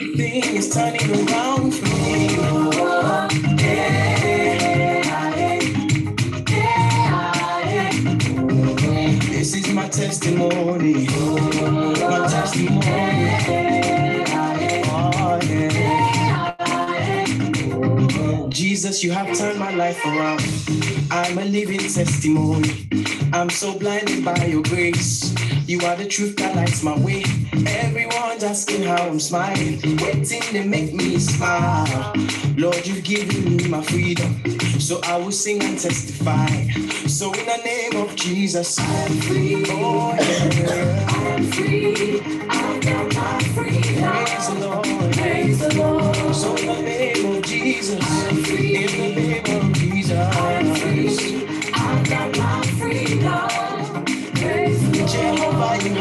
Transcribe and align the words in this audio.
Everything 0.00 0.56
is 0.56 0.70
turning 0.74 1.28
around 1.30 1.72
for 1.74 1.86
me. 1.86 2.36
This 9.30 9.54
is 9.54 9.72
my 9.74 9.88
testimony. 9.88 11.06
My 12.00 12.28
testimony. 12.28 13.30
Jesus, 18.50 19.04
you 19.04 19.12
have 19.12 19.36
turned 19.38 19.58
my 19.58 19.74
life 19.74 20.04
around. 20.06 20.42
I'm 21.10 21.38
a 21.38 21.44
living 21.44 21.80
testimony. 21.80 22.88
I'm 23.32 23.50
so 23.50 23.78
blinded 23.78 24.24
by 24.24 24.46
your 24.46 24.62
grace. 24.62 25.34
You 25.66 25.80
are 25.80 25.96
the 25.96 26.06
truth 26.06 26.36
that 26.36 26.54
lights 26.54 26.84
my 26.84 26.96
way. 27.00 27.24
Everyone's 27.66 28.44
asking 28.44 28.84
how 28.84 29.08
I'm 29.08 29.18
smiling, 29.18 29.80
waiting 29.96 30.40
to 30.52 30.64
make 30.64 30.94
me 30.94 31.18
smile. 31.18 32.12
Lord, 32.56 32.86
you've 32.86 33.02
given 33.02 33.56
me 33.56 33.66
my 33.66 33.82
freedom, 33.82 34.40
so 34.78 35.00
I 35.02 35.16
will 35.16 35.32
sing 35.32 35.60
and 35.64 35.76
testify. 35.76 36.46
So 37.08 37.32
in 37.32 37.46
the 37.46 37.60
name 37.64 37.96
of 37.96 38.14
Jesus, 38.14 38.78
I'm 38.78 39.12
free. 39.22 39.64
Oh 39.66 40.14
yeah, 40.14 41.04
I'm 41.08 41.42
free. 41.50 42.20
I 42.48 42.78
got 42.78 43.14
my 43.16 43.42
freedom. 43.56 44.04
Praise 44.04 44.48
the 44.48 44.68
Lord. 44.68 45.12
Praise 45.16 45.58
the 45.58 45.74
Lord. 45.74 46.34
So 46.36 46.54
in 46.58 46.66
the 46.66 46.82
name 46.82 47.36
of 47.36 47.42
Jesus, 47.42 48.00
I'm 48.08 48.36
free. 48.44 48.84
In 48.84 49.16
the 49.16 49.20
name 49.20 49.62
of 49.62 49.75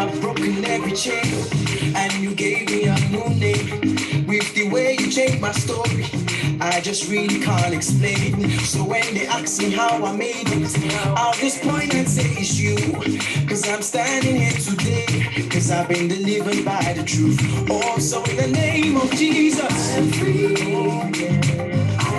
Have 0.06 0.22
broken 0.22 0.64
every 0.66 0.92
chain 0.92 1.34
and 1.96 2.14
you 2.22 2.36
gave 2.36 2.70
me 2.70 2.84
a 2.86 2.96
new 3.10 3.28
name. 3.40 4.28
With 4.28 4.54
the 4.54 4.70
way 4.70 4.96
you 5.00 5.10
changed 5.10 5.42
my 5.42 5.52
story, 5.52 6.06
I 6.62 6.80
just 6.80 7.10
really 7.10 7.40
can't 7.40 7.74
explain. 7.74 8.52
So 8.60 8.84
when 8.84 9.16
they 9.16 9.26
ask 9.26 9.60
me 9.60 9.72
how 9.72 10.06
I 10.06 10.16
made 10.16 10.46
it, 10.46 11.18
I'll 11.18 11.34
just 11.34 11.64
point 11.64 11.96
and 11.96 12.08
say 12.08 12.30
it's 12.38 12.60
you. 12.60 12.78
Cause 13.48 13.68
I'm 13.68 13.82
standing 13.82 14.36
here 14.36 14.52
today, 14.52 15.50
cause 15.50 15.72
I've 15.72 15.90
been 15.90 16.08
delivered 16.08 16.64
by 16.64 16.94
the 16.94 17.04
truth. 17.04 17.42
Also 17.72 18.24
in 18.26 18.36
the 18.36 18.48
name 18.48 18.98
of 18.98 19.10
Jesus, 19.12 19.98
I'm 19.98 20.12
free. 20.12 20.56
Oh. 20.76 21.12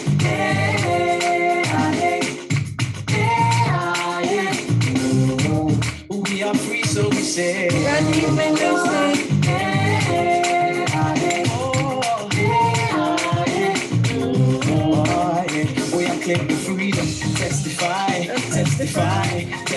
oh. 6.11 6.23
We 6.31 6.43
are 6.43 6.55
free, 6.55 6.85
so 6.85 7.11
we 7.11 7.17
say. 7.17 7.69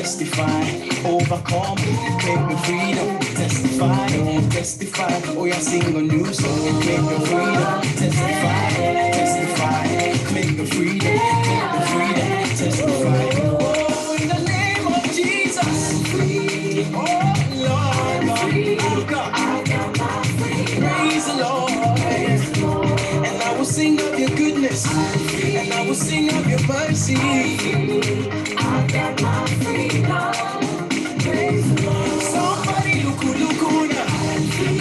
Testify, 0.10 0.66
overcome, 1.08 1.78
claim 1.78 2.50
the 2.50 2.58
freedom, 2.66 3.20
testify, 3.20 4.08
testify, 4.50 5.22
oh 5.38 5.46
yeah, 5.46 5.60
sing 5.60 5.84
a 5.84 6.02
new 6.02 6.26
song, 6.34 6.82
claim 6.82 7.06
the 7.06 7.20
freedom, 7.28 7.82
testify, 7.94 8.70
testify, 9.14 9.86
claim 10.30 10.58
the 10.58 10.66
freedom, 10.66 11.20
claim 11.46 11.72
the 11.76 11.82
freedom, 11.92 12.28
testify, 12.58 13.30
oh, 13.62 14.18
in 14.20 14.28
the 14.30 14.40
name 14.50 14.88
of 14.88 15.04
Jesus, 15.14 16.02
free, 16.10 16.88
oh 16.92 17.06
Lord, 17.54 18.26
Lord, 18.26 18.50
praise 20.82 21.26
the 21.28 21.36
Lord, 21.38 21.72
and 21.72 23.44
I 23.44 23.56
will 23.56 23.64
sing 23.64 24.02
of 24.02 24.20
your 24.20 24.30
goodness, 24.30 24.88
sing 26.00 26.30
of 26.34 26.48
your 26.50 26.64
mercy. 26.68 27.16
I 28.58 28.88
got 28.88 29.22
my 29.22 29.46
freedom. 29.62 30.34
Somebody 32.34 33.04
look 33.04 33.22
who 33.24 33.34
look 33.44 33.62
now. 33.92 34.08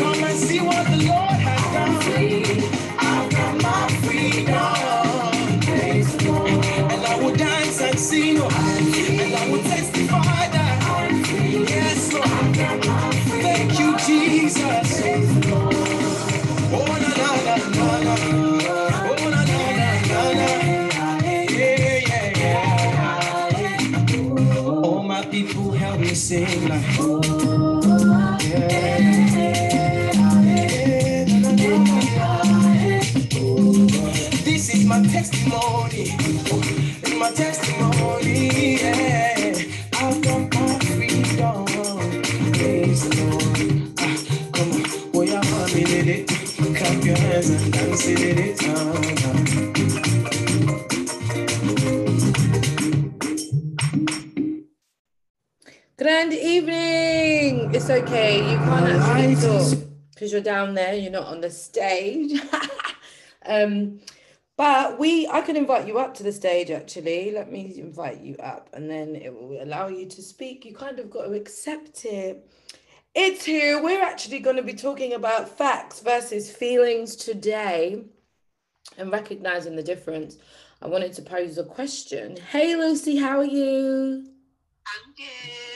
Come 0.00 0.24
and 0.24 0.38
see 0.38 0.60
what 0.60 0.86
the 0.86 0.98
Lord 1.10 1.38
has 1.48 1.64
done. 1.74 1.98
I 2.98 3.28
got 3.36 3.62
my 3.62 3.88
freedom. 4.02 4.54
And 6.92 7.06
I 7.06 7.18
will 7.20 7.34
dance 7.34 7.80
and 7.80 7.98
sing. 7.98 8.38
Oh. 8.40 8.67
Okay. 58.02 58.50
You 58.50 58.56
can't 58.58 58.86
actually 58.86 59.34
talk 59.34 59.78
because 60.14 60.32
you're 60.32 60.40
down 60.40 60.74
there. 60.74 60.94
You're 60.94 61.12
not 61.12 61.26
on 61.26 61.40
the 61.40 61.50
stage. 61.50 62.40
um, 63.46 64.00
but 64.56 64.98
we, 64.98 65.26
I 65.28 65.40
can 65.40 65.56
invite 65.56 65.86
you 65.86 65.98
up 65.98 66.14
to 66.14 66.22
the 66.22 66.32
stage. 66.32 66.70
Actually, 66.70 67.32
let 67.32 67.50
me 67.50 67.74
invite 67.78 68.20
you 68.20 68.36
up, 68.36 68.70
and 68.72 68.90
then 68.90 69.16
it 69.16 69.32
will 69.32 69.62
allow 69.62 69.88
you 69.88 70.06
to 70.06 70.22
speak. 70.22 70.64
You 70.64 70.74
kind 70.74 70.98
of 70.98 71.10
got 71.10 71.26
to 71.26 71.32
accept 71.32 72.04
it. 72.04 72.48
It's 73.14 73.44
here. 73.44 73.82
We're 73.82 74.02
actually 74.02 74.40
going 74.40 74.56
to 74.56 74.62
be 74.62 74.74
talking 74.74 75.14
about 75.14 75.48
facts 75.48 76.00
versus 76.00 76.50
feelings 76.50 77.16
today, 77.16 78.04
and 78.96 79.12
recognizing 79.12 79.76
the 79.76 79.82
difference. 79.82 80.36
I 80.80 80.86
wanted 80.86 81.12
to 81.14 81.22
pose 81.22 81.58
a 81.58 81.64
question. 81.64 82.36
Hey, 82.36 82.76
Lucy, 82.76 83.16
how 83.16 83.38
are 83.38 83.44
you? 83.44 84.24
I'm 84.86 85.14
good, 85.16 85.48
you. 85.48 85.67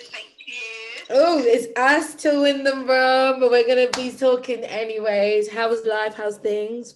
Oh, 1.10 1.42
it's 1.44 1.66
us 1.78 2.14
two 2.14 2.44
in 2.44 2.64
the 2.64 2.74
room, 2.74 3.40
but 3.40 3.50
we're 3.50 3.66
gonna 3.66 3.90
be 3.90 4.10
talking 4.10 4.60
anyways. 4.64 5.50
How's 5.50 5.84
life? 5.86 6.14
How's 6.14 6.38
things? 6.38 6.94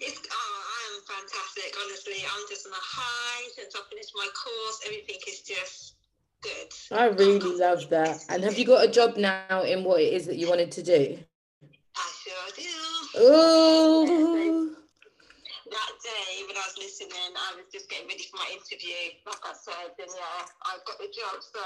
It's 0.00 0.20
oh, 0.30 0.62
I'm 0.78 1.02
fantastic. 1.02 1.74
Honestly, 1.84 2.24
I'm 2.24 2.48
just 2.48 2.66
on 2.66 2.72
a 2.72 2.76
high 2.76 3.48
since 3.56 3.74
I 3.74 3.80
finished 3.90 4.12
my 4.14 4.28
course. 4.34 4.80
Everything 4.86 5.16
is 5.26 5.40
just 5.40 5.94
good. 6.42 6.96
I 6.96 7.06
really 7.06 7.58
love 7.58 7.88
that. 7.90 8.24
And 8.28 8.44
have 8.44 8.58
you 8.58 8.64
got 8.64 8.84
a 8.84 8.90
job 8.90 9.16
now 9.16 9.62
in 9.62 9.84
what 9.84 10.00
it 10.00 10.12
is 10.12 10.26
that 10.26 10.36
you 10.36 10.48
wanted 10.48 10.70
to 10.72 10.82
do? 10.82 11.18
I 11.96 12.12
sure 12.24 12.34
do. 12.56 12.62
Oh, 13.16 14.76
That 15.78 15.94
day 16.02 16.42
when 16.48 16.56
I 16.56 16.66
was 16.66 16.76
listening, 16.76 17.30
I 17.36 17.54
was 17.54 17.66
just 17.72 17.88
getting 17.88 18.08
ready 18.08 18.24
for 18.28 18.38
my 18.38 18.50
interview. 18.50 19.14
Like 19.24 19.44
I 19.44 19.52
said, 19.54 19.94
and 20.00 20.10
yeah, 20.10 20.46
I've 20.66 20.84
got 20.84 20.98
the 20.98 21.04
job. 21.04 21.38
So 21.40 21.60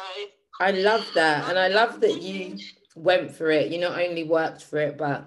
I 0.61 0.70
love 0.73 1.06
that. 1.14 1.49
And 1.49 1.59
I 1.59 1.69
love 1.69 2.00
that 2.03 2.20
you 2.20 2.59
went 2.94 3.35
for 3.35 3.50
it. 3.50 3.73
You 3.73 3.81
not 3.81 3.99
only 3.99 4.25
worked 4.25 4.64
for 4.64 4.79
it, 4.79 4.99
but 4.99 5.25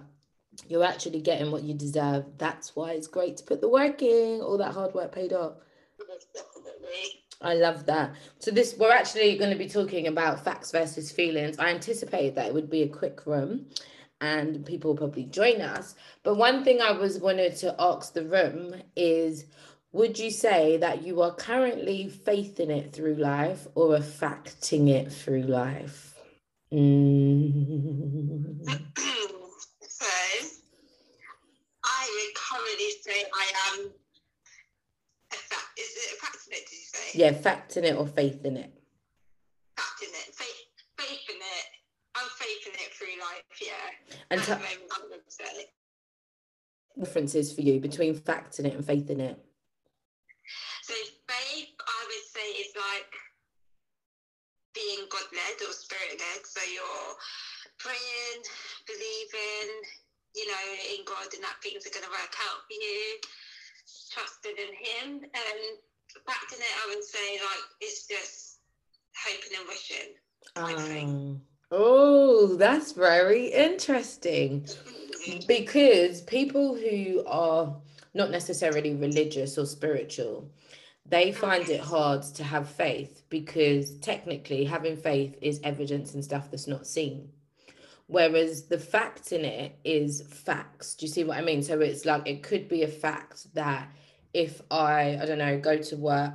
you're 0.68 0.84
actually 0.84 1.22
getting 1.22 1.52
what 1.52 1.64
you 1.64 1.74
deserve. 1.74 2.26
That's 2.38 2.76
why 2.76 2.92
it's 2.92 3.08
great 3.08 3.38
to 3.38 3.44
put 3.44 3.60
the 3.60 3.70
work 3.70 4.04
in. 4.04 4.42
All 4.42 4.60
that 4.60 4.74
hard 4.74 4.94
work 4.94 5.12
paid 5.12 5.34
off. 5.34 5.54
yes, 6.08 6.28
definitely. 6.32 7.24
I 7.42 7.56
love 7.56 7.88
that. 7.88 8.14
So 8.38 8.52
this 8.52 8.76
we're 8.78 8.92
actually 8.92 9.36
going 9.38 9.52
to 9.52 9.58
be 9.58 9.68
talking 9.68 10.06
about 10.06 10.44
facts 10.44 10.72
versus 10.72 11.12
feelings. 11.12 11.58
I 11.58 11.70
anticipated 11.70 12.36
that 12.36 12.48
it 12.48 12.54
would 12.54 12.70
be 12.70 12.84
a 12.84 12.88
quick 12.88 13.26
room 13.26 13.66
and 14.22 14.66
people 14.66 14.92
will 14.92 14.98
probably 14.98 15.26
join 15.26 15.62
us. 15.62 15.96
But 16.24 16.36
one 16.36 16.64
thing 16.64 16.82
I 16.82 16.92
was 16.92 17.20
wanted 17.20 17.56
to 17.58 17.76
ask 17.80 18.14
the 18.14 18.26
room 18.26 18.76
is 18.96 19.46
would 19.96 20.20
you 20.20 20.30
say 20.30 20.76
that 20.76 21.04
you 21.04 21.22
are 21.22 21.34
currently 21.34 22.10
faithing 22.10 22.70
it 22.70 22.92
through 22.92 23.16
life 23.16 23.66
or 23.76 23.96
a 23.96 24.02
facting 24.02 24.90
it 24.90 25.10
through 25.10 25.44
life? 25.44 26.20
Mm. 26.74 28.66
so 29.80 30.06
I 31.86 32.10
would 32.12 32.36
currently 32.36 32.92
say 33.02 33.24
I 33.34 33.52
am 33.72 33.80
a. 35.32 35.36
Is 35.80 35.92
it 35.96 36.18
a 36.18 36.20
fact 36.20 36.48
in 36.48 36.54
it? 36.54 36.66
Did 36.70 36.76
you 36.76 36.86
say? 36.86 37.18
Yeah, 37.18 37.32
fact 37.32 37.78
in 37.78 37.86
it 37.86 37.96
or 37.96 38.08
faith 38.08 38.44
in 38.44 38.58
it. 38.58 38.74
Fact 39.78 40.02
in 40.02 40.10
it. 40.10 40.36
Faith, 40.36 40.36
faith 40.36 40.50
in 40.50 40.58
it. 40.58 40.65
I'm 42.26 42.34
faith 42.42 42.66
in 42.66 42.74
it 42.74 42.90
through 42.98 43.22
life. 43.22 43.46
Yeah. 43.62 43.88
And 44.32 44.42
At 44.42 44.46
t- 44.46 44.54
the 44.54 44.58
moment, 44.58 45.70
differences 46.98 47.54
for 47.54 47.62
you 47.62 47.80
between 47.80 48.16
fact 48.16 48.58
in 48.60 48.66
it 48.66 48.74
and 48.74 48.86
faith 48.86 49.10
in 49.10 49.20
it. 49.20 49.38
So 50.82 50.94
faith, 51.30 51.70
I 51.78 52.02
would 52.08 52.26
say, 52.34 52.48
is 52.62 52.74
like 52.74 53.14
being 54.74 55.06
God 55.10 55.28
led 55.34 55.58
or 55.68 55.74
spirit 55.74 56.18
led. 56.18 56.42
So 56.46 56.62
you're 56.66 57.14
praying, 57.78 58.40
believing, 58.88 59.70
you 60.34 60.48
know, 60.48 60.66
in 60.98 61.06
God 61.06 61.30
and 61.34 61.44
that 61.44 61.62
things 61.62 61.86
are 61.86 61.94
going 61.94 62.06
to 62.06 62.16
work 62.16 62.36
out 62.50 62.66
for 62.66 62.74
you, 62.74 63.22
trusting 64.14 64.58
in 64.58 64.72
Him. 64.74 65.08
And 65.26 65.62
back 66.26 66.48
in 66.50 66.60
it, 66.60 66.76
I 66.86 66.96
would 66.96 67.04
say, 67.04 67.38
like, 67.38 67.66
it's 67.82 68.08
just 68.08 68.60
hoping 69.14 69.58
and 69.58 69.68
wishing. 69.68 70.12
thing. 70.90 71.42
Ah. 71.42 71.55
Oh, 71.72 72.56
that's 72.56 72.92
very 72.92 73.48
interesting. 73.48 74.68
because 75.48 76.22
people 76.22 76.76
who 76.76 77.24
are 77.26 77.76
not 78.14 78.30
necessarily 78.32 78.94
religious 78.94 79.58
or 79.58 79.66
spiritual 79.66 80.50
they 81.08 81.32
find 81.32 81.70
it 81.70 81.80
hard 81.80 82.24
to 82.24 82.44
have 82.44 82.68
faith 82.68 83.22
because 83.30 83.98
technically 84.00 84.66
having 84.66 84.98
faith 84.98 85.38
is 85.42 85.60
evidence 85.64 86.16
and 86.16 86.24
stuff 86.24 86.50
that's 86.50 86.68
not 86.68 86.88
seen. 86.88 87.30
Whereas 88.08 88.68
the 88.68 88.80
fact 88.80 89.32
in 89.32 89.46
it 89.46 89.78
is 89.84 90.22
facts. 90.22 90.96
Do 90.96 91.06
you 91.06 91.12
see 91.12 91.24
what 91.24 91.38
i 91.38 91.42
mean? 91.42 91.62
So 91.62 91.80
it's 91.80 92.06
like 92.06 92.28
it 92.28 92.44
could 92.44 92.68
be 92.68 92.84
a 92.84 92.88
fact 92.88 93.54
that 93.54 93.90
if 94.34 94.62
i 94.70 95.18
i 95.22 95.26
don't 95.26 95.38
know 95.38 95.58
go 95.60 95.78
to 95.78 95.96
work 95.96 96.34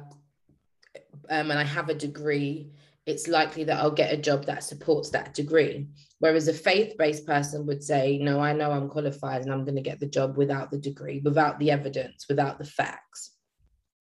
um, 1.29 1.51
and 1.51 1.59
i 1.59 1.65
have 1.65 1.91
a 1.91 1.95
degree 1.95 2.71
it's 3.07 3.29
likely 3.29 3.65
that 3.65 3.81
i'll 3.81 3.91
get 3.91 4.13
a 4.13 4.17
job 4.17 4.45
that 4.45 4.65
supports 4.65 5.11
that 5.11 5.35
degree 5.35 5.89
Whereas 6.21 6.49
a 6.49 6.53
faith 6.53 6.97
based 6.99 7.27
person 7.27 7.67
would 7.67 7.83
say, 7.83 8.19
No, 8.19 8.41
I 8.41 8.53
know 8.53 8.71
I'm 8.71 8.89
qualified 8.89 9.43
and 9.43 9.51
I'm 9.51 9.65
going 9.65 9.77
to 9.77 9.83
get 9.83 10.01
the 10.01 10.07
job 10.07 10.37
without 10.37 10.71
the 10.71 10.79
degree, 10.79 11.21
without 11.25 11.59
the 11.59 11.71
evidence, 11.71 12.27
without 12.29 12.59
the 12.59 12.65
facts. 12.65 13.33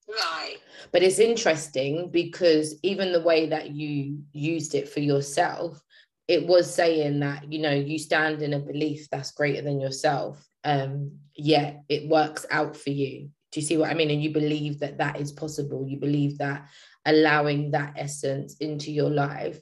Right. 0.07 0.57
But 0.91 1.01
it's 1.01 1.19
interesting 1.19 2.11
because 2.11 2.75
even 2.83 3.13
the 3.13 3.21
way 3.21 3.47
that 3.47 3.71
you 3.71 4.19
used 4.33 4.75
it 4.75 4.89
for 4.89 4.99
yourself, 4.99 5.81
it 6.27 6.45
was 6.45 6.71
saying 6.71 7.21
that, 7.21 7.51
you 7.51 7.59
know, 7.59 7.73
you 7.73 7.97
stand 7.97 8.41
in 8.41 8.53
a 8.53 8.59
belief 8.59 9.09
that's 9.09 9.31
greater 9.31 9.61
than 9.61 9.79
yourself. 9.79 10.45
Um, 10.65 11.19
yet 11.35 11.83
it 11.87 12.09
works 12.09 12.45
out 12.51 12.75
for 12.75 12.89
you. 12.89 13.29
Do 13.51 13.61
you 13.61 13.65
see 13.65 13.77
what 13.77 13.91
I 13.91 13.93
mean? 13.93 14.11
And 14.11 14.21
you 14.21 14.31
believe 14.31 14.79
that 14.79 14.97
that 14.97 15.21
is 15.21 15.31
possible. 15.31 15.87
You 15.87 15.97
believe 15.97 16.37
that 16.39 16.67
allowing 17.05 17.71
that 17.71 17.93
essence 17.97 18.55
into 18.59 18.91
your 18.91 19.09
life 19.09 19.59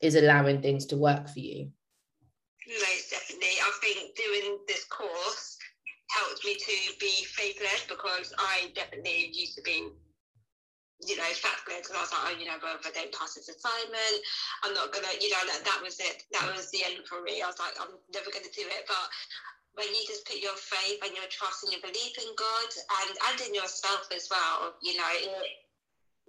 is 0.00 0.14
allowing 0.14 0.62
things 0.62 0.86
to 0.86 0.96
work 0.96 1.28
for 1.28 1.40
you. 1.40 1.70
Most 2.66 3.10
definitely. 3.10 3.56
I 3.60 3.72
think 3.80 4.16
doing 4.16 4.58
this 4.68 4.84
course 4.84 5.58
helped 6.10 6.44
me 6.44 6.54
to 6.54 6.76
be 7.00 7.24
faith 7.24 7.60
led 7.60 7.80
because 7.88 8.32
I 8.38 8.72
definitely 8.74 9.32
used 9.32 9.56
to 9.56 9.62
be, 9.62 9.88
you 11.00 11.16
know, 11.16 11.28
fact 11.36 11.64
led 11.68 11.82
because 11.82 11.96
I 11.96 12.00
was 12.04 12.12
like, 12.12 12.24
oh, 12.28 12.36
you 12.38 12.46
know, 12.46 12.60
well, 12.62 12.76
if 12.76 12.86
I 12.86 12.92
don't 12.92 13.12
pass 13.12 13.34
this 13.34 13.48
assignment, 13.48 14.16
I'm 14.64 14.74
not 14.74 14.92
gonna, 14.92 15.12
you 15.20 15.30
know, 15.32 15.44
that, 15.48 15.64
that 15.64 15.80
was 15.82 16.00
it. 16.00 16.24
That 16.32 16.48
was 16.54 16.70
the 16.70 16.84
end 16.84 17.04
for 17.08 17.22
me. 17.22 17.40
I 17.40 17.48
was 17.48 17.58
like, 17.58 17.76
I'm 17.80 17.96
never 18.12 18.30
gonna 18.30 18.52
do 18.52 18.68
it. 18.68 18.84
But 18.86 19.06
when 19.76 19.88
you 19.88 20.02
just 20.06 20.26
put 20.26 20.40
your 20.42 20.56
faith 20.56 21.00
and 21.04 21.14
your 21.16 21.28
trust 21.30 21.64
and 21.64 21.72
your 21.72 21.84
belief 21.84 22.14
in 22.18 22.30
God 22.36 22.70
and, 23.00 23.10
and 23.32 23.38
in 23.48 23.52
yourself 23.54 24.08
as 24.12 24.28
well, 24.28 24.76
you 24.82 24.96
know, 24.96 25.08
it, 25.08 25.67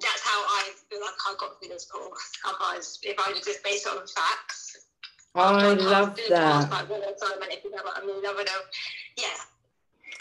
that's 0.01 0.21
how 0.21 0.39
I 0.41 0.71
feel 0.89 1.01
like 1.01 1.13
I 1.27 1.35
got 1.39 1.59
through 1.59 1.69
this 1.69 1.85
course. 1.85 2.31
Otherwise, 2.45 2.99
if 3.03 3.17
I 3.19 3.31
was 3.31 3.41
just 3.41 3.63
based 3.63 3.87
on 3.87 3.97
facts, 4.07 4.87
oh, 5.35 5.41
I 5.41 5.73
love 5.73 6.15
that. 6.29 6.69
Yeah. 9.17 9.35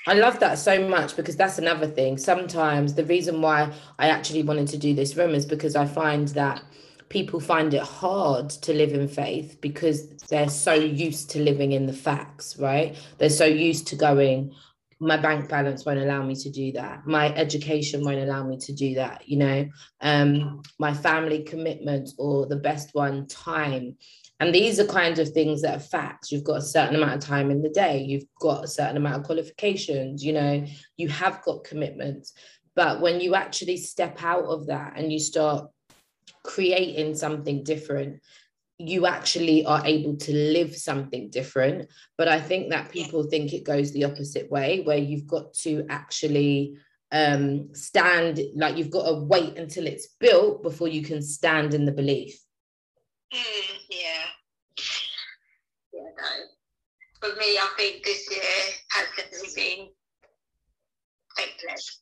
I 0.07 0.15
love 0.15 0.41
that 0.41 0.59
so 0.59 0.89
much 0.89 1.17
because 1.17 1.37
that's 1.37 1.59
another 1.59 1.87
thing. 1.87 2.17
Sometimes 2.17 2.95
the 2.95 3.05
reason 3.05 3.43
why 3.43 3.73
I 3.99 4.09
actually 4.09 4.43
wanted 4.43 4.69
to 4.69 4.79
do 4.79 4.95
this 4.95 5.17
room 5.17 5.35
is 5.35 5.45
because 5.45 5.77
I 5.77 5.85
find 5.87 6.29
that 6.29 6.63
people 7.09 7.41
find 7.41 7.75
it 7.75 7.83
hard 7.83 8.51
to 8.51 8.73
live 8.73 8.93
in 8.93 9.09
faith 9.09 9.59
because 9.61 10.09
they're 10.29 10.49
so 10.49 10.73
used 10.73 11.31
to 11.31 11.41
living 11.41 11.73
in 11.73 11.87
the 11.87 11.93
facts, 11.93 12.59
right? 12.59 12.97
They're 13.19 13.31
so 13.31 13.45
used 13.45 13.87
to 13.89 13.97
going, 13.97 14.55
my 15.01 15.17
bank 15.17 15.49
balance 15.49 15.85
won't 15.85 16.01
allow 16.01 16.23
me 16.23 16.35
to 16.35 16.51
do 16.51 16.73
that. 16.73 17.07
My 17.07 17.33
education 17.35 18.05
won't 18.05 18.19
allow 18.19 18.45
me 18.45 18.57
to 18.59 18.73
do 18.73 18.95
that. 18.97 19.29
You 19.29 19.37
know, 19.37 19.69
um, 20.01 20.63
my 20.79 20.93
family 20.93 21.43
commitment 21.43 22.11
or 22.19 22.47
the 22.47 22.57
best 22.57 22.91
one, 22.95 23.27
time. 23.29 23.97
And 24.41 24.55
these 24.55 24.79
are 24.79 24.87
kind 24.87 25.19
of 25.19 25.29
things 25.31 25.63
that 25.63 25.77
are 25.77 25.81
facts. 25.81 26.31
You've 26.31 26.45
got 26.45 26.59
a 26.59 26.63
certain 26.63 26.97
amount 26.97 27.15
of 27.15 27.29
time 27.29 27.51
in 27.51 27.63
the 27.63 27.69
day, 27.69 28.03
you've 28.03 28.27
got 28.41 28.65
a 28.65 28.69
certain 28.69 28.97
amount 28.97 29.17
of 29.17 29.25
qualifications, 29.25 30.25
you 30.25 30.33
know, 30.33 30.65
you 30.97 31.09
have 31.09 31.43
got 31.43 31.65
commitments. 31.65 32.33
But 32.75 33.01
when 33.01 33.21
you 33.21 33.35
actually 33.35 33.77
step 33.77 34.23
out 34.23 34.45
of 34.45 34.67
that 34.69 34.95
and 34.97 35.13
you 35.13 35.19
start 35.19 35.71
creating 36.45 37.17
something 37.17 37.65
different, 37.65 38.21
you 38.79 39.07
actually 39.07 39.65
are 39.67 39.85
able 39.85 40.17
to 40.17 40.33
live 40.33 40.77
something 40.77 41.31
different. 41.31 41.89
But 42.17 42.29
I 42.29 42.41
think 42.41 42.71
that 42.71 42.93
people 42.93 43.25
think 43.25 43.53
it 43.53 43.65
goes 43.65 43.93
the 43.93 44.05
opposite 44.05 44.51
way, 44.51 44.83
where 44.83 44.99
you've 44.99 45.27
got 45.27 45.53
to 45.65 45.85
actually 45.89 46.77
um 47.11 47.75
stand 47.75 48.39
like 48.55 48.77
you've 48.77 48.91
got 48.91 49.09
to 49.09 49.15
wait 49.15 49.57
until 49.57 49.87
it's 49.87 50.09
built 50.21 50.63
before 50.63 50.89
you 50.89 51.03
can 51.03 51.23
stand 51.23 51.73
in 51.73 51.87
the 51.87 51.93
belief 51.93 52.39
Mm, 53.33 53.79
yeah. 53.91 54.77
Yeah, 55.93 56.01
no. 56.17 57.29
For 57.29 57.37
me, 57.37 57.59
I 57.59 57.69
think 57.77 58.05
this 58.05 58.31
year 58.31 58.41
has 58.91 59.07
definitely 59.17 59.49
been 59.55 59.89
hopeless. 61.37 62.01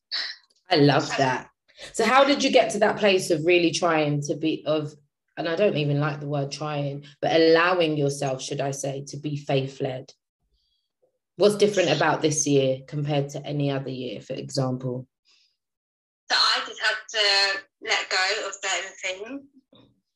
I 0.71 0.77
love 0.77 1.09
that. 1.17 1.49
So 1.93 2.05
how 2.05 2.25
did 2.25 2.43
you 2.45 2.51
get 2.51 2.71
to 2.71 2.79
that 2.81 2.97
place 2.97 3.31
of 3.31 3.45
really 3.45 3.71
trying 3.71 4.23
to 4.23 4.37
be 4.37 4.63
of 4.67 4.95
and 5.37 5.49
I 5.49 5.57
don't 5.57 5.77
even 5.77 6.01
like 6.01 6.21
the 6.21 6.29
word 6.29 6.51
trying, 6.51 7.05
but 7.21 7.35
allowing 7.35 7.97
yourself, 7.97 8.43
should 8.43 8.61
I 8.61 8.71
say, 8.71 9.05
to 9.09 9.17
be 9.17 9.37
faith 9.37 9.81
led? 9.81 10.13
What's 11.37 11.57
different 11.57 11.91
about 11.91 12.23
this 12.23 12.47
year 12.47 12.81
compared 12.87 13.29
to 13.31 13.45
any 13.45 13.71
other 13.71 13.91
year, 13.91 14.21
for 14.21 14.33
example? 14.33 15.07
So 16.31 16.37
I 16.37 16.61
just 16.67 16.81
had 16.81 16.97
to 17.11 17.61
let 17.83 18.09
go 18.09 18.49
of 18.49 18.55
certain 18.55 18.93
things. 19.03 19.43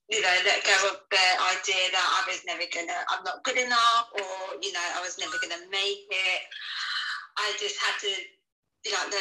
You 0.08 0.20
know, 0.22 0.36
let 0.44 0.64
go 0.64 0.74
of 0.90 0.96
the 1.10 1.26
idea 1.54 1.86
that 1.92 2.24
I 2.26 2.30
was 2.30 2.40
never 2.44 2.64
gonna, 2.74 2.98
I'm 3.10 3.22
not 3.22 3.44
good 3.44 3.58
enough, 3.58 4.08
or 4.14 4.58
you 4.60 4.72
know, 4.72 4.86
I 4.96 5.00
was 5.02 5.18
never 5.20 5.36
gonna 5.40 5.68
make 5.70 6.08
it. 6.10 6.42
I 7.38 7.52
just 7.60 7.76
had 7.78 8.00
to 8.00 8.12
like, 8.90 9.12
no, 9.12 9.18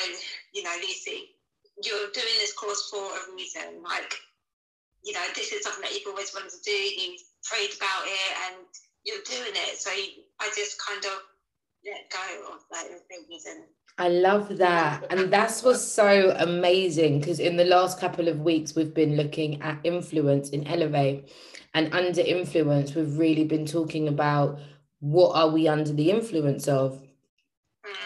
you 0.53 0.63
know, 0.63 0.75
Lucy, 0.81 1.35
you're 1.83 2.09
doing 2.13 2.37
this 2.39 2.53
course 2.53 2.89
for 2.89 3.03
a 3.03 3.35
reason. 3.35 3.83
Like, 3.83 4.15
you 5.03 5.13
know, 5.13 5.25
this 5.35 5.51
is 5.51 5.63
something 5.63 5.81
that 5.81 5.93
you've 5.93 6.07
always 6.07 6.33
wanted 6.33 6.51
to 6.51 6.61
do. 6.63 6.71
You've 6.71 7.21
prayed 7.43 7.71
about 7.77 8.03
it, 8.05 8.31
and 8.47 8.65
you're 9.05 9.23
doing 9.25 9.55
it. 9.55 9.77
So 9.77 9.91
I 9.91 10.51
just 10.55 10.81
kind 10.81 11.03
of 11.05 11.19
let 11.85 12.11
go 12.11 12.53
of 12.53 12.59
those 12.71 13.01
things 13.07 13.45
and 13.45 13.63
I 13.97 14.07
love 14.07 14.57
that. 14.59 15.05
And 15.09 15.31
that's 15.31 15.61
what's 15.61 15.83
so 15.83 16.33
amazing 16.37 17.19
because 17.19 17.39
in 17.39 17.57
the 17.57 17.65
last 17.65 17.99
couple 17.99 18.29
of 18.29 18.39
weeks, 18.39 18.73
we've 18.73 18.93
been 18.93 19.17
looking 19.17 19.61
at 19.61 19.79
influence 19.83 20.49
in 20.49 20.65
Elevate. 20.67 21.29
And 21.73 21.93
under 21.93 22.21
influence, 22.21 22.95
we've 22.95 23.17
really 23.17 23.43
been 23.43 23.65
talking 23.65 24.07
about 24.07 24.57
what 25.01 25.35
are 25.35 25.49
we 25.49 25.67
under 25.67 25.91
the 25.91 26.11
influence 26.11 26.67
of? 26.69 27.01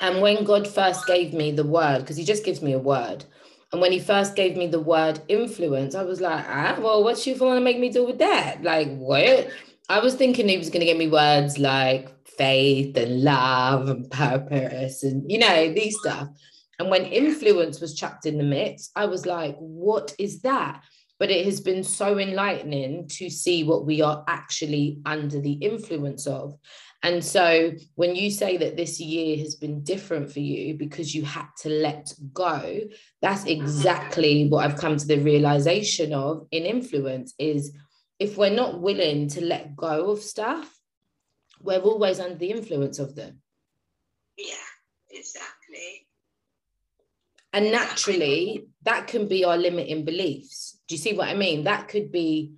And 0.01 0.19
when 0.19 0.43
God 0.43 0.67
first 0.67 1.05
gave 1.05 1.31
me 1.31 1.51
the 1.51 1.63
word, 1.63 1.99
because 1.99 2.17
he 2.17 2.23
just 2.23 2.43
gives 2.43 2.61
me 2.61 2.73
a 2.73 2.79
word. 2.79 3.25
And 3.73 3.81
when 3.81 3.91
he 3.91 3.99
first 3.99 4.35
gave 4.35 4.55
me 4.55 4.67
the 4.67 4.79
word 4.79 5.19
influence, 5.27 5.95
I 5.95 6.03
was 6.03 6.21
like, 6.21 6.45
ah, 6.47 6.77
well, 6.79 7.03
what's 7.03 7.25
you 7.25 7.35
want 7.35 7.57
to 7.57 7.61
make 7.61 7.79
me 7.79 7.89
do 7.89 8.05
with 8.05 8.19
that? 8.19 8.61
Like, 8.61 8.95
what? 8.95 9.49
I 9.89 9.99
was 9.99 10.13
thinking 10.13 10.47
he 10.47 10.59
was 10.59 10.69
going 10.69 10.81
to 10.81 10.85
give 10.85 10.95
me 10.97 11.07
words 11.07 11.57
like 11.57 12.13
faith 12.27 12.95
and 12.95 13.23
love 13.23 13.89
and 13.89 14.09
purpose 14.11 15.01
and, 15.01 15.29
you 15.29 15.39
know, 15.39 15.73
these 15.73 15.97
stuff. 15.99 16.29
And 16.77 16.91
when 16.91 17.05
influence 17.05 17.81
was 17.81 17.95
chucked 17.95 18.27
in 18.27 18.37
the 18.37 18.43
mix, 18.43 18.91
I 18.95 19.05
was 19.05 19.25
like, 19.25 19.55
what 19.57 20.13
is 20.19 20.41
that? 20.41 20.83
But 21.17 21.31
it 21.31 21.43
has 21.45 21.59
been 21.59 21.83
so 21.83 22.19
enlightening 22.19 23.07
to 23.13 23.29
see 23.31 23.63
what 23.63 23.87
we 23.87 24.03
are 24.03 24.23
actually 24.27 24.99
under 25.03 25.39
the 25.39 25.53
influence 25.53 26.27
of. 26.27 26.59
And 27.03 27.23
so 27.23 27.73
when 27.95 28.15
you 28.15 28.31
say 28.31 28.55
that 28.57 28.77
this 28.77 28.99
year 29.01 29.37
has 29.37 29.55
been 29.55 29.83
different 29.83 30.31
for 30.31 30.39
you 30.39 30.75
because 30.75 31.13
you 31.13 31.23
had 31.25 31.47
to 31.59 31.69
let 31.69 32.13
go, 32.31 32.79
that's 33.21 33.41
mm-hmm. 33.41 33.61
exactly 33.61 34.47
what 34.47 34.65
I've 34.65 34.79
come 34.79 34.95
to 34.95 35.05
the 35.05 35.19
realization 35.19 36.13
of 36.13 36.47
in 36.51 36.63
influence 36.63 37.33
is 37.37 37.75
if 38.19 38.37
we're 38.37 38.55
not 38.55 38.79
willing 38.79 39.27
to 39.29 39.43
let 39.43 39.75
go 39.75 40.11
of 40.11 40.21
stuff, 40.21 40.73
we're 41.59 41.79
always 41.79 42.21
under 42.21 42.35
the 42.35 42.51
influence 42.51 42.99
of 42.99 43.15
them. 43.15 43.41
Yeah, 44.37 44.53
exactly. 45.09 46.07
And 47.51 47.71
naturally, 47.71 48.65
that 48.83 49.07
can 49.07 49.27
be 49.27 49.43
our 49.43 49.57
limiting 49.57 50.05
beliefs. 50.05 50.79
Do 50.87 50.95
you 50.95 50.99
see 50.99 51.13
what 51.13 51.27
I 51.27 51.33
mean? 51.33 51.65
That 51.65 51.89
could 51.89 52.11
be 52.11 52.53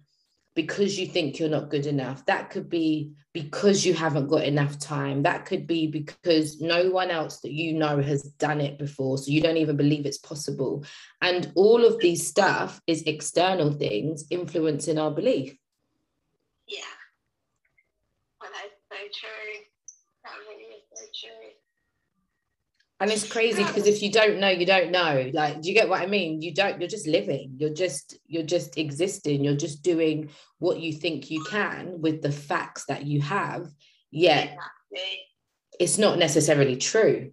because 0.55 0.97
you 0.99 1.07
think 1.07 1.39
you're 1.39 1.49
not 1.49 1.69
good 1.69 1.85
enough. 1.85 2.25
That 2.27 2.49
could 2.49 2.69
be 2.69 3.11
because 3.35 3.85
you 3.85 3.93
haven't 3.93 4.29
got 4.29 4.45
enough 4.45 4.79
time. 4.79 5.23
That 5.23 5.45
could 5.45 5.67
be 5.67 5.87
because 5.87 6.61
no 6.61 6.89
one 6.89 7.11
else 7.11 7.41
that 7.41 7.51
you 7.51 7.73
know 7.73 8.01
has 8.01 8.23
done 8.23 8.61
it 8.61 8.79
before. 8.79 9.17
So 9.17 9.29
you 9.29 9.41
don't 9.41 9.57
even 9.57 9.75
believe 9.75 10.05
it's 10.05 10.17
possible. 10.17 10.85
And 11.21 11.51
all 11.53 11.83
of 11.83 11.99
these 11.99 12.25
stuff 12.25 12.79
is 12.87 13.01
external 13.01 13.73
things 13.73 14.23
influencing 14.29 14.97
our 14.97 15.11
belief. 15.11 15.53
Yeah. 16.65 16.79
Well, 18.39 18.51
that's 18.53 18.79
so 18.89 19.03
true. 19.19 19.65
That 20.23 20.31
really 20.47 20.71
is 20.71 20.83
so 20.93 21.27
true. 21.27 21.64
And 23.01 23.11
it's 23.11 23.29
crazy 23.29 23.63
because 23.63 23.87
if 23.87 24.01
you 24.01 24.09
don't 24.09 24.39
know, 24.39 24.49
you 24.49 24.65
don't 24.65 24.89
know. 24.89 25.29
Like, 25.33 25.61
do 25.61 25.67
you 25.67 25.75
get 25.75 25.89
what 25.89 26.01
I 26.01 26.05
mean? 26.05 26.41
You 26.41 26.53
don't, 26.53 26.79
you're 26.79 26.89
just 26.89 27.07
living. 27.07 27.55
You're 27.57 27.73
just, 27.73 28.17
you're 28.25 28.43
just 28.43 28.77
existing. 28.77 29.43
You're 29.43 29.57
just 29.57 29.83
doing 29.83 30.29
what 30.59 30.79
you 30.79 30.93
think 30.93 31.29
you 31.29 31.43
can 31.43 31.99
with 31.99 32.21
the 32.21 32.31
facts 32.31 32.85
that 32.85 33.05
you 33.05 33.21
have. 33.21 33.67
Yet 34.11 34.57
it's 35.77 35.97
not 35.97 36.17
necessarily 36.17 36.77
true. 36.77 37.31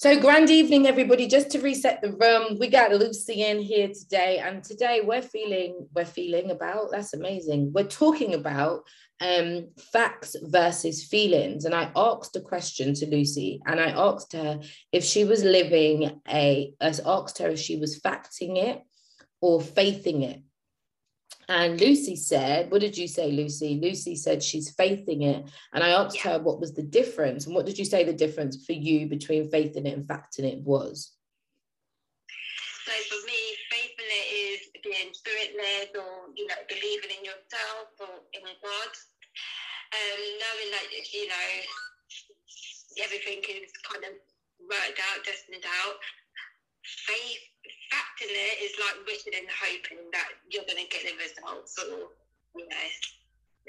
So, 0.00 0.20
grand 0.20 0.48
evening, 0.48 0.86
everybody. 0.86 1.26
Just 1.26 1.50
to 1.50 1.60
reset 1.60 2.00
the 2.00 2.12
room, 2.12 2.56
we 2.60 2.68
got 2.68 2.92
Lucy 2.92 3.42
in 3.42 3.58
here 3.58 3.88
today, 3.88 4.38
and 4.38 4.62
today 4.62 5.00
we're 5.02 5.20
feeling 5.20 5.88
we're 5.92 6.04
feeling 6.04 6.52
about 6.52 6.92
that's 6.92 7.14
amazing. 7.14 7.72
We're 7.72 7.88
talking 7.88 8.34
about 8.34 8.84
um, 9.20 9.70
facts 9.92 10.36
versus 10.40 11.02
feelings, 11.02 11.64
and 11.64 11.74
I 11.74 11.90
asked 11.96 12.36
a 12.36 12.40
question 12.40 12.94
to 12.94 13.06
Lucy, 13.10 13.60
and 13.66 13.80
I 13.80 13.88
asked 13.88 14.34
her 14.34 14.60
if 14.92 15.02
she 15.02 15.24
was 15.24 15.42
living 15.42 16.20
a, 16.28 16.72
I 16.80 16.92
asked 17.04 17.38
her 17.38 17.48
if 17.48 17.58
she 17.58 17.74
was 17.74 17.98
facting 17.98 18.56
it 18.56 18.80
or 19.40 19.60
faithing 19.60 20.22
it. 20.22 20.42
And 21.48 21.80
Lucy 21.80 22.14
said, 22.14 22.70
What 22.70 22.82
did 22.82 22.98
you 22.98 23.08
say, 23.08 23.32
Lucy? 23.32 23.80
Lucy 23.82 24.14
said 24.16 24.42
she's 24.42 24.70
faithing 24.70 25.22
it. 25.22 25.48
And 25.72 25.82
I 25.82 25.90
asked 25.90 26.20
her 26.20 26.38
what 26.38 26.60
was 26.60 26.74
the 26.74 26.82
difference. 26.82 27.46
And 27.46 27.54
what 27.54 27.64
did 27.64 27.78
you 27.78 27.86
say 27.86 28.04
the 28.04 28.12
difference 28.12 28.66
for 28.66 28.74
you 28.74 29.08
between 29.08 29.50
faithing 29.50 29.86
it 29.86 29.96
and 29.96 30.06
facting 30.06 30.44
it 30.44 30.60
was? 30.60 31.12
So 32.84 32.92
for 32.92 33.26
me, 33.26 33.40
faith 33.70 33.96
in 33.96 34.04
it 34.04 34.28
is 34.28 34.60
being 34.84 35.14
spirit 35.14 35.56
led 35.56 35.88
or, 35.96 36.28
you 36.36 36.46
know, 36.48 36.60
believing 36.68 37.16
in 37.16 37.24
yourself 37.24 37.96
or 38.00 38.20
in 38.34 38.44
God. 38.44 38.92
Um, 39.88 40.20
knowing 40.20 40.70
that, 40.76 40.84
you 41.14 41.28
know, 41.28 41.48
everything 43.02 43.40
is 43.48 43.72
kind 43.88 44.04
of 44.04 44.20
worked 44.60 45.00
out, 45.00 45.24
destined 45.24 45.64
out. 45.64 45.96
Faith, 47.08 47.40
fact 47.90 48.20
it 48.20 48.62
is 48.62 48.72
like 48.78 49.06
wishing 49.06 49.32
and 49.38 49.48
hoping 49.48 49.98
that 50.12 50.28
you're 50.50 50.64
going 50.64 50.84
to 50.84 50.90
get 50.90 51.04
the 51.04 51.16
results 51.16 51.78
or, 51.78 52.08
you 52.56 52.66
know, 52.68 52.88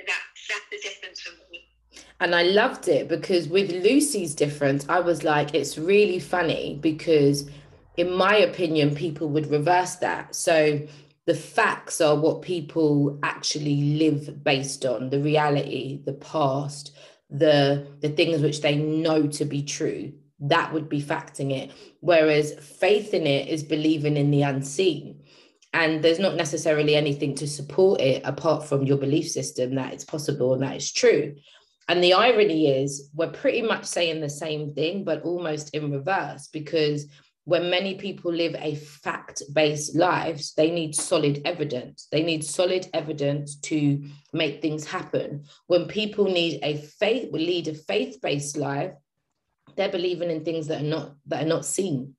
that, 0.08 0.22
that's 0.50 0.66
the 0.72 0.78
difference 0.82 1.22
for 1.22 1.32
me. 1.52 1.66
And 2.20 2.36
I 2.36 2.44
loved 2.44 2.88
it 2.88 3.08
because 3.08 3.48
with 3.48 3.72
Lucy's 3.72 4.36
difference, 4.36 4.86
I 4.90 5.00
was 5.00 5.24
like, 5.24 5.56
it's 5.56 5.78
really 5.78 6.20
funny 6.20 6.78
because, 6.82 7.50
in 7.98 8.14
my 8.14 8.36
opinion, 8.36 8.96
people 8.96 9.30
would 9.30 9.50
reverse 9.50 9.96
that. 9.96 10.36
So 10.36 10.82
the 11.26 11.34
facts 11.34 12.02
are 12.02 12.16
what 12.16 12.42
people 12.42 13.20
actually 13.24 13.98
live 13.98 14.44
based 14.44 14.86
on 14.86 15.10
the 15.10 15.20
reality, 15.20 16.02
the 16.06 16.14
past, 16.14 16.92
the 17.30 17.88
the 18.02 18.10
things 18.10 18.42
which 18.42 18.62
they 18.62 18.76
know 18.76 19.28
to 19.28 19.46
be 19.46 19.62
true. 19.62 20.14
That 20.40 20.74
would 20.74 20.90
be 20.90 21.02
facting 21.02 21.52
it. 21.52 21.72
Whereas 22.00 22.54
faith 22.54 23.14
in 23.14 23.28
it 23.28 23.48
is 23.50 23.64
believing 23.64 24.18
in 24.18 24.32
the 24.32 24.44
unseen. 24.44 25.24
And 25.74 26.04
there's 26.04 26.20
not 26.20 26.36
necessarily 26.36 26.96
anything 26.96 27.36
to 27.36 27.48
support 27.48 28.02
it 28.02 28.24
apart 28.26 28.66
from 28.66 28.84
your 28.84 28.98
belief 28.98 29.30
system 29.30 29.76
that 29.76 29.94
it's 29.94 30.06
possible 30.06 30.54
and 30.54 30.64
that 30.64 30.76
it's 30.76 30.92
true. 30.92 31.36
And 31.88 32.04
the 32.04 32.14
irony 32.14 32.68
is, 32.68 33.10
we're 33.14 33.32
pretty 33.32 33.62
much 33.62 33.86
saying 33.86 34.22
the 34.22 34.30
same 34.30 34.74
thing, 34.74 35.04
but 35.04 35.24
almost 35.24 35.74
in 35.76 35.92
reverse, 35.92 36.48
because 36.48 37.08
when 37.46 37.72
many 37.72 37.96
people 37.96 38.32
live 38.32 38.56
a 38.60 38.76
fact 38.76 39.42
based 39.54 39.96
lives, 39.96 40.54
they 40.54 40.70
need 40.70 40.96
solid 40.96 41.42
evidence. 41.46 42.08
They 42.12 42.22
need 42.22 42.44
solid 42.44 42.88
evidence 42.94 43.56
to 43.62 44.04
make 44.34 44.62
things 44.62 44.86
happen. 44.86 45.46
When 45.66 45.88
people 45.88 46.26
need 46.26 46.60
a 46.62 46.78
faith, 46.78 47.30
lead 47.32 47.68
a 47.68 47.74
faith 47.74 48.20
based 48.22 48.56
life, 48.56 48.92
they're 49.80 49.90
believing 49.90 50.30
in 50.30 50.44
things 50.44 50.68
that 50.68 50.82
are 50.82 50.86
not 50.86 51.16
that 51.28 51.44
are 51.44 51.48
not 51.48 51.66
seen. 51.66 52.14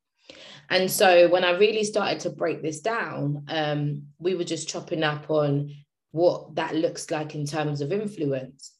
And 0.71 0.91
so 0.91 1.29
when 1.29 1.45
I 1.45 1.51
really 1.51 1.85
started 1.85 2.21
to 2.21 2.31
break 2.31 2.63
this 2.63 2.81
down, 2.81 3.45
um, 3.49 4.05
we 4.19 4.35
were 4.35 4.45
just 4.45 4.69
chopping 4.69 5.03
up 5.03 5.31
on 5.31 5.75
what 6.13 6.55
that 6.55 6.75
looks 6.75 7.11
like 7.11 7.35
in 7.35 7.45
terms 7.45 7.83
of 7.83 7.93
influence. 7.93 8.73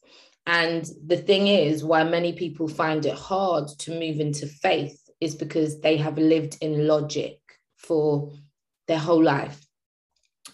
And 0.47 0.89
the 1.05 1.17
thing 1.17 1.47
is, 1.47 1.83
why 1.83 2.03
many 2.03 2.33
people 2.33 2.67
find 2.67 3.05
it 3.05 3.13
hard 3.13 3.67
to 3.79 3.99
move 3.99 4.19
into 4.19 4.47
faith 4.47 4.99
is 5.19 5.35
because 5.35 5.79
they 5.81 5.97
have 5.97 6.17
lived 6.17 6.57
in 6.61 6.87
logic 6.87 7.37
for 7.77 8.31
their 8.87 8.97
whole 8.97 9.23
life. 9.23 9.63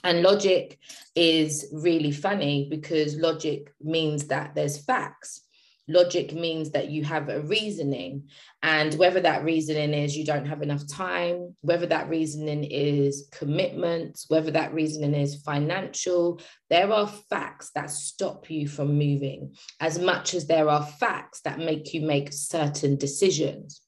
And 0.03 0.21
logic 0.21 0.77
is 1.15 1.67
really 1.71 2.11
funny 2.11 2.67
because 2.69 3.15
logic 3.15 3.71
means 3.81 4.27
that 4.27 4.53
there's 4.53 4.83
facts. 4.83 5.46
Logic 5.89 6.33
means 6.33 6.71
that 6.71 6.89
you 6.89 7.05
have 7.05 7.29
a 7.29 7.41
reasoning, 7.41 8.27
and 8.61 8.93
whether 8.95 9.21
that 9.21 9.45
reasoning 9.45 9.93
is 9.93 10.17
you 10.17 10.25
don't 10.25 10.45
have 10.45 10.61
enough 10.61 10.85
time, 10.85 11.55
whether 11.61 11.85
that 11.85 12.09
reasoning 12.09 12.65
is 12.65 13.29
commitment, 13.31 14.19
whether 14.27 14.51
that 14.51 14.73
reasoning 14.73 15.13
is 15.13 15.41
financial, 15.43 16.41
there 16.69 16.91
are 16.91 17.07
facts 17.29 17.71
that 17.73 17.89
stop 17.89 18.49
you 18.49 18.67
from 18.67 18.97
moving 18.97 19.55
as 19.79 19.97
much 19.97 20.33
as 20.33 20.45
there 20.45 20.69
are 20.69 20.85
facts 20.85 21.39
that 21.41 21.59
make 21.59 21.93
you 21.93 22.01
make 22.01 22.33
certain 22.33 22.97
decisions. 22.97 23.81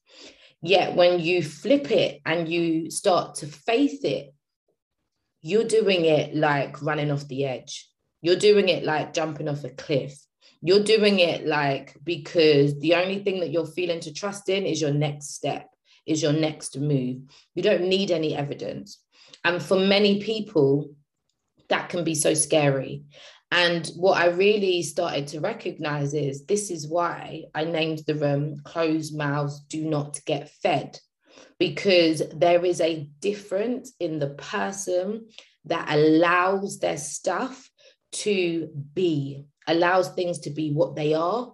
Yet 0.62 0.96
when 0.96 1.20
you 1.20 1.42
flip 1.42 1.90
it 1.90 2.20
and 2.24 2.48
you 2.48 2.90
start 2.90 3.36
to 3.36 3.46
faith 3.46 4.04
it, 4.04 4.32
you're 5.42 5.64
doing 5.64 6.04
it 6.04 6.34
like 6.34 6.82
running 6.82 7.10
off 7.10 7.28
the 7.28 7.46
edge. 7.46 7.88
You're 8.22 8.36
doing 8.36 8.68
it 8.68 8.84
like 8.84 9.14
jumping 9.14 9.48
off 9.48 9.64
a 9.64 9.70
cliff. 9.70 10.18
You're 10.62 10.84
doing 10.84 11.20
it 11.20 11.46
like 11.46 11.96
because 12.04 12.78
the 12.80 12.94
only 12.94 13.20
thing 13.22 13.40
that 13.40 13.50
you're 13.50 13.66
feeling 13.66 14.00
to 14.00 14.12
trust 14.12 14.48
in 14.48 14.66
is 14.66 14.80
your 14.80 14.92
next 14.92 15.34
step, 15.34 15.68
is 16.06 16.22
your 16.22 16.32
next 16.32 16.78
move. 16.78 17.22
You 17.54 17.62
don't 17.62 17.88
need 17.88 18.10
any 18.10 18.36
evidence. 18.36 18.98
And 19.44 19.62
for 19.62 19.78
many 19.78 20.20
people, 20.20 20.94
that 21.68 21.88
can 21.88 22.04
be 22.04 22.14
so 22.14 22.34
scary. 22.34 23.04
And 23.50 23.90
what 23.96 24.20
I 24.20 24.26
really 24.26 24.82
started 24.82 25.26
to 25.28 25.40
recognize 25.40 26.14
is 26.14 26.44
this 26.44 26.70
is 26.70 26.86
why 26.86 27.44
I 27.54 27.64
named 27.64 28.02
the 28.06 28.14
room 28.14 28.60
Closed 28.64 29.16
Mouths 29.16 29.60
Do 29.68 29.84
Not 29.84 30.20
Get 30.24 30.50
Fed, 30.62 30.98
because 31.58 32.22
there 32.34 32.64
is 32.64 32.80
a 32.80 33.08
difference 33.20 33.92
in 33.98 34.18
the 34.18 34.30
person 34.30 35.26
that 35.64 35.88
allows 35.90 36.78
their 36.78 36.96
stuff 36.96 37.68
to 38.12 38.68
be, 38.94 39.46
allows 39.70 40.08
things 40.10 40.38
to 40.40 40.50
be 40.50 40.72
what 40.72 40.96
they 40.96 41.14
are, 41.14 41.52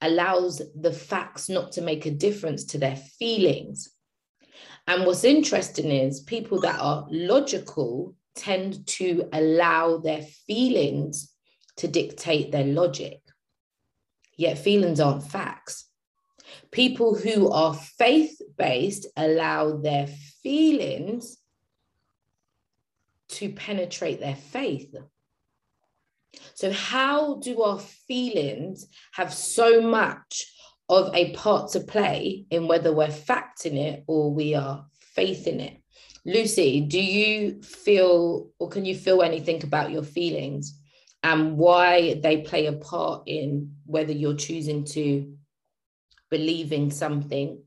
allows 0.00 0.62
the 0.74 0.92
facts 0.92 1.48
not 1.48 1.72
to 1.72 1.82
make 1.82 2.06
a 2.06 2.10
difference 2.10 2.64
to 2.64 2.78
their 2.78 2.96
feelings. 2.96 3.90
And 4.86 5.04
what's 5.04 5.24
interesting 5.24 5.90
is 5.90 6.20
people 6.20 6.60
that 6.60 6.80
are 6.80 7.06
logical 7.10 8.14
tend 8.34 8.86
to 8.86 9.28
allow 9.32 9.98
their 9.98 10.22
feelings 10.22 11.32
to 11.76 11.88
dictate 11.88 12.52
their 12.52 12.64
logic. 12.64 13.20
Yet 14.36 14.58
feelings 14.58 15.00
aren't 15.00 15.24
facts. 15.24 15.88
People 16.70 17.16
who 17.16 17.50
are 17.50 17.74
faith 17.74 18.40
based 18.56 19.06
allow 19.16 19.76
their 19.76 20.06
feelings 20.42 21.38
to 23.28 23.50
penetrate 23.50 24.20
their 24.20 24.36
faith. 24.36 24.94
So, 26.54 26.70
how 26.72 27.36
do 27.36 27.62
our 27.62 27.78
feelings 27.78 28.86
have 29.12 29.32
so 29.32 29.80
much 29.80 30.52
of 30.88 31.14
a 31.14 31.32
part 31.32 31.72
to 31.72 31.80
play 31.80 32.46
in 32.50 32.68
whether 32.68 32.94
we're 32.94 33.10
facting 33.10 33.76
it 33.76 34.04
or 34.06 34.32
we 34.32 34.54
are 34.54 34.86
faith 35.14 35.46
in 35.46 35.60
it? 35.60 35.82
Lucy, 36.24 36.80
do 36.80 37.00
you 37.00 37.62
feel 37.62 38.50
or 38.58 38.68
can 38.68 38.84
you 38.84 38.96
feel 38.96 39.22
anything 39.22 39.62
about 39.62 39.92
your 39.92 40.02
feelings 40.02 40.80
and 41.22 41.56
why 41.56 42.14
they 42.22 42.42
play 42.42 42.66
a 42.66 42.72
part 42.72 43.22
in 43.26 43.76
whether 43.84 44.12
you're 44.12 44.34
choosing 44.34 44.84
to 44.84 45.36
believe 46.30 46.72
in 46.72 46.90
something 46.90 47.62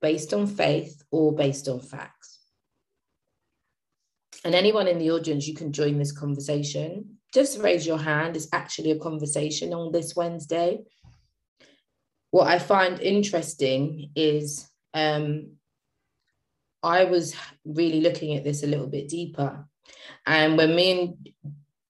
based 0.00 0.32
on 0.32 0.46
faith 0.46 1.02
or 1.10 1.34
based 1.34 1.68
on 1.68 1.80
facts? 1.80 2.38
And 4.44 4.54
anyone 4.54 4.88
in 4.88 4.98
the 4.98 5.10
audience, 5.10 5.46
you 5.46 5.54
can 5.54 5.72
join 5.72 5.98
this 5.98 6.12
conversation. 6.12 7.18
Just 7.32 7.58
raise 7.60 7.86
your 7.86 7.98
hand. 7.98 8.36
It's 8.36 8.48
actually 8.52 8.90
a 8.90 8.98
conversation 8.98 9.72
on 9.72 9.90
this 9.90 10.14
Wednesday. 10.14 10.80
What 12.30 12.46
I 12.46 12.58
find 12.58 13.00
interesting 13.00 14.10
is 14.14 14.68
um, 14.94 15.52
I 16.82 17.04
was 17.04 17.34
really 17.64 18.00
looking 18.00 18.36
at 18.36 18.44
this 18.44 18.62
a 18.62 18.66
little 18.66 18.86
bit 18.86 19.08
deeper. 19.08 19.66
And 20.26 20.56
when 20.56 20.74
me 20.74 21.00
and 21.00 21.28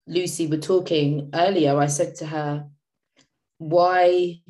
Lucy 0.06 0.46
were 0.46 0.58
talking 0.58 1.30
earlier, 1.34 1.76
I 1.76 1.86
said 1.86 2.14
to 2.16 2.26
her, 2.26 2.66
Why? 3.58 4.40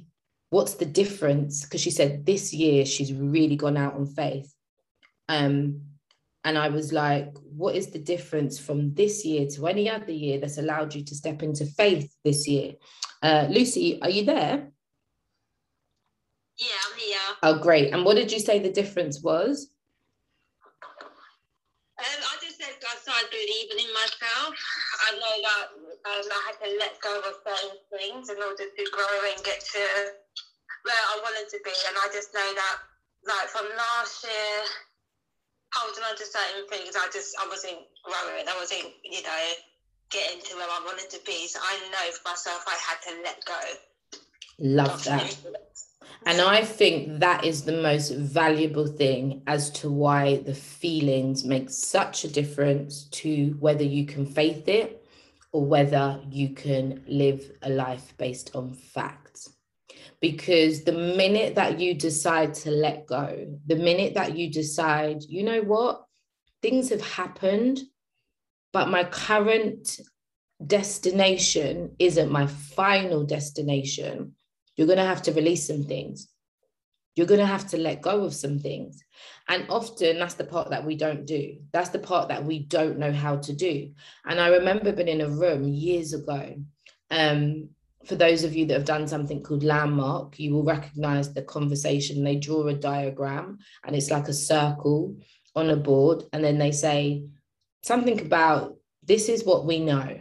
What's 0.51 0.75
the 0.75 0.85
difference? 0.85 1.63
Because 1.63 1.81
she 1.81 1.91
said 1.91 2.27
this 2.27 2.53
year 2.53 2.85
she's 2.85 3.13
really 3.13 3.57
gone 3.57 3.79
out 3.79 3.95
on 3.95 4.07
faith. 4.07 4.53
Um, 5.29 5.92
and 6.45 6.59
I 6.59 6.69
was 6.69 6.93
like, 6.93 7.33
what 7.57 7.77
is 7.77 7.91
the 7.91 7.99
difference 7.99 8.59
from 8.59 8.95
this 8.95 9.25
year 9.25 9.47
to 9.55 9.67
any 9.69 9.89
other 9.89 10.11
year 10.11 10.41
that's 10.41 10.59
allowed 10.59 10.95
you 10.95 11.05
to 11.05 11.15
step 11.15 11.43
into 11.43 11.65
faith 11.65 12.13
this 12.25 12.49
year? 12.49 12.75
Uh, 13.23 13.47
Lucy, 13.49 14.03
are 14.03 14.11
you 14.11 14.25
there? 14.25 14.69
Yeah, 16.59 16.81
I'm 16.91 16.99
here. 16.99 17.37
Oh, 17.45 17.59
great. 17.59 17.93
And 17.93 18.05
what 18.05 18.17
did 18.17 18.33
you 18.33 18.41
say 18.41 18.59
the 18.59 18.73
difference 18.73 19.23
was? 19.23 19.71
Um, 22.03 22.19
I 22.19 22.35
just 22.43 22.59
said 22.59 22.75
I 22.83 22.97
started 22.99 23.31
believing 23.31 23.87
in 23.87 23.95
myself. 23.95 24.55
I 25.07 25.15
know 25.15 25.37
that 25.47 25.65
um, 26.11 26.27
I 26.27 26.41
had 26.51 26.59
to 26.67 26.71
let 26.79 26.99
go 27.01 27.23
of 27.23 27.39
certain 27.47 27.79
things 27.95 28.31
in 28.31 28.39
order 28.43 28.67
to 28.67 28.85
grow 28.91 29.15
and 29.31 29.45
get 29.45 29.63
to 29.63 29.83
where 30.83 31.05
I 31.15 31.21
wanted 31.23 31.49
to 31.51 31.59
be. 31.63 31.71
And 31.87 31.97
I 32.03 32.11
just 32.13 32.35
know 32.35 32.51
that, 32.55 32.77
like 33.23 33.49
from 33.55 33.67
last 33.79 34.25
year, 34.25 34.67
holding 35.75 36.05
on 36.05 36.17
to 36.17 36.25
certain 36.25 36.69
things, 36.69 36.95
I 36.97 37.09
just 37.13 37.35
I 37.41 37.49
wasn't 37.49 37.79
growing. 38.05 38.49
I 38.49 38.57
wasn't, 38.59 38.93
you 39.05 39.23
know, 39.23 39.45
getting 40.11 40.41
to 40.43 40.57
where 40.57 40.69
I 40.69 40.81
wanted 40.85 41.11
to 41.11 41.21
be. 41.25 41.47
So 41.47 41.59
I 41.63 41.79
know 41.91 42.13
for 42.13 42.31
myself, 42.31 42.65
I 42.67 42.77
had 42.87 43.01
to 43.09 43.23
let 43.23 43.45
go. 43.45 43.61
Love 44.59 45.05
that. 45.05 45.37
And 46.25 46.41
I 46.41 46.63
think 46.63 47.21
that 47.21 47.45
is 47.45 47.65
the 47.65 47.81
most 47.81 48.11
valuable 48.11 48.87
thing 48.87 49.43
as 49.47 49.71
to 49.71 49.91
why 49.91 50.37
the 50.37 50.55
feelings 50.55 51.45
make 51.45 51.71
such 51.71 52.25
a 52.25 52.29
difference 52.29 53.05
to 53.05 53.57
whether 53.59 53.83
you 53.83 54.07
can 54.07 54.27
faith 54.27 54.69
it 54.69 55.05
or 55.51 55.65
whether 55.65 56.21
you 56.31 56.51
can 56.51 57.03
live 57.09 57.51
a 57.63 57.71
life 57.71 58.15
based 58.19 58.55
on 58.55 58.73
facts. 58.73 59.51
Because 60.23 60.85
the 60.85 60.93
minute 60.93 61.57
that 61.57 61.79
you 61.79 61.93
decide 61.95 62.55
to 62.55 62.71
let 62.71 63.07
go, 63.07 63.59
the 63.67 63.77
minute 63.77 64.15
that 64.15 64.37
you 64.37 64.51
decide, 64.51 65.23
you 65.25 65.43
know 65.43 65.61
what, 65.61 66.05
things 66.63 66.89
have 66.89 67.03
happened, 67.03 67.81
but 68.73 68.89
my 68.89 69.05
current 69.05 70.01
destination 70.65 71.95
isn't 71.99 72.31
my 72.33 72.47
final 72.47 73.25
destination 73.25 74.35
you're 74.77 74.87
going 74.87 74.99
to 74.99 75.05
have 75.05 75.23
to 75.23 75.33
release 75.33 75.67
some 75.67 75.85
things. 75.85 76.29
You're 77.15 77.27
going 77.27 77.41
to 77.41 77.47
have 77.47 77.69
to 77.69 77.77
let 77.77 78.01
go 78.01 78.25
of 78.25 78.35
some 78.35 78.59
things. 78.59 79.05
And 79.49 79.67
often 79.69 80.19
that's 80.19 80.35
the 80.35 80.45
part 80.45 80.71
that 80.71 80.85
we 80.85 80.97
don't 80.97 81.27
do. 81.27 81.59
That's 81.73 81.91
the 81.91 81.99
part 81.99 82.29
that 82.29 82.45
we 82.45 82.61
don't 82.61 82.99
know 82.99 83.13
how 83.13 83.37
to 83.37 83.53
do. 83.53 83.93
And 84.25 84.41
I 84.41 84.49
remember 84.49 84.93
being 84.93 85.09
in 85.09 85.21
a 85.21 85.29
room 85.29 85.69
years 85.69 86.15
ago. 86.15 86.57
Um, 87.11 87.69
for 88.05 88.17
those 88.17 88.45
of 88.45 88.55
you 88.55 88.67
that 88.67 88.75
have 88.75 88.85
done 88.85 89.07
something 89.07 89.43
called 89.43 89.63
landmark, 89.63 90.39
you 90.39 90.53
will 90.53 90.65
recognize 90.65 91.33
the 91.33 91.43
conversation. 91.43 92.25
They 92.25 92.37
draw 92.37 92.67
a 92.67 92.75
diagram 92.75 93.59
and 93.85 93.95
it's 93.95 94.11
like 94.11 94.29
a 94.29 94.33
circle 94.33 95.17
on 95.55 95.71
a 95.71 95.77
board. 95.77 96.25
And 96.33 96.43
then 96.43 96.59
they 96.59 96.73
say 96.73 97.25
something 97.83 98.21
about 98.21 98.77
this 99.03 99.29
is 99.29 99.45
what 99.45 99.67
we 99.67 99.79
know. 99.79 100.19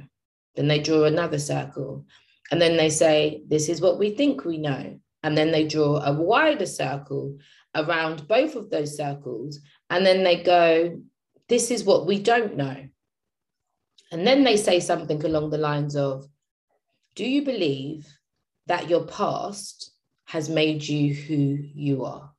Then 0.56 0.68
they 0.68 0.80
draw 0.80 1.06
another 1.06 1.40
circle 1.40 2.06
and 2.52 2.62
then 2.62 2.78
they 2.78 2.90
say, 2.90 3.42
This 3.48 3.70
is 3.70 3.82
what 3.82 3.98
we 3.98 4.12
think 4.12 4.44
we 4.44 4.58
know. 4.58 5.00
And 5.24 5.38
then 5.38 5.52
they 5.52 5.68
draw 5.68 6.04
a 6.04 6.14
wider 6.14 6.66
circle 6.66 7.38
around 7.76 8.28
both 8.28 8.56
of 8.56 8.70
those 8.70 8.98
circles. 8.98 9.60
And 9.90 10.06
then 10.06 10.24
they 10.24 10.44
go, 10.44 11.02
This 11.48 11.72
is 11.72 11.84
what 11.84 12.06
we 12.06 12.20
don't 12.20 12.58
know. 12.58 12.88
And 14.12 14.28
then 14.28 14.44
they 14.44 14.58
say 14.58 14.82
something 14.82 15.24
along 15.24 15.52
the 15.52 15.58
lines 15.58 15.96
of, 15.96 16.28
Do 17.16 17.26
you 17.26 17.44
believe 17.44 18.08
that 18.68 18.90
your 18.90 19.06
past 19.06 19.92
has 20.26 20.50
made 20.50 20.88
you 20.88 21.14
who 21.14 21.60
you 21.74 22.06
are? 22.06 22.32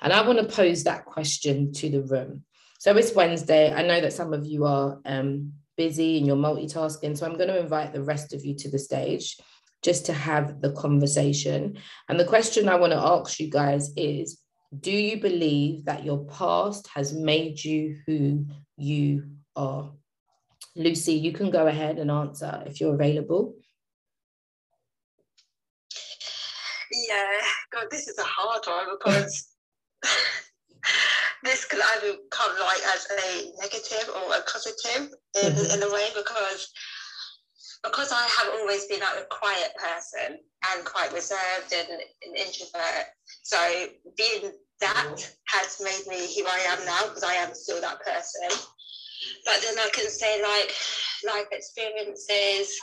And 0.00 0.12
I 0.12 0.26
want 0.26 0.38
to 0.38 0.44
pose 0.56 0.84
that 0.84 1.04
question 1.04 1.72
to 1.74 1.88
the 1.88 2.02
room. 2.02 2.44
So 2.78 2.96
it's 2.96 3.14
Wednesday. 3.14 3.72
I 3.72 3.82
know 3.82 4.00
that 4.00 4.12
some 4.12 4.32
of 4.32 4.44
you 4.44 4.64
are 4.64 5.00
um, 5.04 5.52
busy 5.76 6.18
and 6.18 6.26
you're 6.26 6.36
multitasking. 6.36 7.16
So 7.16 7.26
I'm 7.26 7.36
going 7.36 7.48
to 7.48 7.60
invite 7.60 7.92
the 7.92 8.02
rest 8.02 8.32
of 8.34 8.44
you 8.44 8.54
to 8.56 8.70
the 8.70 8.78
stage 8.78 9.36
just 9.82 10.06
to 10.06 10.12
have 10.12 10.60
the 10.60 10.72
conversation. 10.72 11.78
And 12.08 12.18
the 12.18 12.24
question 12.24 12.68
I 12.68 12.76
want 12.76 12.92
to 12.92 12.98
ask 12.98 13.38
you 13.38 13.50
guys 13.50 13.92
is 13.96 14.40
Do 14.78 14.90
you 14.90 15.20
believe 15.20 15.84
that 15.84 16.04
your 16.04 16.24
past 16.26 16.88
has 16.88 17.12
made 17.12 17.62
you 17.62 17.98
who 18.06 18.46
you 18.76 19.30
are? 19.54 19.92
Lucy, 20.76 21.14
you 21.14 21.32
can 21.32 21.50
go 21.50 21.66
ahead 21.66 21.98
and 21.98 22.10
answer 22.10 22.62
if 22.66 22.80
you're 22.80 22.94
available. 22.94 23.54
Yeah, 26.92 27.40
God, 27.72 27.86
this 27.90 28.06
is 28.08 28.18
a 28.18 28.22
hard 28.22 28.62
one 28.66 28.96
because 28.98 29.48
this 31.44 31.64
could 31.64 31.80
either 31.80 32.16
come 32.30 32.52
like 32.60 32.82
as 32.94 33.08
a 33.10 33.52
negative 33.60 34.08
or 34.14 34.34
a 34.34 34.42
positive 34.42 35.10
in, 35.42 35.52
mm-hmm. 35.52 35.70
in 35.72 35.82
a 35.82 35.92
way 35.92 36.08
because 36.14 36.70
because 37.82 38.10
I 38.12 38.22
have 38.22 38.60
always 38.60 38.86
been 38.86 39.00
like 39.00 39.18
a 39.18 39.26
quiet 39.30 39.72
person 39.76 40.38
and 40.72 40.84
quite 40.84 41.12
reserved 41.12 41.72
and 41.72 41.88
an 41.88 42.34
introvert. 42.34 43.06
So 43.42 43.58
being 44.16 44.52
that 44.80 45.32
has 45.46 45.80
made 45.82 46.06
me 46.08 46.34
who 46.34 46.46
I 46.46 46.58
am 46.68 46.84
now 46.84 47.08
because 47.08 47.22
I 47.22 47.34
am 47.34 47.54
still 47.54 47.80
that 47.80 48.00
person. 48.00 48.58
But 49.44 49.62
then 49.62 49.78
I 49.78 49.88
can 49.92 50.10
say 50.10 50.42
like 50.42 50.74
life 51.24 51.46
experiences, 51.52 52.78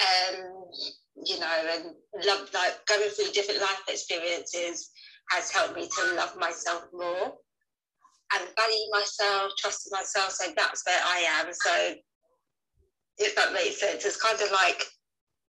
um, 0.00 0.64
you 1.24 1.38
know, 1.40 1.46
and 1.74 1.84
love 2.26 2.48
like 2.54 2.86
going 2.86 3.10
through 3.10 3.32
different 3.32 3.60
life 3.60 3.82
experiences 3.88 4.90
has 5.30 5.50
helped 5.50 5.76
me 5.76 5.88
to 5.88 6.14
love 6.14 6.36
myself 6.38 6.84
more 6.92 7.32
and 8.34 8.48
value 8.56 8.90
myself, 8.92 9.52
trusting 9.58 9.90
myself. 9.92 10.30
So 10.30 10.52
that's 10.56 10.84
where 10.86 11.00
I 11.04 11.24
am. 11.40 11.46
So 11.52 11.94
if 13.18 13.34
that 13.36 13.52
makes 13.52 13.80
sense, 13.80 14.04
it's 14.04 14.20
kind 14.20 14.40
of 14.40 14.50
like, 14.52 14.84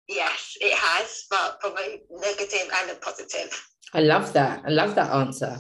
yes, 0.08 0.58
it 0.60 0.74
has, 0.76 1.26
but 1.30 1.60
probably 1.60 2.02
negative 2.12 2.70
and 2.82 2.92
a 2.92 2.96
positive. 2.96 3.68
I 3.94 4.02
love 4.02 4.34
that. 4.34 4.64
I 4.66 4.70
love 4.70 4.96
that 4.96 5.12
answer. 5.12 5.58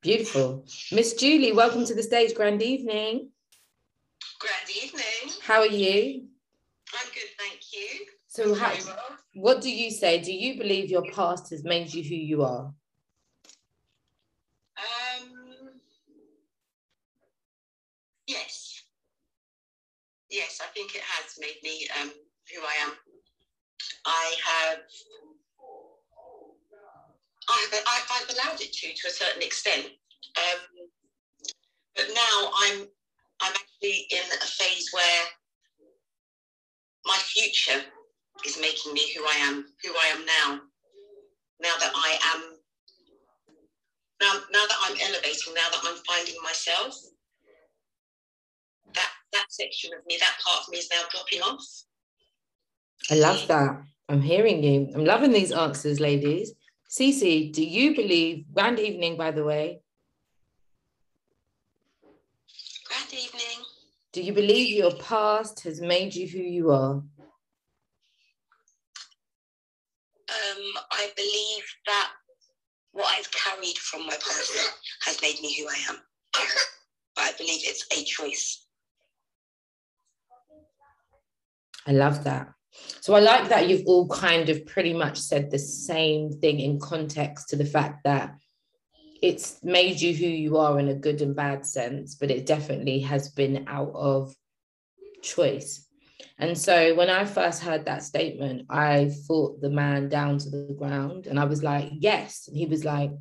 Beautiful. 0.00 0.64
Miss 0.92 1.14
Julie, 1.14 1.52
welcome 1.52 1.84
to 1.86 1.94
the 1.94 2.02
stage. 2.02 2.34
Grand 2.34 2.62
evening. 2.62 3.30
Grand 4.44 4.84
evening. 4.84 5.36
How 5.42 5.60
are 5.60 5.66
you? 5.66 6.26
I'm 6.92 7.06
good, 7.14 7.30
thank 7.38 7.60
you. 7.72 8.04
So, 8.26 8.54
how, 8.54 8.74
what 9.32 9.62
do 9.62 9.70
you 9.70 9.90
say? 9.90 10.20
Do 10.20 10.34
you 10.34 10.58
believe 10.58 10.90
your 10.90 11.04
past 11.12 11.48
has 11.48 11.64
made 11.64 11.94
you 11.94 12.02
who 12.02 12.14
you 12.14 12.42
are? 12.42 12.66
Um, 14.76 15.70
yes. 18.26 18.82
Yes, 20.30 20.60
I 20.62 20.66
think 20.74 20.94
it 20.94 21.00
has 21.00 21.38
made 21.40 21.56
me 21.62 21.88
um, 22.02 22.10
who 22.10 22.60
I 22.60 22.84
am. 22.84 22.92
I 24.04 24.34
have, 24.46 24.78
I've, 27.48 27.82
I've 28.12 28.28
allowed 28.36 28.60
it 28.60 28.74
to 28.74 28.92
to 28.92 29.08
a 29.08 29.10
certain 29.10 29.42
extent, 29.42 29.86
um, 30.36 30.88
but 31.96 32.06
now 32.14 32.50
I'm 32.58 32.88
I'm 33.40 33.52
actually 33.52 34.06
in 34.10 34.24
a 34.42 34.46
phase 34.46 34.90
where 34.92 35.24
my 37.04 37.16
future 37.18 37.82
is 38.46 38.58
making 38.60 38.92
me 38.92 39.12
who 39.14 39.24
I 39.24 39.36
am, 39.42 39.66
who 39.82 39.90
I 39.90 40.06
am 40.14 40.24
now. 40.24 40.60
Now 41.60 41.74
that 41.80 41.92
I 41.94 42.18
am, 42.34 42.40
now, 44.20 44.32
now 44.52 44.64
that 44.66 44.78
I'm 44.82 44.96
elevating, 45.00 45.54
now 45.54 45.68
that 45.70 45.80
I'm 45.84 45.98
finding 46.06 46.36
myself, 46.42 46.96
that 48.94 49.10
that 49.32 49.46
section 49.50 49.90
of 49.98 50.04
me, 50.06 50.16
that 50.20 50.36
part 50.44 50.62
of 50.62 50.68
me 50.70 50.78
is 50.78 50.88
now 50.90 51.02
dropping 51.10 51.40
off. 51.42 51.64
I 53.10 53.14
love 53.16 53.46
that. 53.48 53.82
I'm 54.08 54.20
hearing 54.20 54.62
you. 54.62 54.90
I'm 54.94 55.04
loving 55.04 55.32
these 55.32 55.52
answers, 55.52 56.00
ladies. 56.00 56.52
Cece, 56.90 57.52
do 57.52 57.64
you 57.64 57.94
believe, 57.94 58.44
grand 58.52 58.78
evening, 58.78 59.16
by 59.16 59.30
the 59.30 59.44
way. 59.44 59.80
Grand 62.86 63.03
evening. 63.14 63.64
Do 64.12 64.22
you 64.22 64.32
believe 64.32 64.76
your 64.76 64.94
past 64.96 65.60
has 65.64 65.80
made 65.80 66.14
you 66.14 66.28
who 66.28 66.38
you 66.38 66.70
are? 66.70 67.02
Um, 70.28 70.62
I 70.92 71.10
believe 71.16 71.64
that 71.86 72.10
what 72.92 73.12
I've 73.18 73.30
carried 73.32 73.76
from 73.78 74.06
my 74.06 74.14
past 74.14 74.72
has 75.02 75.20
made 75.20 75.40
me 75.42 75.56
who 75.58 75.66
I 75.68 75.76
am. 75.90 75.96
but 77.16 77.24
I 77.24 77.32
believe 77.36 77.60
it's 77.64 77.86
a 77.92 78.04
choice. 78.04 78.66
I 81.86 81.92
love 81.92 82.24
that. 82.24 82.48
So 83.00 83.14
I 83.14 83.20
like 83.20 83.48
that 83.48 83.68
you've 83.68 83.86
all 83.86 84.08
kind 84.08 84.48
of 84.48 84.66
pretty 84.66 84.92
much 84.92 85.18
said 85.18 85.50
the 85.50 85.58
same 85.58 86.30
thing 86.30 86.60
in 86.60 86.80
context 86.80 87.48
to 87.50 87.56
the 87.56 87.64
fact 87.64 88.04
that 88.04 88.34
it's 89.24 89.64
made 89.64 89.98
you 90.02 90.12
who 90.14 90.26
you 90.26 90.58
are 90.58 90.78
in 90.78 90.88
a 90.88 90.94
good 90.94 91.22
and 91.22 91.34
bad 91.34 91.64
sense, 91.64 92.14
but 92.14 92.30
it 92.30 92.44
definitely 92.44 93.00
has 93.00 93.30
been 93.30 93.64
out 93.68 93.92
of 93.94 94.34
choice. 95.22 95.88
And 96.38 96.58
so 96.58 96.94
when 96.94 97.08
I 97.08 97.24
first 97.24 97.62
heard 97.62 97.86
that 97.86 98.02
statement, 98.02 98.66
I 98.68 99.12
fought 99.26 99.62
the 99.62 99.70
man 99.70 100.10
down 100.10 100.36
to 100.38 100.50
the 100.50 100.76
ground 100.78 101.26
and 101.26 101.40
I 101.40 101.44
was 101.44 101.62
like, 101.62 101.88
yes. 101.92 102.48
And 102.48 102.56
he 102.58 102.66
was 102.66 102.84
like, 102.84 103.12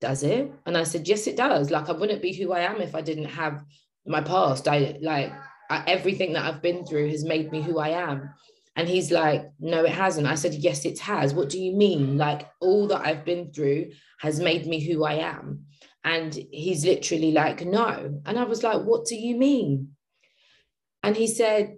does 0.00 0.22
it? 0.22 0.50
And 0.64 0.78
I 0.78 0.84
said, 0.84 1.06
yes, 1.06 1.26
it 1.26 1.36
does. 1.36 1.70
Like, 1.70 1.90
I 1.90 1.92
wouldn't 1.92 2.22
be 2.22 2.32
who 2.32 2.54
I 2.54 2.60
am 2.60 2.80
if 2.80 2.94
I 2.94 3.02
didn't 3.02 3.26
have 3.26 3.62
my 4.06 4.22
past. 4.22 4.66
I 4.66 4.96
like 5.02 5.30
I, 5.68 5.84
everything 5.86 6.32
that 6.32 6.46
I've 6.46 6.62
been 6.62 6.86
through 6.86 7.10
has 7.10 7.22
made 7.22 7.52
me 7.52 7.60
who 7.60 7.78
I 7.78 7.90
am. 7.90 8.30
And 8.80 8.88
he's 8.88 9.10
like, 9.10 9.52
no, 9.60 9.84
it 9.84 9.90
hasn't. 9.90 10.26
I 10.26 10.36
said, 10.36 10.54
yes, 10.54 10.86
it 10.86 10.98
has. 11.00 11.34
What 11.34 11.50
do 11.50 11.60
you 11.60 11.76
mean? 11.76 12.16
Like, 12.16 12.48
all 12.60 12.86
that 12.86 13.06
I've 13.06 13.26
been 13.26 13.52
through 13.52 13.90
has 14.20 14.40
made 14.40 14.66
me 14.66 14.80
who 14.80 15.04
I 15.04 15.16
am. 15.16 15.66
And 16.02 16.32
he's 16.50 16.86
literally 16.86 17.32
like, 17.32 17.62
no. 17.62 18.22
And 18.24 18.38
I 18.38 18.44
was 18.44 18.62
like, 18.62 18.80
what 18.80 19.04
do 19.04 19.16
you 19.16 19.36
mean? 19.36 19.88
And 21.02 21.14
he 21.14 21.26
said, 21.26 21.76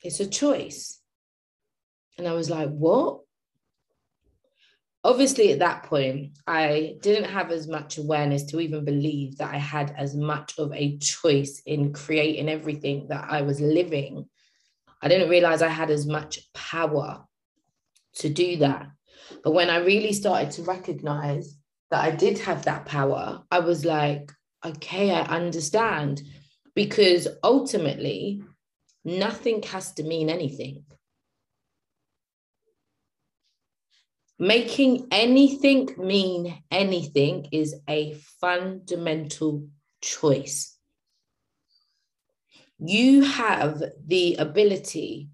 it's 0.00 0.20
a 0.20 0.26
choice. 0.26 1.02
And 2.16 2.26
I 2.26 2.32
was 2.32 2.48
like, 2.48 2.70
what? 2.70 3.20
Obviously, 5.04 5.52
at 5.52 5.58
that 5.58 5.82
point, 5.82 6.38
I 6.46 6.96
didn't 7.02 7.30
have 7.30 7.50
as 7.50 7.68
much 7.68 7.98
awareness 7.98 8.44
to 8.44 8.60
even 8.60 8.86
believe 8.86 9.36
that 9.36 9.52
I 9.52 9.58
had 9.58 9.94
as 9.98 10.16
much 10.16 10.58
of 10.58 10.72
a 10.72 10.96
choice 10.96 11.60
in 11.66 11.92
creating 11.92 12.48
everything 12.48 13.08
that 13.08 13.26
I 13.28 13.42
was 13.42 13.60
living. 13.60 14.30
I 15.04 15.08
didn't 15.08 15.28
realize 15.28 15.60
I 15.60 15.68
had 15.68 15.90
as 15.90 16.06
much 16.06 16.40
power 16.54 17.26
to 18.14 18.28
do 18.30 18.56
that. 18.56 18.88
But 19.42 19.52
when 19.52 19.68
I 19.68 19.76
really 19.76 20.14
started 20.14 20.50
to 20.52 20.62
recognize 20.62 21.58
that 21.90 22.02
I 22.02 22.10
did 22.10 22.38
have 22.38 22.64
that 22.64 22.86
power, 22.86 23.42
I 23.50 23.58
was 23.58 23.84
like, 23.84 24.32
okay, 24.64 25.10
I 25.10 25.20
understand. 25.20 26.22
Because 26.74 27.28
ultimately, 27.42 28.42
nothing 29.04 29.62
has 29.64 29.92
to 29.92 30.02
mean 30.02 30.30
anything. 30.30 30.84
Making 34.38 35.08
anything 35.10 35.90
mean 35.98 36.62
anything 36.70 37.48
is 37.52 37.76
a 37.88 38.14
fundamental 38.40 39.68
choice. 40.00 40.73
You 42.78 43.22
have 43.22 43.82
the 44.06 44.36
ability 44.36 45.28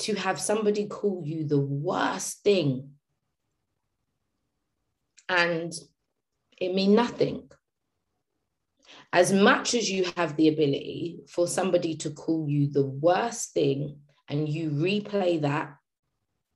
to 0.00 0.14
have 0.14 0.40
somebody 0.40 0.86
call 0.86 1.22
you 1.24 1.46
the 1.46 1.60
worst 1.60 2.42
thing 2.42 2.90
and 5.28 5.72
it 6.58 6.74
mean 6.74 6.94
nothing 6.94 7.50
as 9.12 9.32
much 9.32 9.74
as 9.74 9.90
you 9.90 10.06
have 10.16 10.36
the 10.36 10.48
ability 10.48 11.20
for 11.28 11.46
somebody 11.46 11.96
to 11.96 12.10
call 12.10 12.48
you 12.48 12.68
the 12.70 12.86
worst 12.86 13.52
thing 13.52 13.98
and 14.28 14.48
you 14.48 14.70
replay 14.70 15.40
that 15.40 15.74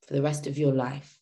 for 0.06 0.14
the 0.14 0.22
rest 0.22 0.46
of 0.46 0.56
your 0.56 0.72
life. 0.72 1.18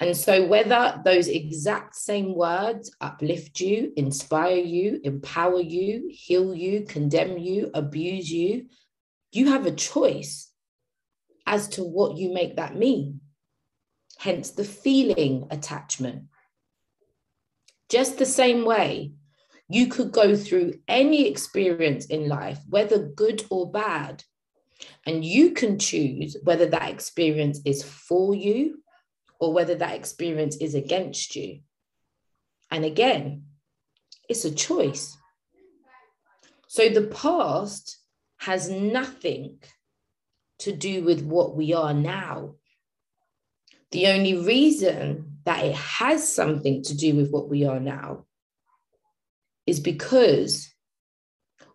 And 0.00 0.16
so, 0.16 0.46
whether 0.46 1.00
those 1.04 1.28
exact 1.28 1.96
same 1.96 2.34
words 2.34 2.94
uplift 3.00 3.60
you, 3.60 3.92
inspire 3.96 4.56
you, 4.56 5.00
empower 5.04 5.60
you, 5.60 6.08
heal 6.10 6.54
you, 6.54 6.82
condemn 6.82 7.38
you, 7.38 7.70
abuse 7.74 8.30
you, 8.30 8.66
you 9.32 9.50
have 9.50 9.66
a 9.66 9.72
choice 9.72 10.50
as 11.46 11.68
to 11.68 11.82
what 11.82 12.16
you 12.16 12.32
make 12.32 12.56
that 12.56 12.76
mean. 12.76 13.20
Hence 14.18 14.50
the 14.50 14.64
feeling 14.64 15.46
attachment. 15.50 16.24
Just 17.88 18.18
the 18.18 18.26
same 18.26 18.64
way, 18.64 19.12
you 19.68 19.86
could 19.86 20.12
go 20.12 20.36
through 20.36 20.74
any 20.86 21.28
experience 21.28 22.06
in 22.06 22.28
life, 22.28 22.58
whether 22.68 22.98
good 22.98 23.44
or 23.50 23.70
bad, 23.70 24.22
and 25.06 25.24
you 25.24 25.52
can 25.52 25.78
choose 25.78 26.36
whether 26.42 26.66
that 26.66 26.90
experience 26.90 27.60
is 27.64 27.82
for 27.82 28.34
you 28.34 28.81
or 29.42 29.52
whether 29.52 29.74
that 29.74 29.96
experience 29.96 30.54
is 30.58 30.76
against 30.76 31.34
you. 31.34 31.58
And 32.70 32.84
again, 32.84 33.46
it's 34.28 34.44
a 34.44 34.54
choice. 34.54 35.18
So 36.68 36.88
the 36.88 37.08
past 37.08 37.98
has 38.38 38.70
nothing 38.70 39.58
to 40.60 40.70
do 40.70 41.02
with 41.02 41.22
what 41.22 41.56
we 41.56 41.74
are 41.74 41.92
now. 41.92 42.54
The 43.90 44.06
only 44.06 44.38
reason 44.38 45.38
that 45.44 45.64
it 45.64 45.74
has 45.74 46.32
something 46.32 46.84
to 46.84 46.96
do 46.96 47.16
with 47.16 47.32
what 47.32 47.48
we 47.48 47.66
are 47.66 47.80
now 47.80 48.26
is 49.66 49.80
because 49.80 50.72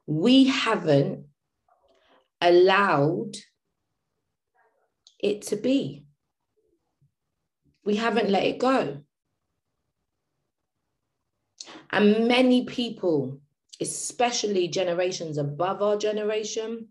we 0.06 0.46
haven't 0.46 1.26
allowed 2.40 3.36
it 5.20 5.42
to 5.48 5.58
be. 5.58 6.07
We 7.88 7.96
haven't 7.96 8.30
let 8.30 8.44
it 8.44 8.60
go. 8.60 8.98
And 11.90 12.28
many 12.28 12.66
people, 12.66 13.40
especially 13.80 14.68
generations 14.68 15.38
above 15.38 15.82
our 15.82 15.96
generation, 15.96 16.90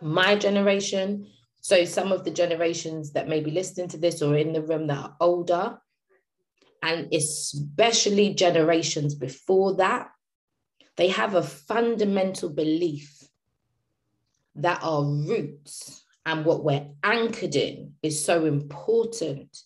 my 0.00 0.36
generation, 0.36 1.26
so 1.60 1.84
some 1.84 2.12
of 2.12 2.24
the 2.24 2.30
generations 2.30 3.10
that 3.14 3.26
may 3.26 3.40
be 3.40 3.50
listening 3.50 3.88
to 3.88 3.98
this 3.98 4.22
or 4.22 4.36
in 4.36 4.52
the 4.52 4.62
room 4.62 4.86
that 4.86 4.98
are 4.98 5.16
older, 5.18 5.80
and 6.84 7.12
especially 7.12 8.32
generations 8.32 9.16
before 9.16 9.74
that, 9.78 10.08
they 10.96 11.08
have 11.08 11.34
a 11.34 11.42
fundamental 11.42 12.48
belief 12.48 13.24
that 14.54 14.78
our 14.84 15.02
roots 15.02 16.04
and 16.24 16.44
what 16.44 16.62
we're 16.62 16.86
anchored 17.02 17.56
in 17.56 17.94
is 18.04 18.24
so 18.24 18.44
important 18.44 19.64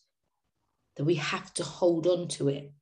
that 0.97 1.05
we 1.05 1.17
have 1.17 1.53
to 1.55 1.65
hold 1.65 2.07
on 2.07 2.29
to 2.29 2.49
it. 2.49 2.73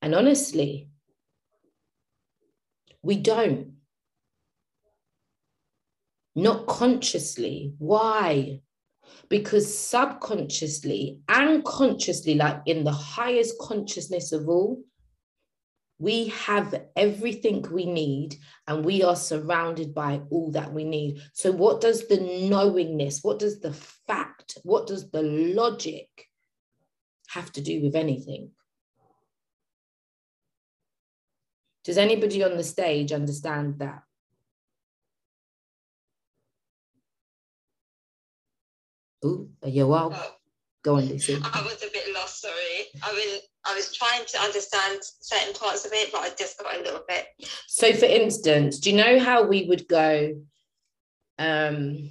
And 0.00 0.14
honestly, 0.14 0.90
we 3.02 3.16
don't. 3.16 3.72
Not 6.36 6.66
consciously. 6.66 7.74
Why? 7.78 8.60
because 9.28 9.76
subconsciously 9.76 11.20
and 11.28 11.64
consciously, 11.64 12.34
like 12.34 12.62
in 12.66 12.84
the 12.84 12.92
highest 12.92 13.58
consciousness 13.58 14.32
of 14.32 14.48
all, 14.48 14.82
we 15.98 16.28
have 16.28 16.74
everything 16.96 17.62
we 17.70 17.86
need 17.86 18.36
and 18.66 18.84
we 18.84 19.02
are 19.02 19.16
surrounded 19.16 19.94
by 19.94 20.22
all 20.30 20.50
that 20.52 20.72
we 20.72 20.84
need. 20.84 21.20
So, 21.32 21.52
what 21.52 21.80
does 21.80 22.08
the 22.08 22.20
knowingness, 22.50 23.22
what 23.22 23.38
does 23.38 23.60
the 23.60 23.72
fact, 23.72 24.58
what 24.64 24.86
does 24.86 25.10
the 25.10 25.22
logic 25.22 26.08
have 27.28 27.52
to 27.52 27.60
do 27.60 27.80
with 27.82 27.94
anything? 27.94 28.50
Does 31.84 31.98
anybody 31.98 32.42
on 32.42 32.56
the 32.56 32.64
stage 32.64 33.12
understand 33.12 33.78
that? 33.78 34.02
Oh, 39.22 39.48
you're 39.64 39.86
well. 39.86 40.38
Go 40.84 40.96
on, 40.96 41.06
Lucy. 41.06 41.34
I 41.42 41.62
was 41.62 41.82
a 41.82 41.90
bit 41.92 42.12
lost, 42.14 42.42
sorry. 42.42 42.84
I 43.02 43.10
was 43.12 43.40
I 43.64 43.74
was 43.74 43.94
trying 43.94 44.24
to 44.26 44.38
understand 44.40 45.00
certain 45.02 45.54
parts 45.54 45.86
of 45.86 45.92
it, 45.94 46.12
but 46.12 46.20
I 46.20 46.28
just 46.38 46.58
got 46.58 46.76
a 46.76 46.82
little 46.82 47.00
bit. 47.08 47.26
So 47.66 47.92
for 47.94 48.04
instance, 48.04 48.78
do 48.78 48.90
you 48.90 48.96
know 48.96 49.18
how 49.18 49.44
we 49.44 49.64
would 49.64 49.88
go? 49.88 50.34
Um, 51.38 52.10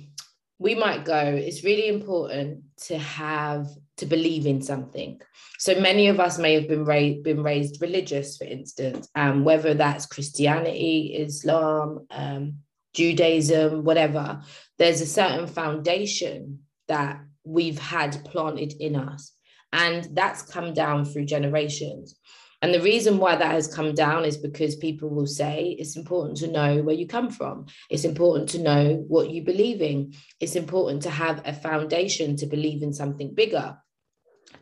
we 0.57 0.73
might 0.73 1.05
go, 1.05 1.19
it's 1.19 1.63
really 1.63 1.87
important 1.87 2.63
to 2.85 2.97
have 2.97 3.67
to 3.97 4.05
believe 4.07 4.47
in 4.47 4.61
something. 4.61 5.21
So 5.59 5.79
many 5.79 6.07
of 6.07 6.19
us 6.19 6.39
may 6.39 6.55
have 6.55 6.67
been 6.67 6.83
raised 6.83 7.23
been 7.23 7.43
raised 7.43 7.79
religious, 7.79 8.37
for 8.37 8.45
instance, 8.45 9.07
um, 9.13 9.43
whether 9.43 9.75
that's 9.75 10.07
Christianity, 10.07 11.15
Islam, 11.15 12.07
um, 12.09 12.55
Judaism, 12.93 13.83
whatever. 13.83 14.41
There's 14.79 15.01
a 15.01 15.05
certain 15.05 15.45
foundation 15.47 16.61
that 16.87 17.21
we've 17.43 17.79
had 17.79 18.23
planted 18.25 18.73
in 18.79 18.95
us. 18.95 19.33
And 19.71 20.07
that's 20.13 20.43
come 20.43 20.73
down 20.73 21.05
through 21.05 21.25
generations. 21.25 22.15
And 22.63 22.73
the 22.73 22.81
reason 22.81 23.17
why 23.17 23.35
that 23.35 23.51
has 23.51 23.67
come 23.67 23.93
down 23.93 24.23
is 24.23 24.37
because 24.37 24.77
people 24.77 25.09
will 25.09 25.27
say 25.27 25.75
it's 25.77 25.97
important 25.97 26.37
to 26.37 26.47
know 26.47 26.81
where 26.81 26.95
you 26.95 27.05
come 27.05 27.29
from. 27.29 27.65
It's 27.89 28.05
important 28.05 28.47
to 28.49 28.61
know 28.61 29.03
what 29.09 29.31
you 29.31 29.43
believe 29.43 29.81
in. 29.81 30.13
It's 30.39 30.55
important 30.55 31.01
to 31.03 31.09
have 31.09 31.41
a 31.43 31.51
foundation 31.51 32.37
to 32.37 32.45
believe 32.45 32.81
in 32.81 32.93
something 32.93 33.33
bigger. 33.35 33.77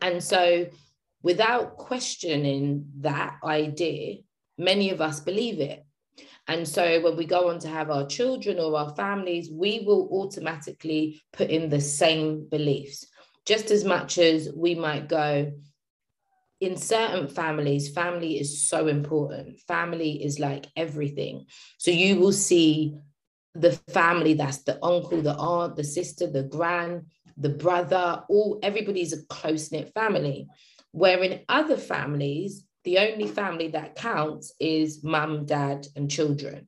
And 0.00 0.20
so, 0.20 0.66
without 1.22 1.76
questioning 1.76 2.86
that 3.02 3.36
idea, 3.44 4.16
many 4.58 4.90
of 4.90 5.00
us 5.00 5.20
believe 5.20 5.60
it. 5.60 5.84
And 6.52 6.68
so, 6.68 7.00
when 7.00 7.16
we 7.16 7.24
go 7.24 7.48
on 7.48 7.58
to 7.60 7.68
have 7.68 7.90
our 7.90 8.06
children 8.06 8.58
or 8.58 8.76
our 8.76 8.94
families, 8.94 9.50
we 9.50 9.84
will 9.86 10.06
automatically 10.12 11.22
put 11.32 11.48
in 11.48 11.70
the 11.70 11.80
same 11.80 12.46
beliefs, 12.46 13.06
just 13.46 13.70
as 13.70 13.86
much 13.86 14.18
as 14.18 14.50
we 14.54 14.74
might 14.74 15.08
go, 15.08 15.50
in 16.60 16.76
certain 16.76 17.26
families, 17.26 17.88
family 17.88 18.38
is 18.38 18.68
so 18.68 18.86
important. 18.86 19.60
Family 19.60 20.22
is 20.22 20.38
like 20.38 20.66
everything. 20.76 21.46
So 21.78 21.90
you 21.90 22.16
will 22.20 22.34
see 22.34 22.96
the 23.54 23.72
family 23.88 24.34
that's 24.34 24.62
the 24.62 24.78
uncle, 24.84 25.22
the 25.22 25.34
aunt, 25.34 25.76
the 25.76 25.84
sister, 25.84 26.26
the 26.26 26.42
grand, 26.42 27.06
the 27.38 27.48
brother, 27.48 28.24
all 28.28 28.58
everybody's 28.62 29.14
a 29.14 29.24
close 29.26 29.72
knit 29.72 29.90
family. 29.94 30.48
Where 30.90 31.22
in 31.24 31.40
other 31.48 31.78
families, 31.78 32.66
the 32.84 32.98
only 32.98 33.28
family 33.28 33.68
that 33.68 33.94
counts 33.94 34.52
is 34.58 35.02
mum, 35.04 35.46
dad, 35.46 35.86
and 35.96 36.10
children. 36.10 36.66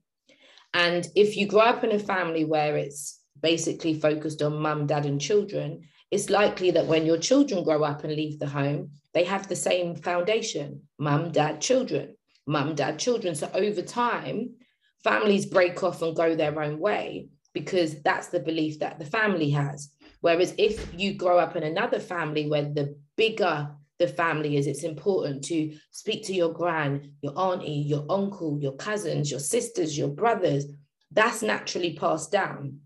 And 0.72 1.07
if 1.14 1.37
you 1.37 1.46
grow 1.46 1.61
up 1.61 1.85
in 1.85 1.92
a 1.92 1.98
family 1.98 2.44
where 2.44 2.77
it's 2.77 3.20
basically 3.40 3.94
focused 3.94 4.42
on 4.42 4.61
mum, 4.61 4.87
dad, 4.87 5.07
and 5.07 5.20
children, 5.20 5.83
it's 6.11 6.31
likely 6.31 6.70
that 6.72 6.87
when 6.87 7.07
your 7.07 7.18
children 7.18 7.64
grow 7.64 7.83
up 7.83 8.05
and 8.05 8.14
leave 8.14 8.38
the 8.38 8.46
home, 8.46 8.90
they 9.12 9.24
have 9.24 9.48
the 9.48 9.57
same 9.57 9.96
foundation 9.96 10.83
mum, 10.98 11.33
dad, 11.33 11.61
children, 11.61 12.16
mum, 12.46 12.74
dad, 12.74 12.98
children. 12.98 13.35
So 13.35 13.50
over 13.55 13.83
time, 13.83 14.55
families 15.03 15.46
break 15.46 15.83
off 15.83 16.03
and 16.03 16.16
go 16.16 16.35
their 16.35 16.61
own 16.61 16.79
way 16.79 17.29
because 17.53 18.03
that's 18.03 18.29
the 18.29 18.40
belief 18.40 18.81
that 18.81 18.98
the 18.98 19.05
family 19.05 19.50
has. 19.50 19.90
Whereas 20.20 20.55
if 20.59 20.92
you 20.96 21.14
grow 21.14 21.38
up 21.38 21.55
in 21.57 21.62
another 21.62 22.00
family 22.00 22.48
where 22.48 22.64
the 22.64 22.96
bigger 23.16 23.70
the 23.99 24.09
family 24.09 24.57
is, 24.57 24.67
it's 24.67 24.83
important 24.83 25.45
to 25.45 25.77
speak 25.91 26.25
to 26.27 26.35
your 26.35 26.53
gran, 26.53 27.13
your 27.23 27.33
auntie, 27.39 27.73
your 27.73 28.05
uncle, 28.11 28.59
your 28.61 28.75
cousins, 28.77 29.31
your 29.31 29.41
sisters, 29.41 29.97
your 29.97 30.09
brothers. 30.09 30.67
That's 31.13 31.43
naturally 31.43 31.97
passed 31.97 32.33
down. 32.33 32.81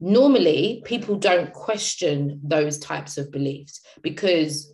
Normally, 0.00 0.82
people 0.84 1.16
don't 1.16 1.52
question 1.52 2.40
those 2.42 2.78
types 2.78 3.18
of 3.18 3.30
beliefs 3.30 3.80
because 4.02 4.72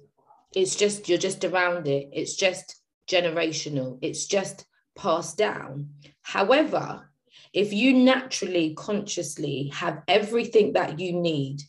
it's 0.54 0.76
just 0.76 1.08
you're 1.08 1.18
just 1.18 1.44
around 1.44 1.88
it 1.88 2.08
it's 2.12 2.34
just 2.34 2.76
generational 3.08 3.98
it's 4.02 4.26
just 4.26 4.66
passed 4.96 5.36
down 5.38 5.88
however 6.22 7.08
if 7.52 7.72
you 7.72 7.92
naturally 7.92 8.74
consciously 8.74 9.70
have 9.74 10.02
everything 10.08 10.72
that 10.74 10.98
you 10.98 11.12
need 11.12 11.62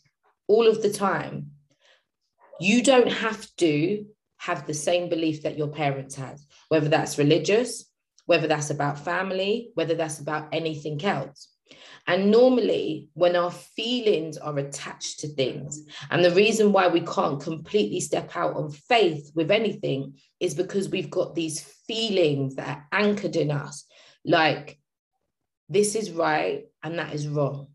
all 0.46 0.66
of 0.66 0.82
the 0.82 0.90
time 0.90 1.50
you 2.60 2.82
don't 2.82 3.10
have 3.10 3.46
to 3.56 4.04
have 4.36 4.66
the 4.66 4.74
same 4.74 5.08
belief 5.08 5.42
that 5.42 5.58
your 5.58 5.68
parents 5.68 6.14
had 6.14 6.38
whether 6.68 6.88
that's 6.88 7.18
religious 7.18 7.84
whether 8.26 8.46
that's 8.46 8.70
about 8.70 8.98
family 8.98 9.70
whether 9.74 9.94
that's 9.94 10.18
about 10.18 10.48
anything 10.52 11.02
else 11.04 11.54
and 12.06 12.30
normally, 12.30 13.08
when 13.14 13.34
our 13.34 13.50
feelings 13.50 14.36
are 14.36 14.58
attached 14.58 15.20
to 15.20 15.28
things, 15.28 15.82
and 16.10 16.22
the 16.22 16.34
reason 16.34 16.70
why 16.70 16.88
we 16.88 17.00
can't 17.00 17.40
completely 17.40 18.00
step 18.00 18.36
out 18.36 18.56
on 18.56 18.70
faith 18.70 19.32
with 19.34 19.50
anything 19.50 20.18
is 20.38 20.54
because 20.54 20.90
we've 20.90 21.10
got 21.10 21.34
these 21.34 21.62
feelings 21.86 22.56
that 22.56 22.68
are 22.68 22.86
anchored 22.92 23.36
in 23.36 23.50
us, 23.50 23.86
like 24.24 24.78
this 25.70 25.94
is 25.94 26.10
right 26.10 26.66
and 26.82 26.98
that 26.98 27.14
is 27.14 27.26
wrong. 27.26 27.68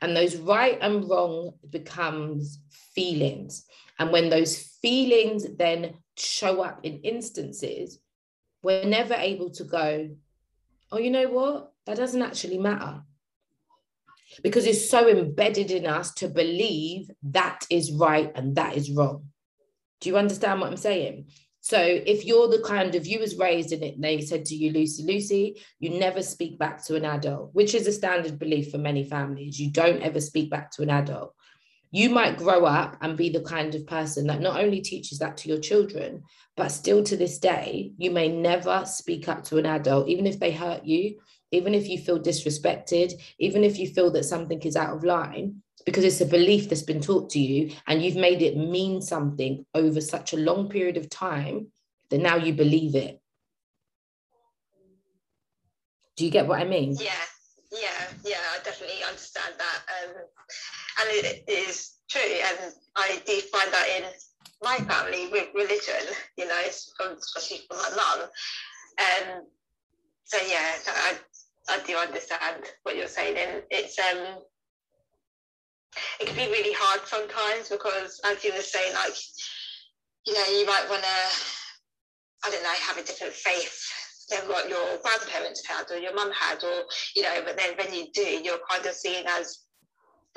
And 0.00 0.16
those 0.16 0.36
right 0.36 0.78
and 0.80 1.08
wrong 1.08 1.52
becomes 1.68 2.60
feelings. 2.94 3.66
And 3.98 4.12
when 4.12 4.28
those 4.28 4.58
feelings 4.82 5.46
then 5.56 5.94
show 6.16 6.62
up 6.62 6.80
in 6.82 7.00
instances, 7.00 7.98
we're 8.62 8.84
never 8.84 9.14
able 9.14 9.50
to 9.50 9.64
go, 9.64 10.10
oh, 10.92 10.98
you 10.98 11.10
know 11.10 11.28
what? 11.28 11.72
That 11.86 11.96
doesn't 11.96 12.22
actually 12.22 12.58
matter 12.58 13.02
because 14.42 14.66
it's 14.66 14.90
so 14.90 15.08
embedded 15.08 15.70
in 15.70 15.86
us 15.86 16.12
to 16.14 16.28
believe 16.28 17.10
that 17.22 17.64
is 17.70 17.92
right 17.92 18.32
and 18.34 18.56
that 18.56 18.76
is 18.76 18.90
wrong. 18.90 19.24
Do 20.00 20.08
you 20.08 20.18
understand 20.18 20.60
what 20.60 20.70
I'm 20.70 20.76
saying? 20.76 21.28
So 21.60 21.80
if 21.80 22.24
you're 22.24 22.48
the 22.48 22.62
kind 22.64 22.94
of 22.94 23.06
you 23.06 23.18
was 23.18 23.38
raised 23.38 23.72
in 23.72 23.82
it, 23.82 24.00
they 24.00 24.20
said 24.20 24.44
to 24.46 24.54
you, 24.54 24.72
Lucy, 24.72 25.02
Lucy, 25.02 25.62
you 25.80 25.98
never 25.98 26.22
speak 26.22 26.58
back 26.58 26.84
to 26.84 26.94
an 26.94 27.04
adult, 27.04 27.50
which 27.54 27.74
is 27.74 27.86
a 27.86 27.92
standard 27.92 28.38
belief 28.38 28.70
for 28.70 28.78
many 28.78 29.02
families. 29.02 29.58
You 29.58 29.72
don't 29.72 30.02
ever 30.02 30.20
speak 30.20 30.48
back 30.50 30.70
to 30.72 30.82
an 30.82 30.90
adult. 30.90 31.34
You 31.96 32.10
might 32.10 32.36
grow 32.36 32.66
up 32.66 32.98
and 33.00 33.16
be 33.16 33.30
the 33.30 33.40
kind 33.40 33.74
of 33.74 33.86
person 33.86 34.26
that 34.26 34.42
not 34.42 34.62
only 34.62 34.82
teaches 34.82 35.18
that 35.20 35.38
to 35.38 35.48
your 35.48 35.58
children, 35.58 36.24
but 36.54 36.68
still 36.68 37.02
to 37.02 37.16
this 37.16 37.38
day, 37.38 37.92
you 37.96 38.10
may 38.10 38.28
never 38.28 38.84
speak 38.84 39.28
up 39.28 39.44
to 39.44 39.56
an 39.56 39.64
adult, 39.64 40.06
even 40.06 40.26
if 40.26 40.38
they 40.38 40.52
hurt 40.52 40.84
you, 40.84 41.18
even 41.52 41.72
if 41.72 41.88
you 41.88 41.96
feel 41.96 42.20
disrespected, 42.20 43.14
even 43.38 43.64
if 43.64 43.78
you 43.78 43.88
feel 43.88 44.10
that 44.10 44.26
something 44.26 44.60
is 44.60 44.76
out 44.76 44.94
of 44.94 45.04
line, 45.04 45.62
because 45.86 46.04
it's 46.04 46.20
a 46.20 46.26
belief 46.26 46.68
that's 46.68 46.82
been 46.82 47.00
taught 47.00 47.30
to 47.30 47.40
you 47.40 47.74
and 47.86 48.02
you've 48.02 48.14
made 48.14 48.42
it 48.42 48.58
mean 48.58 49.00
something 49.00 49.64
over 49.72 50.02
such 50.02 50.34
a 50.34 50.36
long 50.36 50.68
period 50.68 50.98
of 50.98 51.08
time 51.08 51.68
that 52.10 52.20
now 52.20 52.36
you 52.36 52.52
believe 52.52 52.94
it. 52.94 53.22
Do 56.18 56.26
you 56.26 56.30
get 56.30 56.46
what 56.46 56.60
I 56.60 56.64
mean? 56.64 56.94
Yeah, 57.00 57.12
yeah, 57.72 57.88
yeah, 58.22 58.36
I 58.54 58.62
definitely 58.62 59.02
understand 59.02 59.54
that. 59.56 59.80
Um, 59.96 60.14
and 61.00 61.08
it 61.10 61.44
is 61.48 61.94
true. 62.10 62.20
And 62.22 62.72
I 62.96 63.20
do 63.26 63.40
find 63.52 63.72
that 63.72 63.88
in 63.96 64.04
my 64.62 64.76
family 64.78 65.28
with 65.30 65.48
religion, 65.54 66.14
you 66.36 66.46
know, 66.46 66.58
it's 66.64 66.92
especially 67.00 67.66
for 67.68 67.76
my 67.76 67.90
mum. 67.96 68.28
Um, 68.98 69.42
so 70.24 70.38
yeah, 70.48 70.72
I 70.88 71.14
I 71.68 71.78
do 71.86 71.96
understand 71.96 72.64
what 72.82 72.96
you're 72.96 73.08
saying, 73.08 73.36
and 73.36 73.62
it's 73.70 73.98
um 73.98 74.42
it 76.20 76.26
can 76.26 76.36
be 76.36 76.50
really 76.50 76.74
hard 76.74 77.06
sometimes 77.06 77.68
because 77.68 78.20
as 78.24 78.42
you 78.44 78.52
were 78.52 78.60
saying, 78.60 78.94
like 78.94 79.14
you 80.26 80.34
know, 80.34 80.58
you 80.58 80.66
might 80.66 80.86
want 80.88 81.02
to 81.02 81.18
I 82.44 82.50
don't 82.50 82.62
know 82.62 82.70
have 82.70 82.98
a 82.98 83.02
different 83.02 83.32
faith 83.34 83.82
than 84.30 84.48
what 84.48 84.68
your 84.68 84.98
grandparents 85.02 85.64
had 85.66 85.90
or 85.90 85.98
your 85.98 86.14
mum 86.14 86.32
had, 86.32 86.62
or 86.64 86.84
you 87.14 87.22
know, 87.22 87.42
but 87.44 87.56
then 87.56 87.76
when 87.76 87.94
you 87.94 88.06
do, 88.12 88.22
you're 88.22 88.58
kind 88.68 88.84
of 88.86 88.94
seen 88.94 89.24
as 89.28 89.65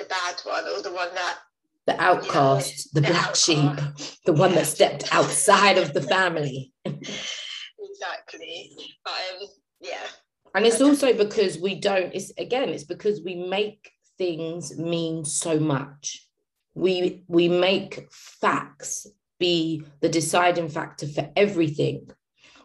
the 0.00 0.06
bad 0.06 0.40
one 0.44 0.64
or 0.64 0.82
the 0.82 0.92
one 0.92 1.14
that 1.14 1.38
the 1.86 2.00
outcast, 2.00 2.92
the, 2.94 3.00
the 3.00 3.08
black 3.08 3.28
outcast. 3.28 3.44
sheep, 3.44 4.16
the 4.24 4.32
one 4.32 4.54
that 4.54 4.66
stepped 4.66 5.12
outside 5.12 5.78
of 5.78 5.92
the 5.92 6.02
family. 6.02 6.72
exactly. 6.84 8.70
But 9.04 9.12
um, 9.12 9.48
yeah, 9.80 10.06
and 10.54 10.66
it's 10.66 10.80
also 10.80 11.12
because 11.12 11.58
we 11.58 11.74
don't 11.74 12.14
it's 12.14 12.32
again 12.38 12.68
it's 12.68 12.84
because 12.84 13.20
we 13.24 13.34
make 13.34 13.90
things 14.18 14.76
mean 14.76 15.24
so 15.24 15.58
much 15.58 16.26
we 16.74 17.24
we 17.28 17.48
make 17.48 18.06
facts 18.10 19.06
be 19.38 19.82
the 20.00 20.08
deciding 20.08 20.68
factor 20.68 21.06
for 21.06 21.30
everything 21.36 22.08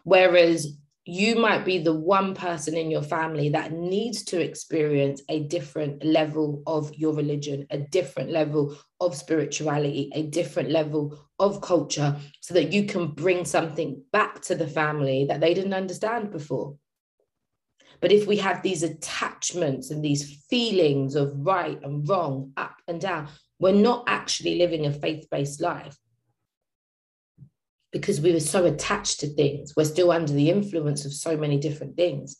whereas 0.04 0.76
you 1.08 1.36
might 1.36 1.64
be 1.64 1.78
the 1.78 1.94
one 1.94 2.34
person 2.34 2.76
in 2.76 2.90
your 2.90 3.02
family 3.02 3.48
that 3.50 3.70
needs 3.70 4.24
to 4.24 4.40
experience 4.40 5.22
a 5.28 5.44
different 5.44 6.04
level 6.04 6.64
of 6.66 6.92
your 6.96 7.14
religion, 7.14 7.64
a 7.70 7.78
different 7.78 8.30
level 8.30 8.76
of 9.00 9.14
spirituality, 9.14 10.10
a 10.14 10.24
different 10.24 10.68
level 10.68 11.16
of 11.38 11.60
culture, 11.60 12.16
so 12.40 12.54
that 12.54 12.72
you 12.72 12.86
can 12.86 13.06
bring 13.06 13.44
something 13.44 14.02
back 14.10 14.42
to 14.42 14.56
the 14.56 14.66
family 14.66 15.26
that 15.26 15.40
they 15.40 15.54
didn't 15.54 15.74
understand 15.74 16.32
before. 16.32 16.74
But 18.00 18.10
if 18.10 18.26
we 18.26 18.38
have 18.38 18.62
these 18.62 18.82
attachments 18.82 19.92
and 19.92 20.04
these 20.04 20.42
feelings 20.50 21.14
of 21.14 21.32
right 21.36 21.80
and 21.84 22.06
wrong, 22.08 22.52
up 22.56 22.74
and 22.88 23.00
down, 23.00 23.28
we're 23.60 23.72
not 23.72 24.04
actually 24.08 24.58
living 24.58 24.86
a 24.86 24.92
faith 24.92 25.28
based 25.30 25.60
life 25.60 25.96
because 27.96 28.20
we 28.20 28.30
were 28.30 28.40
so 28.40 28.66
attached 28.66 29.20
to 29.20 29.26
things. 29.26 29.74
We're 29.74 29.84
still 29.84 30.10
under 30.12 30.34
the 30.34 30.50
influence 30.50 31.06
of 31.06 31.14
so 31.14 31.34
many 31.34 31.58
different 31.58 31.96
things. 31.96 32.36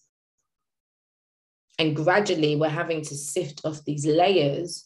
And 1.79 1.97
gradually, 1.97 2.57
we're 2.57 2.69
having 2.69 3.01
to 3.01 3.15
sift 3.15 3.63
off 3.65 3.83
these 3.85 4.05
layers 4.05 4.85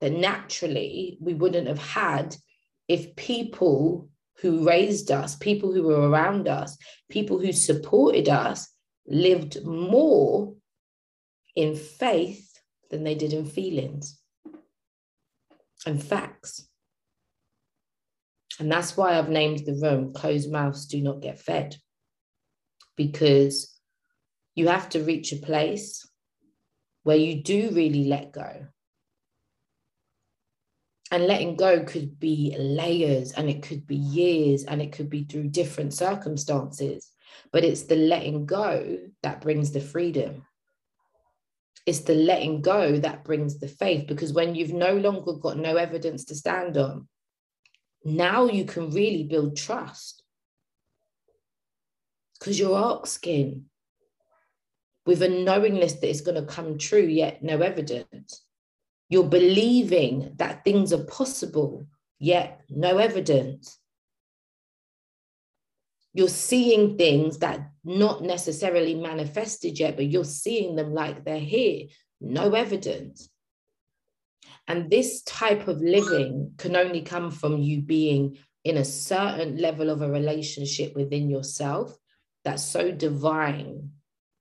that 0.00 0.12
naturally 0.12 1.18
we 1.20 1.34
wouldn't 1.34 1.68
have 1.68 1.78
had 1.78 2.34
if 2.88 3.14
people 3.16 4.08
who 4.40 4.66
raised 4.66 5.10
us, 5.10 5.36
people 5.36 5.70
who 5.70 5.82
were 5.82 6.08
around 6.08 6.48
us, 6.48 6.78
people 7.10 7.38
who 7.38 7.52
supported 7.52 8.30
us 8.30 8.68
lived 9.06 9.62
more 9.66 10.54
in 11.54 11.76
faith 11.76 12.58
than 12.90 13.04
they 13.04 13.14
did 13.14 13.34
in 13.34 13.44
feelings 13.44 14.18
and 15.84 16.02
facts. 16.02 16.66
And 18.58 18.70
that's 18.70 18.96
why 18.96 19.18
I've 19.18 19.28
named 19.28 19.66
the 19.66 19.74
room 19.74 20.12
Closed 20.12 20.50
Mouths 20.50 20.86
Do 20.86 21.00
Not 21.02 21.20
Get 21.20 21.38
Fed, 21.38 21.76
because 22.96 23.78
you 24.54 24.68
have 24.68 24.88
to 24.90 25.02
reach 25.02 25.32
a 25.32 25.36
place 25.36 26.08
where 27.02 27.16
you 27.16 27.42
do 27.42 27.70
really 27.72 28.04
let 28.06 28.32
go. 28.32 28.66
And 31.12 31.26
letting 31.26 31.54
go 31.54 31.84
could 31.84 32.18
be 32.18 32.56
layers 32.58 33.30
and 33.32 33.48
it 33.48 33.62
could 33.62 33.86
be 33.86 33.94
years 33.94 34.64
and 34.64 34.82
it 34.82 34.92
could 34.92 35.08
be 35.08 35.22
through 35.24 35.50
different 35.50 35.94
circumstances. 35.94 37.12
But 37.52 37.62
it's 37.62 37.82
the 37.82 37.94
letting 37.94 38.46
go 38.46 38.98
that 39.22 39.40
brings 39.40 39.70
the 39.70 39.80
freedom. 39.80 40.46
It's 41.84 42.00
the 42.00 42.16
letting 42.16 42.62
go 42.62 42.98
that 42.98 43.22
brings 43.22 43.60
the 43.60 43.68
faith 43.68 44.08
because 44.08 44.32
when 44.32 44.56
you've 44.56 44.72
no 44.72 44.96
longer 44.96 45.34
got 45.34 45.58
no 45.58 45.76
evidence 45.76 46.24
to 46.24 46.34
stand 46.34 46.76
on, 46.76 47.06
now 48.06 48.46
you 48.46 48.64
can 48.64 48.90
really 48.90 49.24
build 49.24 49.56
trust 49.56 50.22
because 52.38 52.58
you're 52.58 52.78
asking 52.78 53.64
with 55.04 55.22
a 55.22 55.28
knowingness 55.28 55.94
that 55.94 56.08
it's 56.08 56.20
going 56.20 56.40
to 56.40 56.46
come 56.52 56.78
true, 56.78 57.02
yet 57.02 57.42
no 57.42 57.60
evidence. 57.60 58.44
You're 59.08 59.24
believing 59.28 60.34
that 60.36 60.62
things 60.64 60.92
are 60.92 61.04
possible, 61.04 61.88
yet 62.18 62.62
no 62.68 62.98
evidence. 62.98 63.78
You're 66.12 66.28
seeing 66.28 66.96
things 66.96 67.38
that 67.38 67.70
not 67.84 68.22
necessarily 68.22 68.94
manifested 68.94 69.80
yet, 69.80 69.96
but 69.96 70.06
you're 70.06 70.24
seeing 70.24 70.76
them 70.76 70.94
like 70.94 71.24
they're 71.24 71.38
here, 71.38 71.86
no 72.20 72.52
evidence. 72.52 73.28
And 74.68 74.90
this 74.90 75.22
type 75.22 75.68
of 75.68 75.80
living 75.80 76.52
can 76.58 76.74
only 76.76 77.02
come 77.02 77.30
from 77.30 77.58
you 77.58 77.82
being 77.82 78.38
in 78.64 78.76
a 78.76 78.84
certain 78.84 79.58
level 79.58 79.90
of 79.90 80.02
a 80.02 80.10
relationship 80.10 80.96
within 80.96 81.30
yourself 81.30 81.96
that's 82.44 82.64
so 82.64 82.90
divine 82.90 83.90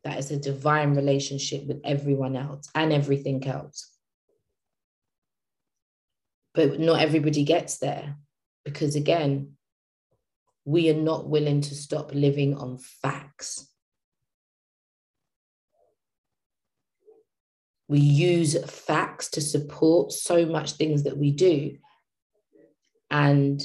that 0.04 0.20
is 0.20 0.30
a 0.30 0.38
divine 0.38 0.96
relationship 0.96 1.66
with 1.66 1.82
everyone 1.84 2.36
else 2.36 2.70
and 2.76 2.94
everything 2.94 3.46
else. 3.48 3.92
But 6.54 6.80
not 6.80 7.02
everybody 7.02 7.44
gets 7.44 7.80
there 7.80 8.16
because, 8.64 8.96
again, 8.96 9.54
we 10.64 10.90
are 10.90 11.02
not 11.02 11.28
willing 11.28 11.62
to 11.62 11.76
stop 11.76 12.14
living 12.14 12.56
on 12.56 12.78
facts. 12.78 13.68
We 17.88 18.00
use 18.00 18.58
facts 18.66 19.30
to 19.32 19.42
support 19.42 20.12
so 20.12 20.46
much 20.46 20.74
things 20.74 21.04
that 21.04 21.18
we 21.18 21.32
do. 21.32 21.78
And 23.12 23.62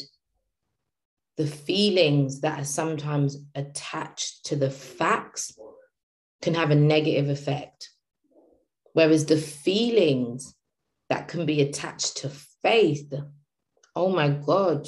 the 1.37 1.46
feelings 1.46 2.42
that 2.42 2.61
are 2.61 2.64
sometimes 2.64 3.38
attached 3.54 4.44
to 4.46 4.56
the 4.56 4.70
facts 4.70 5.59
can 6.42 6.54
have 6.54 6.70
a 6.70 6.74
negative 6.74 7.30
effect. 7.30 7.88
Whereas 8.92 9.24
the 9.24 9.38
feelings 9.38 10.54
that 11.09 11.28
can 11.28 11.46
be 11.46 11.62
attached 11.62 12.18
to 12.18 12.30
faith, 12.62 13.14
oh 13.96 14.11
my 14.11 14.28
God, 14.28 14.87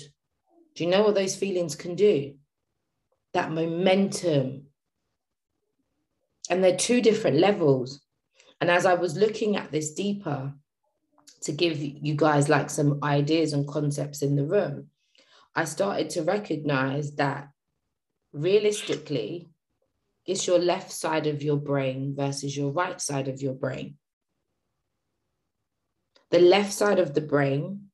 do 0.75 0.85
you 0.85 0.91
know 0.91 1.03
what 1.03 1.15
those 1.15 1.37
feelings 1.37 1.75
can 1.75 1.95
do? 1.95 2.35
That 3.33 3.51
momentum. 3.51 4.67
And 6.51 6.63
they're 6.63 6.77
two 6.77 7.01
different 7.01 7.39
levels. 7.39 8.02
And 8.63 8.71
as 8.71 8.87
I 8.87 8.95
was 8.95 9.17
looking 9.17 9.57
at 9.57 9.73
this 9.73 9.91
deeper 9.91 10.55
to 11.41 11.53
give 11.53 11.81
you 11.81 12.15
guys 12.15 12.49
like 12.49 12.71
some 12.71 13.01
ideas 13.03 13.55
and 13.55 13.67
concepts 13.67 14.23
in 14.23 14.37
the 14.37 14.45
room, 14.45 14.87
I 15.53 15.65
started 15.65 16.11
to 16.11 16.23
recognize 16.23 17.17
that 17.17 17.49
realistically, 18.33 19.49
it's 20.27 20.47
your 20.47 20.61
left 20.61 20.93
side 20.93 21.27
of 21.27 21.43
your 21.43 21.57
brain 21.57 22.15
versus 22.17 22.57
your 22.57 22.71
right 22.71 23.01
side 23.01 23.27
of 23.27 23.43
your 23.43 23.55
brain. 23.55 23.97
The 26.31 26.39
left 26.39 26.73
side 26.73 27.01
of 27.01 27.15
the 27.15 27.21
brain 27.21 27.89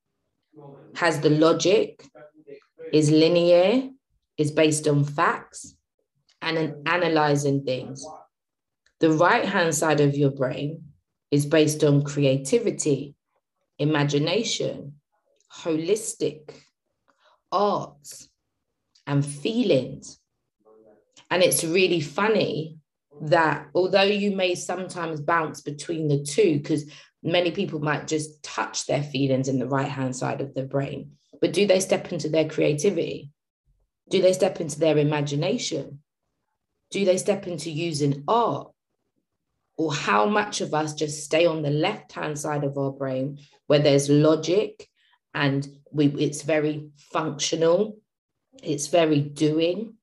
has 0.93 1.19
the 1.19 1.31
logic, 1.31 2.05
is 2.93 3.09
linear, 3.09 3.89
is 4.37 4.51
based 4.51 4.87
on 4.87 5.03
facts, 5.03 5.75
and 6.43 6.59
an 6.59 6.83
analyzing 6.85 7.65
things. 7.65 8.05
The 8.99 9.11
right 9.11 9.45
hand 9.45 9.73
side 9.73 10.01
of 10.01 10.17
your 10.17 10.31
brain 10.31 10.83
is 11.31 11.45
based 11.45 11.83
on 11.83 12.03
creativity, 12.03 13.15
imagination, 13.77 14.95
holistic, 15.53 16.51
arts, 17.51 18.29
and 19.07 19.25
feelings. 19.25 20.19
And 21.31 21.41
it's 21.43 21.63
really 21.63 22.01
funny 22.01 22.77
that 23.21 23.67
although 23.73 24.01
you 24.01 24.35
may 24.35 24.55
sometimes 24.55 25.21
bounce 25.21 25.61
between 25.61 26.07
the 26.07 26.23
two, 26.23 26.59
because 26.59 26.91
many 27.23 27.51
people 27.51 27.79
might 27.79 28.07
just 28.07 28.41
touch 28.43 28.85
their 28.85 29.03
feelings 29.03 29.47
in 29.47 29.59
the 29.59 29.67
right 29.67 29.87
hand 29.89 30.15
side 30.15 30.41
of 30.41 30.53
the 30.53 30.63
brain, 30.63 31.11
but 31.39 31.53
do 31.53 31.65
they 31.67 31.79
step 31.79 32.11
into 32.11 32.29
their 32.29 32.47
creativity? 32.49 33.31
Do 34.09 34.21
they 34.21 34.33
step 34.33 34.59
into 34.59 34.79
their 34.79 34.97
imagination? 34.97 36.01
Do 36.91 37.05
they 37.05 37.17
step 37.17 37.47
into 37.47 37.69
using 37.69 38.23
art? 38.27 38.71
Or 39.79 39.93
how 39.93 40.25
much 40.25 40.59
of 40.59 40.73
us 40.73 40.93
just 40.93 41.23
stay 41.23 41.45
on 41.45 41.61
the 41.61 41.69
left 41.69 42.11
hand 42.11 42.37
side 42.37 42.65
of 42.65 42.77
our 42.77 42.91
brain 42.91 43.39
where 43.67 43.79
there's 43.79 44.09
logic 44.09 44.89
and 45.33 45.65
we, 45.89 46.07
it's 46.07 46.41
very 46.41 46.89
functional, 46.97 47.97
it's 48.61 48.87
very 48.87 49.21
doing, 49.21 49.93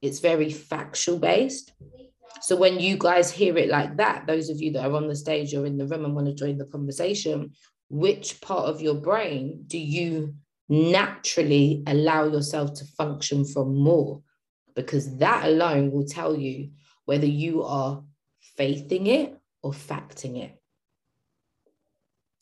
it's 0.00 0.20
very 0.20 0.50
factual 0.50 1.18
based. 1.18 1.74
So 2.40 2.56
when 2.56 2.80
you 2.80 2.96
guys 2.96 3.30
hear 3.30 3.58
it 3.58 3.68
like 3.68 3.98
that, 3.98 4.26
those 4.26 4.48
of 4.48 4.62
you 4.62 4.72
that 4.72 4.86
are 4.86 4.94
on 4.94 5.06
the 5.06 5.14
stage 5.14 5.52
or 5.52 5.66
in 5.66 5.76
the 5.76 5.86
room 5.86 6.06
and 6.06 6.14
want 6.14 6.28
to 6.28 6.34
join 6.34 6.56
the 6.56 6.64
conversation, 6.64 7.50
which 7.90 8.40
part 8.40 8.70
of 8.70 8.80
your 8.80 8.94
brain 8.94 9.64
do 9.66 9.76
you 9.76 10.34
naturally 10.70 11.82
allow 11.86 12.24
yourself 12.24 12.72
to 12.76 12.86
function 12.86 13.44
from 13.44 13.76
more? 13.76 14.22
Because 14.74 15.18
that 15.18 15.44
alone 15.44 15.90
will 15.90 16.06
tell 16.06 16.34
you 16.34 16.70
whether 17.04 17.26
you 17.26 17.64
are 17.64 18.02
faithing 18.56 19.06
it 19.06 19.38
or 19.62 19.72
facting 19.72 20.36
it. 20.36 20.60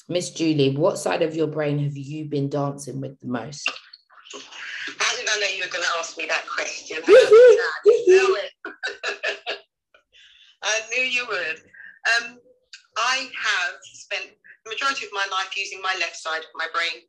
Miss 0.09 0.31
Julie, 0.31 0.77
what 0.77 0.99
side 0.99 1.23
of 1.23 1.35
your 1.35 1.47
brain 1.47 1.79
have 1.79 1.97
you 1.97 2.27
been 2.27 2.49
dancing 2.51 3.01
with 3.01 3.19
the 3.21 3.27
most? 3.27 3.71
How 4.99 5.17
did 5.17 5.29
I 5.29 5.41
know 5.41 5.47
you 5.57 5.65
were 5.65 5.71
going 5.71 5.85
to 5.85 5.99
ask 5.99 6.19
me 6.19 6.27
that 6.27 6.45
question? 6.47 6.99
I. 7.07 8.49
I 10.65 10.81
knew 10.91 11.05
you 11.05 11.27
would. 11.29 11.61
Um, 12.17 12.39
I 12.97 13.29
have 13.37 13.77
spent 13.83 14.31
the 14.65 14.71
majority 14.71 15.05
of 15.05 15.13
my 15.13 15.27
life 15.31 15.57
using 15.57 15.81
my 15.83 15.95
left 16.01 16.17
side 16.17 16.41
of 16.41 16.53
my 16.55 16.67
brain. 16.73 17.03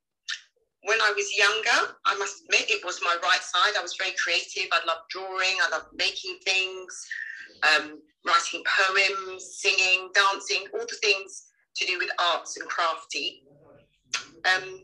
When 0.83 1.01
I 1.01 1.13
was 1.15 1.25
younger, 1.35 1.95
I 2.05 2.15
must 2.17 2.43
admit 2.43 2.69
it 2.69 2.85
was 2.85 3.01
my 3.01 3.15
right 3.23 3.41
side. 3.41 3.73
I 3.77 3.81
was 3.81 3.95
very 3.97 4.13
creative. 4.21 4.69
I 4.71 4.85
loved 4.85 5.09
drawing. 5.09 5.57
I 5.63 5.69
loved 5.71 5.87
making 5.95 6.37
things, 6.45 7.07
um, 7.63 7.99
writing 8.25 8.63
poems, 8.65 9.57
singing, 9.61 10.09
dancing, 10.13 10.65
all 10.73 10.85
the 10.87 10.97
things 11.01 11.47
to 11.75 11.85
do 11.85 11.97
with 11.99 12.09
arts 12.19 12.57
and 12.57 12.67
crafty. 12.67 13.43
Um, 14.45 14.81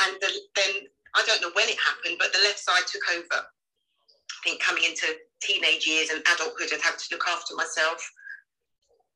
and 0.00 0.12
the, 0.20 0.28
then 0.56 0.88
I 1.14 1.22
don't 1.26 1.42
know 1.42 1.52
when 1.54 1.68
it 1.68 1.76
happened, 1.78 2.16
but 2.18 2.32
the 2.32 2.44
left 2.44 2.58
side 2.58 2.86
took 2.86 3.02
over. 3.16 3.44
I 3.44 4.38
think 4.44 4.60
coming 4.60 4.84
into 4.84 5.06
teenage 5.40 5.86
years 5.86 6.10
and 6.10 6.20
adulthood 6.20 6.72
and 6.72 6.82
having 6.82 6.98
to 6.98 7.14
look 7.14 7.24
after 7.28 7.54
myself, 7.54 8.00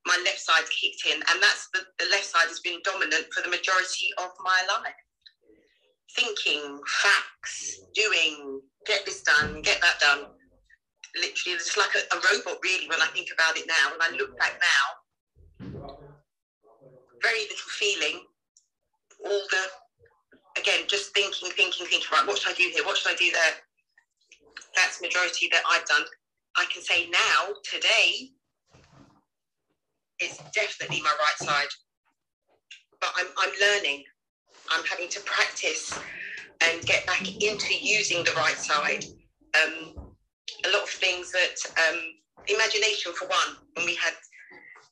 my 0.07 0.21
left 0.25 0.40
side 0.40 0.64
kicked 0.71 1.05
in, 1.07 1.16
and 1.16 1.42
that's 1.42 1.69
the, 1.75 1.81
the 1.99 2.09
left 2.11 2.27
side 2.27 2.47
has 2.47 2.61
been 2.61 2.79
dominant 2.85 3.27
for 3.35 3.42
the 3.42 3.51
majority 3.51 4.11
of 4.19 4.31
my 4.45 4.62
life. 4.69 4.95
Thinking, 6.14 6.81
facts, 7.03 7.81
doing, 7.95 8.61
get 8.87 9.05
this 9.05 9.23
done, 9.23 9.62
get 9.62 9.81
that 9.81 9.99
done. 9.99 10.27
Literally, 11.16 11.57
it's 11.57 11.76
like 11.76 11.94
a, 11.94 12.00
a 12.14 12.20
robot, 12.20 12.59
really, 12.62 12.88
when 12.88 13.00
I 13.00 13.07
think 13.07 13.29
about 13.33 13.57
it 13.57 13.66
now. 13.66 13.90
When 13.92 14.02
I 14.02 14.16
look 14.16 14.38
back 14.38 14.61
now, 14.61 14.87
very 17.22 17.40
little 17.40 17.70
feeling, 17.70 18.20
all 19.24 19.42
the, 19.50 20.60
again, 20.60 20.81
just 20.87 21.14
thinking, 21.14 21.50
thinking, 21.50 21.87
thinking, 21.87 22.08
right, 22.12 22.27
what 22.27 22.38
should 22.38 22.52
I 22.52 22.54
do 22.54 22.71
here? 22.73 22.85
What 22.85 22.96
should 22.98 23.12
I 23.12 23.17
do 23.17 23.31
there? 23.33 23.54
That's 24.75 25.00
majority 25.00 25.48
that 25.52 25.62
I've 25.71 25.87
done. 25.87 26.02
I 26.56 26.67
can 26.73 26.83
say 26.83 27.08
now, 27.10 27.54
today, 27.64 28.31
it's 30.19 30.38
definitely 30.52 31.02
my 31.02 31.12
right 31.19 31.48
side. 31.48 31.69
But 33.00 33.10
I'm, 33.17 33.27
I'm 33.38 33.50
learning. 33.60 34.04
I'm 34.71 34.85
having 34.85 35.08
to 35.10 35.21
practice 35.21 35.98
and 36.62 36.83
get 36.87 37.06
back 37.06 37.23
into 37.42 37.75
using 37.75 38.25
the 38.25 38.33
right 38.33 38.56
side. 38.56 39.04
Um, 39.54 40.06
a 40.65 40.71
lot 40.71 40.83
of 40.83 40.90
things 40.90 41.33
that, 41.33 41.57
um, 41.88 42.00
imagination 42.48 43.13
for 43.13 43.27
one, 43.27 43.57
when 43.75 43.87
we 43.87 43.94
had 43.96 44.15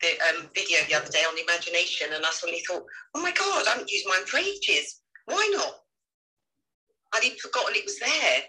the 0.03 0.19
um, 0.29 0.51
video 0.55 0.79
the 0.89 0.95
other 0.95 1.11
day 1.11 1.23
on 1.29 1.39
imagination, 1.39 2.09
and 2.13 2.25
I 2.25 2.31
suddenly 2.31 2.63
thought, 2.67 2.85
oh 3.15 3.23
my 3.23 3.33
God, 3.33 3.67
I 3.67 3.71
haven't 3.71 3.91
used 3.91 4.07
mine 4.09 4.27
for 4.27 4.39
ages. 4.39 5.01
Why 5.27 5.49
not? 5.53 5.81
I'd 7.15 7.25
even 7.25 7.39
forgotten 7.39 7.77
it 7.77 7.85
was 7.85 7.99
there 7.99 8.43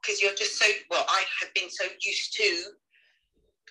because 0.00 0.22
you're 0.22 0.34
just 0.34 0.58
so, 0.58 0.66
well, 0.90 1.04
I 1.08 1.24
have 1.42 1.52
been 1.54 1.68
so 1.68 1.84
used 2.00 2.32
to 2.34 2.62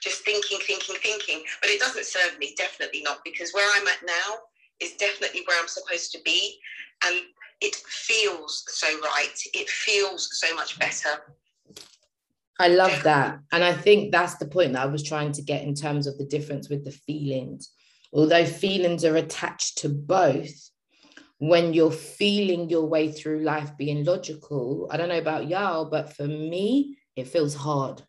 just 0.02 0.24
thinking, 0.24 0.60
thinking, 0.60 0.96
thinking, 1.02 1.44
but 1.62 1.70
it 1.70 1.80
doesn't 1.80 2.06
serve 2.06 2.38
me, 2.38 2.54
definitely 2.58 3.02
not, 3.02 3.24
because 3.24 3.52
where 3.54 3.70
I'm 3.76 3.88
at 3.88 4.06
now 4.06 4.38
is 4.80 4.94
definitely 4.94 5.44
where 5.48 5.60
I'm 5.60 5.68
supposed 5.68 6.12
to 6.12 6.20
be. 6.24 6.60
And 7.06 7.22
it 7.62 7.76
feels 7.76 8.64
so 8.68 8.88
right. 9.02 9.34
It 9.54 9.70
feels 9.70 10.30
so 10.40 10.54
much 10.56 10.78
better. 10.78 11.34
I 12.60 12.70
love 12.70 13.04
that. 13.04 13.40
And 13.52 13.64
I 13.64 13.74
think 13.74 14.12
that's 14.12 14.36
the 14.38 14.48
point 14.48 14.74
that 14.74 14.84
I 14.84 14.88
was 14.88 15.04
trying 15.04 15.32
to 15.34 15.42
get 15.42 15.64
in 15.64 15.76
terms 15.76 16.08
of 16.08 16.18
the 16.18 16.26
difference 16.26 16.70
with 16.70 16.84
the 16.86 16.92
feelings. 16.92 17.72
Although 18.12 18.46
feelings 18.46 19.06
are 19.06 19.16
attached 19.16 19.80
to 19.80 19.90
both, 19.90 20.70
when 21.40 21.74
you're 21.74 21.92
feeling 21.92 22.70
your 22.70 22.88
way 22.88 23.12
through 23.12 23.44
life 23.44 23.78
being 23.78 24.04
logical, 24.04 24.88
I 24.90 24.98
don't 24.98 25.10
know 25.10 25.20
about 25.20 25.48
y'all, 25.48 25.86
but 25.86 26.14
for 26.16 26.26
me, 26.26 26.98
it 27.16 27.28
feels 27.28 27.54
hard. 27.54 28.02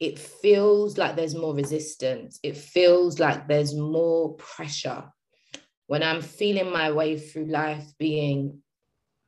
It 0.00 0.18
feels 0.18 0.98
like 0.98 1.16
there's 1.16 1.34
more 1.34 1.54
resistance. 1.54 2.38
It 2.42 2.56
feels 2.56 3.18
like 3.18 3.48
there's 3.48 3.74
more 3.74 4.34
pressure. 4.34 5.04
When 5.86 6.02
I'm 6.02 6.20
feeling 6.20 6.70
my 6.70 6.92
way 6.92 7.18
through 7.18 7.46
life 7.46 7.86
being 7.98 8.62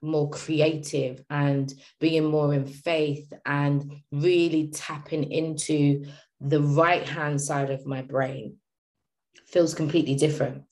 more 0.07 0.31
creative 0.31 1.23
and 1.29 1.73
being 2.01 2.25
more 2.25 2.55
in 2.55 2.67
faith 2.67 3.33
and 3.45 3.93
really 4.13 4.69
tapping 4.69 5.31
into 5.31 6.05
the 6.41 6.63
right 6.63 7.07
hand 7.07 7.41
side 7.41 7.71
of 7.71 7.87
my 7.87 8.03
brain 8.03 8.57
feels 9.47 9.75
completely 9.75 10.15
different. 10.15 10.63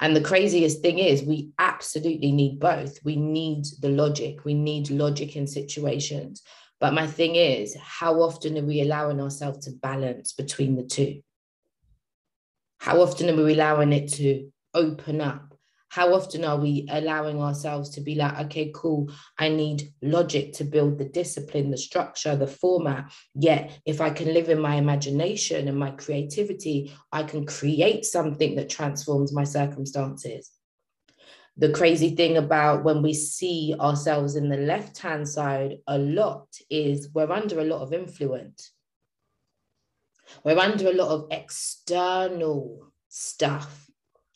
And 0.00 0.14
the 0.14 0.20
craziest 0.20 0.82
thing 0.82 0.98
is, 0.98 1.22
we 1.22 1.50
absolutely 1.58 2.32
need 2.32 2.58
both. 2.60 2.98
We 3.04 3.16
need 3.16 3.64
the 3.80 3.90
logic, 3.90 4.44
we 4.44 4.54
need 4.54 4.90
logic 4.90 5.36
in 5.36 5.46
situations. 5.46 6.42
But 6.80 6.94
my 6.94 7.06
thing 7.06 7.36
is, 7.36 7.76
how 7.80 8.20
often 8.20 8.58
are 8.58 8.64
we 8.64 8.80
allowing 8.80 9.20
ourselves 9.20 9.66
to 9.66 9.72
balance 9.72 10.32
between 10.32 10.76
the 10.76 10.82
two? 10.82 11.22
How 12.78 13.00
often 13.00 13.30
are 13.30 13.42
we 13.42 13.54
allowing 13.54 13.92
it 13.92 14.12
to 14.14 14.50
open 14.74 15.20
up? 15.20 15.53
How 15.94 16.12
often 16.12 16.44
are 16.44 16.56
we 16.56 16.88
allowing 16.90 17.40
ourselves 17.40 17.88
to 17.90 18.00
be 18.00 18.16
like, 18.16 18.36
okay, 18.46 18.72
cool, 18.74 19.08
I 19.38 19.48
need 19.48 19.92
logic 20.02 20.52
to 20.54 20.64
build 20.64 20.98
the 20.98 21.04
discipline, 21.04 21.70
the 21.70 21.78
structure, 21.78 22.34
the 22.34 22.48
format. 22.48 23.12
Yet, 23.36 23.78
if 23.86 24.00
I 24.00 24.10
can 24.10 24.34
live 24.34 24.48
in 24.48 24.58
my 24.58 24.74
imagination 24.74 25.68
and 25.68 25.78
my 25.78 25.92
creativity, 25.92 26.92
I 27.12 27.22
can 27.22 27.46
create 27.46 28.04
something 28.04 28.56
that 28.56 28.70
transforms 28.70 29.32
my 29.32 29.44
circumstances. 29.44 30.50
The 31.58 31.70
crazy 31.70 32.16
thing 32.16 32.38
about 32.38 32.82
when 32.82 33.00
we 33.00 33.14
see 33.14 33.76
ourselves 33.78 34.34
in 34.34 34.48
the 34.48 34.56
left 34.56 34.98
hand 34.98 35.28
side 35.28 35.76
a 35.86 35.96
lot 35.96 36.48
is 36.68 37.10
we're 37.14 37.30
under 37.30 37.60
a 37.60 37.64
lot 37.64 37.82
of 37.82 37.92
influence. 37.92 38.72
We're 40.42 40.58
under 40.58 40.88
a 40.88 40.92
lot 40.92 41.10
of 41.10 41.28
external 41.30 42.90
stuff 43.08 43.83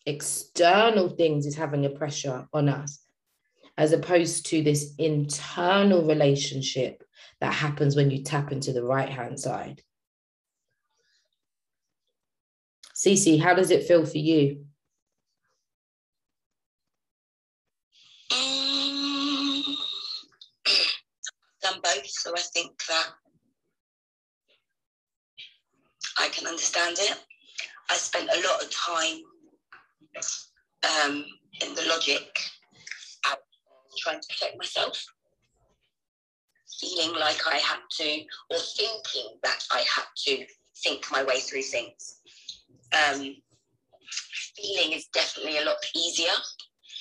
external 0.09 1.11
things 1.11 1.45
is 1.45 1.55
having 1.55 1.85
a 1.85 1.91
pressure 1.91 2.49
on 2.53 2.69
us, 2.69 3.05
as 3.77 3.93
opposed 3.93 4.47
to 4.47 4.63
this 4.63 4.95
internal 4.99 6.07
relationship 6.07 7.05
that 7.41 7.53
happens 7.53 7.95
when 7.95 8.11
you 8.11 8.23
tap 8.23 8.51
into 8.51 8.73
the 8.73 8.83
right 8.83 9.11
hand 9.11 9.39
side. 9.39 9.83
Cece, 12.95 13.41
how 13.41 13.55
does 13.55 13.71
it 13.71 13.87
feel 13.87 14.05
for 14.05 14.19
you? 14.19 14.65
Um, 18.33 19.77
done 21.63 21.81
both, 21.83 22.07
so 22.07 22.33
I 22.37 22.41
think 22.41 22.73
that 22.89 23.09
I 26.19 26.29
can 26.31 26.47
understand 26.47 26.97
it. 26.99 27.23
I 27.91 27.95
spent 27.95 28.29
a 28.31 28.49
lot 28.49 28.63
of 28.63 28.71
time 28.71 29.23
um, 30.85 31.25
in 31.63 31.75
the 31.75 31.83
logic 31.89 32.39
trying 33.99 34.21
to 34.21 34.29
protect 34.29 34.59
myself, 34.59 35.05
feeling 36.81 37.19
like 37.19 37.41
I 37.47 37.57
had 37.57 37.81
to, 37.99 38.21
or 38.51 38.59
thinking 38.77 39.39
that 39.43 39.65
I 39.71 39.79
had 39.79 40.07
to 40.27 40.45
think 40.83 41.05
my 41.11 41.25
way 41.25 41.41
through 41.41 41.63
things. 41.63 42.21
Um, 42.93 43.37
feeling 44.57 44.93
is 44.93 45.07
definitely 45.13 45.59
a 45.59 45.65
lot 45.65 45.77
easier 45.95 46.33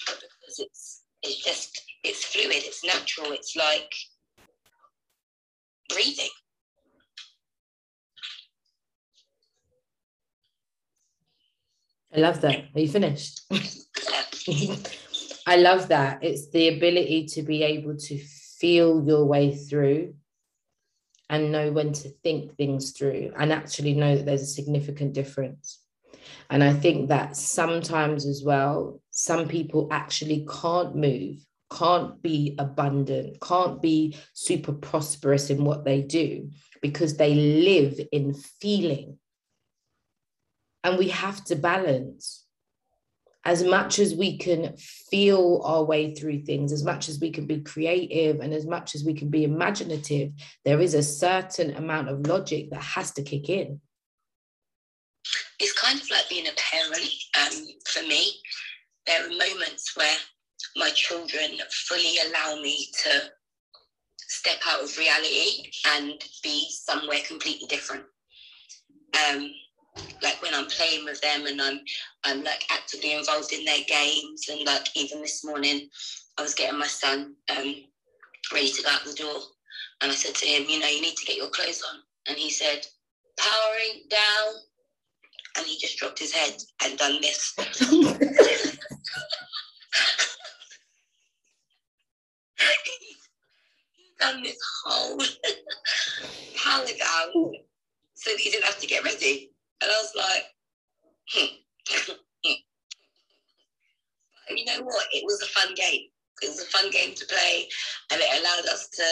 because 0.06 0.60
it's 0.60 1.04
it's 1.24 1.44
just 1.44 1.82
it's 2.04 2.26
fluid, 2.26 2.58
it's 2.58 2.84
natural, 2.84 3.32
it's 3.32 3.56
like 3.56 3.94
breathing. 5.90 6.30
I 12.16 12.20
love 12.20 12.42
that. 12.42 12.66
Are 12.74 12.80
you 12.80 12.88
finished? 12.88 13.42
I 15.48 15.58
love 15.58 15.90
that. 15.90 16.24
It's 16.24 16.50
the 16.50 16.70
ability 16.70 17.26
to 17.34 17.42
be 17.42 17.64
able 17.64 17.96
to 17.98 18.18
feel 18.60 19.04
your 19.06 19.26
way 19.26 19.56
through 19.56 20.16
and 21.30 21.52
know 21.52 21.72
when 21.72 21.94
to 21.94 22.10
think 22.24 22.56
things 22.56 22.92
through 22.92 23.34
and 23.38 23.52
actually 23.52 23.94
know 23.94 24.16
that 24.16 24.26
there's 24.26 24.42
a 24.42 24.48
significant 24.48 25.14
difference. 25.14 25.80
And 26.50 26.64
I 26.64 26.74
think 26.74 27.10
that 27.10 27.36
sometimes 27.36 28.26
as 28.26 28.44
well, 28.44 29.02
some 29.12 29.48
people 29.48 29.88
actually 29.92 30.48
can't 30.50 30.96
move, 30.96 31.46
can't 31.72 32.22
be 32.22 32.56
abundant, 32.58 33.40
can't 33.42 33.82
be 33.82 34.18
super 34.34 34.74
prosperous 34.74 35.50
in 35.50 35.66
what 35.66 35.84
they 35.84 36.02
do 36.02 36.50
because 36.82 37.18
they 37.18 37.36
live 37.36 38.00
in 38.12 38.34
feeling 38.34 39.18
and 40.88 40.98
we 40.98 41.10
have 41.10 41.44
to 41.44 41.56
balance 41.58 42.46
as 43.44 43.62
much 43.62 44.00
as 44.00 44.16
we 44.16 44.38
can 44.38 44.76
feel 44.78 45.62
our 45.66 45.84
way 45.84 46.16
through 46.16 46.44
things, 46.44 46.72
as 46.72 46.84
much 46.84 47.10
as 47.10 47.20
we 47.20 47.30
can 47.30 47.46
be 47.46 47.60
creative 47.60 48.40
and 48.40 48.54
as 48.54 48.66
much 48.66 48.96
as 48.96 49.04
we 49.04 49.14
can 49.14 49.30
be 49.30 49.44
imaginative, 49.44 50.32
there 50.64 50.80
is 50.80 50.94
a 50.94 51.04
certain 51.04 51.76
amount 51.76 52.08
of 52.08 52.26
logic 52.26 52.70
that 52.72 52.82
has 52.82 53.12
to 53.12 53.22
kick 53.22 53.50
in. 53.50 53.82
It's 55.60 55.78
kind 55.78 56.00
of 56.00 56.10
like 56.10 56.30
being 56.30 56.48
a 56.48 56.56
parent 56.56 57.12
um, 57.42 57.66
for 57.86 58.04
me. 58.04 58.32
There 59.08 59.26
are 59.26 59.30
moments 59.30 59.96
where 59.98 60.16
my 60.78 60.90
children 60.92 61.60
fully 61.88 62.16
allow 62.28 62.62
me 62.62 62.88
to 63.04 63.24
step 64.20 64.60
out 64.70 64.84
of 64.84 64.98
reality 64.98 65.70
and 65.96 66.14
be 66.44 66.66
somewhere 66.70 67.20
completely 67.28 67.68
different. 67.68 68.04
Um, 69.30 69.52
like 70.22 70.42
when 70.42 70.54
I'm 70.54 70.68
playing 70.68 71.06
with 71.06 71.22
them 71.22 71.46
and 71.46 71.62
I'm 71.62 71.80
I'm 72.24 72.44
like 72.44 72.64
actively 72.72 73.14
involved 73.14 73.54
in 73.54 73.66
their 73.66 73.84
games 73.88 74.48
and 74.50 74.66
like 74.66 74.88
even 74.96 75.22
this 75.22 75.44
morning 75.44 75.90
I 76.38 76.42
was 76.42 76.54
getting 76.54 76.80
my 76.80 76.88
son 76.88 77.36
um, 77.50 77.76
ready 78.54 78.70
to 78.70 78.84
go 78.84 78.90
out 78.90 79.04
the 79.06 79.14
door 79.14 79.42
and 80.02 80.12
I 80.12 80.16
said 80.16 80.36
to 80.36 80.46
him, 80.46 80.66
you 80.70 80.80
know, 80.80 80.88
you 80.88 81.02
need 81.02 81.16
to 81.16 81.26
get 81.26 81.38
your 81.38 81.50
clothes 81.50 81.84
on 81.92 82.00
and 82.28 82.38
he 82.38 82.50
said, 82.50 82.86
powering 83.38 84.04
down 84.10 84.54
and 85.58 85.66
he 85.66 85.78
just 85.80 85.98
dropped 85.98 86.20
his 86.20 86.32
head 86.32 86.56
and 86.84 86.98
done 86.98 87.20
this. 87.22 87.54
done 94.20 94.42
this 94.44 94.58
whole 94.86 95.18
power 96.56 96.86
down 96.86 97.54
so 98.16 98.32
that 98.32 98.40
he 98.40 98.50
didn't 98.50 98.66
have 98.66 98.80
to 98.80 98.88
get 98.88 99.04
ready. 99.04 99.52
And 99.82 99.92
I 99.92 100.02
was 100.02 100.14
like, 100.16 100.46
hmm. 101.30 101.56
you 104.56 104.66
know 104.66 104.84
what? 104.84 105.06
It 105.14 105.24
was 105.26 105.42
a 105.42 105.48
fun 105.48 105.74
game. 105.76 106.08
It 106.42 106.50
was 106.50 106.62
a 106.62 106.66
fun 106.66 106.92
game 106.92 107.16
to 107.16 107.26
play, 107.26 107.68
and 108.12 108.22
it 108.22 108.40
allowed 108.40 108.72
us 108.72 108.90
to 108.90 109.04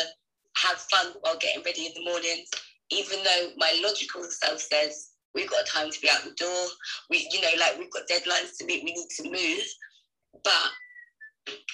have 0.57 0.78
fun 0.78 1.13
while 1.22 1.38
getting 1.38 1.63
ready 1.63 1.88
in 1.88 1.93
the 1.95 2.09
mornings. 2.09 2.49
Even 2.91 3.24
though 3.24 3.49
my 3.57 3.80
logical 3.84 4.24
self 4.24 4.59
says 4.59 5.09
we've 5.34 5.49
got 5.49 5.66
time 5.66 5.89
to 5.89 6.01
be 6.01 6.09
out 6.09 6.24
the 6.24 6.32
door, 6.32 6.68
we, 7.09 7.28
you 7.32 7.41
know, 7.41 7.49
like 7.59 7.80
we've 7.80 7.91
got 7.91 8.07
deadlines 8.07 8.57
to 8.57 8.66
meet, 8.66 8.84
we 8.84 8.93
need 8.93 9.09
to 9.18 9.24
move, 9.24 9.63
but 10.43 10.72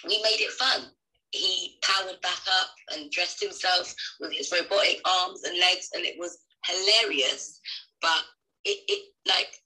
we 0.06 0.22
made 0.24 0.40
it 0.40 0.52
fun. 0.52 0.92
He 1.32 1.78
powered 1.82 2.20
back 2.22 2.42
up 2.62 2.70
and 2.94 3.12
dressed 3.12 3.42
himself 3.42 3.94
with 4.20 4.34
his 4.34 4.52
robotic 4.52 5.02
arms 5.06 5.44
and 5.44 5.58
legs, 5.60 5.90
and 5.94 6.06
it 6.06 6.16
was 6.18 6.40
hilarious. 6.66 7.60
But 8.02 8.24
it, 8.66 8.80
it 8.88 9.06
like 9.28 9.62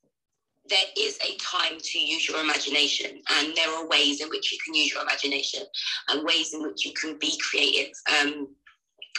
there 0.68 0.80
is 0.98 1.18
a 1.22 1.38
time 1.38 1.78
to 1.80 2.00
use 2.00 2.28
your 2.28 2.40
imagination 2.40 3.22
and 3.38 3.56
there 3.56 3.70
are 3.70 3.88
ways 3.88 4.22
in 4.22 4.30
which 4.30 4.52
you 4.52 4.58
can 4.66 4.74
use 4.74 4.92
your 4.92 5.04
imagination 5.04 5.62
and 6.10 6.26
ways 6.26 6.54
in 6.54 6.64
which 6.64 6.86
you 6.86 6.92
can 6.94 7.18
be 7.20 7.40
creative 7.40 7.92
um, 8.20 8.48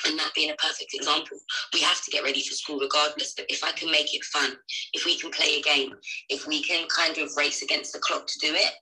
and 0.07 0.19
that 0.19 0.33
being 0.35 0.51
a 0.51 0.57
perfect 0.57 0.93
example 0.93 1.39
we 1.73 1.81
have 1.81 2.03
to 2.05 2.11
get 2.11 2.25
ready 2.25 2.43
for 2.43 2.55
school 2.55 2.79
regardless 2.79 3.35
but 3.37 3.47
if 3.49 3.63
i 3.65 3.71
can 3.73 3.91
make 3.91 4.15
it 4.15 4.25
fun 4.25 4.53
if 4.93 5.05
we 5.05 5.17
can 5.19 5.31
play 5.31 5.59
a 5.59 5.63
game 5.63 5.93
if 6.29 6.47
we 6.47 6.63
can 6.63 6.87
kind 6.89 7.19
of 7.19 7.31
race 7.37 7.63
against 7.63 7.93
the 7.93 7.99
clock 8.01 8.27
to 8.27 8.39
do 8.41 8.53
it 8.53 8.73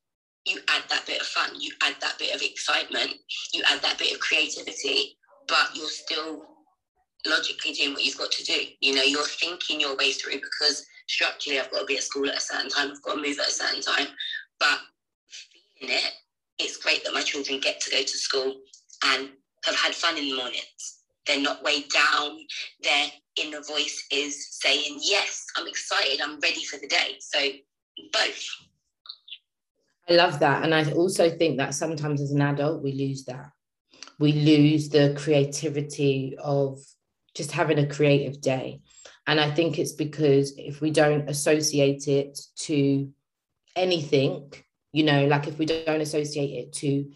you 0.46 0.58
add 0.68 0.82
that 0.88 1.06
bit 1.06 1.20
of 1.20 1.26
fun 1.26 1.50
you 1.58 1.70
add 1.82 1.94
that 2.00 2.18
bit 2.18 2.34
of 2.34 2.42
excitement 2.42 3.12
you 3.52 3.62
add 3.70 3.80
that 3.82 3.98
bit 3.98 4.12
of 4.12 4.20
creativity 4.20 5.16
but 5.46 5.68
you're 5.74 5.86
still 5.88 6.46
logically 7.26 7.72
doing 7.72 7.92
what 7.92 8.04
you've 8.04 8.18
got 8.18 8.30
to 8.32 8.44
do. 8.44 8.60
You 8.80 8.94
know, 8.94 9.02
you're 9.02 9.24
thinking 9.24 9.80
your 9.80 9.96
way 9.96 10.12
through 10.12 10.40
because 10.40 10.86
structurally 11.08 11.60
I've 11.60 11.70
got 11.70 11.80
to 11.80 11.86
be 11.86 11.96
at 11.96 12.02
school 12.02 12.28
at 12.28 12.36
a 12.36 12.40
certain 12.40 12.70
time, 12.70 12.90
I've 12.90 13.02
got 13.02 13.14
to 13.14 13.22
move 13.22 13.38
at 13.38 13.48
a 13.48 13.50
certain 13.50 13.82
time. 13.82 14.08
But 14.58 14.78
feeling 15.78 15.96
it 15.96 16.12
it's 16.58 16.76
great 16.76 17.04
that 17.04 17.14
my 17.14 17.22
children 17.22 17.60
get 17.60 17.80
to 17.80 17.90
go 17.90 18.00
to 18.00 18.18
school 18.18 18.54
and 19.06 19.30
have 19.64 19.74
had 19.74 19.94
fun 19.94 20.16
in 20.18 20.28
the 20.28 20.36
mornings. 20.36 21.00
They're 21.26 21.40
not 21.40 21.64
weighed 21.64 21.88
down. 21.90 22.38
Their 22.82 23.06
inner 23.42 23.62
voice 23.62 24.06
is 24.12 24.58
saying, 24.60 25.00
Yes, 25.02 25.44
I'm 25.56 25.66
excited, 25.66 26.20
I'm 26.20 26.38
ready 26.40 26.64
for 26.64 26.78
the 26.78 26.86
day. 26.86 27.16
So, 27.20 27.38
both. 28.12 28.44
I 30.08 30.14
love 30.14 30.38
that. 30.40 30.64
And 30.64 30.74
I 30.74 30.90
also 30.92 31.30
think 31.30 31.56
that 31.56 31.74
sometimes 31.74 32.20
as 32.20 32.30
an 32.30 32.42
adult, 32.42 32.82
we 32.82 32.92
lose 32.92 33.24
that. 33.24 33.50
We 34.18 34.32
lose 34.32 34.90
the 34.90 35.14
creativity 35.18 36.36
of 36.38 36.78
just 37.34 37.52
having 37.52 37.78
a 37.78 37.86
creative 37.86 38.40
day. 38.40 38.80
And 39.26 39.40
I 39.40 39.50
think 39.50 39.78
it's 39.78 39.92
because 39.92 40.54
if 40.56 40.80
we 40.80 40.90
don't 40.90 41.28
associate 41.28 42.08
it 42.08 42.38
to 42.60 43.10
anything, 43.74 44.52
you 44.92 45.04
know, 45.04 45.26
like 45.26 45.48
if 45.48 45.58
we 45.58 45.66
don't 45.66 46.00
associate 46.00 46.66
it 46.66 46.72
to 46.74 47.10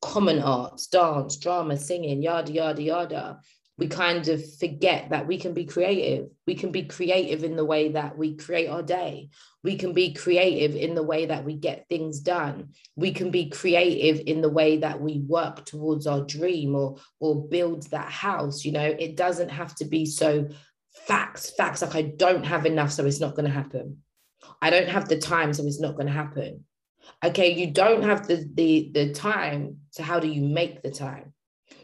common 0.00 0.40
arts, 0.40 0.86
dance, 0.86 1.36
drama, 1.36 1.76
singing, 1.76 2.22
yada, 2.22 2.52
yada, 2.52 2.82
yada, 2.82 3.40
we 3.78 3.88
kind 3.88 4.26
of 4.28 4.42
forget 4.54 5.10
that 5.10 5.26
we 5.26 5.38
can 5.38 5.52
be 5.52 5.66
creative. 5.66 6.28
We 6.46 6.54
can 6.54 6.72
be 6.72 6.84
creative 6.84 7.44
in 7.44 7.56
the 7.56 7.64
way 7.64 7.92
that 7.92 8.16
we 8.16 8.34
create 8.36 8.68
our 8.68 8.82
day. 8.82 9.28
We 9.62 9.76
can 9.76 9.92
be 9.92 10.14
creative 10.14 10.74
in 10.74 10.94
the 10.94 11.02
way 11.02 11.26
that 11.26 11.44
we 11.44 11.56
get 11.56 11.86
things 11.88 12.20
done. 12.20 12.70
We 12.94 13.12
can 13.12 13.30
be 13.30 13.50
creative 13.50 14.22
in 14.26 14.40
the 14.40 14.48
way 14.48 14.78
that 14.78 15.00
we 15.00 15.18
work 15.18 15.66
towards 15.66 16.06
our 16.06 16.22
dream 16.22 16.74
or 16.74 16.96
or 17.20 17.46
build 17.48 17.90
that 17.90 18.10
house. 18.10 18.64
You 18.64 18.72
know, 18.72 18.96
it 18.98 19.14
doesn't 19.16 19.50
have 19.50 19.74
to 19.76 19.84
be 19.84 20.06
so 20.06 20.48
facts, 21.06 21.50
facts 21.50 21.82
like 21.82 21.94
I 21.94 22.02
don't 22.02 22.46
have 22.46 22.64
enough, 22.64 22.92
so 22.92 23.04
it's 23.04 23.20
not 23.20 23.34
going 23.34 23.46
to 23.46 23.50
happen. 23.50 23.98
I 24.62 24.70
don't 24.70 24.88
have 24.88 25.08
the 25.08 25.18
time, 25.18 25.52
so 25.52 25.66
it's 25.66 25.80
not 25.80 25.96
going 25.96 26.06
to 26.06 26.12
happen. 26.12 26.64
Okay, 27.22 27.52
you 27.52 27.70
don't 27.70 28.02
have 28.02 28.26
the 28.26 28.48
the 28.54 28.90
the 28.94 29.12
time, 29.12 29.78
so 29.90 30.02
how 30.02 30.18
do 30.18 30.28
you 30.28 30.42
make 30.42 30.82
the 30.82 30.90
time? 30.90 31.34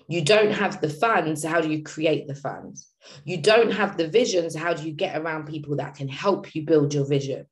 You 0.08 0.22
don't 0.22 0.52
have 0.52 0.80
the 0.80 0.88
funds, 0.88 1.44
how 1.44 1.60
do 1.60 1.70
you 1.70 1.82
create 1.82 2.26
the 2.26 2.34
funds? 2.34 2.88
You 3.24 3.38
don't 3.38 3.72
have 3.72 3.96
the 3.96 4.08
visions, 4.08 4.54
how 4.54 4.74
do 4.74 4.84
you 4.84 4.92
get 4.92 5.16
around 5.16 5.46
people 5.46 5.76
that 5.76 5.94
can 5.94 6.08
help 6.08 6.54
you 6.54 6.64
build 6.64 6.94
your 6.94 7.06
vision? 7.06 7.46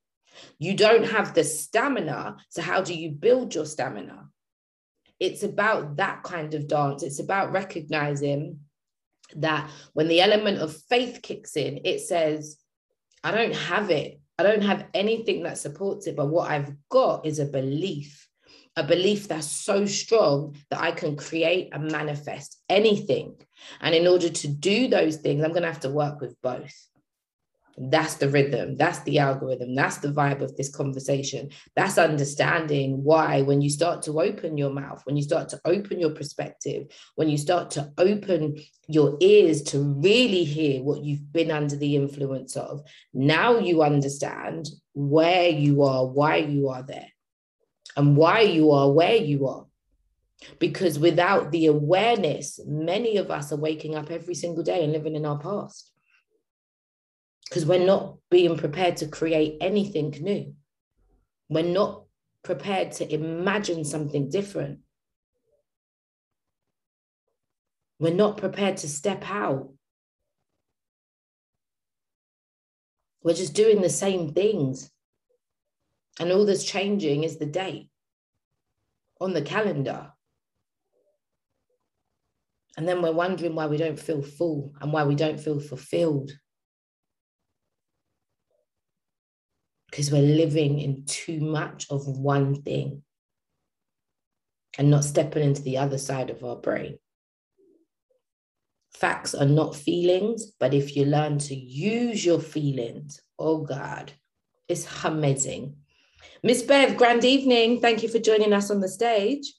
You 0.59 0.75
don't 0.77 1.05
have 1.05 1.35
the 1.35 1.45
stamina, 1.45 2.37
so 2.49 2.63
how 2.63 2.83
do 2.83 2.95
you 2.95 3.11
build 3.11 3.55
your 3.55 3.67
stamina? 3.67 4.29
It's 5.19 5.43
about 5.43 5.97
that 5.97 6.23
kind 6.23 6.55
of 6.55 6.67
dance. 6.67 7.03
It's 7.03 7.21
about 7.21 7.53
recognizing 7.53 8.61
that 9.37 9.71
when 9.93 10.09
the 10.09 10.21
element 10.21 10.59
of 10.59 10.77
faith 10.89 11.21
kicks 11.23 11.57
in, 11.57 11.81
it 11.85 12.01
says, 12.01 12.57
I 13.23 13.31
don't 13.31 13.55
have 13.55 13.91
it. 13.91 14.21
I 14.39 14.43
don't 14.43 14.63
have 14.63 14.87
anything 14.95 15.43
that 15.43 15.59
supports 15.59 16.07
it, 16.07 16.17
but 16.17 16.29
what 16.29 16.51
I've 16.51 16.73
got 16.89 17.27
is 17.27 17.39
a 17.39 17.45
belief 17.45 18.30
a 18.81 18.85
belief 18.85 19.29
that's 19.29 19.51
so 19.51 19.85
strong 19.85 20.57
that 20.71 20.81
I 20.81 20.93
can 20.93 21.15
create 21.15 21.69
and 21.73 21.93
manifest 21.93 22.59
anything. 22.71 23.37
And 23.83 23.95
in 23.95 24.07
order 24.07 24.31
to 24.31 24.49
do 24.49 24.89
those 24.89 25.17
things, 25.17 25.45
I'm 25.45 25.51
going 25.51 25.65
to 25.65 25.69
have 25.69 25.81
to 25.81 25.91
work 25.91 26.23
with 26.23 26.35
both. 26.43 26.75
That's 27.77 28.15
the 28.15 28.31
rhythm. 28.31 28.79
That's 28.79 29.01
the 29.01 29.19
algorithm. 29.19 29.75
That's 29.75 29.99
the 29.99 30.09
vibe 30.09 30.41
of 30.41 30.57
this 30.57 30.75
conversation. 30.75 31.51
That's 31.77 31.99
understanding 31.99 33.05
why, 33.05 33.43
when 33.43 33.61
you 33.61 33.69
start 33.69 34.01
to 34.03 34.19
open 34.19 34.57
your 34.57 34.71
mouth, 34.71 35.03
when 35.05 35.17
you 35.19 35.23
start 35.23 35.51
to 35.51 35.61
open 35.67 36.01
your 36.01 36.11
perspective, 36.11 36.87
when 37.17 37.29
you 37.29 37.37
start 37.37 37.71
to 37.73 37.93
open 37.99 38.57
your 38.89 39.19
ears 39.21 39.61
to 39.65 39.79
really 39.79 40.45
hear 40.45 40.83
what 40.83 41.05
you've 41.05 41.31
been 41.35 41.51
under 41.51 41.77
the 41.77 41.97
influence 41.97 42.57
of, 42.57 42.81
now 43.13 43.59
you 43.59 43.83
understand 43.83 44.71
where 44.95 45.51
you 45.51 45.83
are, 45.83 46.07
why 46.07 46.37
you 46.37 46.71
are 46.71 46.83
there 46.83 47.09
and 47.97 48.17
why 48.17 48.41
you 48.41 48.71
are 48.71 48.91
where 48.91 49.17
you 49.17 49.47
are. 49.47 49.67
Because 50.59 50.99
without 50.99 51.53
the 51.53 51.67
awareness, 51.67 52.61
many 52.67 53.17
of 53.19 53.31
us 53.31 53.53
are 53.53 53.57
waking 53.57 53.95
up 53.95 54.11
every 54.11 54.35
single 54.35 54.63
day 54.63 54.83
and 54.85 54.93
living 54.93 55.15
in 55.15 55.27
our 55.27 55.39
past. 55.39 55.93
Because 57.49 57.67
we're 57.67 57.85
not 57.85 58.17
being 58.31 58.57
prepared 58.57 58.97
to 58.99 59.09
create 59.09 59.59
anything 59.61 60.11
new. 60.21 60.55
We're 61.49 61.65
not 61.65 62.05
prepared 62.43 62.93
to 62.93 63.13
imagine 63.13 63.85
something 63.85 64.31
different. 64.31 64.81
We're 67.99 68.15
not 68.15 68.39
prepared 68.39 68.79
to 68.79 68.89
step 68.89 69.29
out. 69.29 69.71
We're 73.23 73.35
just 73.35 73.53
doing 73.53 73.83
the 73.83 73.91
same 73.91 74.33
things. 74.33 74.91
And 76.21 76.31
all 76.31 76.45
that's 76.45 76.65
changing 76.65 77.25
is 77.25 77.39
the 77.39 77.47
date 77.47 77.89
on 79.21 79.33
the 79.33 79.41
calendar. 79.41 80.13
And 82.77 82.87
then 82.87 83.01
we're 83.01 83.11
wondering 83.11 83.55
why 83.55 83.67
we 83.67 83.79
don't 83.79 83.99
feel 83.99 84.23
full 84.23 84.75
and 84.81 84.93
why 84.93 85.05
we 85.05 85.15
don't 85.15 85.41
feel 85.41 85.59
fulfilled. 85.59 86.31
Because 89.91 90.13
we're 90.13 90.21
living 90.23 90.79
in 90.79 91.05
too 91.07 91.41
much 91.41 91.87
of 91.91 92.07
one 92.07 92.63
thing 92.63 93.03
and 94.79 94.91
not 94.91 95.05
stepping 95.05 95.43
into 95.43 95.63
the 95.63 95.79
other 95.79 95.99
side 95.99 96.29
of 96.29 96.45
our 96.45 96.57
brain. 96.57 96.99
Facts 98.93 99.35
are 99.35 99.47
not 99.47 99.75
feelings, 99.75 100.53
but 100.61 100.75
if 100.75 100.95
you 100.97 101.07
learn 101.07 101.39
to 101.39 101.55
use 101.55 102.25
your 102.25 102.41
feelings, 102.41 103.23
oh 103.39 103.59
God, 103.63 104.13
it's 104.69 104.87
amazing. 105.05 105.77
Miss 106.43 106.63
Bev, 106.63 106.97
grand 106.97 107.25
evening. 107.25 107.81
Thank 107.81 108.03
you 108.03 108.09
for 108.09 108.19
joining 108.19 108.53
us 108.53 108.71
on 108.71 108.81
the 108.81 108.89
stage. 108.89 109.53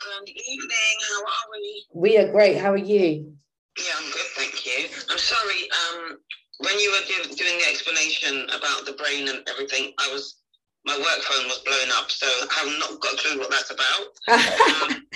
Grand 0.00 0.28
evening. 0.28 0.96
How 1.10 1.20
are 1.22 1.50
we? 1.52 1.86
We 1.94 2.18
are 2.18 2.30
great. 2.30 2.56
How 2.58 2.72
are 2.72 2.76
you? 2.76 3.34
Yeah, 3.78 3.92
I'm 3.96 4.10
good, 4.12 4.28
thank 4.36 4.66
you. 4.66 4.88
I'm 5.10 5.18
sorry. 5.18 5.68
Um, 5.70 6.18
when 6.58 6.78
you 6.78 6.90
were 6.92 7.06
do- 7.06 7.34
doing 7.34 7.58
the 7.58 7.68
explanation 7.68 8.44
about 8.50 8.84
the 8.84 8.92
brain 8.92 9.28
and 9.28 9.46
everything, 9.48 9.92
I 9.98 10.12
was 10.12 10.38
my 10.84 10.96
work 10.98 11.22
phone 11.22 11.46
was 11.46 11.62
blowing 11.64 11.90
up, 11.94 12.10
so 12.10 12.26
I 12.26 12.66
have 12.66 12.78
not 12.80 13.00
got 13.00 13.14
a 13.14 13.16
clue 13.16 13.38
what 13.38 13.50
that's 13.50 13.70
about. 13.70 14.02
um, 14.90 15.06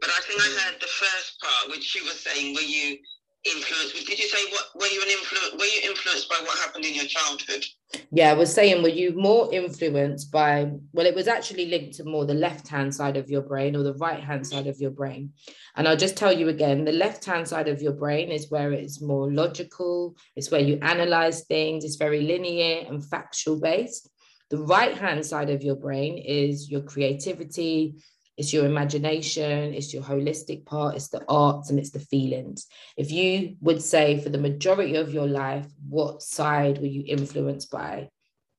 but 0.00 0.10
I 0.12 0.20
think 0.28 0.40
I 0.40 0.48
heard 0.60 0.80
the 0.80 0.86
first 0.86 1.40
part, 1.40 1.70
which 1.70 1.94
you 1.94 2.04
were 2.04 2.10
saying, 2.10 2.54
were 2.54 2.60
you 2.60 2.98
influenced? 3.44 4.06
Did 4.06 4.18
you 4.18 4.28
say 4.28 4.44
what? 4.52 4.68
Were 4.76 4.92
you 4.92 5.00
an 5.00 5.08
influence? 5.08 5.56
Were 5.56 5.64
you 5.64 5.80
influenced 5.88 6.28
by 6.28 6.36
what 6.44 6.58
happened 6.58 6.84
in 6.84 6.94
your 6.94 7.06
childhood? 7.06 7.64
Yeah, 8.10 8.30
I 8.30 8.34
was 8.34 8.52
saying, 8.52 8.82
were 8.82 8.88
you 8.88 9.12
more 9.16 9.52
influenced 9.52 10.30
by, 10.30 10.70
well, 10.92 11.06
it 11.06 11.14
was 11.14 11.28
actually 11.28 11.66
linked 11.66 11.94
to 11.96 12.04
more 12.04 12.24
the 12.24 12.34
left 12.34 12.68
hand 12.68 12.94
side 12.94 13.16
of 13.16 13.28
your 13.28 13.42
brain 13.42 13.74
or 13.76 13.82
the 13.82 13.94
right 13.94 14.22
hand 14.22 14.46
side 14.46 14.66
of 14.66 14.80
your 14.80 14.90
brain. 14.90 15.32
And 15.76 15.88
I'll 15.88 15.96
just 15.96 16.16
tell 16.16 16.32
you 16.32 16.48
again 16.48 16.84
the 16.84 16.92
left 16.92 17.24
hand 17.24 17.48
side 17.48 17.68
of 17.68 17.82
your 17.82 17.92
brain 17.92 18.30
is 18.30 18.50
where 18.50 18.72
it's 18.72 19.02
more 19.02 19.32
logical, 19.32 20.16
it's 20.36 20.50
where 20.50 20.60
you 20.60 20.78
analyze 20.82 21.44
things, 21.44 21.84
it's 21.84 21.96
very 21.96 22.22
linear 22.22 22.86
and 22.88 23.04
factual 23.04 23.60
based. 23.60 24.08
The 24.50 24.58
right 24.58 24.96
hand 24.96 25.24
side 25.24 25.50
of 25.50 25.62
your 25.62 25.76
brain 25.76 26.18
is 26.18 26.70
your 26.70 26.82
creativity, 26.82 27.96
it's 28.36 28.52
your 28.52 28.66
imagination, 28.66 29.72
it's 29.74 29.94
your 29.94 30.02
holistic 30.02 30.64
part, 30.66 30.96
it's 30.96 31.08
the 31.08 31.24
arts, 31.28 31.70
and 31.70 31.78
it's 31.78 31.90
the 31.90 32.00
feelings. 32.00 32.66
If 32.96 33.12
you 33.12 33.56
would 33.60 33.80
say 33.80 34.20
for 34.20 34.28
the 34.28 34.38
majority 34.38 34.96
of 34.96 35.14
your 35.14 35.26
life, 35.26 35.66
what 35.88 36.22
side 36.22 36.78
were 36.78 36.86
you 36.86 37.04
influenced 37.06 37.70
by? 37.70 38.08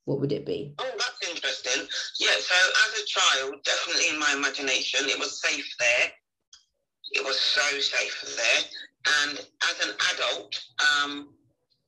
What 0.06 0.22
would 0.22 0.32
it 0.32 0.46
be? 0.46 0.76
Oh, 0.80 0.92
that's 0.98 1.30
interesting. 1.30 1.88
Yeah, 2.20 2.36
so 2.40 2.56
as 2.56 3.02
a 3.02 3.06
child, 3.06 3.56
definitely 3.66 4.10
in 4.10 4.20
my 4.20 4.34
imagination, 4.38 5.10
it 5.10 5.20
was 5.20 5.42
safe 5.42 5.68
there. 5.80 6.12
It 7.12 7.26
was 7.26 7.40
so 7.40 7.80
safe 7.80 8.36
there. 8.38 8.64
And 9.28 9.40
as 9.40 9.88
an 9.88 9.96
adult, 10.14 10.64
um, 11.04 11.34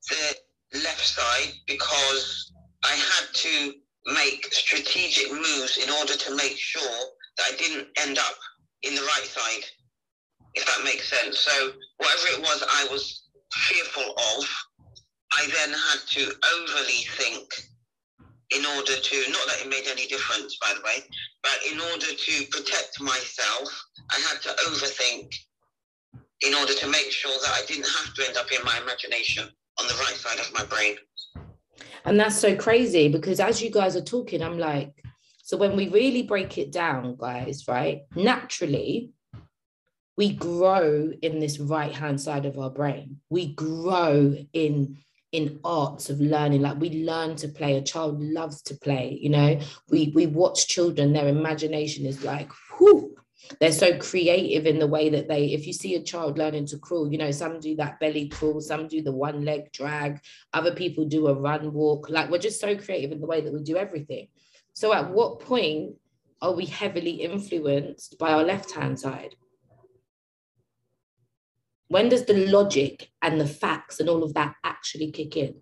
the 0.09 0.79
left 0.83 1.05
side, 1.05 1.53
because 1.67 2.51
I 2.83 2.95
had 2.95 3.33
to 3.33 3.73
make 4.13 4.53
strategic 4.53 5.31
moves 5.31 5.77
in 5.81 5.89
order 5.89 6.15
to 6.15 6.35
make 6.35 6.57
sure 6.57 6.99
that 7.37 7.53
I 7.53 7.55
didn't 7.57 7.87
end 7.97 8.17
up 8.17 8.35
in 8.83 8.95
the 8.95 9.01
right 9.01 9.25
side, 9.25 9.65
if 10.55 10.65
that 10.65 10.83
makes 10.83 11.09
sense. 11.09 11.39
So 11.39 11.71
whatever 11.97 12.27
it 12.33 12.41
was 12.41 12.63
I 12.63 12.87
was 12.91 13.29
fearful 13.53 14.11
of, 14.11 14.45
I 15.33 15.47
then 15.53 15.69
had 15.69 15.99
to 16.07 16.31
overly 16.55 17.03
think 17.17 17.53
in 18.51 18.65
order 18.65 18.95
to, 18.95 19.31
not 19.31 19.45
that 19.47 19.61
it 19.61 19.69
made 19.69 19.87
any 19.91 20.07
difference, 20.07 20.57
by 20.61 20.73
the 20.73 20.81
way, 20.81 21.03
but 21.43 21.57
in 21.69 21.79
order 21.79 22.07
to 22.15 22.45
protect 22.49 23.01
myself, 23.01 23.69
I 24.09 24.19
had 24.29 24.41
to 24.43 24.49
overthink 24.69 25.35
in 26.41 26.53
order 26.53 26.73
to 26.73 26.87
make 26.87 27.11
sure 27.11 27.37
that 27.41 27.51
I 27.51 27.65
didn't 27.67 27.87
have 27.87 28.13
to 28.13 28.27
end 28.27 28.37
up 28.37 28.51
in 28.51 28.63
my 28.63 28.79
imagination 28.81 29.49
on 29.79 29.87
the 29.87 29.93
right 29.95 30.15
side 30.15 30.39
of 30.39 30.53
my 30.53 30.63
brain. 30.65 30.95
And 32.05 32.19
that's 32.19 32.37
so 32.37 32.55
crazy 32.55 33.09
because 33.09 33.39
as 33.39 33.61
you 33.61 33.69
guys 33.69 33.95
are 33.95 34.01
talking, 34.01 34.41
I'm 34.41 34.57
like, 34.57 34.93
so 35.47 35.55
when 35.55 35.77
we 35.77 35.87
really 35.87 36.23
break 36.23 36.57
it 36.57 36.73
down, 36.73 37.15
guys, 37.15 37.69
right, 37.69 38.01
naturally, 38.13 39.11
we 40.17 40.33
grow 40.33 41.13
in 41.21 41.39
this 41.39 41.57
right 41.57 41.93
hand 41.93 42.19
side 42.19 42.45
of 42.45 42.59
our 42.59 42.69
brain. 42.69 43.21
We 43.29 43.53
grow 43.53 44.35
in 44.51 44.97
in 45.31 45.61
arts 45.63 46.09
of 46.09 46.19
learning. 46.19 46.63
Like 46.63 46.81
we 46.81 47.05
learn 47.05 47.37
to 47.37 47.47
play. 47.47 47.77
A 47.77 47.81
child 47.81 48.21
loves 48.21 48.61
to 48.63 48.75
play 48.75 49.17
you 49.21 49.29
know? 49.29 49.57
We 49.89 50.11
we 50.13 50.25
watch 50.25 50.67
children. 50.67 51.13
Their 51.13 51.29
imagination 51.29 52.05
is 52.05 52.25
like 52.25 52.51
whoo 52.77 53.15
they're 53.61 53.71
so 53.71 53.97
creative 53.97 54.65
in 54.65 54.79
the 54.79 54.87
way 54.87 55.07
that 55.09 55.29
they 55.29 55.53
if 55.53 55.65
you 55.65 55.71
see 55.71 55.95
a 55.95 56.03
child 56.03 56.37
learning 56.37 56.65
to 56.65 56.77
crawl 56.77 57.09
you 57.09 57.17
know 57.17 57.31
some 57.31 57.61
do 57.61 57.77
that 57.77 57.97
belly 58.01 58.27
crawl 58.27 58.59
some 58.59 58.89
do 58.89 59.01
the 59.01 59.13
one 59.13 59.45
leg 59.45 59.71
drag. 59.71 60.19
Other 60.51 60.75
people 60.75 61.05
do 61.05 61.27
a 61.27 61.33
run 61.33 61.71
walk. 61.71 62.09
Like 62.09 62.29
we're 62.29 62.37
just 62.37 62.59
so 62.59 62.75
creative 62.75 63.13
in 63.13 63.21
the 63.21 63.27
way 63.27 63.39
that 63.39 63.53
we 63.53 63.63
do 63.63 63.77
everything 63.77 64.27
so 64.77 64.93
at 64.93 65.09
what 65.09 65.39
point 65.39 65.95
are 66.39 66.53
we 66.53 66.65
heavily 66.65 67.15
influenced 67.29 68.19
by 68.19 68.31
our 68.31 68.43
left 68.43 68.71
hand 68.71 68.99
side 68.99 69.33
when 71.87 72.09
does 72.09 72.25
the 72.25 72.33
logic 72.47 73.09
and 73.21 73.39
the 73.39 73.47
facts 73.47 73.99
and 73.99 74.09
all 74.09 74.23
of 74.23 74.33
that 74.33 74.55
actually 74.63 75.11
kick 75.11 75.37
in? 75.37 75.55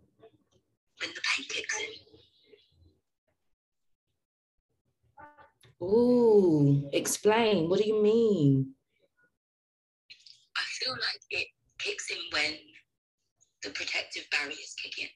When 1.00 1.10
the 1.14 1.22
pain 1.24 1.46
kicks 1.48 1.78
in. 1.80 1.88
Ooh, 5.86 6.90
explain. 6.94 7.70
What 7.70 7.80
do 7.80 7.88
you 7.88 8.02
mean? 8.02 8.74
I 10.58 10.62
feel 10.80 10.94
like 10.94 11.22
it 11.30 11.48
kicks 11.78 12.10
in 12.10 12.18
when 12.32 12.56
the 13.62 13.70
protective 13.70 14.26
barriers 14.32 14.76
kick 14.82 14.98
in. 15.04 15.10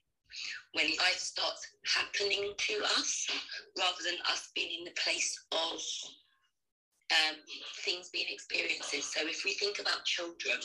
When 0.74 0.88
life 0.98 1.18
starts 1.18 1.68
happening 1.86 2.54
to 2.58 2.74
us 2.98 3.28
rather 3.78 4.04
than 4.04 4.20
us 4.32 4.50
being 4.56 4.80
in 4.80 4.86
the 4.86 5.02
place 5.02 5.38
of 5.52 5.80
um, 7.12 7.36
things 7.84 8.10
being 8.10 8.28
experiences. 8.30 9.12
So 9.14 9.22
if 9.28 9.44
we 9.44 9.54
think 9.54 9.80
about 9.80 10.06
children, 10.06 10.60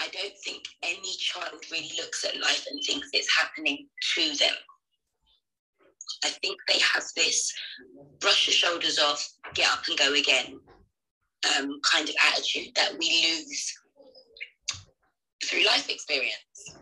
I 0.00 0.08
don't 0.08 0.36
think 0.44 0.64
any 0.82 1.16
child 1.18 1.62
really 1.70 1.92
looks 1.98 2.24
at 2.24 2.40
life 2.40 2.64
and 2.70 2.80
thinks 2.84 3.08
it's 3.12 3.36
happening 3.36 3.86
to 4.14 4.36
them. 4.36 4.54
I 6.24 6.28
think 6.28 6.58
they 6.68 6.78
have 6.78 7.04
this 7.16 7.52
brush 8.18 8.46
your 8.46 8.54
shoulders 8.54 8.98
off, 8.98 9.26
get 9.54 9.70
up 9.70 9.86
and 9.88 9.98
go 9.98 10.12
again 10.14 10.60
um, 11.56 11.80
kind 11.90 12.08
of 12.08 12.14
attitude 12.32 12.74
that 12.74 12.92
we 12.98 13.08
lose 13.08 13.74
through 15.44 15.64
life 15.64 15.88
experience. 15.88 16.76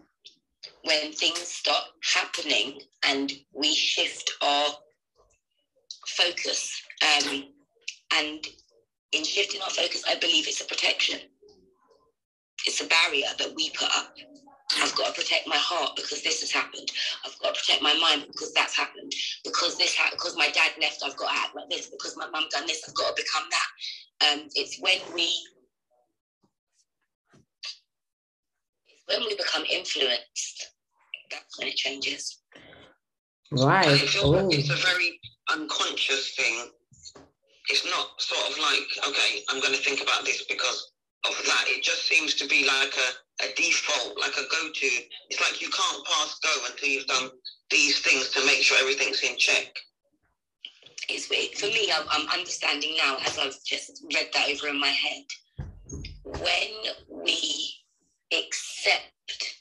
When 0.88 1.12
things 1.12 1.40
start 1.40 1.84
happening 2.14 2.80
and 3.06 3.32
we 3.52 3.74
shift 3.74 4.32
our 4.42 4.68
focus, 6.08 6.82
um, 7.02 7.44
and 8.14 8.46
in 9.12 9.24
shifting 9.24 9.60
our 9.62 9.70
focus, 9.70 10.02
I 10.08 10.16
believe 10.16 10.48
it's 10.48 10.62
a 10.62 10.64
protection 10.64 11.20
it's 12.66 12.82
a 12.82 12.86
barrier 12.86 13.26
that 13.38 13.54
we 13.54 13.70
put 13.70 13.88
up. 13.96 14.14
I've 14.80 14.94
got 14.94 15.14
to 15.14 15.20
protect 15.20 15.48
my 15.48 15.56
heart 15.56 15.92
because 15.96 16.22
this 16.22 16.40
has 16.40 16.52
happened. 16.52 16.90
I've 17.24 17.38
got 17.40 17.54
to 17.54 17.60
protect 17.60 17.82
my 17.82 17.94
mind 17.98 18.26
because 18.30 18.52
that's 18.52 18.76
happened. 18.76 19.12
Because 19.44 19.78
this 19.78 19.96
ha- 19.96 20.10
because 20.12 20.36
my 20.36 20.48
dad 20.50 20.72
left, 20.80 21.02
I've 21.04 21.16
got 21.16 21.32
to 21.32 21.40
act 21.40 21.56
like 21.56 21.70
this. 21.70 21.88
Because 21.88 22.16
my 22.16 22.28
mum 22.28 22.44
done 22.50 22.66
this, 22.66 22.84
I've 22.86 22.94
got 22.94 23.16
to 23.16 23.22
become 23.22 23.48
that. 23.50 24.32
Um, 24.32 24.48
it's 24.54 24.78
when 24.80 24.98
we 25.14 25.32
when 29.06 29.20
we 29.20 29.36
become 29.36 29.64
influenced. 29.64 30.72
That's 31.30 31.58
when 31.58 31.68
it 31.68 31.76
changes. 31.76 32.38
Right. 33.50 33.86
I 33.86 33.98
feel 33.98 34.34
Oh. 34.34 34.48
it's 34.50 34.70
a 34.70 34.74
oh. 34.74 34.76
very 34.76 35.20
unconscious 35.50 36.34
thing. 36.34 36.70
It's 37.70 37.84
not 37.84 38.20
sort 38.20 38.50
of 38.50 38.58
like, 38.58 38.88
okay, 39.08 39.44
I'm 39.48 39.60
going 39.60 39.74
to 39.74 39.82
think 39.82 40.00
about 40.02 40.24
this 40.24 40.44
because 40.44 40.92
of 41.24 41.36
that. 41.46 41.64
It 41.68 41.82
just 41.82 42.06
seems 42.06 42.34
to 42.36 42.46
be 42.46 42.66
like 42.66 42.94
a, 42.96 43.44
a 43.44 43.54
default, 43.54 44.18
like 44.18 44.32
a 44.32 44.48
go-to. 44.48 44.90
It's 45.28 45.40
like 45.40 45.60
you 45.60 45.68
can't 45.68 46.06
pass 46.06 46.38
go 46.42 46.50
until 46.70 46.88
you've 46.88 47.06
done 47.06 47.30
these 47.70 48.00
things 48.00 48.30
to 48.30 48.44
make 48.46 48.62
sure 48.62 48.78
everything's 48.80 49.20
in 49.22 49.36
check. 49.36 49.76
It's 51.08 51.28
it, 51.30 51.58
for 51.58 51.66
me. 51.66 51.90
I'm, 51.94 52.06
I'm 52.10 52.28
understanding 52.38 52.96
now 52.96 53.16
as 53.26 53.38
I've 53.38 53.62
just 53.64 54.04
read 54.14 54.28
that 54.34 54.48
over 54.50 54.68
in 54.68 54.80
my 54.80 54.88
head. 54.88 55.24
When 56.24 56.94
we 57.08 57.74
accept 58.32 59.57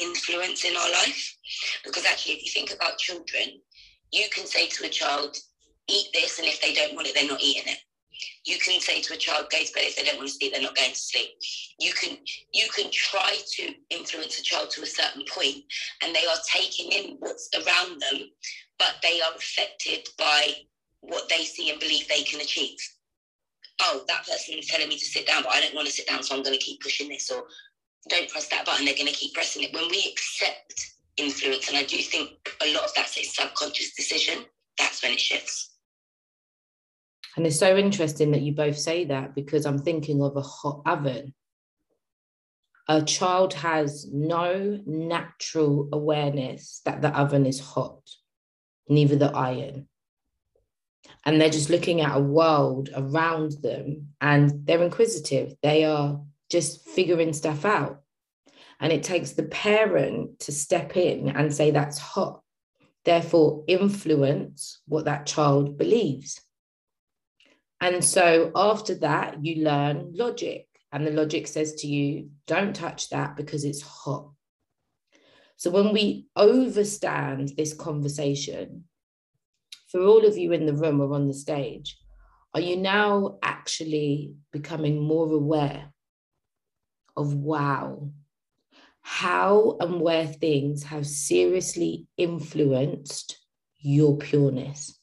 influence 0.00 0.64
in 0.64 0.76
our 0.76 0.90
life, 0.90 1.36
because 1.84 2.04
actually, 2.06 2.34
if 2.34 2.44
you 2.44 2.50
think 2.50 2.72
about 2.72 2.98
children, 2.98 3.60
you 4.12 4.28
can 4.30 4.46
say 4.46 4.66
to 4.68 4.86
a 4.86 4.88
child, 4.88 5.36
"Eat 5.88 6.08
this," 6.12 6.38
and 6.38 6.48
if 6.48 6.60
they 6.60 6.72
don't 6.72 6.94
want 6.94 7.06
it, 7.08 7.14
they're 7.14 7.26
not 7.28 7.42
eating 7.42 7.72
it. 7.72 7.78
You 8.44 8.58
can 8.58 8.80
say 8.80 9.00
to 9.00 9.14
a 9.14 9.16
child, 9.16 9.50
"Go 9.50 9.62
to 9.62 9.72
bed." 9.72 9.84
If 9.84 9.96
they 9.96 10.04
don't 10.04 10.16
want 10.16 10.28
to 10.28 10.34
sleep, 10.34 10.52
they're 10.52 10.62
not 10.62 10.76
going 10.76 10.92
to 10.92 10.98
sleep. 10.98 11.30
You 11.78 11.92
can 11.92 12.18
you 12.52 12.68
can 12.70 12.90
try 12.90 13.38
to 13.56 13.74
influence 13.90 14.38
a 14.38 14.42
child 14.42 14.70
to 14.72 14.82
a 14.82 14.86
certain 14.86 15.24
point, 15.26 15.64
and 16.02 16.14
they 16.14 16.26
are 16.26 16.40
taking 16.52 16.92
in 16.92 17.16
what's 17.18 17.48
around 17.54 18.00
them, 18.00 18.30
but 18.78 18.96
they 19.02 19.20
are 19.20 19.34
affected 19.34 20.08
by 20.16 20.66
what 21.00 21.28
they 21.28 21.44
see 21.44 21.70
and 21.70 21.80
believe 21.80 22.08
they 22.08 22.22
can 22.22 22.40
achieve. 22.40 22.78
Oh, 23.82 24.04
that 24.08 24.26
person 24.26 24.58
is 24.58 24.66
telling 24.66 24.88
me 24.88 24.98
to 24.98 25.06
sit 25.06 25.26
down, 25.26 25.42
but 25.42 25.52
I 25.52 25.60
don't 25.60 25.74
want 25.74 25.86
to 25.86 25.92
sit 25.92 26.06
down, 26.06 26.22
so 26.22 26.34
I'm 26.34 26.42
going 26.42 26.58
to 26.58 26.64
keep 26.64 26.80
pushing 26.82 27.08
this, 27.08 27.30
or 27.30 27.46
don't 28.08 28.30
press 28.30 28.48
that 28.48 28.64
button, 28.64 28.84
they're 28.84 28.94
going 28.94 29.06
to 29.06 29.12
keep 29.12 29.34
pressing 29.34 29.62
it. 29.62 29.74
When 29.74 29.88
we 29.88 30.12
accept 30.12 30.92
influence, 31.16 31.68
and 31.68 31.76
I 31.76 31.82
do 31.82 31.98
think 31.98 32.30
a 32.62 32.72
lot 32.72 32.84
of 32.84 32.90
that's 32.96 33.18
a 33.18 33.22
subconscious 33.22 33.94
decision, 33.94 34.44
that's 34.78 35.02
when 35.02 35.12
it 35.12 35.20
shifts. 35.20 35.76
And 37.36 37.46
it's 37.46 37.58
so 37.58 37.76
interesting 37.76 38.32
that 38.32 38.42
you 38.42 38.52
both 38.52 38.78
say 38.78 39.04
that 39.04 39.34
because 39.34 39.64
I'm 39.64 39.78
thinking 39.78 40.22
of 40.22 40.36
a 40.36 40.42
hot 40.42 40.82
oven. 40.86 41.34
A 42.88 43.02
child 43.02 43.54
has 43.54 44.08
no 44.12 44.80
natural 44.84 45.88
awareness 45.92 46.80
that 46.84 47.02
the 47.02 47.16
oven 47.16 47.46
is 47.46 47.60
hot, 47.60 48.02
neither 48.88 49.14
the 49.14 49.30
iron. 49.30 49.86
And 51.24 51.40
they're 51.40 51.50
just 51.50 51.70
looking 51.70 52.00
at 52.00 52.16
a 52.16 52.20
world 52.20 52.90
around 52.96 53.52
them 53.62 54.08
and 54.20 54.66
they're 54.66 54.82
inquisitive. 54.82 55.54
They 55.62 55.84
are 55.84 56.20
just 56.50 56.88
figuring 56.88 57.32
stuff 57.32 57.64
out. 57.64 58.02
And 58.80 58.92
it 58.92 59.02
takes 59.02 59.32
the 59.32 59.44
parent 59.44 60.40
to 60.40 60.52
step 60.52 60.96
in 60.96 61.28
and 61.28 61.54
say, 61.54 61.70
that's 61.70 61.98
hot. 61.98 62.42
Therefore, 63.04 63.64
influence 63.66 64.80
what 64.86 65.04
that 65.06 65.26
child 65.26 65.78
believes. 65.78 66.40
And 67.80 68.04
so 68.04 68.50
after 68.54 68.94
that, 68.96 69.44
you 69.44 69.64
learn 69.64 70.12
logic. 70.14 70.66
And 70.92 71.06
the 71.06 71.12
logic 71.12 71.46
says 71.46 71.74
to 71.76 71.86
you, 71.86 72.30
don't 72.46 72.74
touch 72.74 73.10
that 73.10 73.36
because 73.36 73.64
it's 73.64 73.82
hot. 73.82 74.30
So 75.56 75.70
when 75.70 75.92
we 75.92 76.26
overstand 76.36 77.52
this 77.56 77.74
conversation, 77.74 78.84
for 79.88 80.00
all 80.00 80.24
of 80.24 80.38
you 80.38 80.52
in 80.52 80.66
the 80.66 80.74
room 80.74 81.00
or 81.00 81.12
on 81.14 81.28
the 81.28 81.34
stage, 81.34 81.98
are 82.54 82.60
you 82.60 82.76
now 82.76 83.38
actually 83.42 84.34
becoming 84.52 85.00
more 85.00 85.30
aware 85.32 85.92
of 87.20 87.34
wow, 87.34 88.08
how 89.02 89.76
and 89.80 90.00
where 90.00 90.26
things 90.26 90.82
have 90.84 91.06
seriously 91.06 92.06
influenced 92.16 93.36
your 93.78 94.16
pureness? 94.16 94.98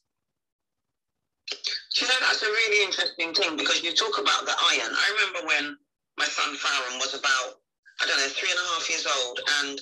Do 1.50 2.04
you 2.04 2.08
know, 2.08 2.20
that's 2.20 2.42
a 2.42 2.46
really 2.46 2.84
interesting 2.84 3.32
thing 3.34 3.56
because 3.56 3.82
you 3.82 3.94
talk 3.94 4.18
about 4.18 4.44
the 4.44 4.54
iron. 4.74 4.90
I 4.90 5.06
remember 5.14 5.48
when 5.48 5.76
my 6.18 6.26
son 6.26 6.54
Farron 6.56 6.98
was 6.98 7.14
about, 7.14 7.62
I 8.02 8.06
don't 8.06 8.18
know, 8.18 8.30
three 8.34 8.50
and 8.50 8.58
a 8.58 8.68
half 8.74 8.90
years 8.90 9.06
old, 9.06 9.40
and, 9.62 9.80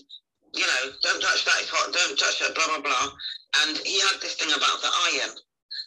you 0.55 0.64
know, 0.64 0.93
don't 1.03 1.20
touch 1.20 1.45
that, 1.45 1.61
it's 1.61 1.72
hot, 1.72 1.93
don't 1.93 2.18
touch 2.18 2.41
that, 2.41 2.55
blah, 2.55 2.68
blah, 2.68 2.84
blah. 2.84 3.09
And 3.64 3.76
he 3.78 4.01
had 4.01 4.20
this 4.20 4.37
thing 4.37 4.53
about 4.53 4.80
the 4.84 4.93
iron. 5.12 5.32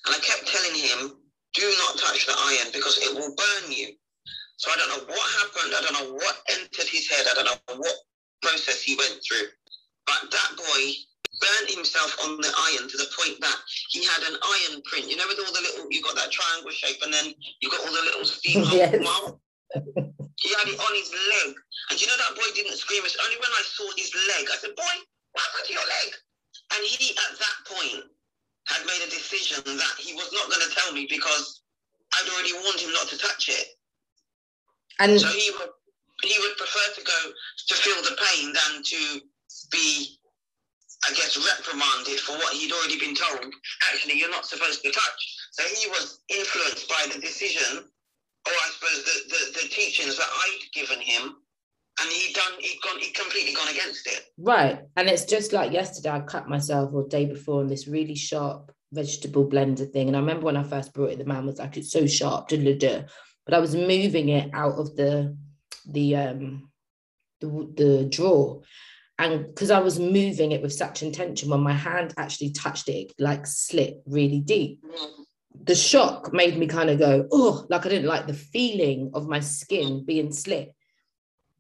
And 0.05 0.15
I 0.15 0.19
kept 0.19 0.49
telling 0.49 0.77
him, 0.77 1.17
do 1.53 1.65
not 1.85 1.97
touch 1.97 2.25
the 2.25 2.33
iron 2.37 2.73
because 2.73 2.97
it 2.97 3.13
will 3.13 3.33
burn 3.33 3.71
you. 3.71 3.93
So 4.59 4.67
I 4.67 4.75
don't 4.75 4.91
know 4.91 5.07
what 5.07 5.27
happened. 5.39 5.71
I 5.71 5.81
don't 5.87 5.97
know 6.03 6.09
what 6.19 6.35
entered 6.51 6.91
his 6.91 7.07
head. 7.07 7.23
I 7.31 7.33
don't 7.39 7.47
know 7.47 7.79
what 7.79 7.95
process 8.43 8.83
he 8.83 8.99
went 8.99 9.23
through. 9.23 9.47
But 10.03 10.27
that 10.27 10.51
boy 10.59 10.81
burned 11.39 11.71
himself 11.71 12.11
on 12.27 12.35
the 12.43 12.51
iron 12.75 12.91
to 12.91 12.97
the 12.99 13.07
point 13.15 13.39
that 13.39 13.55
he 13.87 14.03
had 14.03 14.27
an 14.27 14.35
iron 14.35 14.83
print. 14.83 15.07
You 15.07 15.15
know, 15.15 15.31
with 15.31 15.39
all 15.39 15.55
the 15.55 15.63
little, 15.63 15.87
you 15.87 16.03
got 16.03 16.19
that 16.19 16.35
triangle 16.35 16.75
shape, 16.75 16.99
and 16.99 17.07
then 17.07 17.31
you 17.63 17.71
got 17.71 17.87
all 17.87 17.95
the 17.95 18.03
little 18.03 18.27
steam 18.27 18.67
Yes. 18.75 18.99
He 20.43 20.49
had 20.55 20.67
it 20.67 20.75
on 20.75 20.93
his 20.95 21.07
leg. 21.07 21.55
And 21.91 21.95
you 21.95 22.07
know 22.11 22.19
that 22.19 22.35
boy 22.35 22.47
didn't 22.51 22.75
scream. 22.75 23.03
It's 23.07 23.15
only 23.15 23.39
when 23.39 23.53
I 23.55 23.63
saw 23.63 23.87
his 23.95 24.11
leg, 24.11 24.43
I 24.51 24.59
said, 24.59 24.75
boy, 24.75 24.95
what 25.31 25.43
happened 25.47 25.71
to 25.71 25.73
your 25.73 25.87
leg? 25.87 26.09
And 26.75 26.81
he, 26.83 27.15
at 27.15 27.33
that 27.39 27.57
point, 27.63 28.11
had 28.67 28.83
made 28.83 29.07
a 29.07 29.09
decision 29.09 29.63
that 29.63 29.95
he 29.95 30.19
was 30.19 30.27
not 30.35 30.51
going 30.51 30.67
to 30.67 30.71
tell 30.75 30.91
me 30.91 31.07
because 31.09 31.63
I'd 32.11 32.27
already 32.27 32.53
warned 32.59 32.79
him 32.83 32.91
not 32.91 33.07
to 33.07 33.17
touch 33.17 33.47
it. 33.47 33.78
And 34.99 35.19
So 35.19 35.27
he 35.27 35.51
would 35.57 35.69
he 36.23 36.35
would 36.39 36.57
prefer 36.57 36.93
to 36.95 37.03
go 37.03 37.31
to 37.67 37.75
feel 37.75 38.03
the 38.03 38.17
pain 38.19 38.51
than 38.51 38.83
to 38.83 39.21
be, 39.71 40.19
I 41.07 41.13
guess, 41.13 41.37
reprimanded 41.37 42.19
for 42.19 42.33
what 42.33 42.53
he'd 42.53 42.73
already 42.73 42.99
been 42.99 43.15
told. 43.15 43.53
Actually, 43.89 44.19
you're 44.19 44.29
not 44.29 44.45
supposed 44.45 44.81
to 44.83 44.91
touch. 44.91 45.21
So 45.51 45.63
he 45.63 45.87
was 45.87 46.19
influenced 46.27 46.89
by 46.89 47.07
the 47.13 47.21
decision, 47.21 47.87
or 48.45 48.51
I 48.51 48.69
suppose 48.73 49.05
the, 49.05 49.29
the, 49.29 49.61
the 49.61 49.67
teachings 49.69 50.17
that 50.17 50.27
I'd 50.27 50.71
given 50.73 50.99
him 50.99 51.37
and 52.01 52.11
he 52.11 52.33
done 52.33 52.53
he'd 52.59 52.79
gone 52.81 52.99
he'd 52.99 53.13
completely 53.13 53.53
gone 53.53 53.69
against 53.69 54.07
it. 54.07 54.21
Right. 54.37 54.81
And 54.95 55.09
it's 55.09 55.25
just 55.25 55.53
like 55.53 55.71
yesterday, 55.71 56.09
I 56.09 56.19
cut 56.21 56.47
myself 56.47 56.91
or 56.93 57.07
day 57.07 57.25
before 57.25 57.61
on 57.61 57.67
this 57.67 57.87
really 57.87 58.15
sharp 58.15 58.71
vegetable 58.91 59.47
blender 59.47 59.89
thing. 59.91 60.07
And 60.07 60.17
I 60.17 60.19
remember 60.19 60.45
when 60.45 60.57
I 60.57 60.63
first 60.63 60.93
brought 60.93 61.11
it, 61.11 61.19
the 61.19 61.25
man 61.25 61.45
was 61.45 61.59
like, 61.59 61.77
it's 61.77 61.91
so 61.91 62.07
sharp, 62.07 62.47
duh, 62.47 62.57
duh, 62.57 62.77
duh. 62.77 63.03
But 63.49 63.57
I 63.57 63.61
was 63.61 63.75
moving 63.75 64.29
it 64.29 64.51
out 64.53 64.73
of 64.73 64.95
the 64.95 65.35
the 65.87 66.15
um 66.15 66.69
the, 67.41 67.47
the 67.75 68.05
drawer. 68.05 68.61
And 69.17 69.47
because 69.47 69.71
I 69.71 69.79
was 69.79 69.99
moving 69.99 70.51
it 70.51 70.61
with 70.61 70.71
such 70.71 71.01
intention, 71.01 71.49
when 71.49 71.61
my 71.61 71.73
hand 71.73 72.13
actually 72.15 72.51
touched 72.51 72.87
it, 72.89 72.91
it 72.91 73.13
like 73.17 73.47
slit 73.47 74.01
really 74.05 74.39
deep. 74.39 74.83
The 75.63 75.73
shock 75.73 76.31
made 76.31 76.57
me 76.57 76.67
kind 76.67 76.91
of 76.91 76.99
go, 76.99 77.27
oh, 77.31 77.65
like 77.69 77.85
I 77.85 77.89
didn't 77.89 78.07
like 78.07 78.27
the 78.27 78.33
feeling 78.33 79.11
of 79.15 79.27
my 79.27 79.39
skin 79.39 80.05
being 80.05 80.31
slit. 80.31 80.73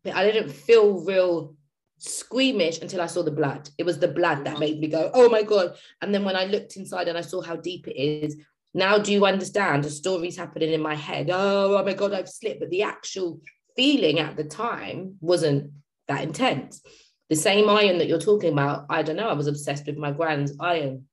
But 0.03 0.13
I 0.13 0.23
didn't 0.31 0.51
feel 0.51 1.03
real 1.03 1.55
squeamish 1.97 2.81
until 2.81 3.01
I 3.01 3.07
saw 3.07 3.23
the 3.23 3.31
blood. 3.31 3.69
It 3.77 3.85
was 3.85 3.97
the 3.97 4.07
blood 4.07 4.45
that 4.45 4.59
made 4.59 4.79
me 4.79 4.87
go, 4.87 5.09
oh 5.13 5.27
my 5.27 5.41
God. 5.41 5.75
And 6.01 6.13
then 6.13 6.23
when 6.23 6.35
I 6.35 6.45
looked 6.45 6.77
inside 6.77 7.07
and 7.07 7.17
I 7.17 7.21
saw 7.21 7.41
how 7.41 7.55
deep 7.55 7.87
it 7.87 7.97
is, 7.97 8.37
now 8.73 8.97
do 8.97 9.11
you 9.11 9.25
understand? 9.25 9.83
The 9.83 9.89
story's 9.89 10.37
happening 10.37 10.73
in 10.73 10.81
my 10.81 10.95
head. 10.95 11.29
Oh, 11.31 11.77
oh 11.77 11.83
my 11.83 11.93
God, 11.93 12.13
I've 12.13 12.29
slipped. 12.29 12.59
But 12.59 12.69
the 12.69 12.83
actual 12.83 13.41
feeling 13.75 14.19
at 14.19 14.35
the 14.35 14.43
time 14.43 15.15
wasn't 15.21 15.71
that 16.07 16.23
intense. 16.23 16.81
The 17.29 17.35
same 17.35 17.69
iron 17.69 17.99
that 17.99 18.07
you're 18.07 18.19
talking 18.19 18.53
about, 18.53 18.85
I 18.89 19.03
don't 19.03 19.15
know, 19.15 19.29
I 19.29 19.33
was 19.33 19.47
obsessed 19.47 19.85
with 19.85 19.97
my 19.97 20.11
grand's 20.11 20.53
iron. 20.59 21.05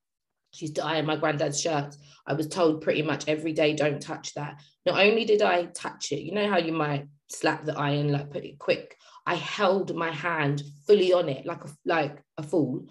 She 0.53 0.67
used 0.67 0.77
to 0.77 0.85
iron 0.85 1.07
my 1.07 1.17
granddad's 1.17 1.61
shirts. 1.61 1.99
I 2.27 2.33
was 2.33 2.49
told 2.49 2.81
pretty 2.81 3.03
much 3.03 3.29
every 3.29 3.53
day, 3.53 3.75
don't 3.75 4.01
touch 4.01 4.33
that. 4.35 4.61
Not 4.87 4.99
only 4.99 5.25
did 5.25 5.43
I 5.43 5.65
touch 5.67 6.13
it, 6.13 6.23
you 6.23 6.33
know 6.33 6.49
how 6.49 6.59
you 6.59 6.73
might 6.73 7.07
slap 7.29 7.65
the 7.65 7.77
iron, 7.79 8.11
like 8.11 8.31
put 8.31 8.45
it 8.45 8.59
quick. 8.59 8.97
I 9.27 9.35
held 9.35 9.95
my 9.95 10.11
hand 10.11 10.63
fully 10.87 11.13
on 11.13 11.29
it 11.29 11.45
like 11.45 11.65
a 11.65 11.71
like 11.85 12.23
a 12.39 12.43
fool 12.43 12.87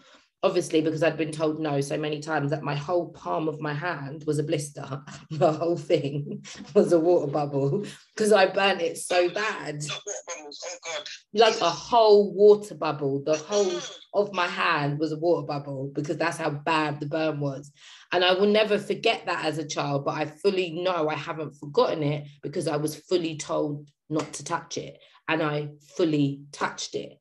obviously 0.46 0.80
because 0.80 1.02
I'd 1.02 1.18
been 1.18 1.32
told 1.32 1.60
no 1.60 1.82
so 1.82 1.98
many 1.98 2.20
times 2.20 2.52
that 2.52 2.62
my 2.62 2.76
whole 2.76 3.10
palm 3.10 3.48
of 3.48 3.60
my 3.60 3.74
hand 3.74 4.24
was 4.28 4.38
a 4.38 4.43
blister. 4.43 5.02
The 5.32 5.52
whole 5.52 5.76
thing 5.76 6.46
was 6.76 6.93
a 6.93 7.00
water 7.00 7.32
bubble 7.32 7.84
because 8.16 8.32
I 8.32 8.46
burnt 8.46 8.80
it 8.80 8.98
so 8.98 9.30
bad. 9.30 9.84
Oh 9.91 11.04
Like 11.34 11.60
a 11.60 11.70
whole 11.70 12.32
water 12.34 12.76
bubble. 12.76 13.24
The 13.26 13.38
whole 13.38 13.82
of 14.14 14.34
my 14.34 14.48
hand 14.48 15.00
was 15.00 15.12
a 15.12 15.18
water 15.18 15.46
bubble 15.48 15.91
because 15.93 16.18
that's 16.18 16.38
how 16.38 16.52
bad 16.52 17.00
the 17.00 17.08
burn 17.08 17.39
was. 17.39 17.72
And 18.12 18.24
I 18.24 18.34
will 18.34 18.48
never 18.48 18.78
forget 18.78 19.26
that 19.26 19.43
as 19.46 19.58
a 19.58 19.68
child, 19.68 20.06
but 20.06 20.16
I 20.16 20.26
fully 20.26 20.72
know 20.72 21.10
I 21.10 21.16
haven't 21.16 21.56
forgotten 21.56 22.04
it 22.04 22.28
because 22.43 22.68
I 22.68 22.78
was 22.78 22.96
fully 22.96 23.36
told 23.36 23.89
not 24.10 24.32
to 24.34 24.43
touch 24.43 24.78
it 24.78 25.00
and 25.28 25.41
I 25.41 25.70
fully 25.98 26.41
touched 26.52 26.93
it. 26.93 27.20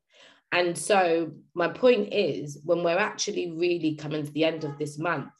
And 0.55 0.77
so 0.77 1.33
my 1.53 1.67
point 1.67 2.13
is 2.13 2.59
when 2.63 2.81
we're 2.81 2.97
actually 2.97 3.51
really 3.51 3.95
coming 3.95 4.25
to 4.25 4.31
the 4.31 4.45
end 4.45 4.63
of 4.63 4.77
this 4.77 4.97
month 4.97 5.33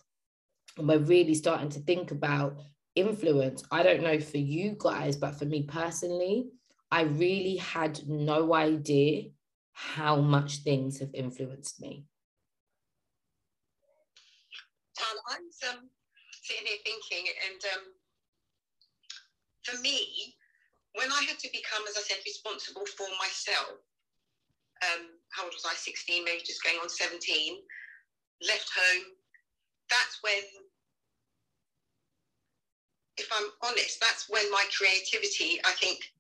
and 0.78 0.90
we're 0.90 1.00
really 1.00 1.34
starting 1.34 1.70
to 1.70 1.80
think 1.80 2.12
about 2.12 2.60
influence, 2.96 3.64
I 3.72 3.82
don't 3.82 4.04
know 4.04 4.20
for 4.20 4.40
you 4.40 4.76
guys, 4.78 5.16
but 5.16 5.40
for 5.40 5.46
me 5.46 5.64
personally, 5.64 6.50
I 6.92 7.04
really 7.04 7.56
had 7.56 8.06
no 8.10 8.54
idea 8.54 9.30
how 9.72 10.18
much 10.18 10.58
things 10.58 11.00
have 11.00 11.14
influenced 11.14 11.80
me. 11.80 12.04
Tan, 14.98 15.16
I'm 15.30 15.78
um, 15.78 15.90
sitting 16.42 16.68
here 16.68 16.78
thinking, 16.84 17.32
and 17.50 17.62
um, 17.74 17.84
for 19.64 19.82
me, 19.82 20.36
when 20.96 21.10
I 21.10 21.24
had 21.24 21.40
to 21.40 21.50
become, 21.54 21.84
as 21.88 21.96
I 21.98 22.02
said, 22.02 22.18
responsible 22.26 22.86
for 22.98 23.08
myself, 23.22 23.80
um, 24.84 25.16
how 25.32 25.44
old 25.44 25.54
was 25.54 25.66
I? 25.66 25.76
16, 25.76 26.24
maybe 26.24 26.44
just 26.44 26.64
going 26.64 26.78
on 26.82 26.90
17, 26.90 27.20
left 28.48 28.70
home. 28.76 29.16
That's 29.90 30.20
when, 30.22 30.44
if 33.18 33.30
I'm 33.32 33.48
honest, 33.64 34.00
that's 34.02 34.28
when 34.30 34.50
my 34.52 34.64
creativity, 34.76 35.62
I 35.64 35.72
think, 35.80 36.12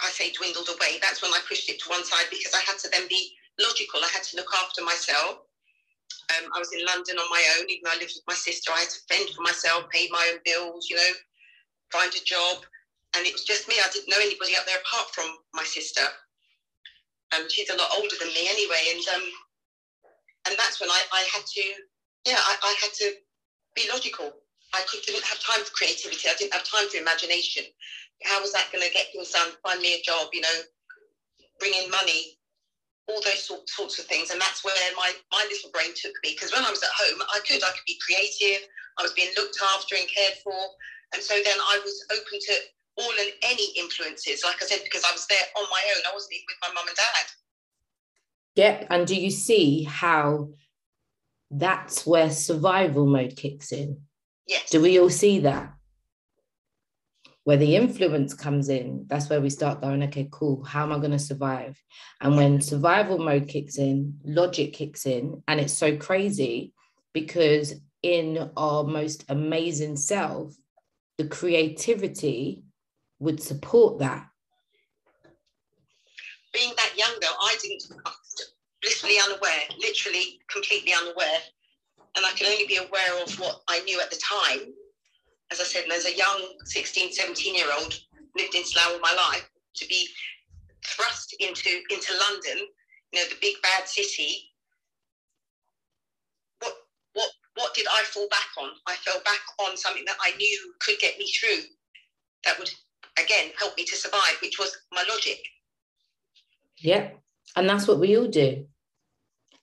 I 0.00 0.10
say 0.10 0.30
dwindled 0.32 0.68
away. 0.68 1.02
That's 1.02 1.22
when 1.22 1.32
I 1.32 1.40
pushed 1.48 1.68
it 1.68 1.80
to 1.80 1.90
one 1.90 2.04
side 2.04 2.30
because 2.30 2.54
I 2.54 2.62
had 2.66 2.78
to 2.86 2.88
then 2.90 3.08
be 3.08 3.34
logical. 3.58 4.00
I 4.02 4.10
had 4.14 4.22
to 4.30 4.36
look 4.36 4.50
after 4.54 4.84
myself. 4.84 5.42
Um, 6.36 6.50
I 6.54 6.58
was 6.58 6.72
in 6.72 6.84
London 6.84 7.18
on 7.18 7.30
my 7.30 7.42
own, 7.58 7.66
even 7.68 7.82
though 7.84 7.96
I 7.96 7.98
lived 7.98 8.14
with 8.14 8.28
my 8.28 8.34
sister. 8.34 8.70
I 8.70 8.86
had 8.86 8.90
to 8.90 9.00
fend 9.08 9.30
for 9.34 9.42
myself, 9.42 9.90
pay 9.90 10.08
my 10.10 10.22
own 10.32 10.38
bills, 10.44 10.86
you 10.88 10.96
know, 10.96 11.12
find 11.90 12.12
a 12.14 12.24
job. 12.24 12.62
And 13.16 13.26
it 13.26 13.32
was 13.32 13.44
just 13.44 13.66
me. 13.66 13.74
I 13.80 13.88
didn't 13.90 14.10
know 14.10 14.20
anybody 14.20 14.54
up 14.54 14.66
there 14.66 14.78
apart 14.78 15.10
from 15.14 15.26
my 15.54 15.64
sister. 15.64 16.02
Um, 17.34 17.48
she's 17.48 17.70
a 17.70 17.76
lot 17.76 17.90
older 17.96 18.16
than 18.18 18.28
me 18.28 18.48
anyway, 18.48 18.92
and 18.94 19.04
um, 19.14 19.28
and 20.48 20.56
that's 20.58 20.80
when 20.80 20.88
I, 20.90 21.02
I 21.12 21.26
had 21.32 21.44
to, 21.44 21.62
yeah, 22.24 22.40
I, 22.40 22.56
I 22.62 22.74
had 22.80 22.92
to 23.04 23.12
be 23.76 23.88
logical. 23.92 24.32
I 24.74 24.80
could, 24.88 25.00
didn't 25.02 25.24
have 25.24 25.40
time 25.40 25.64
for 25.64 25.72
creativity. 25.72 26.28
I 26.28 26.34
didn't 26.38 26.52
have 26.52 26.64
time 26.64 26.88
for 26.88 26.96
imagination. 26.96 27.64
How 28.24 28.40
was 28.40 28.52
that 28.52 28.72
going 28.72 28.84
to 28.84 28.92
get 28.92 29.06
things 29.12 29.30
done? 29.30 29.48
Find 29.62 29.80
me 29.80 29.94
a 29.94 30.02
job, 30.02 30.28
you 30.32 30.40
know, 30.40 30.58
bring 31.60 31.72
in 31.74 31.90
money, 31.90 32.38
all 33.08 33.20
those 33.24 33.44
sort, 33.44 33.68
sorts 33.68 33.98
of 33.98 34.06
things. 34.06 34.30
And 34.30 34.40
that's 34.40 34.64
where 34.64 34.74
my, 34.96 35.12
my 35.32 35.44
little 35.48 35.70
brain 35.70 35.92
took 35.94 36.12
me. 36.24 36.32
Because 36.32 36.52
when 36.52 36.64
I 36.64 36.70
was 36.70 36.82
at 36.82 36.96
home, 36.96 37.20
I 37.28 37.40
could, 37.46 37.62
I 37.62 37.68
could 37.68 37.86
be 37.86 38.00
creative. 38.04 38.66
I 38.98 39.02
was 39.02 39.12
being 39.12 39.32
looked 39.36 39.58
after 39.74 39.96
and 39.96 40.08
cared 40.08 40.34
for. 40.44 40.56
And 41.14 41.22
so 41.22 41.34
then 41.44 41.56
I 41.60 41.80
was 41.84 42.04
open 42.12 42.38
to 42.40 42.54
all 42.98 43.12
and 43.20 43.30
any 43.42 43.72
influences, 43.76 44.42
like 44.44 44.62
I 44.62 44.66
said, 44.66 44.80
because 44.84 45.04
I 45.04 45.12
was 45.12 45.26
there 45.28 45.38
on 45.56 45.64
my 45.70 45.82
own. 45.96 46.02
I 46.10 46.14
wasn't 46.14 46.34
even 46.34 46.44
with 46.48 46.56
my 46.62 46.74
mum 46.74 46.88
and 46.88 46.96
dad. 46.96 47.26
Yep. 48.56 48.86
And 48.90 49.06
do 49.06 49.14
you 49.14 49.30
see 49.30 49.84
how 49.84 50.48
that's 51.50 52.06
where 52.06 52.30
survival 52.30 53.06
mode 53.06 53.36
kicks 53.36 53.72
in? 53.72 54.00
Yes. 54.46 54.70
Do 54.70 54.80
we 54.80 54.98
all 54.98 55.10
see 55.10 55.40
that? 55.40 55.74
Where 57.44 57.56
the 57.56 57.76
influence 57.76 58.34
comes 58.34 58.68
in, 58.68 59.06
that's 59.06 59.30
where 59.30 59.40
we 59.40 59.48
start 59.48 59.80
going, 59.80 60.02
okay, 60.02 60.28
cool, 60.30 60.64
how 60.64 60.82
am 60.82 60.92
I 60.92 60.98
going 60.98 61.12
to 61.12 61.18
survive? 61.18 61.80
And 62.20 62.36
when 62.36 62.60
survival 62.60 63.18
mode 63.18 63.48
kicks 63.48 63.78
in, 63.78 64.18
logic 64.22 64.74
kicks 64.74 65.06
in, 65.06 65.42
and 65.48 65.58
it's 65.58 65.72
so 65.72 65.96
crazy 65.96 66.74
because 67.14 67.74
in 68.02 68.50
our 68.56 68.84
most 68.84 69.24
amazing 69.30 69.96
self, 69.96 70.54
the 71.16 71.26
creativity 71.26 72.64
would 73.20 73.42
support 73.42 73.98
that. 73.98 74.26
Being 76.52 76.72
that 76.76 76.92
young 76.96 77.12
though, 77.20 77.36
I 77.40 77.56
didn't, 77.60 77.84
blissfully 78.82 79.16
unaware, 79.24 79.62
literally 79.78 80.40
completely 80.50 80.92
unaware. 80.92 81.40
And 82.16 82.24
I 82.24 82.32
can 82.32 82.46
only 82.46 82.66
be 82.66 82.76
aware 82.76 83.22
of 83.22 83.38
what 83.38 83.60
I 83.68 83.80
knew 83.80 84.00
at 84.00 84.10
the 84.10 84.16
time. 84.16 84.72
As 85.50 85.60
I 85.60 85.64
said, 85.64 85.84
as 85.92 86.06
a 86.06 86.16
young 86.16 86.54
16, 86.64 87.12
17 87.12 87.54
year 87.54 87.66
old, 87.78 87.98
lived 88.36 88.54
in 88.54 88.64
Slough 88.64 88.92
all 88.92 89.00
my 89.00 89.14
life, 89.14 89.48
to 89.76 89.88
be 89.88 90.08
thrust 90.86 91.34
into, 91.40 91.70
into 91.90 92.12
London, 92.28 92.66
you 93.12 93.20
know, 93.20 93.28
the 93.28 93.36
big 93.40 93.56
bad 93.62 93.88
city. 93.88 94.50
What, 96.60 96.74
what, 97.14 97.30
what 97.54 97.74
did 97.74 97.86
I 97.90 98.02
fall 98.04 98.28
back 98.30 98.48
on? 98.60 98.70
I 98.86 98.94
fell 98.96 99.20
back 99.24 99.40
on 99.60 99.76
something 99.76 100.04
that 100.06 100.16
I 100.20 100.36
knew 100.36 100.74
could 100.80 100.98
get 100.98 101.18
me 101.18 101.30
through, 101.32 101.62
that 102.44 102.58
would 102.58 102.70
again 103.22 103.50
help 103.58 103.76
me 103.76 103.84
to 103.84 103.96
survive, 103.96 104.36
which 104.42 104.58
was 104.58 104.76
my 104.92 105.04
logic. 105.08 105.40
Yeah. 106.78 107.10
And 107.56 107.68
that's 107.68 107.88
what 107.88 107.98
we 107.98 108.16
all 108.16 108.28
do. 108.28 108.66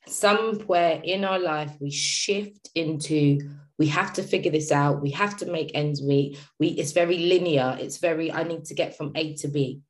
Somewhere 0.08 1.02
in 1.04 1.26
our 1.26 1.40
life, 1.40 1.72
we 1.80 1.92
shift 1.92 2.70
into 2.76 3.40
we 3.78 3.88
have 3.88 4.14
to 4.14 4.24
figure 4.24 4.52
this 4.52 4.72
out. 4.72 5.02
We 5.02 5.12
have 5.12 5.36
to 5.38 5.46
make 5.46 5.72
ends 5.74 6.02
meet. 6.02 6.40
We 6.60 6.70
it's 6.70 6.94
very 6.94 7.18
linear. 7.18 7.78
It's 7.80 7.98
very, 7.98 8.32
I 8.32 8.44
need 8.44 8.66
to 8.66 8.74
get 8.74 8.96
from 8.96 9.12
A 9.16 9.34
to 9.36 9.48
B. 9.48 9.82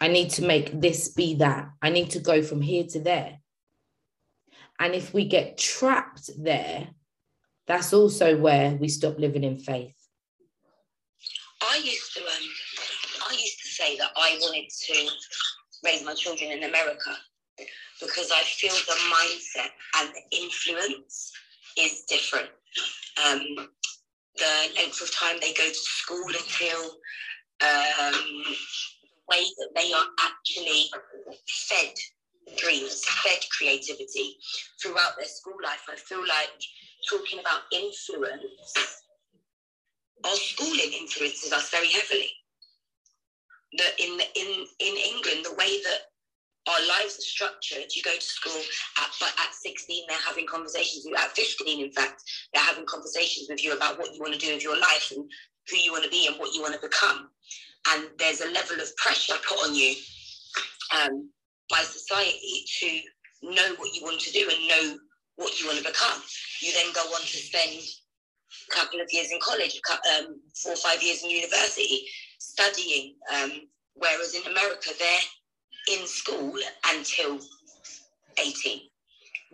I 0.00 0.08
need 0.08 0.30
to 0.30 0.42
make 0.44 0.80
this 0.80 1.08
be 1.08 1.34
that. 1.36 1.70
I 1.82 1.90
need 1.90 2.10
to 2.10 2.20
go 2.20 2.42
from 2.42 2.60
here 2.60 2.84
to 2.84 3.00
there. 3.00 3.38
And 4.78 4.94
if 4.94 5.14
we 5.14 5.24
get 5.24 5.58
trapped 5.58 6.30
there, 6.36 6.88
that's 7.66 7.92
also 7.92 8.36
where 8.36 8.74
we 8.74 8.88
stop 8.88 9.18
living 9.18 9.44
in 9.44 9.58
faith. 9.58 9.94
I 11.62 11.76
used 11.76 12.12
to 12.14 12.20
um, 12.20 12.26
I 12.28 12.40
used 12.40 12.58
to 12.58 12.63
say 13.74 13.96
that 13.98 14.10
I 14.16 14.38
wanted 14.40 14.68
to 14.70 15.08
raise 15.84 16.04
my 16.04 16.14
children 16.14 16.50
in 16.52 16.64
America 16.64 17.16
because 18.00 18.30
I 18.32 18.42
feel 18.42 18.72
the 18.72 18.98
mindset 19.14 19.70
and 19.98 20.10
the 20.14 20.38
influence 20.38 21.32
is 21.78 22.04
different. 22.08 22.48
Um, 23.24 23.68
the 24.36 24.70
length 24.76 25.00
of 25.00 25.12
time 25.12 25.36
they 25.40 25.52
go 25.52 25.66
to 25.68 25.74
school 25.74 26.26
until 26.26 26.82
um, 27.62 28.44
the 28.44 28.56
way 29.28 29.44
that 29.58 29.68
they 29.74 29.92
are 29.92 30.06
actually 30.20 30.90
fed 31.68 31.94
dreams, 32.56 33.04
fed 33.04 33.38
creativity 33.56 34.36
throughout 34.82 35.16
their 35.16 35.28
school 35.28 35.56
life. 35.62 35.82
I 35.90 35.96
feel 35.96 36.20
like 36.20 36.50
talking 37.10 37.38
about 37.38 37.62
influence, 37.72 39.02
our 40.24 40.36
schooling 40.36 40.92
influences 40.92 41.52
us 41.52 41.70
very 41.70 41.88
heavily 41.88 42.30
that 43.78 43.92
in 43.98 44.20
in 44.36 44.66
in 44.80 44.94
England, 44.96 45.44
the 45.44 45.54
way 45.58 45.82
that 45.82 46.10
our 46.66 46.80
lives 46.88 47.18
are 47.18 47.28
structured, 47.28 47.94
you 47.94 48.02
go 48.02 48.14
to 48.14 48.22
school 48.22 48.60
at 48.98 49.10
but 49.20 49.32
at 49.38 49.54
16, 49.54 50.04
they're 50.08 50.16
having 50.26 50.46
conversations 50.46 51.04
with 51.04 51.12
you. 51.12 51.24
At 51.24 51.36
15, 51.36 51.84
in 51.84 51.92
fact, 51.92 52.22
they're 52.52 52.62
having 52.62 52.86
conversations 52.86 53.48
with 53.50 53.62
you 53.62 53.76
about 53.76 53.98
what 53.98 54.14
you 54.14 54.20
want 54.20 54.32
to 54.32 54.38
do 54.38 54.54
with 54.54 54.62
your 54.62 54.78
life 54.78 55.12
and 55.14 55.28
who 55.70 55.76
you 55.76 55.92
want 55.92 56.04
to 56.04 56.10
be 56.10 56.26
and 56.26 56.36
what 56.36 56.54
you 56.54 56.62
want 56.62 56.74
to 56.74 56.80
become. 56.80 57.28
And 57.88 58.08
there's 58.18 58.40
a 58.40 58.50
level 58.50 58.80
of 58.80 58.96
pressure 58.96 59.34
put 59.46 59.68
on 59.68 59.74
you 59.74 59.94
um, 60.96 61.28
by 61.68 61.80
society 61.80 62.64
to 62.80 63.00
know 63.42 63.74
what 63.76 63.94
you 63.94 64.02
want 64.02 64.20
to 64.20 64.32
do 64.32 64.48
and 64.50 64.68
know 64.68 64.98
what 65.36 65.60
you 65.60 65.66
want 65.66 65.78
to 65.78 65.84
become. 65.84 66.22
You 66.60 66.72
then 66.72 66.92
go 66.94 67.00
on 67.00 67.20
to 67.20 67.36
spend 67.36 67.82
a 68.70 68.74
couple 68.74 69.00
of 69.00 69.08
years 69.12 69.30
in 69.30 69.38
college, 69.40 69.80
um, 70.16 70.40
four 70.62 70.72
or 70.72 70.76
five 70.76 71.02
years 71.02 71.22
in 71.24 71.30
university, 71.30 72.06
studying. 72.44 73.14
Um, 73.34 73.52
whereas 73.94 74.34
in 74.34 74.50
America, 74.50 74.90
they're 74.98 75.98
in 75.98 76.06
school 76.06 76.54
until 76.92 77.38
18. 78.38 78.80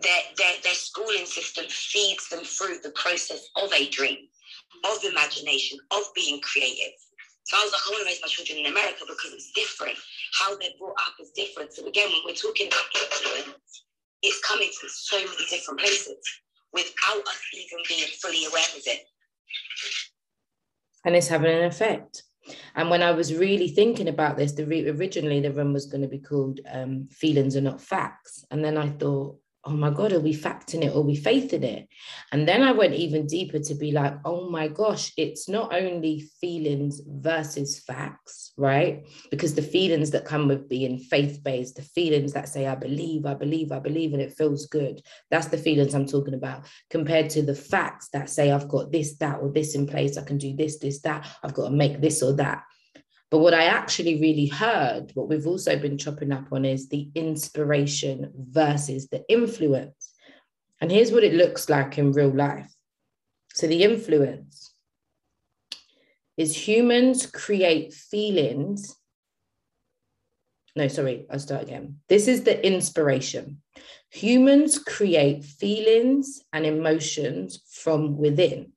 Their, 0.03 0.23
their, 0.37 0.55
their 0.63 0.75
schooling 0.75 1.27
system 1.27 1.67
feeds 1.69 2.29
them 2.29 2.45
through 2.45 2.79
the 2.83 2.91
process 2.91 3.49
of 3.57 3.73
a 3.73 3.89
dream, 3.91 4.29
of 4.85 5.05
imagination, 5.05 5.79
of 5.91 6.03
being 6.15 6.41
creative. 6.41 6.95
So 7.45 7.57
I 7.59 7.65
was 7.65 7.73
like, 7.73 7.83
I 7.85 7.91
want 7.91 8.03
to 8.03 8.11
raise 8.11 8.23
my 8.23 8.29
children 8.29 8.65
in 8.65 8.73
America 8.73 9.05
because 9.07 9.33
it's 9.35 9.53
different. 9.53 9.99
How 10.39 10.57
they're 10.57 10.79
brought 10.79 10.97
up 11.03 11.15
is 11.21 11.31
different. 11.35 11.73
So 11.73 11.87
again, 11.87 12.09
when 12.09 12.23
we're 12.25 12.39
talking 12.39 12.69
about 12.69 12.87
influence, 12.95 13.85
it's 14.23 14.41
coming 14.47 14.71
from 14.79 14.89
so 14.89 15.17
many 15.19 15.45
different 15.51 15.81
places 15.81 16.17
without 16.73 17.27
us 17.27 17.41
even 17.53 17.79
being 17.89 18.09
fully 18.23 18.47
aware 18.47 18.71
of 18.77 18.83
it. 18.87 19.01
And 21.05 21.17
it's 21.17 21.29
having 21.29 21.51
an 21.51 21.65
effect. 21.65 22.23
And 22.75 22.91
when 22.91 23.03
I 23.03 23.13
was 23.13 23.35
really 23.35 23.69
thinking 23.69 24.09
about 24.09 24.37
this, 24.37 24.53
the 24.53 24.67
re- 24.67 24.89
originally 24.89 25.41
the 25.41 25.53
room 25.53 25.73
was 25.73 25.87
going 25.87 26.03
to 26.03 26.09
be 26.09 26.19
called 26.19 26.61
um, 26.71 27.09
"Feelings 27.11 27.57
Are 27.57 27.61
Not 27.61 27.81
Facts," 27.81 28.45
and 28.51 28.65
then 28.65 28.77
I 28.77 28.89
thought, 28.89 29.39
oh 29.65 29.73
my 29.73 29.91
God, 29.91 30.13
are 30.13 30.21
we 30.21 30.33
facting 30.33 30.83
it 30.83 30.95
or 30.95 31.03
we 31.03 31.15
faithing 31.15 31.63
it? 31.63 31.87
And 32.33 32.49
then 32.49 32.63
I 32.63 32.73
went 32.73 32.95
even 32.95 33.27
deeper 33.27 33.59
to 33.59 33.75
be 33.75 33.93
like, 33.93 34.15
oh 34.25 34.49
my 34.49 34.69
gosh, 34.69 35.13
it's 35.17 35.49
not 35.49 35.75
only 35.75 36.31
feelings 36.41 37.03
versus 37.07 37.79
facts, 37.79 38.53
right? 38.57 39.07
Because 39.31 39.55
the 39.55 39.63
feelings 39.63 40.11
that 40.13 40.25
come 40.25 40.49
with 40.49 40.69
being 40.69 40.99
faith 40.99 41.43
based, 41.43 41.77
the 41.77 41.83
feelings 41.83 42.33
that 42.33 42.49
say, 42.49 42.67
I 42.67 42.75
believe, 42.75 43.27
I 43.27 43.35
believe, 43.35 43.71
I 43.71 43.81
believe, 43.81 44.15
and 44.15 44.23
it 44.23 44.33
feels 44.33 44.67
good. 44.67 45.03
That's 45.31 45.49
the 45.49 45.59
feelings 45.59 45.95
I'm 45.95 46.07
talking 46.07 46.35
about, 46.35 46.67
compared 46.89 47.29
to 47.31 47.43
the 47.43 47.55
facts 47.55 48.09
that 48.15 48.31
say, 48.31 48.51
I've 48.51 48.69
got 48.69 48.91
this, 48.91 49.17
that, 49.17 49.41
or 49.41 49.51
this 49.53 49.75
in 49.75 49.87
place, 49.87 50.17
I 50.17 50.25
can 50.25 50.39
do 50.39 50.57
this, 50.57 50.79
this, 50.79 51.01
that, 51.03 51.27
I've 51.43 51.55
got 51.55 51.69
to 51.69 51.75
make 51.75 52.01
this 52.01 52.23
or 52.23 52.33
that. 52.35 52.63
But 53.31 53.39
what 53.39 53.55
I 53.55 53.65
actually 53.65 54.21
really 54.21 54.47
heard, 54.47 55.13
what 55.15 55.29
we've 55.29 55.47
also 55.47 55.79
been 55.79 55.99
chopping 55.99 56.33
up 56.33 56.53
on, 56.53 56.65
is 56.65 56.89
the 56.89 57.09
inspiration 57.15 58.33
versus 58.35 59.09
the 59.09 59.25
influence. 59.29 60.13
And 60.81 60.91
here's 60.91 61.13
what 61.13 61.25
it 61.25 61.35
looks 61.35 61.69
like 61.69 61.97
in 61.99 62.13
real 62.13 62.35
life. 62.35 62.73
So, 63.55 63.67
the 63.67 63.85
influence 63.85 64.75
is 66.37 66.57
humans 66.57 67.27
create 67.27 67.93
feelings. 67.93 68.97
No, 70.75 70.89
sorry, 70.89 71.27
I'll 71.31 71.39
start 71.39 71.63
again. 71.63 71.99
This 72.09 72.27
is 72.27 72.43
the 72.43 72.65
inspiration. 72.67 73.61
Humans 74.11 74.79
create 74.81 75.45
feelings 75.45 76.43
and 76.53 76.65
emotions 76.67 77.63
from 77.71 78.17
within. 78.17 78.73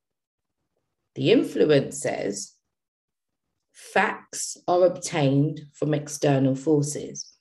The 1.16 1.32
influence 1.32 1.99
says 1.99 2.54
Facts 3.94 4.58
are 4.68 4.88
obtained 4.88 5.68
from 5.72 5.94
external 5.94 6.56
forces. 6.56 7.32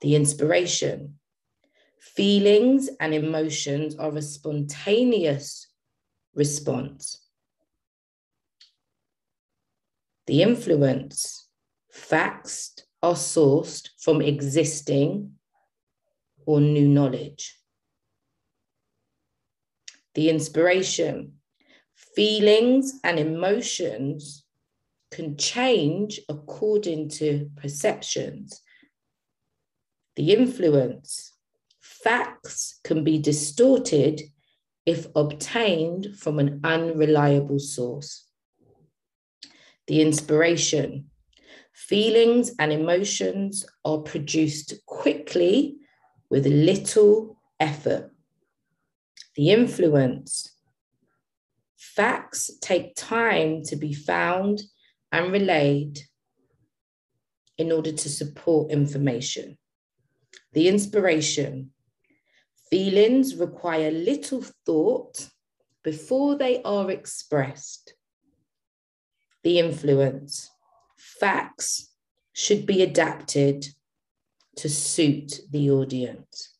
The 0.00 0.14
inspiration. 0.14 1.18
Feelings 2.00 2.88
and 2.98 3.12
emotions 3.12 3.94
are 3.96 4.16
a 4.16 4.22
spontaneous 4.22 5.68
response. 6.34 7.26
The 10.26 10.40
influence. 10.40 11.50
Facts 11.92 12.76
are 13.02 13.12
sourced 13.12 13.90
from 14.00 14.22
existing 14.22 15.32
or 16.46 16.62
new 16.62 16.88
knowledge. 16.88 17.54
The 20.14 20.30
inspiration. 20.30 21.34
Feelings 22.16 22.94
and 23.04 23.18
emotions 23.18 24.46
can 25.10 25.36
change 25.36 26.20
according 26.28 27.08
to 27.08 27.50
perceptions. 27.56 28.60
The 30.16 30.32
influence, 30.32 31.32
facts 31.80 32.80
can 32.84 33.04
be 33.04 33.18
distorted 33.18 34.22
if 34.84 35.06
obtained 35.14 36.16
from 36.16 36.38
an 36.38 36.60
unreliable 36.64 37.58
source. 37.58 38.26
The 39.86 40.02
inspiration, 40.02 41.10
feelings 41.72 42.52
and 42.58 42.72
emotions 42.72 43.64
are 43.84 43.98
produced 43.98 44.74
quickly 44.86 45.76
with 46.30 46.46
little 46.46 47.38
effort. 47.60 48.12
The 49.36 49.50
influence, 49.50 50.54
facts 51.76 52.50
take 52.60 52.96
time 52.96 53.62
to 53.64 53.76
be 53.76 53.94
found 53.94 54.62
and 55.12 55.32
relayed 55.32 56.00
in 57.56 57.72
order 57.72 57.92
to 57.92 58.08
support 58.08 58.70
information. 58.70 59.58
The 60.52 60.68
inspiration. 60.68 61.70
Feelings 62.70 63.34
require 63.34 63.90
little 63.90 64.42
thought 64.66 65.28
before 65.82 66.36
they 66.36 66.62
are 66.62 66.90
expressed. 66.90 67.94
The 69.42 69.58
influence. 69.58 70.50
Facts 70.96 71.94
should 72.32 72.66
be 72.66 72.82
adapted 72.82 73.66
to 74.56 74.68
suit 74.68 75.40
the 75.50 75.70
audience. 75.70 76.56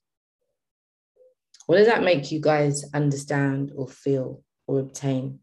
What 1.67 1.77
does 1.77 1.87
that 1.87 2.03
make 2.03 2.33
you 2.33 2.41
guys 2.41 2.85
understand 2.95 3.73
or 3.77 3.89
feel 3.89 4.43
or 4.67 4.81
obtain? 4.81 5.41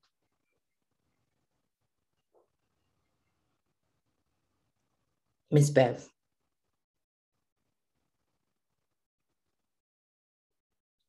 Miss 5.56 5.70
Bev. 5.70 6.10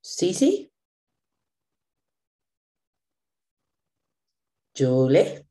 Cece? 0.05 0.71
Julie? 4.77 5.19
Um, 5.19 5.43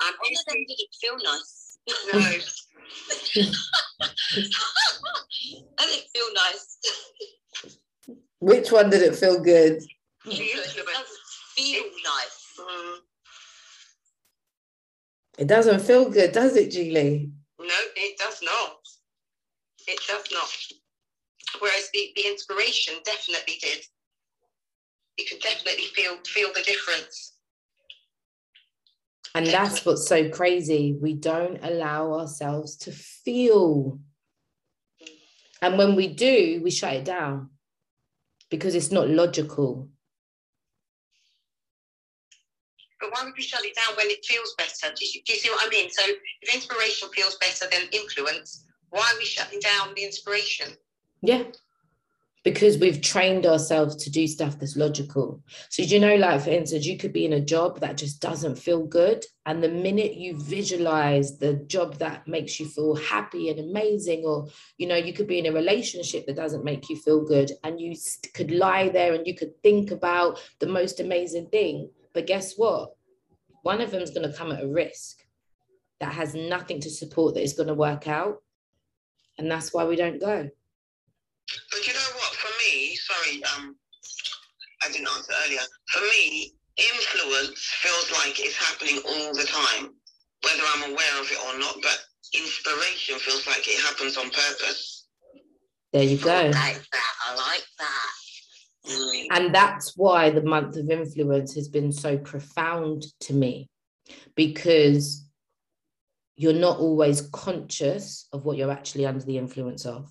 all 0.00 0.30
of 0.30 0.44
them 0.46 0.64
didn't 0.66 0.94
feel 0.98 1.18
nice. 1.22 1.78
No. 2.12 2.18
I 5.78 5.86
didn't 5.86 6.08
feel 6.14 6.30
nice. 6.34 6.78
Which 8.40 8.72
one 8.72 8.88
did 8.88 9.02
it 9.02 9.14
feel 9.14 9.38
good? 9.42 9.82
It 10.24 10.74
doesn't 10.74 11.06
feel 11.54 11.84
nice. 12.02 12.58
Mm. 12.58 13.05
It 15.38 15.48
doesn't 15.48 15.80
feel 15.80 16.08
good, 16.08 16.32
does 16.32 16.56
it, 16.56 16.70
Julie? 16.70 17.30
No, 17.58 17.66
it 17.96 18.18
does 18.18 18.40
not. 18.42 18.78
It 19.86 20.00
does 20.08 20.24
not. 20.32 20.48
Whereas 21.60 21.88
the, 21.92 22.12
the 22.16 22.26
inspiration 22.26 22.94
definitely 23.04 23.58
did. 23.60 23.84
You 25.18 25.24
could 25.26 25.40
definitely 25.40 25.84
feel 25.94 26.16
feel 26.26 26.48
the 26.54 26.62
difference. 26.62 27.34
And 29.34 29.46
that's 29.46 29.84
what's 29.84 30.08
so 30.08 30.30
crazy. 30.30 30.96
We 31.00 31.14
don't 31.14 31.58
allow 31.62 32.14
ourselves 32.14 32.76
to 32.78 32.92
feel. 32.92 33.98
And 35.60 35.76
when 35.76 35.94
we 35.94 36.08
do, 36.08 36.60
we 36.62 36.70
shut 36.70 36.94
it 36.94 37.04
down 37.04 37.50
because 38.50 38.74
it's 38.74 38.90
not 38.92 39.08
logical. 39.08 39.90
But 43.00 43.10
why 43.12 43.24
would 43.24 43.34
we 43.36 43.42
shut 43.42 43.64
it 43.64 43.76
down 43.76 43.96
when 43.96 44.06
it 44.08 44.24
feels 44.24 44.54
better? 44.56 44.94
Do 44.94 45.04
you, 45.04 45.20
do 45.24 45.32
you 45.32 45.38
see 45.38 45.50
what 45.50 45.66
I 45.66 45.68
mean? 45.68 45.90
So 45.90 46.02
if 46.42 46.54
inspiration 46.54 47.08
feels 47.14 47.36
better 47.36 47.66
than 47.70 47.88
influence, 47.92 48.64
why 48.90 49.00
are 49.00 49.18
we 49.18 49.24
shutting 49.24 49.60
down 49.60 49.94
the 49.94 50.04
inspiration? 50.04 50.68
Yeah. 51.20 51.44
Because 52.42 52.78
we've 52.78 53.00
trained 53.00 53.44
ourselves 53.44 53.96
to 53.96 54.10
do 54.10 54.28
stuff 54.28 54.58
that's 54.58 54.76
logical. 54.76 55.42
So, 55.68 55.82
you 55.82 55.98
know, 55.98 56.14
like 56.14 56.42
for 56.42 56.50
instance, 56.50 56.86
you 56.86 56.96
could 56.96 57.12
be 57.12 57.24
in 57.24 57.32
a 57.32 57.40
job 57.40 57.80
that 57.80 57.96
just 57.96 58.20
doesn't 58.22 58.56
feel 58.56 58.86
good. 58.86 59.24
And 59.44 59.62
the 59.62 59.68
minute 59.68 60.14
you 60.14 60.38
visualize 60.38 61.38
the 61.38 61.54
job 61.54 61.98
that 61.98 62.28
makes 62.28 62.60
you 62.60 62.66
feel 62.66 62.94
happy 62.94 63.50
and 63.50 63.58
amazing, 63.58 64.22
or, 64.24 64.46
you 64.78 64.86
know, 64.86 64.94
you 64.94 65.12
could 65.12 65.26
be 65.26 65.40
in 65.40 65.46
a 65.46 65.52
relationship 65.52 66.24
that 66.26 66.36
doesn't 66.36 66.64
make 66.64 66.88
you 66.88 66.96
feel 66.96 67.24
good, 67.24 67.50
and 67.64 67.80
you 67.80 67.96
could 68.32 68.52
lie 68.52 68.88
there 68.88 69.12
and 69.12 69.26
you 69.26 69.34
could 69.34 69.60
think 69.64 69.90
about 69.90 70.40
the 70.60 70.68
most 70.68 71.00
amazing 71.00 71.48
thing 71.48 71.90
but 72.16 72.26
guess 72.26 72.54
what? 72.56 72.94
One 73.62 73.82
of 73.82 73.90
them 73.90 74.00
is 74.00 74.10
going 74.10 74.26
to 74.26 74.36
come 74.36 74.50
at 74.50 74.64
a 74.64 74.66
risk. 74.66 75.18
that 76.00 76.12
has 76.12 76.34
nothing 76.34 76.80
to 76.80 76.90
support 76.90 77.34
that 77.34 77.42
is 77.42 77.52
going 77.54 77.68
to 77.68 77.74
work 77.74 78.08
out. 78.08 78.42
And 79.38 79.50
that's 79.50 79.72
why 79.72 79.84
we 79.84 79.96
don't 79.96 80.20
go. 80.20 80.48
But 81.70 81.86
you 81.86 81.92
know 81.92 82.10
what? 82.16 82.32
For 82.42 82.52
me, 82.64 82.96
sorry, 82.96 83.42
um, 83.52 83.76
I 84.82 84.88
didn't 84.92 85.08
answer 85.08 85.32
earlier. 85.44 85.60
For 85.92 86.00
me, 86.00 86.54
influence 86.76 87.60
feels 87.82 88.10
like 88.12 88.40
it's 88.40 88.56
happening 88.56 88.98
all 89.08 89.32
the 89.34 89.44
time, 89.44 89.94
whether 90.42 90.64
I'm 90.74 90.92
aware 90.92 91.20
of 91.20 91.30
it 91.30 91.38
or 91.46 91.58
not. 91.58 91.76
But 91.82 91.98
inspiration 92.34 93.18
feels 93.18 93.46
like 93.46 93.68
it 93.68 93.80
happens 93.80 94.16
on 94.16 94.30
purpose. 94.30 95.06
There 95.92 96.02
you 96.02 96.18
go. 96.18 96.30
I 96.30 96.44
like 96.48 96.86
that. 96.92 97.12
I 97.28 97.34
like 97.36 97.66
that. 97.78 98.10
Mm. 98.86 99.26
And 99.30 99.54
that's 99.54 99.96
why 99.96 100.30
the 100.30 100.42
month 100.42 100.76
of 100.76 100.90
influence 100.90 101.54
has 101.54 101.68
been 101.68 101.92
so 101.92 102.18
profound 102.18 103.06
to 103.20 103.34
me 103.34 103.68
because 104.34 105.26
you're 106.36 106.52
not 106.52 106.78
always 106.78 107.22
conscious 107.32 108.28
of 108.32 108.44
what 108.44 108.56
you're 108.56 108.70
actually 108.70 109.06
under 109.06 109.24
the 109.24 109.38
influence 109.38 109.86
of. 109.86 110.10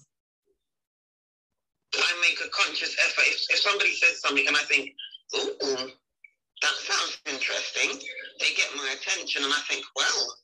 I 1.94 2.14
make 2.22 2.40
a 2.46 2.50
conscious 2.50 2.96
effort. 3.06 3.26
If, 3.28 3.46
if 3.50 3.60
somebody 3.60 3.94
says 3.94 4.20
something 4.22 4.46
and 4.48 4.58
I 4.58 4.64
think, 4.64 4.90
ooh, 5.36 5.56
that 6.62 6.76
sounds 6.82 7.22
interesting, 7.26 8.00
they 8.40 8.54
get 8.58 8.70
my 8.76 8.96
attention 9.00 9.44
and 9.44 9.54
I 9.54 9.62
think, 9.70 9.86
well, 9.96 10.36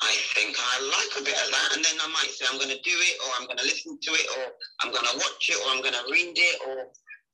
I 0.00 0.14
think 0.34 0.56
I 0.56 0.74
like 0.86 1.20
a 1.20 1.24
bit 1.24 1.34
of 1.34 1.50
that. 1.50 1.76
And 1.76 1.84
then 1.84 1.98
I 2.00 2.08
might 2.08 2.30
say, 2.30 2.46
I'm 2.48 2.58
going 2.58 2.70
to 2.70 2.82
do 2.82 2.94
it, 2.94 3.18
or 3.18 3.30
I'm 3.34 3.46
going 3.46 3.58
to 3.58 3.64
listen 3.64 3.98
to 4.00 4.10
it, 4.12 4.26
or 4.38 4.54
I'm 4.82 4.92
going 4.92 5.04
to 5.04 5.16
watch 5.18 5.50
it, 5.50 5.58
or 5.58 5.74
I'm 5.74 5.82
going 5.82 5.94
to 5.94 6.06
read 6.10 6.38
it, 6.38 6.56
or, 6.66 6.86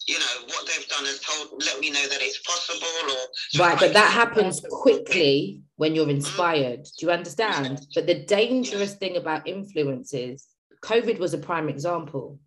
you 0.07 0.19
know, 0.19 0.47
what 0.49 0.67
they've 0.67 0.89
done 0.89 1.05
has 1.07 1.21
told, 1.21 1.63
let 1.65 1.81
me 1.81 1.91
know 1.91 2.07
that 2.09 2.19
it's 2.21 2.39
possible, 2.41 2.87
or. 3.11 3.61
Right, 3.61 3.79
but 3.79 3.93
that 3.95 4.11
happens 4.11 4.61
quickly 4.71 5.63
when 5.77 5.95
you're 5.95 6.05
mm-hmm. 6.05 6.17
inspired. 6.17 6.85
Do 6.99 7.07
you 7.07 7.13
understand? 7.13 7.87
But 7.95 8.07
the 8.07 8.25
dangerous 8.25 8.95
thing 8.95 9.17
about 9.17 9.49
influences 9.49 10.47
COVID 10.85 11.19
was 11.19 11.35
a 11.35 11.39
prime 11.39 11.69
example. 11.69 12.39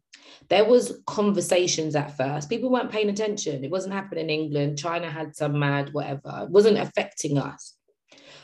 There 0.49 0.63
was 0.63 1.01
conversations 1.07 1.95
at 1.95 2.15
first. 2.15 2.49
People 2.49 2.69
weren't 2.69 2.91
paying 2.91 3.09
attention. 3.09 3.63
It 3.63 3.71
wasn't 3.71 3.95
happening 3.95 4.25
in 4.25 4.29
England. 4.29 4.77
China 4.77 5.09
had 5.09 5.35
some 5.35 5.59
mad 5.59 5.89
whatever. 5.91 6.43
It 6.43 6.49
wasn't 6.49 6.77
affecting 6.77 7.37
us. 7.37 7.73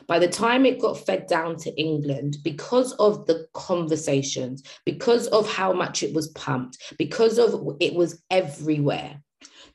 By 0.08 0.20
the 0.20 0.28
time 0.28 0.66
it 0.66 0.82
got 0.82 1.06
fed 1.06 1.28
down 1.28 1.58
to 1.58 1.72
England, 1.80 2.38
because 2.44 2.94
of 2.94 3.26
the 3.26 3.48
conversations, 3.54 4.64
because 4.86 5.28
of 5.28 5.52
how 5.52 5.74
much 5.74 6.04
it 6.04 6.14
was 6.14 6.30
pumped, 6.30 6.78
because 6.98 7.38
of 7.38 7.78
it 7.80 7.94
was 7.94 8.22
everywhere. 8.30 9.22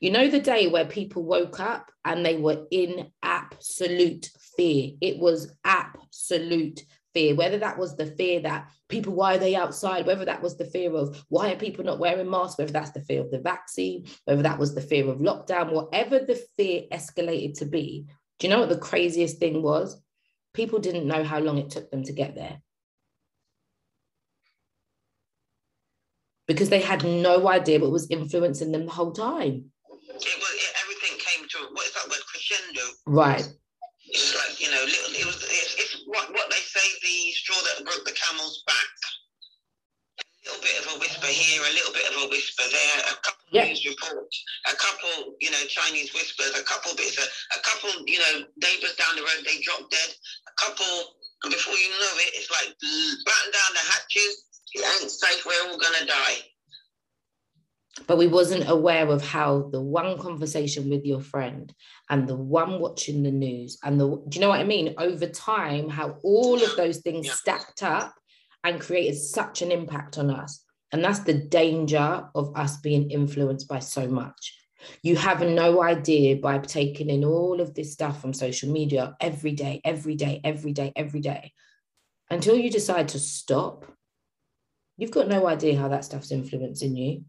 You 0.01 0.11
know, 0.13 0.29
the 0.29 0.41
day 0.41 0.69
where 0.69 0.85
people 0.85 1.25
woke 1.25 1.59
up 1.59 1.91
and 2.05 2.25
they 2.25 2.37
were 2.37 2.67
in 2.71 3.11
absolute 3.23 4.31
fear. 4.57 4.93
It 5.01 5.19
was 5.19 5.53
absolute 5.65 6.81
fear, 7.15 7.35
whether 7.35 7.59
that 7.59 7.79
was 7.79 7.97
the 7.97 8.07
fear 8.07 8.41
that 8.41 8.69
people, 8.89 9.15
why 9.15 9.35
are 9.35 9.39
they 9.39 9.57
outside? 9.57 10.07
Whether 10.07 10.25
that 10.27 10.43
was 10.43 10.57
the 10.57 10.67
fear 10.67 10.95
of 10.95 11.25
why 11.29 11.53
are 11.53 11.57
people 11.57 11.85
not 11.85 11.99
wearing 11.99 12.31
masks? 12.31 12.59
Whether 12.59 12.73
that's 12.73 12.93
the 12.93 13.01
fear 13.01 13.21
of 13.21 13.31
the 13.31 13.41
vaccine, 13.41 14.07
whether 14.25 14.43
that 14.43 14.59
was 14.59 14.75
the 14.75 14.81
fear 14.81 15.09
of 15.09 15.19
lockdown, 15.19 15.73
whatever 15.73 16.21
the 16.21 16.41
fear 16.57 16.83
escalated 16.93 17.59
to 17.59 17.65
be. 17.65 18.07
Do 18.39 18.47
you 18.47 18.53
know 18.53 18.61
what 18.61 18.69
the 18.69 18.79
craziest 18.79 19.39
thing 19.39 19.63
was? 19.63 20.01
People 20.55 20.79
didn't 20.79 21.07
know 21.07 21.25
how 21.25 21.39
long 21.39 21.59
it 21.59 21.71
took 21.71 21.91
them 21.91 22.03
to 22.05 22.13
get 22.13 22.35
there. 22.35 22.61
Because 26.47 26.71
they 26.71 26.81
had 26.81 27.05
no 27.05 27.49
idea 27.49 27.79
what 27.79 27.91
was 27.91 28.11
influencing 28.11 28.73
them 28.73 28.87
the 28.87 28.93
whole 28.93 29.13
time. 29.13 29.71
It 29.85 30.17
was, 30.17 30.55
it, 30.55 30.73
everything 30.83 31.19
came 31.19 31.47
to, 31.47 31.59
what 31.73 31.87
is 31.87 31.93
that 31.93 32.09
word, 32.09 32.25
crescendo? 32.27 32.81
Right. 33.07 33.47
It's 34.07 34.35
like, 34.35 34.59
you 34.59 34.71
know, 34.73 34.83
little, 34.83 35.15
it 35.15 35.27
was, 35.27 35.37
it's, 35.45 35.75
it's 35.77 36.03
what, 36.07 36.33
what 36.33 36.51
they 36.51 36.57
say, 36.57 36.81
the 37.03 37.33
straw 37.33 37.57
that 37.57 37.85
broke 37.85 38.05
the 38.07 38.17
camel's 38.17 38.65
back. 38.67 38.89
A 40.49 40.51
little 40.51 40.65
bit 40.65 40.81
of 40.81 40.97
a 40.97 40.99
whisper 40.99 41.27
here, 41.27 41.61
a 41.61 41.73
little 41.77 41.93
bit 41.93 42.09
of 42.09 42.17
a 42.25 42.29
whisper 42.29 42.63
there, 42.73 42.99
a 43.05 43.15
couple 43.21 43.45
Yeah. 43.53 43.65
news 43.69 43.85
reports, 43.85 44.45
a 44.67 44.75
couple, 44.77 45.37
you 45.41 45.51
know, 45.51 45.63
Chinese 45.69 46.13
whispers, 46.15 46.59
a 46.59 46.63
couple 46.65 46.95
bits, 46.97 47.19
a, 47.19 47.27
a 47.57 47.61
couple, 47.61 47.91
you 48.07 48.19
know, 48.19 48.47
neighbors 48.57 48.95
down 48.97 49.15
the 49.17 49.23
road, 49.23 49.45
they 49.45 49.61
drop 49.61 49.89
dead, 49.91 50.15
a 50.49 50.53
couple, 50.65 51.15
and 51.45 51.53
before 51.53 51.75
you 51.75 51.91
know 51.91 52.13
it, 52.17 52.33
it's 52.35 52.51
like 52.51 52.75
batten 52.81 53.53
down 53.53 53.73
the 53.75 53.85
hatches, 53.93 54.45
it 54.75 55.03
ain't 55.03 55.11
safe, 55.11 55.45
we're 55.45 55.69
all 55.71 55.79
gonna 55.79 56.07
die. 56.07 56.39
but 58.07 58.17
we 58.17 58.27
wasn't 58.29 58.69
aware 58.71 59.09
of 59.09 59.23
how 59.27 59.69
the 59.73 59.81
one 59.81 60.17
conversation 60.19 60.89
with 60.89 61.05
your 61.05 61.21
friend 61.21 61.75
and 62.09 62.29
the 62.29 62.37
one 62.37 62.79
watching 62.81 63.23
the 63.25 63.31
news 63.31 63.77
and 63.83 64.01
the 64.01 64.07
do 64.29 64.37
you 64.37 64.41
know 64.41 64.49
what 64.51 64.61
I 64.61 64.65
mean 64.65 64.95
over 64.99 65.27
time 65.27 65.89
how 65.89 66.17
all 66.23 66.63
of 66.63 66.77
those 66.77 66.99
things 66.99 67.27
Yeah. 67.27 67.33
stacked 67.35 67.83
up 67.83 68.15
and 68.65 68.81
created 68.81 69.17
such 69.17 69.63
an 69.63 69.73
impact 69.73 70.19
on 70.19 70.31
us. 70.31 70.65
And 70.93 71.05
that's 71.05 71.21
the 71.21 71.35
danger 71.35 72.29
of 72.35 72.57
us 72.57 72.79
being 72.79 73.11
influenced 73.11 73.69
by 73.69 73.79
so 73.79 74.09
much. 74.09 74.57
You 75.03 75.17
have 75.17 75.41
no 75.43 75.83
idea 75.83 76.37
by 76.37 76.59
taking 76.59 77.11
in 77.11 77.25
all 77.25 77.61
of 77.61 77.75
this 77.75 77.93
stuff 77.93 78.21
from 78.21 78.33
social 78.33 78.71
media 78.71 79.17
every 79.21 79.53
day 79.53 79.81
every 79.85 80.15
day 80.15 80.41
every 80.45 80.73
day 80.73 80.93
every 80.95 81.21
day. 81.21 81.53
Until 82.31 82.57
you 82.57 82.71
decide 82.71 83.09
to 83.09 83.19
stop 83.19 83.85
you've 84.99 85.13
got 85.13 85.29
no 85.29 85.47
idea 85.47 85.79
how 85.79 85.89
that 85.89 86.05
stuff's 86.05 86.33
influencing 86.33 86.97
you. 86.97 87.25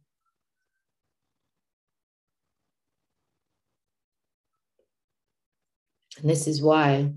And 6.19 6.29
this 6.29 6.47
is 6.47 6.61
why. 6.61 7.13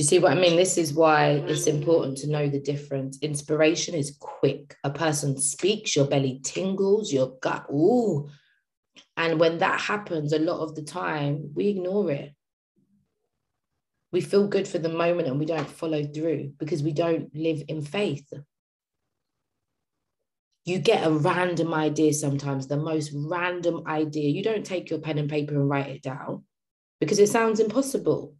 Do 0.00 0.04
you 0.04 0.08
see 0.08 0.18
what 0.18 0.32
I 0.32 0.40
mean? 0.40 0.56
This 0.56 0.78
is 0.78 0.94
why 0.94 1.32
it's 1.46 1.66
important 1.66 2.16
to 2.18 2.30
know 2.30 2.48
the 2.48 2.58
difference. 2.58 3.18
Inspiration 3.20 3.94
is 3.94 4.16
quick. 4.18 4.74
A 4.82 4.88
person 4.88 5.38
speaks, 5.38 5.94
your 5.94 6.06
belly 6.06 6.40
tingles, 6.42 7.12
your 7.12 7.36
gut, 7.42 7.66
ooh. 7.70 8.26
And 9.18 9.38
when 9.38 9.58
that 9.58 9.78
happens, 9.78 10.32
a 10.32 10.38
lot 10.38 10.62
of 10.62 10.74
the 10.74 10.80
time, 10.80 11.50
we 11.54 11.68
ignore 11.68 12.10
it. 12.10 12.32
We 14.10 14.22
feel 14.22 14.48
good 14.48 14.66
for 14.66 14.78
the 14.78 14.88
moment 14.88 15.28
and 15.28 15.38
we 15.38 15.44
don't 15.44 15.68
follow 15.68 16.02
through 16.02 16.54
because 16.58 16.82
we 16.82 16.92
don't 16.92 17.28
live 17.36 17.62
in 17.68 17.82
faith. 17.82 18.32
You 20.64 20.78
get 20.78 21.06
a 21.06 21.10
random 21.12 21.74
idea 21.74 22.14
sometimes, 22.14 22.66
the 22.66 22.78
most 22.78 23.12
random 23.14 23.82
idea. 23.86 24.30
You 24.30 24.42
don't 24.42 24.64
take 24.64 24.88
your 24.88 25.00
pen 25.00 25.18
and 25.18 25.28
paper 25.28 25.52
and 25.52 25.68
write 25.68 25.88
it 25.88 26.02
down 26.02 26.44
because 27.00 27.18
it 27.18 27.28
sounds 27.28 27.60
impossible. 27.60 28.34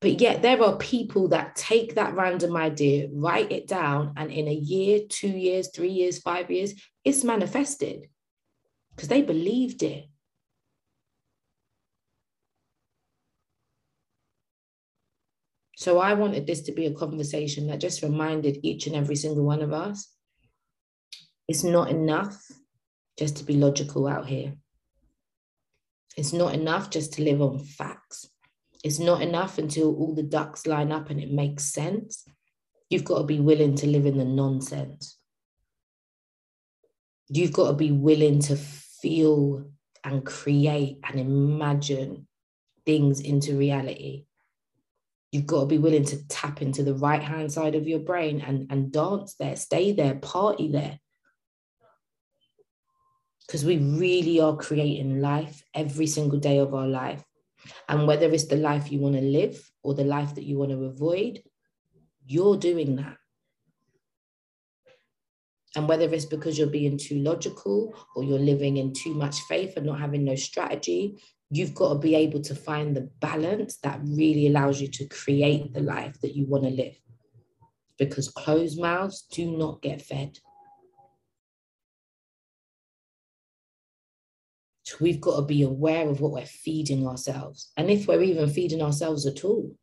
But 0.00 0.20
yet, 0.20 0.40
there 0.40 0.62
are 0.62 0.76
people 0.78 1.28
that 1.28 1.56
take 1.56 1.94
that 1.94 2.14
random 2.14 2.56
idea, 2.56 3.08
write 3.12 3.52
it 3.52 3.68
down, 3.68 4.14
and 4.16 4.30
in 4.30 4.48
a 4.48 4.54
year, 4.54 5.00
two 5.08 5.28
years, 5.28 5.70
three 5.74 5.90
years, 5.90 6.18
five 6.18 6.50
years, 6.50 6.72
it's 7.04 7.22
manifested 7.22 8.08
because 8.94 9.08
they 9.08 9.20
believed 9.20 9.82
it. 9.82 10.06
So, 15.76 15.98
I 15.98 16.14
wanted 16.14 16.46
this 16.46 16.62
to 16.62 16.72
be 16.72 16.86
a 16.86 16.94
conversation 16.94 17.66
that 17.66 17.80
just 17.80 18.02
reminded 18.02 18.60
each 18.62 18.86
and 18.86 18.96
every 18.96 19.16
single 19.16 19.44
one 19.44 19.60
of 19.60 19.72
us 19.72 20.14
it's 21.50 21.64
not 21.64 21.90
enough 21.90 22.46
just 23.18 23.38
to 23.38 23.44
be 23.44 23.54
logical 23.54 24.06
out 24.06 24.24
here. 24.24 24.54
It's 26.16 26.32
not 26.32 26.54
enough 26.54 26.90
just 26.90 27.14
to 27.14 27.24
live 27.24 27.42
on 27.42 27.58
facts. 27.58 28.30
It's 28.82 28.98
not 28.98 29.22
enough 29.22 29.58
until 29.58 29.94
all 29.96 30.14
the 30.14 30.22
ducks 30.22 30.66
line 30.66 30.90
up 30.90 31.10
and 31.10 31.20
it 31.20 31.30
makes 31.30 31.64
sense. 31.64 32.24
You've 32.88 33.04
got 33.04 33.18
to 33.18 33.24
be 33.24 33.40
willing 33.40 33.76
to 33.76 33.86
live 33.86 34.06
in 34.06 34.18
the 34.18 34.24
nonsense. 34.24 35.18
You've 37.28 37.52
got 37.52 37.68
to 37.68 37.74
be 37.74 37.92
willing 37.92 38.40
to 38.40 38.56
feel 38.56 39.70
and 40.02 40.24
create 40.24 40.98
and 41.04 41.20
imagine 41.20 42.26
things 42.86 43.20
into 43.20 43.56
reality. 43.56 44.24
You've 45.30 45.46
got 45.46 45.60
to 45.60 45.66
be 45.66 45.78
willing 45.78 46.04
to 46.06 46.26
tap 46.26 46.60
into 46.62 46.82
the 46.82 46.94
right 46.94 47.22
hand 47.22 47.52
side 47.52 47.76
of 47.76 47.86
your 47.86 48.00
brain 48.00 48.40
and, 48.40 48.66
and 48.70 48.90
dance 48.90 49.34
there, 49.34 49.54
stay 49.54 49.92
there, 49.92 50.16
party 50.16 50.72
there 50.72 50.98
because 53.50 53.64
we 53.64 53.78
really 53.78 54.38
are 54.38 54.56
creating 54.56 55.20
life 55.20 55.64
every 55.74 56.06
single 56.06 56.38
day 56.38 56.58
of 56.58 56.72
our 56.72 56.86
life. 56.86 57.24
And 57.88 58.06
whether 58.06 58.30
it's 58.30 58.46
the 58.46 58.56
life 58.56 58.90
you 58.90 58.98
want 59.00 59.16
to 59.16 59.22
live 59.22 59.70
or 59.82 59.94
the 59.94 60.04
life 60.04 60.34
that 60.34 60.44
you 60.44 60.58
want 60.58 60.70
to 60.70 60.84
avoid, 60.84 61.42
you're 62.26 62.56
doing 62.56 62.96
that. 62.96 63.16
And 65.76 65.88
whether 65.88 66.12
it's 66.12 66.24
because 66.24 66.58
you're 66.58 66.66
being 66.66 66.98
too 66.98 67.18
logical 67.20 67.94
or 68.16 68.24
you're 68.24 68.38
living 68.38 68.78
in 68.78 68.92
too 68.92 69.14
much 69.14 69.40
faith 69.42 69.76
and 69.76 69.86
not 69.86 70.00
having 70.00 70.24
no 70.24 70.34
strategy, 70.34 71.22
you've 71.50 71.74
got 71.74 71.92
to 71.92 71.98
be 71.98 72.14
able 72.14 72.40
to 72.42 72.54
find 72.54 72.96
the 72.96 73.08
balance 73.20 73.76
that 73.78 74.00
really 74.02 74.48
allows 74.48 74.80
you 74.80 74.88
to 74.88 75.06
create 75.06 75.72
the 75.72 75.80
life 75.80 76.20
that 76.22 76.34
you 76.34 76.46
want 76.46 76.64
to 76.64 76.70
live. 76.70 76.98
Because 77.98 78.28
closed 78.28 78.80
mouths 78.80 79.26
do 79.30 79.56
not 79.56 79.82
get 79.82 80.02
fed. 80.02 80.38
We've 84.98 85.20
got 85.20 85.36
to 85.36 85.42
be 85.42 85.62
aware 85.62 86.08
of 86.08 86.20
what 86.20 86.32
we're 86.32 86.46
feeding 86.46 87.06
ourselves. 87.06 87.70
And 87.76 87.90
if 87.90 88.08
we're 88.08 88.22
even 88.22 88.48
feeding 88.48 88.82
ourselves 88.82 89.26
at 89.26 89.44
all, 89.44 89.76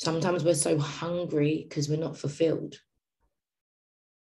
Sometimes 0.00 0.44
we're 0.44 0.54
so 0.54 0.78
hungry 0.78 1.66
because 1.68 1.90
we're 1.90 1.98
not 1.98 2.16
fulfilled, 2.16 2.76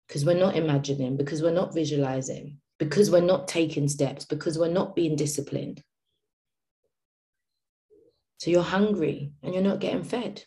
because 0.07 0.23
we're 0.23 0.39
not 0.39 0.55
imagining, 0.55 1.17
because 1.17 1.41
we're 1.41 1.51
not 1.51 1.73
visualizing, 1.73 2.59
because 2.79 3.11
we're 3.11 3.19
not 3.19 3.49
taking 3.49 3.89
steps, 3.89 4.23
because 4.23 4.57
we're 4.57 4.71
not 4.71 4.95
being 4.95 5.17
disciplined. 5.17 5.83
So 8.37 8.51
you're 8.51 8.63
hungry 8.63 9.33
and 9.43 9.53
you're 9.53 9.63
not 9.63 9.81
getting 9.81 10.05
fed. 10.05 10.45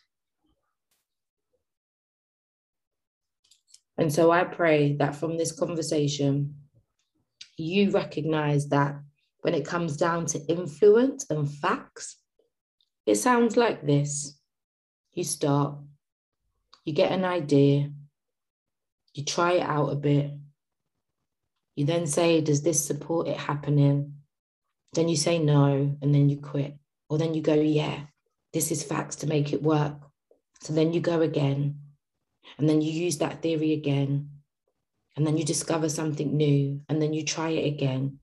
And 3.99 4.11
so 4.11 4.31
I 4.31 4.45
pray 4.45 4.95
that 4.95 5.15
from 5.15 5.37
this 5.37 5.51
conversation, 5.51 6.55
you 7.59 7.91
recognize 7.91 8.69
that 8.69 8.99
when 9.41 9.53
it 9.53 9.65
comes 9.65 9.97
down 9.97 10.25
to 10.27 10.45
influence 10.47 11.25
and 11.29 11.49
facts, 11.49 12.17
it 13.05 13.15
sounds 13.15 13.57
like 13.57 13.85
this. 13.85 14.37
You 15.13 15.23
start, 15.23 15.77
you 16.85 16.93
get 16.93 17.11
an 17.11 17.25
idea, 17.25 17.91
you 19.13 19.25
try 19.25 19.53
it 19.53 19.63
out 19.63 19.89
a 19.89 19.95
bit. 19.95 20.31
You 21.75 21.85
then 21.85 22.07
say, 22.07 22.41
Does 22.41 22.61
this 22.61 22.85
support 22.85 23.27
it 23.27 23.37
happening? 23.37 24.15
Then 24.93 25.07
you 25.07 25.15
say 25.15 25.39
no, 25.39 25.97
and 26.01 26.13
then 26.13 26.29
you 26.29 26.37
quit. 26.37 26.75
Or 27.09 27.17
then 27.17 27.33
you 27.33 27.41
go, 27.41 27.53
Yeah, 27.53 28.01
this 28.53 28.71
is 28.71 28.83
facts 28.83 29.17
to 29.17 29.27
make 29.27 29.53
it 29.53 29.63
work. 29.63 29.95
So 30.61 30.73
then 30.73 30.93
you 30.93 30.99
go 30.99 31.21
again, 31.21 31.79
and 32.57 32.67
then 32.67 32.81
you 32.81 32.91
use 32.91 33.17
that 33.19 33.41
theory 33.41 33.73
again, 33.73 34.29
and 35.15 35.25
then 35.25 35.37
you 35.37 35.43
discover 35.43 35.89
something 35.89 36.35
new, 36.35 36.81
and 36.89 37.01
then 37.01 37.13
you 37.13 37.23
try 37.23 37.49
it 37.49 37.67
again. 37.67 38.19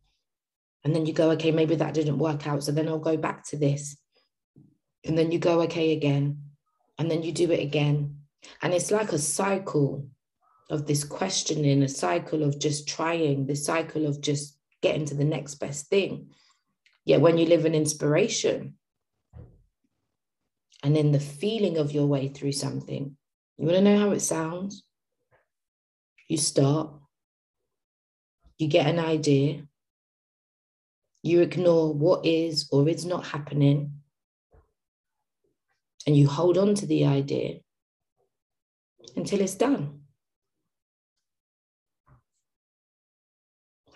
And 0.85 0.95
then 0.95 1.05
you 1.05 1.13
go, 1.13 1.31
okay, 1.33 1.51
maybe 1.51 1.75
that 1.75 1.95
didn't 1.95 2.19
work 2.19 2.47
out. 2.47 2.63
So 2.63 2.71
then 2.71 2.89
I'll 2.89 2.99
go 2.99 3.17
back 3.17 3.45
to 3.49 3.57
this. 3.57 3.97
And 5.05 5.19
then 5.19 5.33
you 5.33 5.39
go, 5.39 5.63
okay, 5.63 5.93
again. 5.93 6.43
And 6.97 7.11
then 7.11 7.23
you 7.25 7.33
do 7.33 7.51
it 7.51 7.61
again. 7.61 8.19
And 8.63 8.73
it's 8.73 8.93
like 8.93 9.13
a 9.13 9.19
cycle 9.19 10.07
of 10.71 10.87
this 10.87 11.03
questioning, 11.03 11.83
a 11.83 11.89
cycle 11.89 12.45
of 12.45 12.59
just 12.61 12.89
trying, 12.89 13.47
the 13.47 13.57
cycle 13.57 14.07
of 14.07 14.21
just 14.21 14.57
getting 14.81 15.05
to 15.07 15.15
the 15.15 15.25
next 15.25 15.57
best 15.57 15.89
thing. 15.89 16.29
Yet 17.05 17.21
when 17.21 17.37
you 17.37 17.47
live 17.47 17.67
in 17.67 17.75
inspiration 17.75 18.75
and 20.83 20.97
in 20.97 21.13
the 21.13 21.21
feeling 21.21 21.79
of 21.79 21.93
your 21.93 22.07
way 22.07 22.29
through 22.29 22.53
something, 22.53 23.17
you 23.59 23.65
want 23.65 23.77
to 23.77 23.83
know 23.83 23.99
how 23.99 24.11
it 24.11 24.21
sounds? 24.21 24.85
You 26.29 26.39
start, 26.39 26.91
you 28.59 28.69
get 28.69 28.87
an 28.87 28.99
idea, 28.99 29.63
you 31.23 31.41
ignore 31.41 31.93
what 31.93 32.27
is 32.27 32.69
or 32.73 32.89
is 32.89 33.05
not 33.05 33.27
happening, 33.27 33.93
and 36.07 36.17
you 36.17 36.29
hold 36.29 36.59
on 36.59 36.75
to 36.77 36.87
the 36.87 37.05
idea 37.05 37.61
until 39.17 39.41
it's 39.41 39.55
done. 39.55 40.01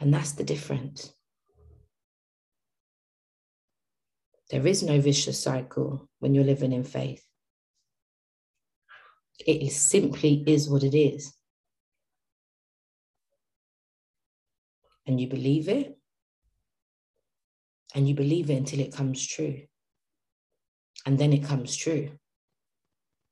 And 0.00 0.14
that's 0.14 0.32
the 0.32 0.44
difference. 0.44 1.12
There 4.50 4.66
is 4.66 4.82
no 4.82 5.00
vicious 5.00 5.38
cycle 5.38 6.08
when 6.18 6.34
you're 6.34 6.44
living 6.44 6.72
in 6.72 6.84
faith. 6.84 7.24
It 9.46 9.62
is 9.62 9.76
simply 9.76 10.42
is 10.46 10.68
what 10.68 10.82
it 10.82 10.96
is. 10.96 11.32
And 15.10 15.20
you 15.20 15.26
believe 15.26 15.68
it, 15.68 15.98
and 17.96 18.08
you 18.08 18.14
believe 18.14 18.48
it 18.48 18.54
until 18.54 18.78
it 18.78 18.94
comes 18.94 19.26
true. 19.26 19.62
And 21.04 21.18
then 21.18 21.32
it 21.32 21.42
comes 21.42 21.74
true. 21.74 22.12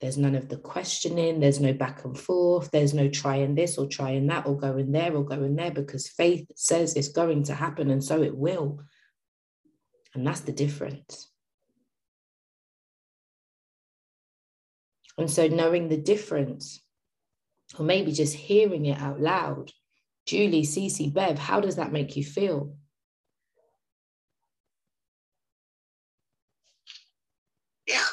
There's 0.00 0.18
none 0.18 0.34
of 0.34 0.48
the 0.48 0.56
questioning, 0.56 1.38
there's 1.38 1.60
no 1.60 1.72
back 1.72 2.04
and 2.04 2.18
forth, 2.18 2.72
there's 2.72 2.94
no 2.94 3.08
trying 3.08 3.54
this 3.54 3.78
or 3.78 3.86
trying 3.86 4.26
that 4.26 4.44
or 4.48 4.58
going 4.58 4.90
there 4.90 5.14
or 5.14 5.24
going 5.24 5.54
there 5.54 5.70
because 5.70 6.08
faith 6.08 6.50
says 6.56 6.96
it's 6.96 7.10
going 7.10 7.44
to 7.44 7.54
happen 7.54 7.92
and 7.92 8.02
so 8.02 8.20
it 8.20 8.36
will. 8.36 8.80
And 10.14 10.26
that's 10.26 10.40
the 10.40 10.50
difference. 10.50 11.30
And 15.16 15.30
so 15.30 15.46
knowing 15.46 15.86
the 15.88 15.96
difference, 15.96 16.82
or 17.78 17.84
maybe 17.84 18.10
just 18.10 18.34
hearing 18.34 18.86
it 18.86 19.00
out 19.00 19.20
loud, 19.20 19.70
Julie, 20.28 20.62
Cece, 20.62 21.10
Bev, 21.10 21.38
how 21.38 21.58
does 21.58 21.76
that 21.76 21.90
make 21.90 22.14
you 22.14 22.22
feel? 22.22 22.76
Yeah. 27.86 28.04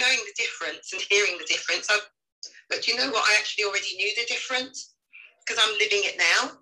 Knowing 0.00 0.16
the 0.24 0.42
difference 0.42 0.94
and 0.94 1.02
hearing 1.02 1.36
the 1.38 1.44
difference. 1.44 1.86
I, 1.90 1.98
but 2.70 2.88
you 2.88 2.96
know 2.96 3.10
what? 3.10 3.28
I 3.28 3.36
actually 3.38 3.64
already 3.64 3.94
knew 3.96 4.10
the 4.16 4.24
difference 4.26 4.94
because 5.44 5.62
I'm 5.62 5.74
living 5.74 6.00
it 6.04 6.16
now. 6.16 6.52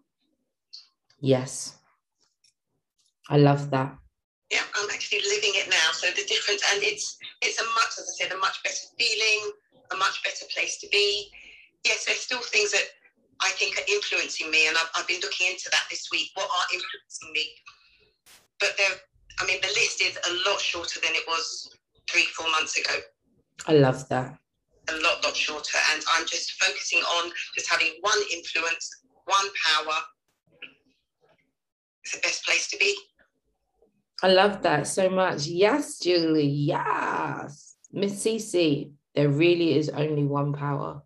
Yes. 1.21 1.79
I 3.29 3.37
love 3.37 3.71
that. 3.71 3.97
Yeah, 4.51 4.65
I'm 4.75 4.91
actually 4.91 5.21
living 5.29 5.53
it 5.55 5.71
now. 5.71 5.93
So 5.93 6.09
the 6.09 6.27
difference, 6.27 6.65
and 6.75 6.83
it's 6.83 7.19
it's 7.41 7.61
a 7.61 7.65
much, 7.77 7.93
as 8.01 8.11
I 8.11 8.25
said, 8.25 8.33
a 8.37 8.39
much 8.39 8.61
better 8.65 8.83
feeling, 8.99 9.53
a 9.93 9.97
much 9.97 10.25
better 10.25 10.45
place 10.53 10.79
to 10.79 10.89
be. 10.89 11.31
Yes, 11.85 12.05
there's 12.05 12.21
still 12.21 12.41
things 12.41 12.73
that 12.73 12.85
I 13.41 13.51
think 13.51 13.77
are 13.79 13.85
influencing 13.89 14.51
me, 14.51 14.69
and 14.69 14.77
I've, 14.77 14.91
I've 14.95 15.09
been 15.09 15.21
looking 15.23 15.49
into 15.49 15.69
that 15.71 15.85
this 15.89 16.09
week. 16.13 16.31
What 16.35 16.45
are 16.45 16.67
influencing 16.75 17.33
me? 17.33 17.49
But 18.59 18.77
there, 18.77 18.97
I 19.39 19.47
mean, 19.47 19.61
the 19.63 19.69
list 19.69 20.03
is 20.03 20.19
a 20.29 20.51
lot 20.51 20.61
shorter 20.61 21.01
than 21.01 21.15
it 21.15 21.25
was 21.27 21.71
three, 22.11 22.25
four 22.37 22.51
months 22.51 22.79
ago. 22.79 22.95
I 23.67 23.75
love 23.75 24.09
that. 24.09 24.37
A 24.89 24.93
lot, 24.97 25.25
lot 25.25 25.37
shorter, 25.37 25.79
and 25.93 26.03
I'm 26.15 26.27
just 26.27 26.53
focusing 26.63 27.01
on 27.01 27.33
just 27.55 27.71
having 27.71 27.93
one 28.01 28.19
influence, 28.33 28.91
one 29.25 29.47
power. 29.65 29.97
It's 32.05 32.15
the 32.15 32.21
best 32.21 32.45
place 32.45 32.69
to 32.71 32.79
be. 32.79 32.97
I 34.23 34.29
love 34.29 34.63
that 34.63 34.87
so 34.87 35.09
much. 35.09 35.47
Yes, 35.47 35.99
Julie. 35.99 36.47
Yes. 36.47 37.77
Miss 37.93 38.23
Cece, 38.23 38.93
there 39.15 39.31
really 39.31 39.79
is 39.79 39.89
only 39.89 40.25
one 40.25 40.53
power. 40.53 41.03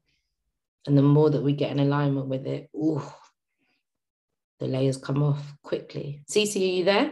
And 0.86 0.98
the 0.98 1.02
more 1.02 1.30
that 1.30 1.42
we 1.42 1.52
get 1.52 1.70
in 1.70 1.80
alignment 1.80 2.28
with 2.28 2.46
it, 2.46 2.68
ooh, 2.74 3.02
the 4.60 4.66
layers 4.66 4.96
come 4.96 5.22
off 5.22 5.54
quickly. 5.62 6.22
Cece, 6.30 6.56
are 6.56 6.58
you 6.58 6.84
there? 6.84 7.10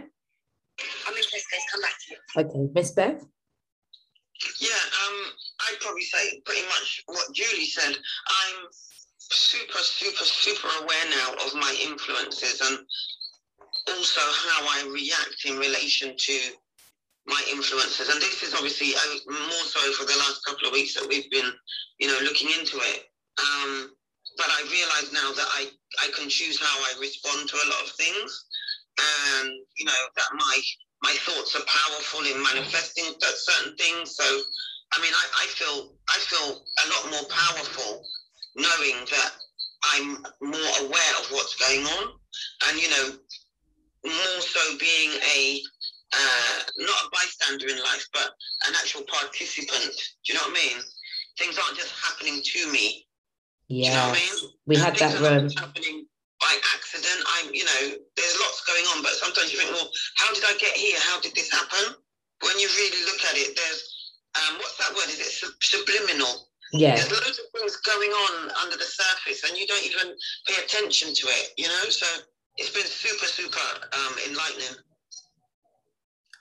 I'm 1.06 1.16
interested. 1.16 1.58
Come 1.72 1.80
back 1.80 1.94
to 2.06 2.14
you. 2.14 2.44
Okay, 2.44 2.72
Miss 2.74 2.90
Bev? 2.90 3.24
Yeah, 4.60 4.68
um, 4.68 5.16
I'd 5.60 5.80
probably 5.80 6.02
say 6.02 6.40
pretty 6.44 6.62
much 6.62 7.02
what 7.06 7.32
Julie 7.34 7.66
said. 7.66 7.96
I'm 7.96 8.66
super, 9.18 9.78
super, 9.78 10.24
super 10.24 10.68
aware 10.82 11.10
now 11.10 11.34
of 11.46 11.54
my 11.54 11.76
influences 11.82 12.60
and 12.60 12.78
also 13.88 14.20
how 14.20 14.66
I 14.66 14.90
react 14.92 15.44
in 15.46 15.56
relation 15.58 16.14
to 16.16 16.38
my 17.26 17.42
influences. 17.50 18.08
And 18.08 18.20
this 18.20 18.42
is 18.42 18.54
obviously 18.54 18.94
uh, 18.94 19.32
more 19.32 19.64
so 19.64 19.92
for 19.92 20.04
the 20.04 20.18
last 20.18 20.44
couple 20.44 20.66
of 20.66 20.72
weeks 20.72 20.94
that 20.94 21.08
we've 21.08 21.30
been, 21.30 21.52
you 21.98 22.08
know, 22.08 22.18
looking 22.22 22.48
into 22.58 22.76
it. 22.78 23.04
Um, 23.38 23.92
but 24.36 24.46
I 24.48 24.62
realize 24.70 25.12
now 25.12 25.32
that 25.32 25.48
I, 25.52 25.68
I 26.02 26.10
can 26.16 26.28
choose 26.28 26.60
how 26.60 26.66
I 26.66 27.00
respond 27.00 27.48
to 27.48 27.56
a 27.56 27.68
lot 27.68 27.82
of 27.84 27.90
things. 27.90 28.44
And, 28.98 29.50
you 29.78 29.86
know, 29.86 30.02
that 30.16 30.28
my 30.34 30.60
my 31.02 31.16
thoughts 31.26 31.56
are 31.56 31.66
powerful 31.66 32.20
in 32.26 32.40
manifesting 32.42 33.04
certain 33.18 33.74
things. 33.76 34.14
So, 34.14 34.24
I 34.92 35.00
mean, 35.00 35.12
I, 35.12 35.26
I 35.42 35.46
feel 35.46 35.94
I 36.08 36.18
feel 36.18 36.62
a 36.62 36.84
lot 36.88 37.10
more 37.10 37.28
powerful 37.28 38.04
knowing 38.54 39.04
that 39.10 39.30
I'm 39.94 40.22
more 40.40 40.72
aware 40.86 41.14
of 41.20 41.26
what's 41.30 41.56
going 41.56 41.84
on. 41.86 42.12
And, 42.68 42.80
you 42.80 42.90
know, 42.90 43.18
more 44.04 44.40
so 44.40 44.78
being 44.78 45.10
a 45.36 45.62
uh, 46.12 46.58
not 46.78 47.06
a 47.06 47.10
bystander 47.10 47.68
in 47.68 47.78
life, 47.78 48.06
but 48.12 48.30
an 48.68 48.74
actual 48.76 49.02
participant. 49.08 49.92
Do 50.24 50.32
you 50.32 50.34
know 50.34 50.46
what 50.46 50.58
I 50.58 50.68
mean? 50.68 50.82
Things 51.38 51.58
aren't 51.58 51.78
just 51.78 51.94
happening 51.96 52.42
to 52.44 52.72
me. 52.72 53.06
Yeah. 53.72 53.88
You 53.88 53.96
know 53.96 54.08
what 54.12 54.20
I 54.20 54.20
mean? 54.20 54.50
We 54.68 54.74
And 54.76 54.84
had 54.84 54.96
that 55.00 55.16
room. 55.24 55.48
happening 55.48 56.04
by 56.44 56.52
accident. 56.76 57.20
I'm, 57.40 57.54
you 57.56 57.64
know, 57.64 57.80
there's 58.20 58.36
lots 58.44 58.60
going 58.68 58.84
on, 58.92 59.02
but 59.02 59.12
sometimes 59.16 59.48
you 59.48 59.58
think, 59.58 59.72
well, 59.72 59.88
how 60.20 60.28
did 60.34 60.44
I 60.44 60.52
get 60.60 60.76
here? 60.76 60.98
How 61.08 61.20
did 61.20 61.34
this 61.34 61.48
happen? 61.50 61.96
When 62.44 62.58
you 62.60 62.68
really 62.76 63.02
look 63.08 63.24
at 63.32 63.36
it, 63.40 63.56
there's 63.56 63.80
um, 64.36 64.58
what's 64.58 64.76
that 64.76 64.92
word? 64.92 65.08
Is 65.08 65.20
it 65.20 65.32
sub- 65.40 65.56
subliminal? 65.62 66.48
Yeah. 66.74 66.96
There's 66.96 67.10
loads 67.12 67.38
of 67.40 67.46
things 67.56 67.76
going 67.84 68.10
on 68.10 68.50
under 68.62 68.76
the 68.76 68.84
surface, 68.84 69.44
and 69.48 69.56
you 69.56 69.66
don't 69.66 69.84
even 69.86 70.12
pay 70.46 70.62
attention 70.62 71.14
to 71.14 71.26
it. 71.28 71.52
You 71.56 71.68
know, 71.68 71.84
so 71.88 72.06
it's 72.56 72.70
been 72.70 72.84
super, 72.84 73.26
super 73.26 73.60
um, 73.92 74.14
enlightening. 74.28 74.76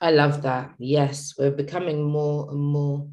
I 0.02 0.12
love 0.12 0.42
that. 0.42 0.72
Yes, 0.80 1.34
we're 1.38 1.52
becoming 1.52 2.04
more 2.04 2.50
and 2.50 2.60
more 2.60 3.08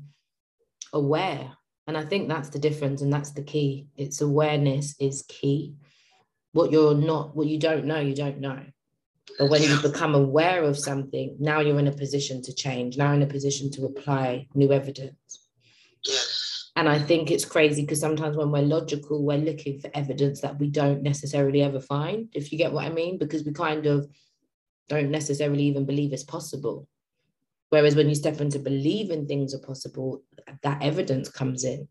aware. 0.92 1.52
And 1.89 1.97
I 1.97 2.05
think 2.05 2.28
that's 2.28 2.51
the 2.51 2.59
difference 2.59 3.01
and 3.01 3.10
that's 3.10 3.31
the 3.31 3.43
key. 3.43 3.86
It's 3.97 4.20
awareness 4.20 4.94
is 5.01 5.24
key. 5.27 5.74
What 6.52 6.70
you're 6.70 6.94
not, 6.94 7.35
what 7.35 7.47
you 7.47 7.59
don't 7.59 7.86
know, 7.86 7.98
you 7.98 8.15
don't 8.15 8.40
know. 8.40 8.60
But 9.39 9.48
when 9.48 9.62
you 9.62 9.81
become 9.81 10.15
aware 10.15 10.62
of 10.65 10.78
something, 10.78 11.36
now 11.40 11.60
you're 11.60 11.78
in 11.78 11.86
a 11.86 11.93
position 11.93 12.43
to 12.43 12.55
change, 12.55 12.98
now 12.98 13.12
in 13.15 13.23
a 13.23 13.27
position 13.27 13.70
to 13.73 13.86
apply 13.86 14.48
new 14.55 14.70
evidence. 14.70 15.48
Yes. 16.05 16.70
And 16.77 16.90
I 16.90 16.98
think 16.98 17.31
it's 17.31 17.47
crazy 17.47 17.82
because 17.82 18.01
sometimes 18.01 18.36
when 18.36 18.52
we're 18.52 18.62
logical, 18.62 19.24
we're 19.24 19.39
looking 19.39 19.81
for 19.81 19.90
evidence 19.94 20.43
that 20.43 20.59
we 20.59 20.69
don't 20.69 21.02
necessarily 21.02 21.62
ever 21.62 21.81
find, 21.81 22.28
if 22.35 22.52
you 22.52 22.59
get 22.59 22.73
what 22.73 22.85
I 22.85 22.90
mean, 22.90 23.16
because 23.16 23.44
we 23.44 23.52
kind 23.52 23.86
of 23.86 24.09
don't 24.89 25.10
necessarily 25.10 25.65
even 25.65 25.86
believe 25.86 26.12
it's 26.12 26.24
possible. 26.24 26.86
Whereas 27.70 27.94
when 27.94 28.08
you 28.08 28.14
step 28.14 28.40
into 28.40 28.58
believing 28.58 29.26
things 29.26 29.54
are 29.54 29.58
possible, 29.58 30.22
that 30.62 30.82
evidence 30.82 31.28
comes 31.28 31.64
in 31.64 31.88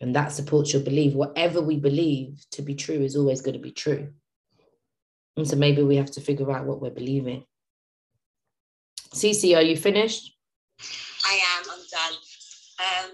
and 0.00 0.14
that 0.14 0.32
supports 0.32 0.72
your 0.72 0.82
belief. 0.82 1.14
Whatever 1.14 1.60
we 1.60 1.78
believe 1.78 2.44
to 2.52 2.62
be 2.62 2.74
true 2.74 3.00
is 3.00 3.16
always 3.16 3.40
going 3.40 3.54
to 3.54 3.60
be 3.60 3.72
true. 3.72 4.12
And 5.36 5.48
so 5.48 5.56
maybe 5.56 5.82
we 5.82 5.96
have 5.96 6.10
to 6.12 6.20
figure 6.20 6.50
out 6.50 6.66
what 6.66 6.80
we're 6.80 6.90
believing. 6.90 7.44
Cece, 9.14 9.56
are 9.56 9.62
you 9.62 9.76
finished? 9.76 10.36
I 11.24 11.40
am. 11.56 11.64
I'm 11.70 11.84
done. 11.90 12.18
Um, 12.78 13.10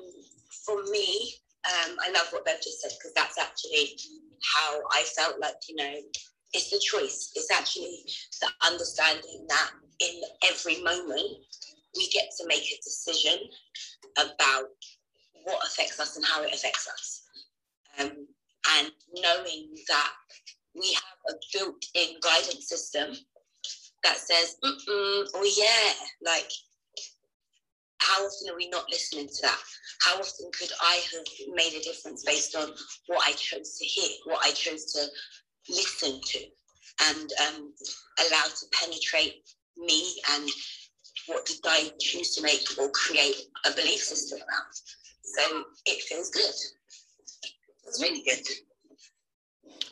for 0.67 0.83
me, 0.91 1.35
um, 1.65 1.97
I 2.01 2.11
love 2.11 2.27
what 2.31 2.45
Bev 2.45 2.61
just 2.63 2.81
said 2.81 2.91
because 2.99 3.13
that's 3.15 3.39
actually 3.39 3.97
how 4.43 4.81
I 4.91 5.05
felt 5.17 5.39
like, 5.41 5.55
you 5.69 5.77
know, 5.77 5.95
it's 6.53 6.71
the 6.71 6.81
choice. 6.81 7.33
It's 7.37 7.51
actually 7.51 8.05
the 8.41 8.49
understanding 8.67 9.47
that 9.49 9.71
in 10.01 10.21
every 10.51 10.83
moment 10.83 11.39
we 11.97 12.09
get 12.09 12.31
to 12.39 12.47
make 12.47 12.65
a 12.65 12.83
decision 12.83 13.39
about 14.17 14.67
what 15.45 15.65
affects 15.67 16.01
us 16.01 16.17
and 16.17 16.25
how 16.25 16.43
it 16.43 16.55
affects 16.55 16.89
us. 16.89 17.23
Um, 17.99 18.27
and 18.79 18.91
knowing 19.15 19.75
that 19.89 20.13
we 20.75 20.93
have 20.95 21.19
a 21.29 21.35
built 21.53 21.85
in 21.95 22.17
guidance 22.21 22.69
system 22.69 23.15
that 24.05 24.17
says, 24.17 24.57
Mm-mm, 24.65 25.27
oh 25.35 25.55
yeah, 25.57 25.93
like 26.25 26.51
how 28.01 28.25
often 28.25 28.51
are 28.51 28.57
we 28.57 28.69
not 28.69 28.89
listening 28.91 29.29
to 29.29 29.43
that? 29.43 29.59
How 30.01 30.19
often 30.19 30.51
could 30.59 30.71
I 30.81 31.01
have 31.13 31.55
made 31.55 31.75
a 31.75 31.83
difference 31.83 32.25
based 32.25 32.57
on 32.57 32.71
what 33.07 33.23
I 33.27 33.33
chose 33.33 33.79
to 33.79 33.85
hear, 33.85 34.11
what 34.25 34.45
I 34.45 34.51
chose 34.51 34.87
to 34.93 35.07
listen 35.69 36.21
to, 36.21 36.39
and 37.09 37.31
um, 37.47 37.73
allow 38.19 38.43
to 38.43 38.67
penetrate 38.73 39.43
me 39.77 40.21
and 40.33 40.49
what 41.27 41.47
did 41.47 41.59
I 41.65 41.91
choose 42.01 42.35
to 42.37 42.43
make 42.43 42.67
or 42.79 42.91
create 42.91 43.37
a 43.67 43.71
belief 43.71 44.01
system 44.01 44.39
around? 44.39 44.73
So 45.23 45.65
it 45.87 46.03
feels 46.03 46.31
good. 46.31 46.55
It's 47.87 48.03
really 48.03 48.23
good. 48.23 48.47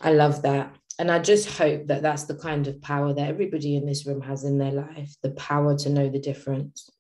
I 0.00 0.12
love 0.12 0.42
that. 0.42 0.74
And 0.98 1.10
I 1.10 1.18
just 1.18 1.56
hope 1.56 1.86
that 1.86 2.02
that's 2.02 2.24
the 2.24 2.34
kind 2.34 2.66
of 2.66 2.82
power 2.82 3.14
that 3.14 3.28
everybody 3.28 3.76
in 3.76 3.86
this 3.86 4.06
room 4.06 4.20
has 4.22 4.44
in 4.44 4.58
their 4.58 4.72
life 4.72 5.14
the 5.22 5.30
power 5.30 5.76
to 5.78 5.88
know 5.88 6.10
the 6.10 6.20
difference, 6.20 6.90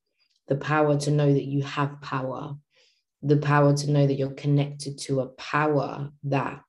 the 0.48 0.56
power 0.56 0.98
to 1.00 1.10
know 1.10 1.32
that 1.32 1.44
you 1.44 1.62
have 1.62 2.00
power, 2.00 2.54
the 3.22 3.36
power 3.36 3.76
to 3.76 3.90
know 3.90 4.06
that 4.06 4.14
you're 4.14 4.30
connected 4.30 4.98
to 4.98 5.20
a 5.20 5.26
power 5.26 6.10
that 6.24 6.62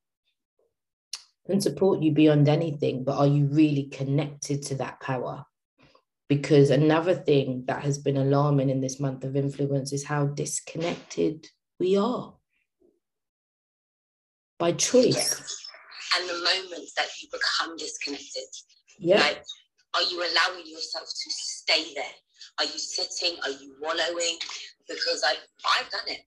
can 1.47 1.61
support 1.61 2.01
you 2.01 2.11
beyond 2.11 2.49
anything. 2.49 3.03
But 3.03 3.17
are 3.17 3.27
you 3.27 3.45
really 3.45 3.83
connected 3.83 4.63
to 4.63 4.75
that 4.75 4.99
power? 4.99 5.45
Because 6.31 6.69
another 6.69 7.13
thing 7.13 7.65
that 7.67 7.83
has 7.83 7.97
been 7.97 8.15
alarming 8.15 8.69
in 8.69 8.79
this 8.79 9.01
month 9.01 9.25
of 9.25 9.35
influence 9.35 9.91
is 9.91 10.05
how 10.05 10.27
disconnected 10.27 11.45
we 11.77 11.97
are 11.97 12.33
by 14.57 14.71
choice. 14.71 15.59
And 16.15 16.29
the 16.29 16.35
moments 16.35 16.93
that 16.95 17.07
you 17.21 17.27
become 17.33 17.75
disconnected, 17.75 18.47
Yeah. 18.97 19.19
like, 19.19 19.43
are 19.93 20.03
you 20.03 20.19
allowing 20.23 20.65
yourself 20.65 21.03
to 21.03 21.29
stay 21.31 21.93
there? 21.95 22.15
Are 22.59 22.63
you 22.63 22.79
sitting? 22.79 23.37
Are 23.43 23.49
you 23.49 23.75
wallowing? 23.81 24.37
Because 24.87 25.25
I've, 25.27 25.43
I've 25.75 25.89
done 25.89 26.07
it. 26.07 26.21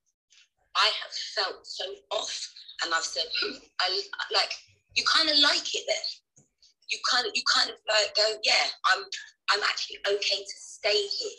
I 0.77 0.91
have 1.01 1.13
felt 1.35 1.67
so 1.67 1.85
off, 2.11 2.53
and 2.85 2.93
I've 2.93 3.05
said, 3.05 3.25
hmm, 3.41 3.57
I 3.81 4.03
like. 4.35 4.53
You 4.97 5.05
kind 5.07 5.31
of 5.31 5.39
like 5.39 5.75
it 5.75 5.85
there. 5.89 6.45
You 6.91 6.99
kind 7.11 7.27
of, 7.27 7.33
you 7.35 7.43
kind 7.57 7.71
of 7.71 7.77
like 7.89 8.15
go, 8.15 8.37
yeah, 8.45 8.67
I'm, 8.93 9.05
I'm 9.51 9.63
actually 9.63 9.99
okay 10.07 10.43
to 10.43 10.57
stay 10.59 10.97
here 10.97 11.39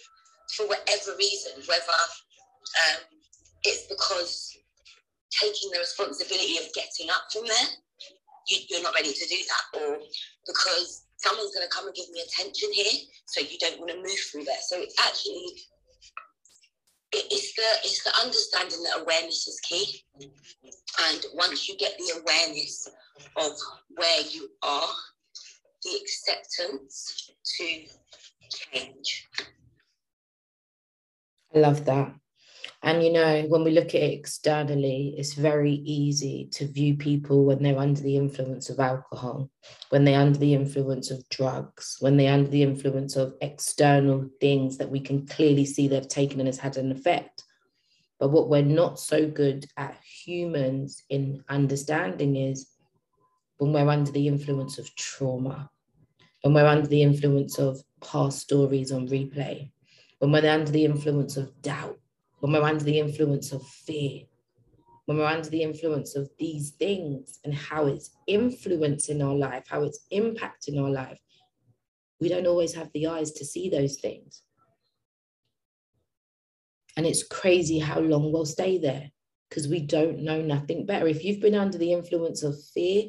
for 0.56 0.68
whatever 0.68 1.18
reason, 1.18 1.54
whether 1.68 2.00
um, 2.92 3.02
it's 3.64 3.88
because 3.88 4.58
taking 5.32 5.70
the 5.72 5.80
responsibility 5.80 6.58
of 6.58 6.74
getting 6.74 7.10
up 7.10 7.24
from 7.34 7.46
there, 7.48 7.68
you, 8.50 8.60
you're 8.70 8.84
not 8.84 8.96
ready 8.96 9.14
to 9.14 9.28
do 9.28 9.38
that, 9.50 9.80
or 9.82 9.98
because 10.48 11.06
someone's 11.18 11.54
going 11.56 11.68
to 11.68 11.76
come 11.76 11.88
and 11.88 11.96
give 11.96 12.10
me 12.12 12.22
attention 12.22 12.70
here, 12.74 13.02
so 13.28 13.42
you 13.42 13.58
don't 13.60 13.80
want 13.80 13.92
to 13.92 13.98
move 13.98 14.20
through 14.32 14.44
there. 14.46 14.62
So 14.68 14.78
it's 14.82 14.96
actually 15.02 15.46
it- 17.14 17.28
it's 17.32 17.54
the 17.56 17.88
it's 17.88 18.04
the 18.04 18.16
understanding 18.20 18.84
that 18.84 19.02
awareness 19.02 19.48
is 19.48 19.60
key, 19.62 20.04
and 21.00 21.26
once 21.34 21.68
you 21.68 21.78
get 21.78 21.98
the 21.98 22.22
awareness 22.22 22.88
of 23.38 23.52
where 23.96 24.22
you 24.22 24.50
are, 24.64 24.96
the 25.86 26.00
acceptance 26.02 27.32
to 27.46 27.64
change. 28.50 29.28
I 31.56 31.60
love 31.60 31.86
that. 31.86 32.14
And 32.84 33.04
you 33.04 33.14
know, 33.14 33.44
when 33.48 33.64
we 33.64 33.72
look 33.72 33.90
at 33.90 34.02
it 34.02 34.14
externally, 34.14 35.16
it's 35.18 35.34
very 35.34 35.74
easy 35.74 36.50
to 36.54 36.68
view 36.68 36.96
people 36.96 37.46
when 37.46 37.64
they're 37.64 37.80
under 37.80 38.02
the 38.02 38.18
influence 38.18 38.70
of 38.70 38.80
alcohol, 38.80 39.50
when 39.90 40.04
they're 40.04 40.20
under 40.20 40.38
the 40.38 40.54
influence 40.54 41.10
of 41.10 41.28
drugs, 41.30 41.98
when 42.00 42.18
they're 42.18 42.34
under 42.34 42.50
the 42.50 42.64
influence 42.64 43.16
of 43.16 43.34
external 43.42 44.30
things 44.42 44.78
that 44.78 44.90
we 44.90 45.00
can 45.00 45.26
clearly 45.26 45.66
see 45.66 45.88
they've 45.88 46.08
taken 46.08 46.40
and 46.40 46.48
has 46.48 46.60
had 46.60 46.78
an 46.78 46.92
effect. 46.92 47.44
But 48.20 48.30
what 48.30 48.50
we're 48.50 48.62
not 48.62 49.00
so 49.00 49.28
good 49.28 49.66
at 49.78 49.98
humans 50.04 51.04
in 51.10 51.44
understanding 51.50 52.36
is 52.36 52.68
when 53.58 53.74
we're 53.74 53.90
under 53.90 54.12
the 54.12 54.28
influence 54.28 54.78
of 54.78 54.96
trauma, 54.96 55.70
when 56.46 56.54
we're 56.54 56.68
under 56.68 56.86
the 56.86 57.02
influence 57.02 57.58
of 57.58 57.82
past 58.04 58.38
stories 58.38 58.92
on 58.92 59.08
replay, 59.08 59.72
when 60.20 60.32
we're 60.32 60.48
under 60.48 60.72
the 60.72 60.86
influence 60.86 61.38
of 61.38 61.60
doubt, 61.64 61.98
when 62.40 62.54
we're 62.54 62.62
under 62.62 62.84
the 62.84 63.00
influence 63.00 63.52
of 63.52 63.66
fear, 63.66 64.22
when 65.08 65.18
we're 65.18 65.26
under 65.26 65.50
the 65.50 65.64
influence 65.64 66.16
of 66.16 66.30
these 66.38 66.70
things 66.74 67.40
and 67.46 67.56
how 67.56 67.88
it's 67.88 68.12
influencing 68.28 69.24
our 69.24 69.34
life, 69.34 69.64
how 69.68 69.82
it's 69.82 70.06
impacting 70.14 70.80
our 70.80 70.92
life, 70.92 71.20
we 72.22 72.30
don't 72.30 72.46
always 72.46 72.76
have 72.76 72.92
the 72.94 73.08
eyes 73.08 73.32
to 73.32 73.44
see 73.44 73.68
those 73.68 73.96
things. 73.96 74.44
And 76.96 77.08
it's 77.08 77.24
crazy 77.24 77.80
how 77.80 78.00
long 78.00 78.32
we'll 78.32 78.46
stay 78.46 78.78
there 78.78 79.10
because 79.50 79.68
we 79.68 79.80
don't 79.80 80.20
know 80.20 80.44
nothing 80.44 80.86
better. 80.86 81.08
If 81.08 81.26
you've 81.26 81.42
been 81.42 81.56
under 81.56 81.80
the 81.80 81.92
influence 81.92 82.44
of 82.44 82.54
fear, 82.76 83.06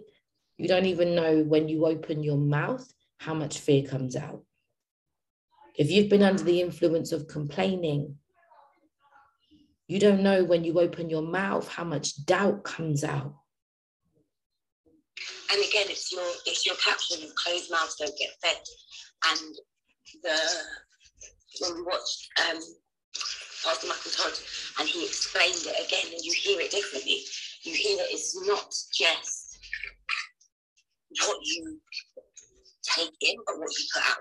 you 0.56 0.68
don't 0.68 0.86
even 0.86 1.14
know 1.14 1.42
when 1.42 1.68
you 1.68 1.84
open 1.84 2.22
your 2.22 2.38
mouth 2.38 2.90
how 3.18 3.34
much 3.34 3.58
fear 3.58 3.86
comes 3.86 4.16
out. 4.16 4.42
If 5.76 5.90
you've 5.90 6.08
been 6.08 6.22
under 6.22 6.42
the 6.42 6.60
influence 6.60 7.12
of 7.12 7.28
complaining, 7.28 8.16
you 9.88 10.00
don't 10.00 10.22
know 10.22 10.44
when 10.44 10.64
you 10.64 10.80
open 10.80 11.10
your 11.10 11.22
mouth 11.22 11.68
how 11.68 11.84
much 11.84 12.24
doubt 12.24 12.64
comes 12.64 13.04
out. 13.04 13.34
And 15.52 15.60
again, 15.60 15.86
it's 15.88 16.10
your 16.12 16.26
it's 16.46 16.66
your 16.66 16.74
caption 16.76 17.22
of 17.22 17.34
closed 17.36 17.70
mouths 17.70 17.96
don't 17.98 18.18
get 18.18 18.30
fed. 18.42 18.56
And 19.30 19.54
the 20.22 20.38
when 21.60 21.74
we 21.76 21.82
watched 21.82 22.28
um, 22.50 22.60
Pastor 23.64 23.86
Michael 23.86 24.10
Todd 24.12 24.32
and 24.80 24.88
he 24.88 25.04
explained 25.04 25.54
it 25.54 25.86
again, 25.86 26.12
and 26.12 26.22
you 26.22 26.32
hear 26.32 26.60
it 26.60 26.70
differently. 26.70 27.22
You 27.62 27.74
hear 27.74 27.96
that 27.96 28.06
it's 28.10 28.36
not 28.46 28.74
just 28.92 29.58
what 31.26 31.38
you 31.42 31.80
take 32.94 33.14
in, 33.20 33.36
but 33.46 33.58
what 33.58 33.70
you 33.70 33.84
put 33.92 34.02
out. 34.02 34.18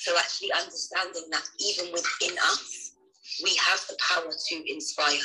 So 0.00 0.16
actually 0.16 0.52
understanding 0.52 1.24
that 1.30 1.44
even 1.60 1.92
within 1.92 2.36
us, 2.38 2.92
we 3.42 3.54
have 3.56 3.80
the 3.88 3.96
power 4.08 4.30
to 4.30 4.72
inspire 4.72 5.18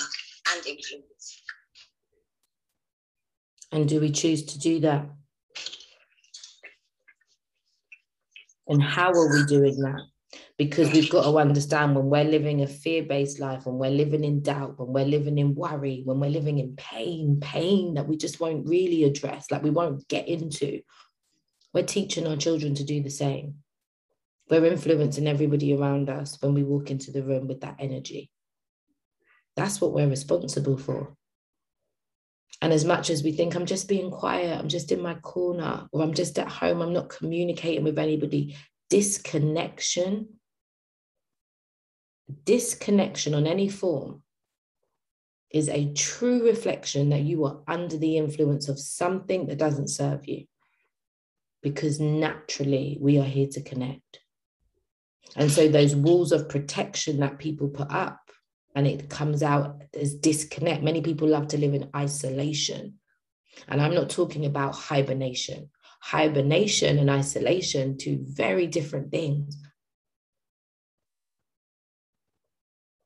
and 0.54 0.66
influence. 0.66 1.42
And 3.72 3.90
do 3.90 4.00
we 4.00 4.12
choose 4.12 4.44
to 4.46 4.60
do 4.60 4.80
that? 4.82 5.10
And 8.68 8.82
how 8.82 9.12
are 9.12 9.32
we 9.32 9.46
doing 9.46 9.78
that? 9.82 10.02
Because 10.58 10.92
we've 10.92 11.10
got 11.10 11.24
to 11.24 11.38
understand 11.38 11.96
when 11.96 12.06
we're 12.06 12.24
living 12.24 12.62
a 12.62 12.68
fear 12.68 13.04
based 13.04 13.40
life, 13.40 13.66
when 13.66 13.78
we're 13.78 13.90
living 13.90 14.24
in 14.24 14.42
doubt, 14.42 14.80
when 14.80 14.94
we're 14.94 15.06
living 15.06 15.38
in 15.38 15.54
worry, 15.54 16.02
when 16.06 16.20
we're 16.20 16.30
living 16.30 16.60
in 16.60 16.76
pain, 16.76 17.40
pain 17.42 17.96
that 17.96 18.08
we 18.08 18.18
just 18.18 18.40
won't 18.40 18.68
really 18.68 19.04
address, 19.04 19.52
like 19.52 19.64
we 19.64 19.70
won't 19.70 20.08
get 20.08 20.28
into, 20.28 20.82
we're 21.76 21.84
teaching 21.84 22.26
our 22.26 22.38
children 22.38 22.74
to 22.74 22.86
do 22.86 23.04
the 23.04 23.10
same. 23.10 23.56
We're 24.50 24.66
influencing 24.66 25.28
everybody 25.28 25.76
around 25.76 26.10
us 26.10 26.42
when 26.42 26.54
we 26.54 26.64
walk 26.64 26.90
into 26.90 27.12
the 27.12 27.22
room 27.22 27.50
with 27.50 27.62
that 27.62 27.76
energy. 27.80 28.32
That's 29.58 29.82
what 29.82 29.92
we're 29.92 30.08
responsible 30.08 30.78
for. 30.78 31.18
And 32.62 32.72
as 32.72 32.86
much 32.86 33.10
as 33.10 33.24
we 33.24 33.34
think 33.34 33.56
I'm 33.56 33.66
just 33.66 33.90
being 33.90 34.10
quiet, 34.10 34.58
I'm 34.58 34.70
just 34.70 34.94
in 34.94 35.02
my 35.02 35.16
corner, 35.16 35.90
or 35.92 36.02
I'm 36.02 36.14
just 36.14 36.40
at 36.40 36.48
home, 36.48 36.82
I'm 36.82 36.94
not 36.94 37.10
communicating 37.10 37.84
with 37.84 38.00
anybody, 38.00 38.56
disconnection, 38.90 40.30
disconnection 42.46 43.34
on 43.34 43.46
any 43.46 43.68
form 43.68 44.24
is 45.52 45.68
a 45.68 45.92
true 45.94 46.46
reflection 46.46 47.10
that 47.10 47.24
you 47.24 47.44
are 47.44 47.60
under 47.68 47.98
the 47.98 48.18
influence 48.18 48.70
of 48.70 48.80
something 48.80 49.48
that 49.48 49.58
doesn't 49.58 49.90
serve 49.90 50.26
you. 50.26 50.46
Because 51.66 52.00
naturally, 52.00 53.00
we 53.02 53.18
are 53.18 53.26
here 53.26 53.48
to 53.54 53.62
connect. 53.62 54.20
And 55.36 55.52
so, 55.52 55.68
those 55.68 55.96
walls 55.96 56.32
of 56.32 56.48
protection 56.48 57.22
that 57.22 57.40
people 57.40 57.70
put 57.70 57.90
up, 57.90 58.20
and 58.76 58.86
it 58.86 59.10
comes 59.10 59.42
out 59.42 59.82
as 60.00 60.14
disconnect. 60.14 60.84
Many 60.84 61.02
people 61.02 61.28
love 61.28 61.48
to 61.50 61.58
live 61.58 61.74
in 61.74 61.90
isolation. 61.96 63.00
And 63.68 63.82
I'm 63.82 63.96
not 63.96 64.12
talking 64.12 64.46
about 64.46 64.76
hibernation. 64.76 65.72
Hibernation 66.04 67.00
and 67.00 67.10
isolation, 67.10 67.98
two 67.98 68.20
very 68.22 68.68
different 68.68 69.10
things. 69.10 69.58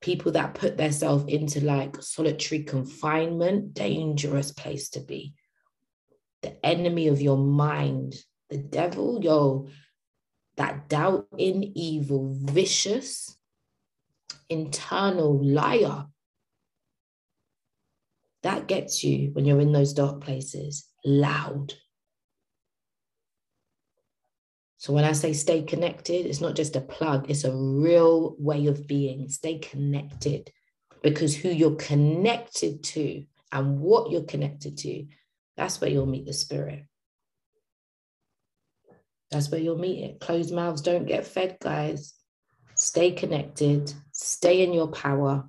people 0.01 0.31
that 0.31 0.55
put 0.55 0.77
themselves 0.77 1.25
into 1.27 1.63
like 1.63 2.01
solitary 2.01 2.63
confinement, 2.63 3.73
dangerous 3.73 4.51
place 4.51 4.89
to 4.89 4.99
be. 4.99 5.33
The 6.41 6.65
enemy 6.65 7.07
of 7.09 7.21
your 7.21 7.37
mind, 7.37 8.15
the 8.49 8.57
devil, 8.57 9.23
yo, 9.23 9.67
that 10.57 10.89
doubt 10.89 11.27
in 11.37 11.77
evil, 11.77 12.35
vicious, 12.41 13.37
internal 14.49 15.43
liar. 15.43 16.05
That 18.43 18.67
gets 18.67 19.03
you 19.03 19.31
when 19.33 19.45
you're 19.45 19.61
in 19.61 19.71
those 19.71 19.93
dark 19.93 20.21
places, 20.21 20.87
loud. 21.05 21.73
So 24.77 24.93
when 24.93 25.03
I 25.03 25.11
say 25.11 25.33
stay 25.33 25.61
connected, 25.63 26.25
it's 26.25 26.39
not 26.39 26.55
just 26.55 26.77
a 26.77 26.81
plug, 26.81 27.29
it's 27.29 27.43
a 27.43 27.55
real 27.55 28.35
way 28.39 28.67
of 28.67 28.87
being. 28.87 29.27
Stay 29.27 29.59
connected 29.59 30.51
because 31.03 31.35
who 31.35 31.49
you're 31.49 31.75
connected 31.75 32.83
to 32.83 33.25
and 33.51 33.79
what 33.79 34.09
you're 34.09 34.23
connected 34.23 34.77
to, 34.79 35.05
that's 35.57 35.81
where 35.81 35.89
you'll 35.89 36.05
meet 36.05 36.25
the 36.25 36.33
spirit. 36.33 36.85
That's 39.31 39.49
where 39.49 39.61
you'll 39.61 39.77
meet 39.77 40.03
it. 40.03 40.19
Closed 40.19 40.53
mouths 40.53 40.81
don't 40.81 41.05
get 41.05 41.25
fed, 41.25 41.57
guys. 41.61 42.13
Stay 42.75 43.11
connected, 43.11 43.93
stay 44.11 44.63
in 44.63 44.73
your 44.73 44.87
power, 44.87 45.47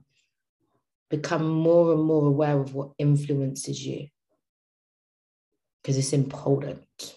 become 1.09 1.49
more 1.49 1.93
and 1.93 2.03
more 2.03 2.27
aware 2.27 2.59
of 2.59 2.75
what 2.75 2.91
influences 2.99 3.87
you 3.87 4.09
because 5.83 5.97
it's 5.97 6.13
important. 6.13 7.17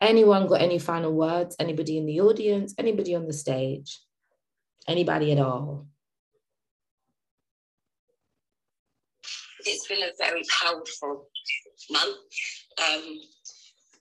Anyone 0.00 0.46
got 0.46 0.60
any 0.60 0.78
final 0.78 1.12
words? 1.12 1.56
Anybody 1.58 1.98
in 1.98 2.06
the 2.06 2.20
audience? 2.20 2.74
Anybody 2.78 3.14
on 3.14 3.26
the 3.26 3.32
stage? 3.32 4.00
Anybody 4.86 5.32
at 5.32 5.38
all? 5.38 5.86
It's 9.64 9.88
been 9.88 10.02
a 10.02 10.10
very 10.18 10.42
powerful 10.60 11.28
month. 11.90 12.16
Um, 12.86 13.20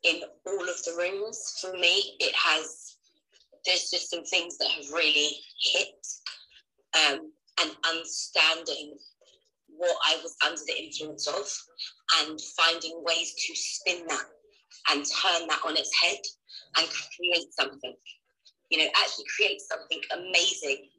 in 0.04 0.22
all 0.46 0.70
of 0.70 0.84
the 0.84 0.96
rooms, 0.98 1.58
for 1.62 1.74
me, 1.74 2.16
it 2.20 2.34
has, 2.36 2.98
there's 3.66 3.90
just 3.90 4.10
some 4.10 4.24
things 4.26 4.58
that 4.58 4.70
have 4.70 4.92
really 4.92 5.38
hit 5.60 6.06
um, 6.96 7.32
and 7.62 7.72
understanding 7.90 8.98
what 9.68 9.98
I 10.06 10.18
was 10.22 10.36
under 10.46 10.62
the 10.68 10.84
influence 10.84 11.28
of 11.28 11.48
and 12.22 12.40
finding 12.58 13.04
ways 13.04 13.34
to 13.34 13.56
spin 13.56 14.06
that 14.08 14.26
and 14.92 15.06
turn 15.06 15.48
that 15.48 15.62
on 15.66 15.78
its 15.78 15.92
head 16.02 16.20
and 16.78 16.88
create 17.18 17.54
something. 17.60 17.96
You 18.70 18.80
know, 18.80 18.88
actually 19.02 19.26
create 19.36 19.62
something 19.62 20.02
amazing 20.12 20.90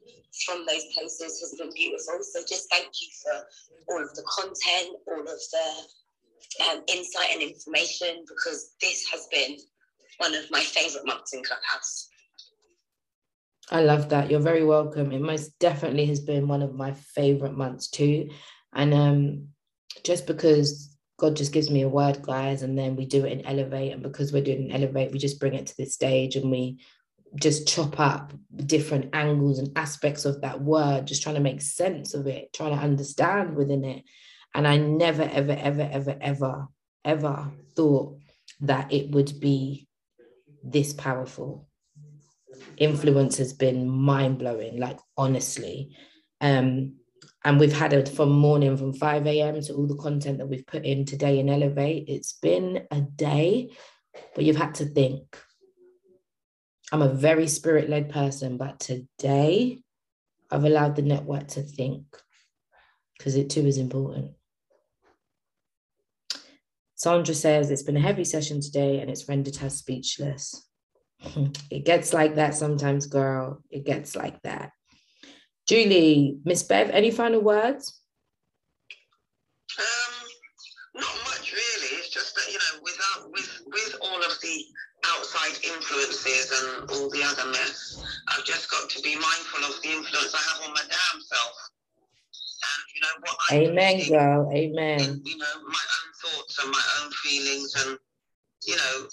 from 0.46 0.66
those 0.66 0.84
places 0.94 1.40
has 1.40 1.54
been 1.58 1.72
beautiful. 1.74 2.18
So 2.22 2.40
just 2.48 2.68
thank 2.70 2.88
you 3.00 3.08
for 3.22 3.46
all 3.88 4.02
of 4.02 4.14
the 4.14 4.22
content, 4.22 4.96
all 5.06 5.20
of 5.20 5.26
the 5.26 5.64
um, 6.68 6.82
insight 6.88 7.28
and 7.32 7.42
information, 7.42 8.24
because 8.28 8.74
this 8.80 9.06
has 9.12 9.26
been 9.30 9.56
one 10.18 10.34
of 10.34 10.50
my 10.50 10.60
favorite 10.60 11.06
months 11.06 11.34
in 11.34 11.42
Clubhouse. 11.42 12.08
I 13.70 13.82
love 13.82 14.10
that. 14.10 14.30
You're 14.30 14.40
very 14.40 14.64
welcome. 14.64 15.12
It 15.12 15.20
most 15.20 15.58
definitely 15.58 16.06
has 16.06 16.20
been 16.20 16.48
one 16.48 16.62
of 16.62 16.74
my 16.74 16.92
favorite 16.92 17.56
months 17.56 17.88
too. 17.88 18.30
And 18.74 18.92
um, 18.92 19.48
just 20.04 20.26
because 20.26 20.96
God 21.18 21.36
just 21.36 21.52
gives 21.52 21.70
me 21.70 21.82
a 21.82 21.88
word, 21.88 22.22
guys, 22.22 22.62
and 22.62 22.76
then 22.78 22.96
we 22.96 23.06
do 23.06 23.24
it 23.24 23.32
in 23.32 23.46
Elevate. 23.46 23.92
And 23.92 24.02
because 24.02 24.32
we're 24.32 24.44
doing 24.44 24.72
Elevate, 24.72 25.12
we 25.12 25.18
just 25.18 25.40
bring 25.40 25.54
it 25.54 25.66
to 25.68 25.76
this 25.76 25.94
stage 25.94 26.36
and 26.36 26.50
we 26.50 26.78
just 27.36 27.66
chop 27.66 27.98
up 27.98 28.32
different 28.66 29.14
angles 29.14 29.58
and 29.58 29.76
aspects 29.76 30.24
of 30.24 30.40
that 30.42 30.60
word, 30.60 31.06
just 31.06 31.22
trying 31.22 31.36
to 31.36 31.40
make 31.40 31.62
sense 31.62 32.14
of 32.14 32.26
it, 32.26 32.52
trying 32.52 32.76
to 32.76 32.82
understand 32.82 33.56
within 33.56 33.84
it. 33.84 34.04
And 34.54 34.66
I 34.68 34.76
never, 34.76 35.22
ever, 35.22 35.52
ever, 35.52 35.88
ever, 35.90 36.16
ever, 36.20 36.68
ever 37.04 37.52
thought 37.74 38.18
that 38.60 38.92
it 38.92 39.10
would 39.10 39.40
be 39.40 39.88
this 40.62 40.92
powerful. 40.92 41.68
Influence 42.76 43.38
has 43.38 43.52
been 43.52 43.88
mind 43.88 44.38
blowing, 44.38 44.78
like 44.78 44.98
honestly. 45.16 45.96
Um, 46.40 46.96
and 47.44 47.60
we've 47.60 47.76
had 47.76 47.92
it 47.92 48.08
from 48.08 48.30
morning 48.30 48.76
from 48.76 48.94
5 48.94 49.26
a.m. 49.26 49.60
to 49.60 49.74
all 49.74 49.86
the 49.86 49.96
content 49.96 50.38
that 50.38 50.46
we've 50.46 50.66
put 50.66 50.84
in 50.84 51.04
today 51.04 51.38
in 51.38 51.48
Elevate. 51.48 52.08
It's 52.08 52.32
been 52.34 52.86
a 52.90 53.00
day, 53.00 53.70
but 54.34 54.44
you've 54.44 54.56
had 54.56 54.76
to 54.76 54.86
think. 54.86 55.38
I'm 56.92 57.02
a 57.02 57.12
very 57.12 57.48
spirit 57.48 57.90
led 57.90 58.10
person, 58.10 58.56
but 58.56 58.78
today 58.78 59.82
I've 60.50 60.64
allowed 60.64 60.96
the 60.96 61.02
network 61.02 61.48
to 61.48 61.62
think 61.62 62.04
because 63.18 63.36
it 63.36 63.50
too 63.50 63.66
is 63.66 63.78
important. 63.78 64.32
Sandra 66.96 67.34
says 67.34 67.70
it's 67.70 67.82
been 67.82 67.96
a 67.96 68.00
heavy 68.00 68.24
session 68.24 68.60
today 68.60 69.00
and 69.00 69.10
it's 69.10 69.28
rendered 69.28 69.56
her 69.56 69.70
speechless. 69.70 70.66
It 71.70 71.84
gets 71.84 72.12
like 72.12 72.34
that 72.36 72.54
sometimes, 72.54 73.06
girl. 73.06 73.62
It 73.70 73.84
gets 73.84 74.14
like 74.14 74.40
that. 74.42 74.70
Julie, 75.66 76.38
Miss 76.44 76.62
Bev, 76.62 76.90
any 76.90 77.10
final 77.10 77.40
words? 77.40 78.00
Um, 79.78 80.14
not 80.94 81.16
much 81.24 81.52
really. 81.52 81.96
It's 81.96 82.10
just 82.10 82.34
that 82.34 82.52
you 82.52 82.58
know, 82.58 82.82
without 82.82 83.32
with 83.32 83.62
with 83.66 83.96
all 84.02 84.18
of 84.18 84.38
the 84.42 84.64
outside 85.06 85.56
influences 85.64 86.52
and 86.52 86.90
all 86.90 87.10
the 87.10 87.22
other 87.24 87.50
mess, 87.50 88.04
I've 88.28 88.44
just 88.44 88.70
got 88.70 88.88
to 88.90 89.02
be 89.02 89.14
mindful 89.14 89.64
of 89.64 89.80
the 89.82 89.88
influence 89.88 90.34
I 90.34 90.42
have 90.52 90.68
on 90.68 90.74
my 90.74 90.82
damn 90.82 91.20
self. 91.20 91.70
And 92.64 92.84
you 92.94 93.00
know 93.00 93.14
what? 93.20 93.36
I 93.50 93.54
Amen, 93.64 94.08
girl. 94.08 94.52
Amen. 94.54 95.00
In, 95.00 95.22
you 95.24 95.38
know 95.38 95.54
my 95.66 95.80
thoughts 96.24 96.58
and 96.62 96.72
my 96.72 96.84
own 97.02 97.10
feelings, 97.22 97.74
and 97.84 97.98
you 98.64 98.76
know, 98.76 99.06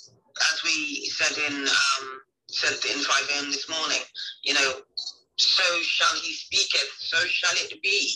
as 0.54 0.64
we 0.64 1.06
said 1.08 1.38
in 1.52 1.68
um, 1.68 2.22
said 2.50 2.74
in 2.92 3.04
five 3.04 3.28
a.m. 3.36 3.52
this 3.52 3.70
morning, 3.70 4.02
you 4.44 4.54
know, 4.54 4.82
so 5.38 5.64
shall 5.82 6.16
he 6.22 6.34
speak 6.34 6.74
it, 6.76 6.90
so 6.98 7.18
shall 7.28 7.56
it 7.56 7.82
be. 7.82 8.16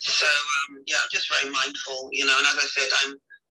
So 0.00 0.26
um, 0.26 0.82
yeah, 0.86 0.96
I'm 1.02 1.08
just 1.10 1.30
very 1.30 1.52
mindful, 1.52 2.10
you 2.12 2.24
know. 2.26 2.36
And 2.36 2.46
as 2.46 2.56
I 2.56 2.66
said, 2.66 2.88
I'm 3.04 3.14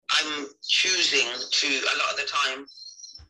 I'm 0.09 0.47
choosing 0.67 1.27
to 1.27 1.67
a 1.67 1.95
lot 1.97 2.11
of 2.11 2.17
the 2.17 2.27
time, 2.27 2.65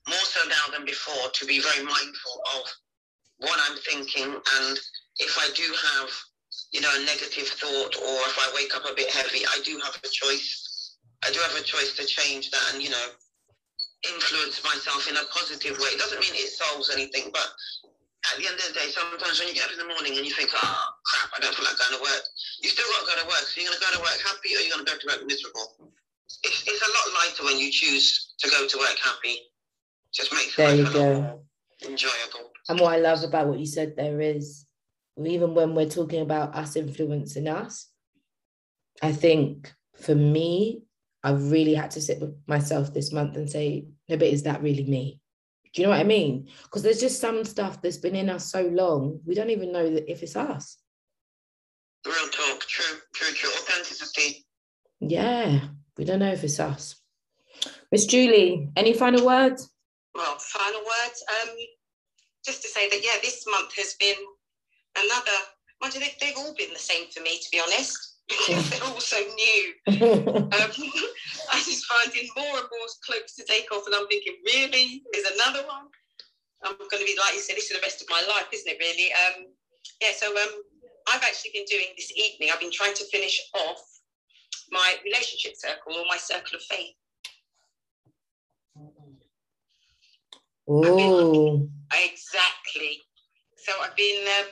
more 0.08 0.26
so 0.26 0.48
now 0.50 0.74
than 0.76 0.86
before, 0.86 1.30
to 1.32 1.46
be 1.46 1.60
very 1.60 1.84
mindful 1.86 2.42
of 2.58 2.64
what 3.38 3.60
I'm 3.70 3.78
thinking. 3.78 4.34
And 4.34 4.80
if 5.18 5.38
I 5.38 5.50
do 5.56 5.64
have, 5.64 6.10
you 6.72 6.82
know, 6.82 6.92
a 6.96 7.06
negative 7.06 7.48
thought, 7.48 7.96
or 7.96 8.18
if 8.28 8.38
I 8.40 8.52
wake 8.56 8.76
up 8.76 8.90
a 8.90 8.96
bit 8.96 9.10
heavy, 9.12 9.46
I 9.46 9.60
do 9.64 9.80
have 9.84 9.96
a 10.04 10.08
choice. 10.12 10.70
I 11.26 11.32
do 11.32 11.40
have 11.40 11.56
a 11.56 11.64
choice 11.64 11.96
to 11.98 12.06
change 12.06 12.52
that, 12.52 12.74
and 12.74 12.84
you 12.84 12.90
know, 12.90 13.08
influence 14.04 14.64
myself 14.64 15.08
in 15.10 15.16
a 15.16 15.26
positive 15.32 15.80
way. 15.80 15.96
It 15.96 16.00
doesn't 16.00 16.20
mean 16.20 16.36
it 16.36 16.52
solves 16.52 16.92
anything, 16.92 17.32
but 17.32 17.48
at 18.32 18.40
the 18.40 18.48
end 18.48 18.56
of 18.56 18.66
the 18.72 18.76
day, 18.76 18.88
sometimes 18.92 19.40
when 19.40 19.48
you 19.48 19.56
get 19.56 19.68
up 19.68 19.76
in 19.76 19.80
the 19.80 19.88
morning 19.88 20.16
and 20.16 20.26
you 20.26 20.32
think, 20.32 20.50
oh, 20.56 20.84
crap, 21.04 21.32
I 21.36 21.40
don't 21.44 21.56
feel 21.56 21.66
like 21.66 21.76
going 21.76 22.00
to 22.00 22.04
work, 22.04 22.24
you 22.64 22.70
still 22.70 22.88
got 22.96 23.04
to 23.04 23.08
go 23.12 23.16
to 23.24 23.28
work. 23.28 23.44
So 23.48 23.60
you're 23.60 23.68
going 23.68 23.80
to 23.80 23.84
go 23.84 23.92
to 24.00 24.04
work 24.04 24.20
happy 24.24 24.56
or 24.56 24.60
you're 24.64 24.72
going 24.72 24.86
to 24.86 24.92
go 24.92 24.96
to 24.96 25.08
work 25.12 25.22
miserable. 25.28 25.92
It's, 26.44 26.64
it's 26.68 26.84
a 26.84 26.92
lot 26.92 27.08
lighter 27.20 27.44
when 27.44 27.60
you 27.60 27.72
choose 27.72 28.36
to 28.40 28.50
go 28.50 28.68
to 28.68 28.78
work 28.80 28.98
happy. 29.04 29.40
Just 30.14 30.32
makes 30.32 30.56
there 30.56 30.76
you 30.76 30.88
go. 30.92 31.42
enjoyable. 31.84 32.52
And 32.70 32.80
what 32.80 32.94
I 32.94 33.00
love 33.00 33.24
about 33.24 33.48
what 33.48 33.60
you 33.60 33.66
said 33.66 33.96
there 33.96 34.22
is, 34.22 34.66
even 35.18 35.54
when 35.54 35.76
we're 35.76 35.90
talking 35.90 36.22
about 36.22 36.56
us 36.56 36.76
influencing 36.76 37.48
us, 37.48 37.88
I 39.02 39.12
think 39.12 39.74
for 39.96 40.16
me, 40.16 40.84
I've 41.24 41.52
really 41.52 41.74
had 41.74 41.92
to 41.92 42.02
sit 42.02 42.20
with 42.20 42.36
myself 42.48 42.94
this 42.94 43.14
month 43.14 43.38
and 43.38 43.50
say, 43.50 43.86
no, 44.10 44.18
but 44.18 44.28
is 44.28 44.44
that 44.44 44.62
really 44.62 44.84
me? 44.84 45.22
Do 45.74 45.82
you 45.82 45.88
know 45.88 45.92
what 45.92 46.02
I 46.02 46.04
mean? 46.04 46.50
Because 46.64 46.84
there's 46.84 47.00
just 47.00 47.20
some 47.20 47.44
stuff 47.46 47.82
that's 47.82 47.98
been 47.98 48.16
in 48.16 48.30
us 48.30 48.52
so 48.52 48.64
long, 48.64 49.22
we 49.26 49.34
don't 49.34 49.50
even 49.50 49.72
know 49.72 49.90
that 49.90 50.12
if 50.12 50.22
it's 50.22 50.36
us. 50.36 50.78
Real 52.06 52.28
talk, 52.30 52.60
true, 52.68 53.00
true, 53.16 53.34
true. 53.34 53.50
Authenticity. 53.50 54.46
Yeah, 55.00 55.62
we 55.98 56.06
don't 56.06 56.20
know 56.20 56.32
if 56.32 56.44
it's 56.44 56.60
us. 56.60 56.96
Miss 57.92 58.06
Julie, 58.06 58.70
any 58.76 58.94
final 58.94 59.26
words? 59.26 59.72
Well, 60.14 60.38
final 60.38 60.82
words. 60.82 61.24
Um, 61.42 61.56
just 62.46 62.62
to 62.64 62.68
say 62.68 62.90
that 62.90 63.04
yeah, 63.04 63.18
this 63.22 63.46
month 63.50 63.74
has 63.78 63.96
been 64.00 64.16
another. 64.98 65.32
Mind 65.82 65.96
you, 65.96 66.02
they've, 66.02 66.20
they've 66.20 66.38
all 66.38 66.54
been 66.58 66.74
the 66.74 66.80
same 66.80 67.10
for 67.10 67.22
me, 67.22 67.40
to 67.40 67.50
be 67.52 67.60
honest, 67.60 68.13
because 68.28 68.70
they're 68.70 68.84
all 68.84 69.00
so 69.00 69.18
new. 69.18 69.74
Um, 70.54 70.72
I 71.54 71.60
just 71.60 71.86
finding 71.86 72.30
more 72.38 72.58
and 72.58 72.68
more 72.70 72.90
cloaks 73.06 73.36
to 73.36 73.44
take 73.46 73.72
off, 73.72 73.86
and 73.86 73.96
I'm 73.96 74.08
thinking, 74.08 74.36
really, 74.46 75.04
there's 75.12 75.26
another 75.34 75.66
one. 75.68 75.88
I'm 76.64 76.76
going 76.78 77.02
to 77.02 77.06
be 77.06 77.18
like 77.20 77.34
you 77.34 77.42
said, 77.42 77.58
this 77.58 77.68
for 77.68 77.76
the 77.76 77.82
rest 77.82 78.02
of 78.02 78.08
my 78.10 78.22
life, 78.28 78.48
isn't 78.54 78.70
it? 78.70 78.78
Really? 78.80 79.12
Um, 79.12 79.48
yeah. 80.02 80.10
So 80.16 80.28
um, 80.28 80.64
I've 81.12 81.24
actually 81.24 81.52
been 81.54 81.66
doing 81.66 81.88
this 81.98 82.12
evening. 82.16 82.50
I've 82.54 82.60
been 82.60 82.72
trying 82.72 82.94
to 82.94 83.04
finish 83.12 83.40
off 83.54 83.82
my 84.72 84.96
relationship 85.04 85.54
circle 85.56 85.94
or 85.94 86.06
my 86.08 86.18
circle 86.18 86.56
of 86.56 86.64
faith. 86.64 86.96
Oh, 90.68 91.68
Exactly. 91.92 93.02
So 93.58 93.74
I've 93.82 93.96
been 93.96 94.26
um, 94.40 94.48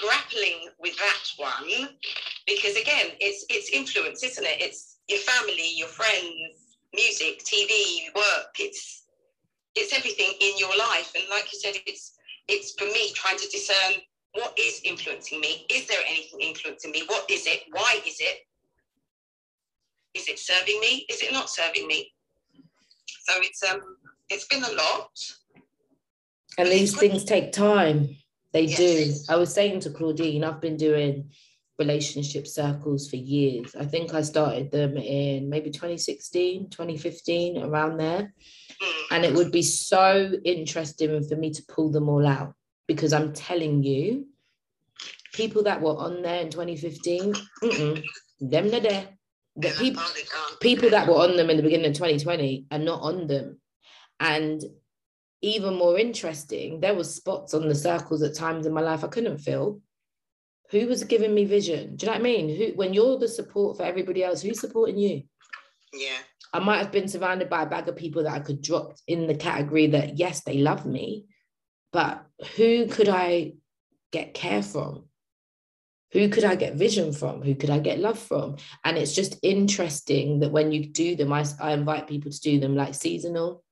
grappling 0.00 0.68
with 0.78 0.96
that 0.96 1.22
one 1.36 1.88
because 2.46 2.76
again, 2.76 3.12
it's 3.20 3.44
it's 3.48 3.70
influence, 3.70 4.22
isn't 4.22 4.44
it? 4.44 4.60
It's 4.60 4.98
your 5.08 5.20
family, 5.20 5.70
your 5.76 5.88
friends, 5.88 6.76
music, 6.94 7.42
TV, 7.44 8.14
work. 8.14 8.52
It's 8.58 9.06
it's 9.74 9.96
everything 9.96 10.32
in 10.40 10.58
your 10.58 10.76
life, 10.76 11.12
and 11.14 11.24
like 11.30 11.52
you 11.52 11.58
said, 11.58 11.74
it's 11.86 12.16
it's 12.48 12.74
for 12.78 12.84
me 12.86 13.12
trying 13.14 13.38
to 13.38 13.48
discern 13.48 14.00
what 14.34 14.56
is 14.58 14.80
influencing 14.84 15.40
me. 15.40 15.64
Is 15.70 15.86
there 15.86 16.00
anything 16.08 16.40
influencing 16.40 16.90
me? 16.90 17.04
What 17.06 17.30
is 17.30 17.46
it? 17.46 17.62
Why 17.70 18.00
is 18.06 18.16
it? 18.20 18.38
Is 20.14 20.28
it 20.28 20.38
serving 20.38 20.78
me? 20.80 21.06
Is 21.08 21.22
it 21.22 21.32
not 21.32 21.48
serving 21.50 21.86
me? 21.86 22.12
So 23.22 23.34
it's 23.38 23.62
um 23.62 23.80
it's 24.28 24.46
been 24.46 24.64
a 24.64 24.72
lot. 24.72 25.10
and 26.58 26.68
these 26.68 26.96
things 26.96 27.24
take 27.24 27.52
time. 27.52 28.16
They 28.52 28.66
do. 28.66 29.12
I 29.28 29.36
was 29.36 29.52
saying 29.52 29.80
to 29.80 29.90
Claudine, 29.90 30.44
I've 30.44 30.60
been 30.60 30.76
doing 30.76 31.30
relationship 31.78 32.46
circles 32.46 33.08
for 33.08 33.16
years. 33.16 33.74
I 33.74 33.84
think 33.84 34.14
I 34.14 34.22
started 34.22 34.70
them 34.70 34.96
in 34.96 35.48
maybe 35.48 35.70
2016, 35.70 36.70
2015, 36.70 37.62
around 37.62 37.98
there. 37.98 38.32
And 39.10 39.24
it 39.24 39.34
would 39.34 39.50
be 39.50 39.62
so 39.62 40.32
interesting 40.44 41.22
for 41.24 41.36
me 41.36 41.50
to 41.52 41.62
pull 41.68 41.90
them 41.90 42.08
all 42.08 42.26
out 42.26 42.54
because 42.86 43.12
I'm 43.12 43.32
telling 43.32 43.82
you, 43.82 44.26
people 45.32 45.64
that 45.64 45.80
were 45.80 45.96
on 45.96 46.22
there 46.22 46.40
in 46.40 46.50
2015, 46.50 47.34
mm-mm, 47.62 48.04
them 48.40 48.70
not 48.70 48.82
there. 48.82 49.08
The 49.56 49.70
people, 49.78 50.02
can't. 50.02 50.60
people 50.60 50.90
that 50.90 51.06
were 51.06 51.14
on 51.14 51.36
them 51.36 51.48
in 51.50 51.56
the 51.56 51.62
beginning 51.62 51.86
of 51.86 51.94
2020 51.94 52.66
are 52.72 52.78
not 52.78 53.02
on 53.02 53.26
them. 53.26 53.60
And 54.18 54.62
even 55.42 55.74
more 55.74 55.98
interesting, 55.98 56.80
there 56.80 56.94
was 56.94 57.14
spots 57.14 57.54
on 57.54 57.68
the 57.68 57.74
circles 57.74 58.22
at 58.22 58.34
times 58.34 58.66
in 58.66 58.72
my 58.72 58.80
life 58.80 59.04
I 59.04 59.08
couldn't 59.08 59.38
fill. 59.38 59.80
Who 60.70 60.86
was 60.86 61.04
giving 61.04 61.34
me 61.34 61.44
vision? 61.44 61.96
Do 61.96 62.06
you 62.06 62.12
know 62.12 62.18
what 62.18 62.20
I 62.20 62.22
mean? 62.22 62.56
Who 62.56 62.76
when 62.76 62.94
you're 62.94 63.18
the 63.18 63.28
support 63.28 63.76
for 63.76 63.84
everybody 63.84 64.24
else, 64.24 64.42
who's 64.42 64.60
supporting 64.60 64.98
you? 64.98 65.22
Yeah. 65.92 66.18
I 66.52 66.60
might 66.60 66.78
have 66.78 66.92
been 66.92 67.08
surrounded 67.08 67.50
by 67.50 67.62
a 67.62 67.66
bag 67.66 67.88
of 67.88 67.96
people 67.96 68.22
that 68.24 68.32
I 68.32 68.38
could 68.38 68.62
drop 68.62 68.96
in 69.06 69.26
the 69.26 69.34
category 69.34 69.88
that 69.88 70.18
yes, 70.18 70.40
they 70.40 70.58
love 70.58 70.86
me, 70.86 71.26
but 71.92 72.24
who 72.56 72.86
could 72.86 73.08
I 73.08 73.54
get 74.12 74.34
care 74.34 74.62
from? 74.62 75.04
Who 76.12 76.28
could 76.28 76.44
I 76.44 76.54
get 76.54 76.74
vision 76.74 77.12
from? 77.12 77.42
Who 77.42 77.56
could 77.56 77.70
I 77.70 77.80
get 77.80 77.98
love 77.98 78.20
from? 78.20 78.56
And 78.84 78.96
it's 78.96 79.14
just 79.14 79.36
interesting 79.42 80.40
that 80.40 80.52
when 80.52 80.70
you 80.70 80.86
do 80.86 81.16
them, 81.16 81.32
I, 81.32 81.44
I 81.60 81.72
invite 81.72 82.06
people 82.06 82.30
to 82.30 82.40
do 82.40 82.60
them 82.60 82.76
like 82.76 82.94
seasonal 82.94 83.64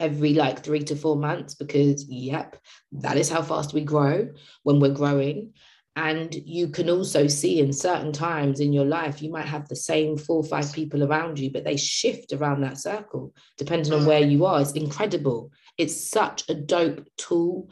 every 0.00 0.34
like 0.34 0.64
three 0.64 0.82
to 0.84 0.96
four 0.96 1.16
months 1.16 1.54
because, 1.54 2.08
yep, 2.08 2.56
that 2.92 3.16
is 3.16 3.28
how 3.28 3.42
fast 3.42 3.74
we 3.74 3.82
grow 3.82 4.30
when 4.62 4.80
we're 4.80 4.94
growing. 4.94 5.52
And 5.96 6.34
you 6.34 6.68
can 6.68 6.90
also 6.90 7.26
see 7.26 7.58
in 7.58 7.72
certain 7.72 8.12
times 8.12 8.60
in 8.60 8.72
your 8.74 8.84
life, 8.84 9.22
you 9.22 9.30
might 9.30 9.46
have 9.46 9.66
the 9.66 9.76
same 9.76 10.18
four 10.18 10.36
or 10.36 10.44
five 10.44 10.70
people 10.72 11.02
around 11.02 11.38
you, 11.38 11.50
but 11.50 11.64
they 11.64 11.78
shift 11.78 12.34
around 12.34 12.60
that 12.60 12.78
circle 12.78 13.34
depending 13.56 13.94
on 13.94 14.04
where 14.04 14.20
you 14.20 14.44
are. 14.44 14.60
It's 14.60 14.72
incredible. 14.72 15.50
It's 15.78 16.10
such 16.10 16.48
a 16.50 16.54
dope 16.54 17.06
tool 17.16 17.70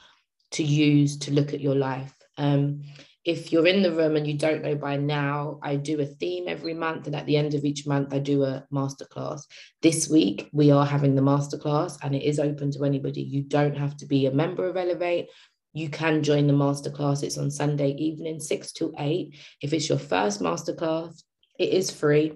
to 0.53 0.63
use 0.63 1.19
to 1.19 1.33
look 1.33 1.53
at 1.53 1.61
your 1.61 1.75
life. 1.75 2.15
Um, 2.39 2.83
if 3.25 3.53
you're 3.53 3.67
in 3.67 3.83
the 3.83 3.93
room 3.93 4.17
and 4.17 4.27
you 4.27 4.37
don't 4.37 4.63
know 4.63 4.75
by 4.75 4.97
now, 4.97 5.59
I 5.63 5.77
do 5.77 6.01
a 6.01 6.07
theme 6.07 6.45
every 6.47 6.75
month, 6.75 7.07
and 7.07 7.17
at 7.17 7.25
the 7.25 7.39
end 7.39 7.55
of 7.55 7.65
each 7.65 7.87
month, 7.87 8.13
I 8.13 8.19
do 8.19 8.45
a 8.45 8.67
masterclass. 8.73 9.43
This 9.81 10.09
week, 10.09 10.51
we 10.53 10.71
are 10.71 10.85
having 10.85 11.15
the 11.15 11.23
masterclass, 11.23 11.97
and 12.03 12.15
it 12.15 12.23
is 12.23 12.39
open 12.39 12.71
to 12.73 12.85
anybody. 12.85 13.23
You 13.23 13.43
don't 13.43 13.77
have 13.77 13.97
to 13.99 14.07
be 14.07 14.27
a 14.27 14.31
member 14.31 14.69
of 14.69 14.77
Elevate. 14.77 15.29
You 15.75 15.89
can 15.89 16.23
join 16.23 16.47
the 16.47 16.53
masterclass. 16.53 17.25
It's 17.25 17.37
on 17.37 17.51
Sunday 17.51 17.91
evening, 17.91 18.39
six 18.39 18.71
to 18.75 18.95
eight. 18.97 19.37
If 19.61 19.73
it's 19.73 19.89
your 19.89 19.99
first 19.99 20.41
masterclass, 20.41 21.25
it 21.59 21.71
is 21.71 21.91
free. 21.91 22.35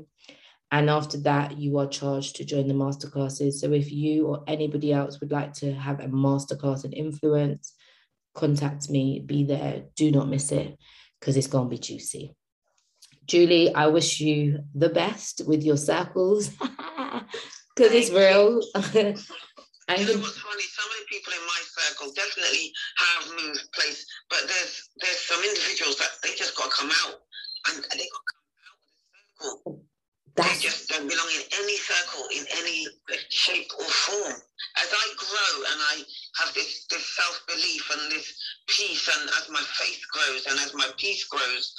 And 0.72 0.90
after 0.90 1.18
that, 1.18 1.56
you 1.56 1.78
are 1.78 1.86
charged 1.86 2.36
to 2.36 2.44
join 2.44 2.66
the 2.66 2.74
masterclasses. 2.74 3.52
So 3.54 3.72
if 3.72 3.92
you 3.92 4.26
or 4.26 4.42
anybody 4.48 4.92
else 4.92 5.20
would 5.20 5.30
like 5.30 5.52
to 5.54 5.72
have 5.72 6.00
a 6.00 6.08
masterclass 6.08 6.84
in 6.84 6.92
influence, 6.92 7.74
contact 8.34 8.90
me, 8.90 9.20
be 9.24 9.44
there, 9.44 9.84
do 9.94 10.10
not 10.10 10.28
miss 10.28 10.50
it 10.50 10.76
because 11.20 11.36
it's 11.36 11.46
going 11.46 11.66
to 11.66 11.70
be 11.70 11.78
juicy. 11.78 12.34
Julie, 13.24 13.72
I 13.72 13.86
wish 13.86 14.20
you 14.20 14.64
the 14.74 14.88
best 14.88 15.42
with 15.46 15.62
your 15.62 15.76
circles 15.76 16.48
because 17.76 17.92
it's 17.92 18.10
Thank 18.74 19.18
real. 19.88 20.00
You 20.00 20.14
know 20.16 20.20
what's 20.22 20.38
funny? 20.38 20.64
Some 20.68 20.90
of 20.90 20.96
the 21.00 21.08
people 21.08 21.32
in 21.32 21.44
my 21.46 21.62
circle 21.64 22.12
definitely 22.14 22.72
have 22.98 23.24
moved 23.36 23.64
place, 23.74 24.06
but 24.30 24.42
there's 24.48 24.90
there's 25.00 25.22
some 25.24 25.42
individuals 25.44 25.98
that 25.98 26.10
they 26.22 26.34
just 26.36 26.56
got 26.56 26.70
to 26.70 26.76
come 26.76 26.90
out 27.06 27.20
and 27.70 27.84
they 27.84 28.08
got 28.08 28.24
to 28.24 28.28
come 28.32 28.42
out 28.66 28.76
of 28.76 28.82
the 28.84 29.44
circle. 29.44 29.80
They 30.36 30.54
just 30.60 30.88
don't 30.88 31.08
belong 31.08 31.30
in 31.34 31.44
any 31.62 31.76
circle 31.78 32.24
in 32.36 32.44
any 32.58 32.86
shape 33.30 33.70
or 33.78 33.86
form. 33.86 34.38
As 34.82 34.90
I 34.92 35.06
grow 35.18 35.54
and 35.72 35.80
I 35.82 35.96
have 36.40 36.54
this 36.54 36.86
this 36.90 37.06
self 37.16 37.42
belief 37.48 37.84
and 37.92 38.12
this 38.12 38.32
peace, 38.68 39.08
and 39.08 39.30
as 39.30 39.48
my 39.50 39.62
faith 39.78 40.00
grows 40.12 40.46
and 40.46 40.58
as 40.60 40.74
my 40.74 40.88
peace 40.98 41.24
grows, 41.26 41.74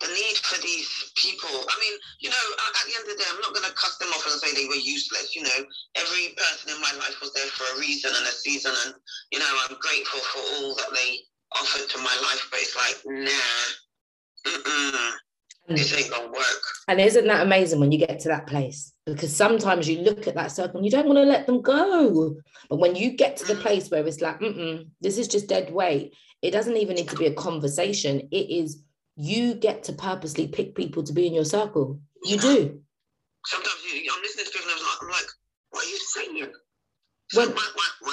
the 0.00 0.08
need 0.08 0.36
for 0.44 0.60
these 0.60 1.12
people. 1.16 1.48
I 1.48 1.76
mean, 1.80 1.96
you 2.20 2.28
know, 2.28 2.44
at 2.68 2.84
the 2.84 2.92
end 2.92 3.04
of 3.08 3.16
the 3.16 3.18
day, 3.22 3.28
I'm 3.32 3.40
not 3.40 3.54
going 3.54 3.64
to 3.64 3.76
cut 3.76 3.96
them 3.98 4.12
off 4.12 4.28
and 4.28 4.36
say 4.40 4.52
they 4.52 4.68
were 4.68 4.80
useless. 4.80 5.34
You 5.34 5.42
know, 5.42 5.60
every 5.96 6.36
person 6.36 6.76
in 6.76 6.80
my 6.80 6.92
life 7.00 7.16
was 7.20 7.32
there 7.32 7.48
for 7.56 7.64
a 7.64 7.80
reason 7.80 8.12
and 8.12 8.26
a 8.26 8.34
season, 8.34 8.72
and 8.84 8.94
you 9.32 9.38
know, 9.38 9.48
I'm 9.68 9.76
grateful 9.80 10.20
for 10.20 10.40
all 10.40 10.74
that 10.76 10.92
they 10.92 11.24
offered 11.56 11.88
to 11.88 11.98
my 11.98 12.16
life. 12.28 12.44
But 12.50 12.60
it's 12.60 12.76
like, 12.76 12.98
nah, 13.08 13.64
mm-mm, 14.44 15.12
this 15.68 15.96
ain't 15.96 16.10
gonna 16.10 16.28
work. 16.28 16.62
And 16.88 17.00
isn't 17.00 17.26
that 17.26 17.46
amazing 17.46 17.80
when 17.80 17.92
you 17.92 17.98
get 17.98 18.20
to 18.20 18.28
that 18.28 18.46
place? 18.46 18.92
Because 19.06 19.34
sometimes 19.34 19.88
you 19.88 20.02
look 20.02 20.26
at 20.26 20.34
that 20.34 20.52
circle 20.52 20.76
and 20.76 20.84
you 20.84 20.90
don't 20.90 21.06
want 21.06 21.18
to 21.18 21.24
let 21.24 21.46
them 21.46 21.62
go. 21.62 22.36
But 22.68 22.78
when 22.78 22.96
you 22.96 23.12
get 23.12 23.36
to 23.38 23.46
the 23.46 23.54
place 23.54 23.88
where 23.90 24.06
it's 24.06 24.20
like, 24.20 24.40
Mm-mm, 24.40 24.88
this 25.00 25.16
is 25.16 25.28
just 25.28 25.48
dead 25.48 25.72
weight, 25.72 26.14
it 26.42 26.50
doesn't 26.50 26.76
even 26.76 26.96
need 26.96 27.08
to 27.08 27.16
be 27.16 27.26
a 27.26 27.34
conversation. 27.34 28.28
It 28.30 28.50
is 28.50 28.82
you 29.16 29.54
get 29.54 29.84
to 29.84 29.92
purposely 29.92 30.48
pick 30.48 30.74
people 30.74 31.02
to 31.02 31.12
be 31.12 31.26
in 31.26 31.34
your 31.34 31.44
circle. 31.44 32.00
You 32.24 32.38
do. 32.38 32.80
Sometimes 33.44 33.76
you, 33.92 34.10
I'm 34.14 34.22
listening 34.22 34.46
to 34.46 34.50
people 34.52 34.70
and 34.70 34.80
I'm 35.02 35.08
like, 35.08 35.26
what 35.70 35.84
are 35.84 35.88
you 35.88 35.98
saying? 35.98 36.52
When- 37.34 37.48
wah, 37.54 37.62
wah. 38.02 38.12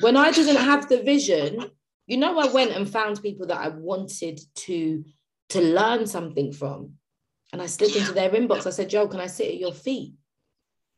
When 0.00 0.16
I 0.16 0.32
didn't 0.32 0.56
have 0.56 0.88
the 0.88 1.02
vision, 1.02 1.70
you 2.06 2.16
know, 2.16 2.38
I 2.38 2.52
went 2.52 2.72
and 2.72 2.88
found 2.88 3.22
people 3.22 3.46
that 3.46 3.60
I 3.60 3.68
wanted 3.68 4.40
to 4.54 5.04
to 5.50 5.60
learn 5.60 6.06
something 6.06 6.52
from. 6.52 6.94
And 7.52 7.62
I 7.62 7.66
slid 7.66 7.94
into 7.94 8.12
their 8.12 8.30
inbox. 8.30 8.66
I 8.66 8.70
said, 8.70 8.90
Joe, 8.90 9.06
can 9.06 9.20
I 9.20 9.26
sit 9.26 9.48
at 9.48 9.58
your 9.58 9.72
feet? 9.72 10.14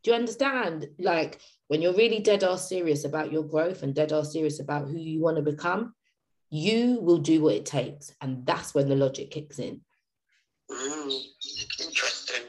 Do 0.02 0.10
you 0.12 0.16
understand? 0.16 0.86
Like 0.98 1.40
when 1.68 1.82
you're 1.82 1.92
really 1.92 2.20
dead 2.20 2.44
ass 2.44 2.68
serious 2.68 3.04
about 3.04 3.32
your 3.32 3.42
growth 3.42 3.82
and 3.82 3.94
dead 3.94 4.12
ass 4.12 4.32
serious 4.32 4.60
about 4.60 4.88
who 4.88 4.96
you 4.98 5.20
want 5.20 5.36
to 5.36 5.42
become, 5.42 5.94
you 6.50 7.00
will 7.00 7.18
do 7.18 7.42
what 7.42 7.54
it 7.54 7.66
takes. 7.66 8.12
And 8.20 8.46
that's 8.46 8.74
when 8.74 8.88
the 8.88 8.96
logic 8.96 9.30
kicks 9.30 9.58
in. 9.58 9.80
Mm, 10.70 11.22
interesting. 11.80 12.42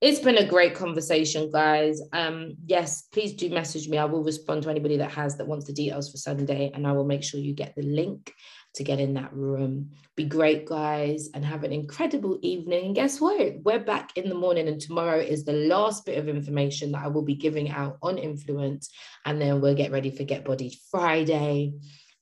it's 0.00 0.20
been 0.20 0.38
a 0.38 0.46
great 0.46 0.74
conversation, 0.74 1.50
guys. 1.50 2.00
Um, 2.12 2.56
yes, 2.66 3.02
please 3.12 3.32
do 3.34 3.48
message 3.50 3.88
me. 3.88 3.98
I 3.98 4.04
will 4.04 4.22
respond 4.22 4.62
to 4.62 4.70
anybody 4.70 4.98
that 4.98 5.12
has 5.12 5.36
that 5.36 5.46
wants 5.46 5.66
the 5.66 5.72
details 5.72 6.10
for 6.10 6.18
Sunday, 6.18 6.70
and 6.74 6.86
I 6.86 6.92
will 6.92 7.06
make 7.06 7.22
sure 7.22 7.40
you 7.40 7.54
get 7.54 7.74
the 7.74 7.82
link 7.82 8.32
to 8.74 8.84
get 8.84 9.00
in 9.00 9.14
that 9.14 9.32
room. 9.34 9.90
Be 10.16 10.24
great, 10.24 10.66
guys, 10.66 11.28
and 11.34 11.44
have 11.44 11.64
an 11.64 11.72
incredible 11.72 12.38
evening. 12.42 12.86
And 12.86 12.94
guess 12.94 13.20
what? 13.20 13.56
We're 13.64 13.80
back 13.84 14.16
in 14.16 14.28
the 14.28 14.34
morning, 14.34 14.68
and 14.68 14.80
tomorrow 14.80 15.18
is 15.18 15.44
the 15.44 15.52
last 15.52 16.06
bit 16.06 16.18
of 16.18 16.28
information 16.28 16.92
that 16.92 17.04
I 17.04 17.08
will 17.08 17.22
be 17.22 17.34
giving 17.34 17.70
out 17.70 17.98
on 18.02 18.18
influence, 18.18 18.90
and 19.24 19.40
then 19.40 19.60
we'll 19.60 19.74
get 19.74 19.92
ready 19.92 20.10
for 20.10 20.24
Get 20.24 20.44
Bodied 20.44 20.74
Friday. 20.90 21.74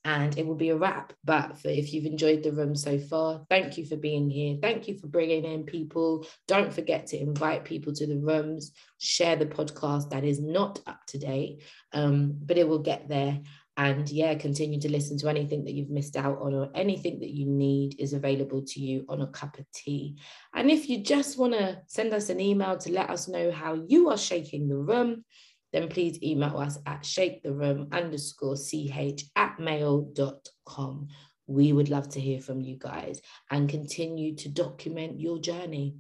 and 0.05 0.39
it 0.39 0.47
will 0.47 0.55
be 0.55 0.71
a 0.71 0.77
wrap. 0.77 1.13
But 1.25 1.59
for, 1.59 1.69
if 1.69 1.93
you've 1.93 2.07
enjoyed 2.07 2.43
the 2.43 2.53
room 2.53 2.75
so 2.75 2.99
far, 2.99 3.45
thank 3.51 3.77
you 3.77 3.85
for 3.85 3.97
being 3.97 4.31
here. 4.31 4.57
Thank 4.61 4.89
you 4.89 4.97
for 4.99 5.07
bringing 5.07 5.45
in 5.45 5.65
people. 5.65 6.27
Don't 6.47 6.73
forget 6.73 7.09
to 7.09 7.21
invite 7.21 7.65
people 7.65 7.93
to 7.93 8.07
the 8.07 8.17
rooms, 8.17 8.73
share 8.99 9.37
the 9.37 9.47
podcast 9.47 10.11
that 10.11 10.25
is 10.25 10.41
not 10.41 10.81
up 10.87 11.05
to 11.09 11.19
date, 11.19 11.63
um, 11.93 12.39
but 12.41 12.57
it 12.57 12.67
will 12.67 12.79
get 12.79 13.09
there. 13.09 13.41
And 13.79 14.11
yeah, 14.11 14.35
continue 14.35 14.81
to 14.81 14.91
listen 14.91 15.17
to 15.19 15.29
anything 15.29 15.63
that 15.65 15.73
you've 15.73 15.89
missed 15.89 16.17
out 16.17 16.41
on 16.41 16.53
or 16.53 16.69
anything 16.75 17.21
that 17.21 17.31
you 17.31 17.47
need 17.47 17.95
is 18.01 18.13
available 18.13 18.61
to 18.67 18.81
you 18.81 19.05
on 19.09 19.21
a 19.21 19.29
cup 19.29 19.57
of 19.57 19.71
tea. 19.73 20.17
And 20.53 20.69
if 20.69 20.89
you 20.89 20.99
just 20.99 21.39
want 21.39 21.53
to 21.53 21.81
send 21.87 22.13
us 22.13 22.29
an 22.29 22.41
email 22.41 22.77
to 22.77 22.91
let 22.91 23.09
us 23.09 23.29
know 23.29 23.53
how 23.53 23.75
you 23.87 24.11
are 24.11 24.19
shaking 24.19 24.69
the 24.69 24.77
room, 24.77 25.25
then 25.73 25.87
please 25.87 26.21
email 26.25 26.59
us 26.59 26.79
at 26.87 27.03
shaketheroom 27.03 27.93
underscore 27.93 28.57
ch 28.57 29.25
at 29.37 29.61
mail.com. 29.61 31.07
We 31.47 31.73
would 31.73 31.89
love 31.89 32.09
to 32.11 32.21
hear 32.21 32.41
from 32.41 32.61
you 32.61 32.77
guys 32.77 33.23
and 33.49 33.69
continue 33.69 34.35
to 34.37 34.49
document 34.49 35.21
your 35.21 35.39
journey. 35.39 35.95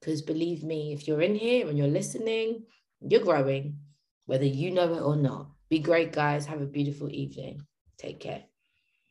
Because 0.00 0.22
believe 0.22 0.62
me, 0.62 0.92
if 0.92 1.08
you're 1.08 1.22
in 1.22 1.34
here 1.34 1.68
and 1.68 1.76
you're 1.76 1.88
listening, 1.88 2.62
you're 3.00 3.24
growing, 3.24 3.78
whether 4.26 4.44
you 4.44 4.70
know 4.70 4.94
it 4.94 5.02
or 5.02 5.16
not. 5.16 5.48
Be 5.70 5.78
great, 5.80 6.12
guys. 6.12 6.46
Have 6.46 6.62
a 6.62 6.66
beautiful 6.66 7.10
evening. 7.10 7.62
Take 7.98 8.20
care. 8.20 8.42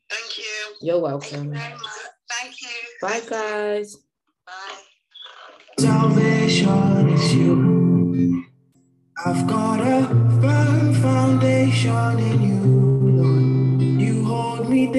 Thank 0.09 0.37
you. 0.39 0.75
You're 0.81 0.99
welcome. 0.99 1.53
Thank 1.53 1.79
you. 1.79 1.89
Thank 2.31 2.61
you. 2.61 2.67
Bye, 3.01 3.21
guys. 3.29 3.95
Bye. 4.45 4.81
Salvation 5.79 7.09
is 7.09 7.35
you. 7.35 8.43
I've 9.25 9.45
got 9.47 9.81
a 9.81 10.07
firm 10.41 10.93
foundation 10.95 12.19
in 12.19 12.41
you, 12.41 12.59
Lord. 13.21 13.81
You 14.01 14.25
hold 14.25 14.69
me 14.69 14.91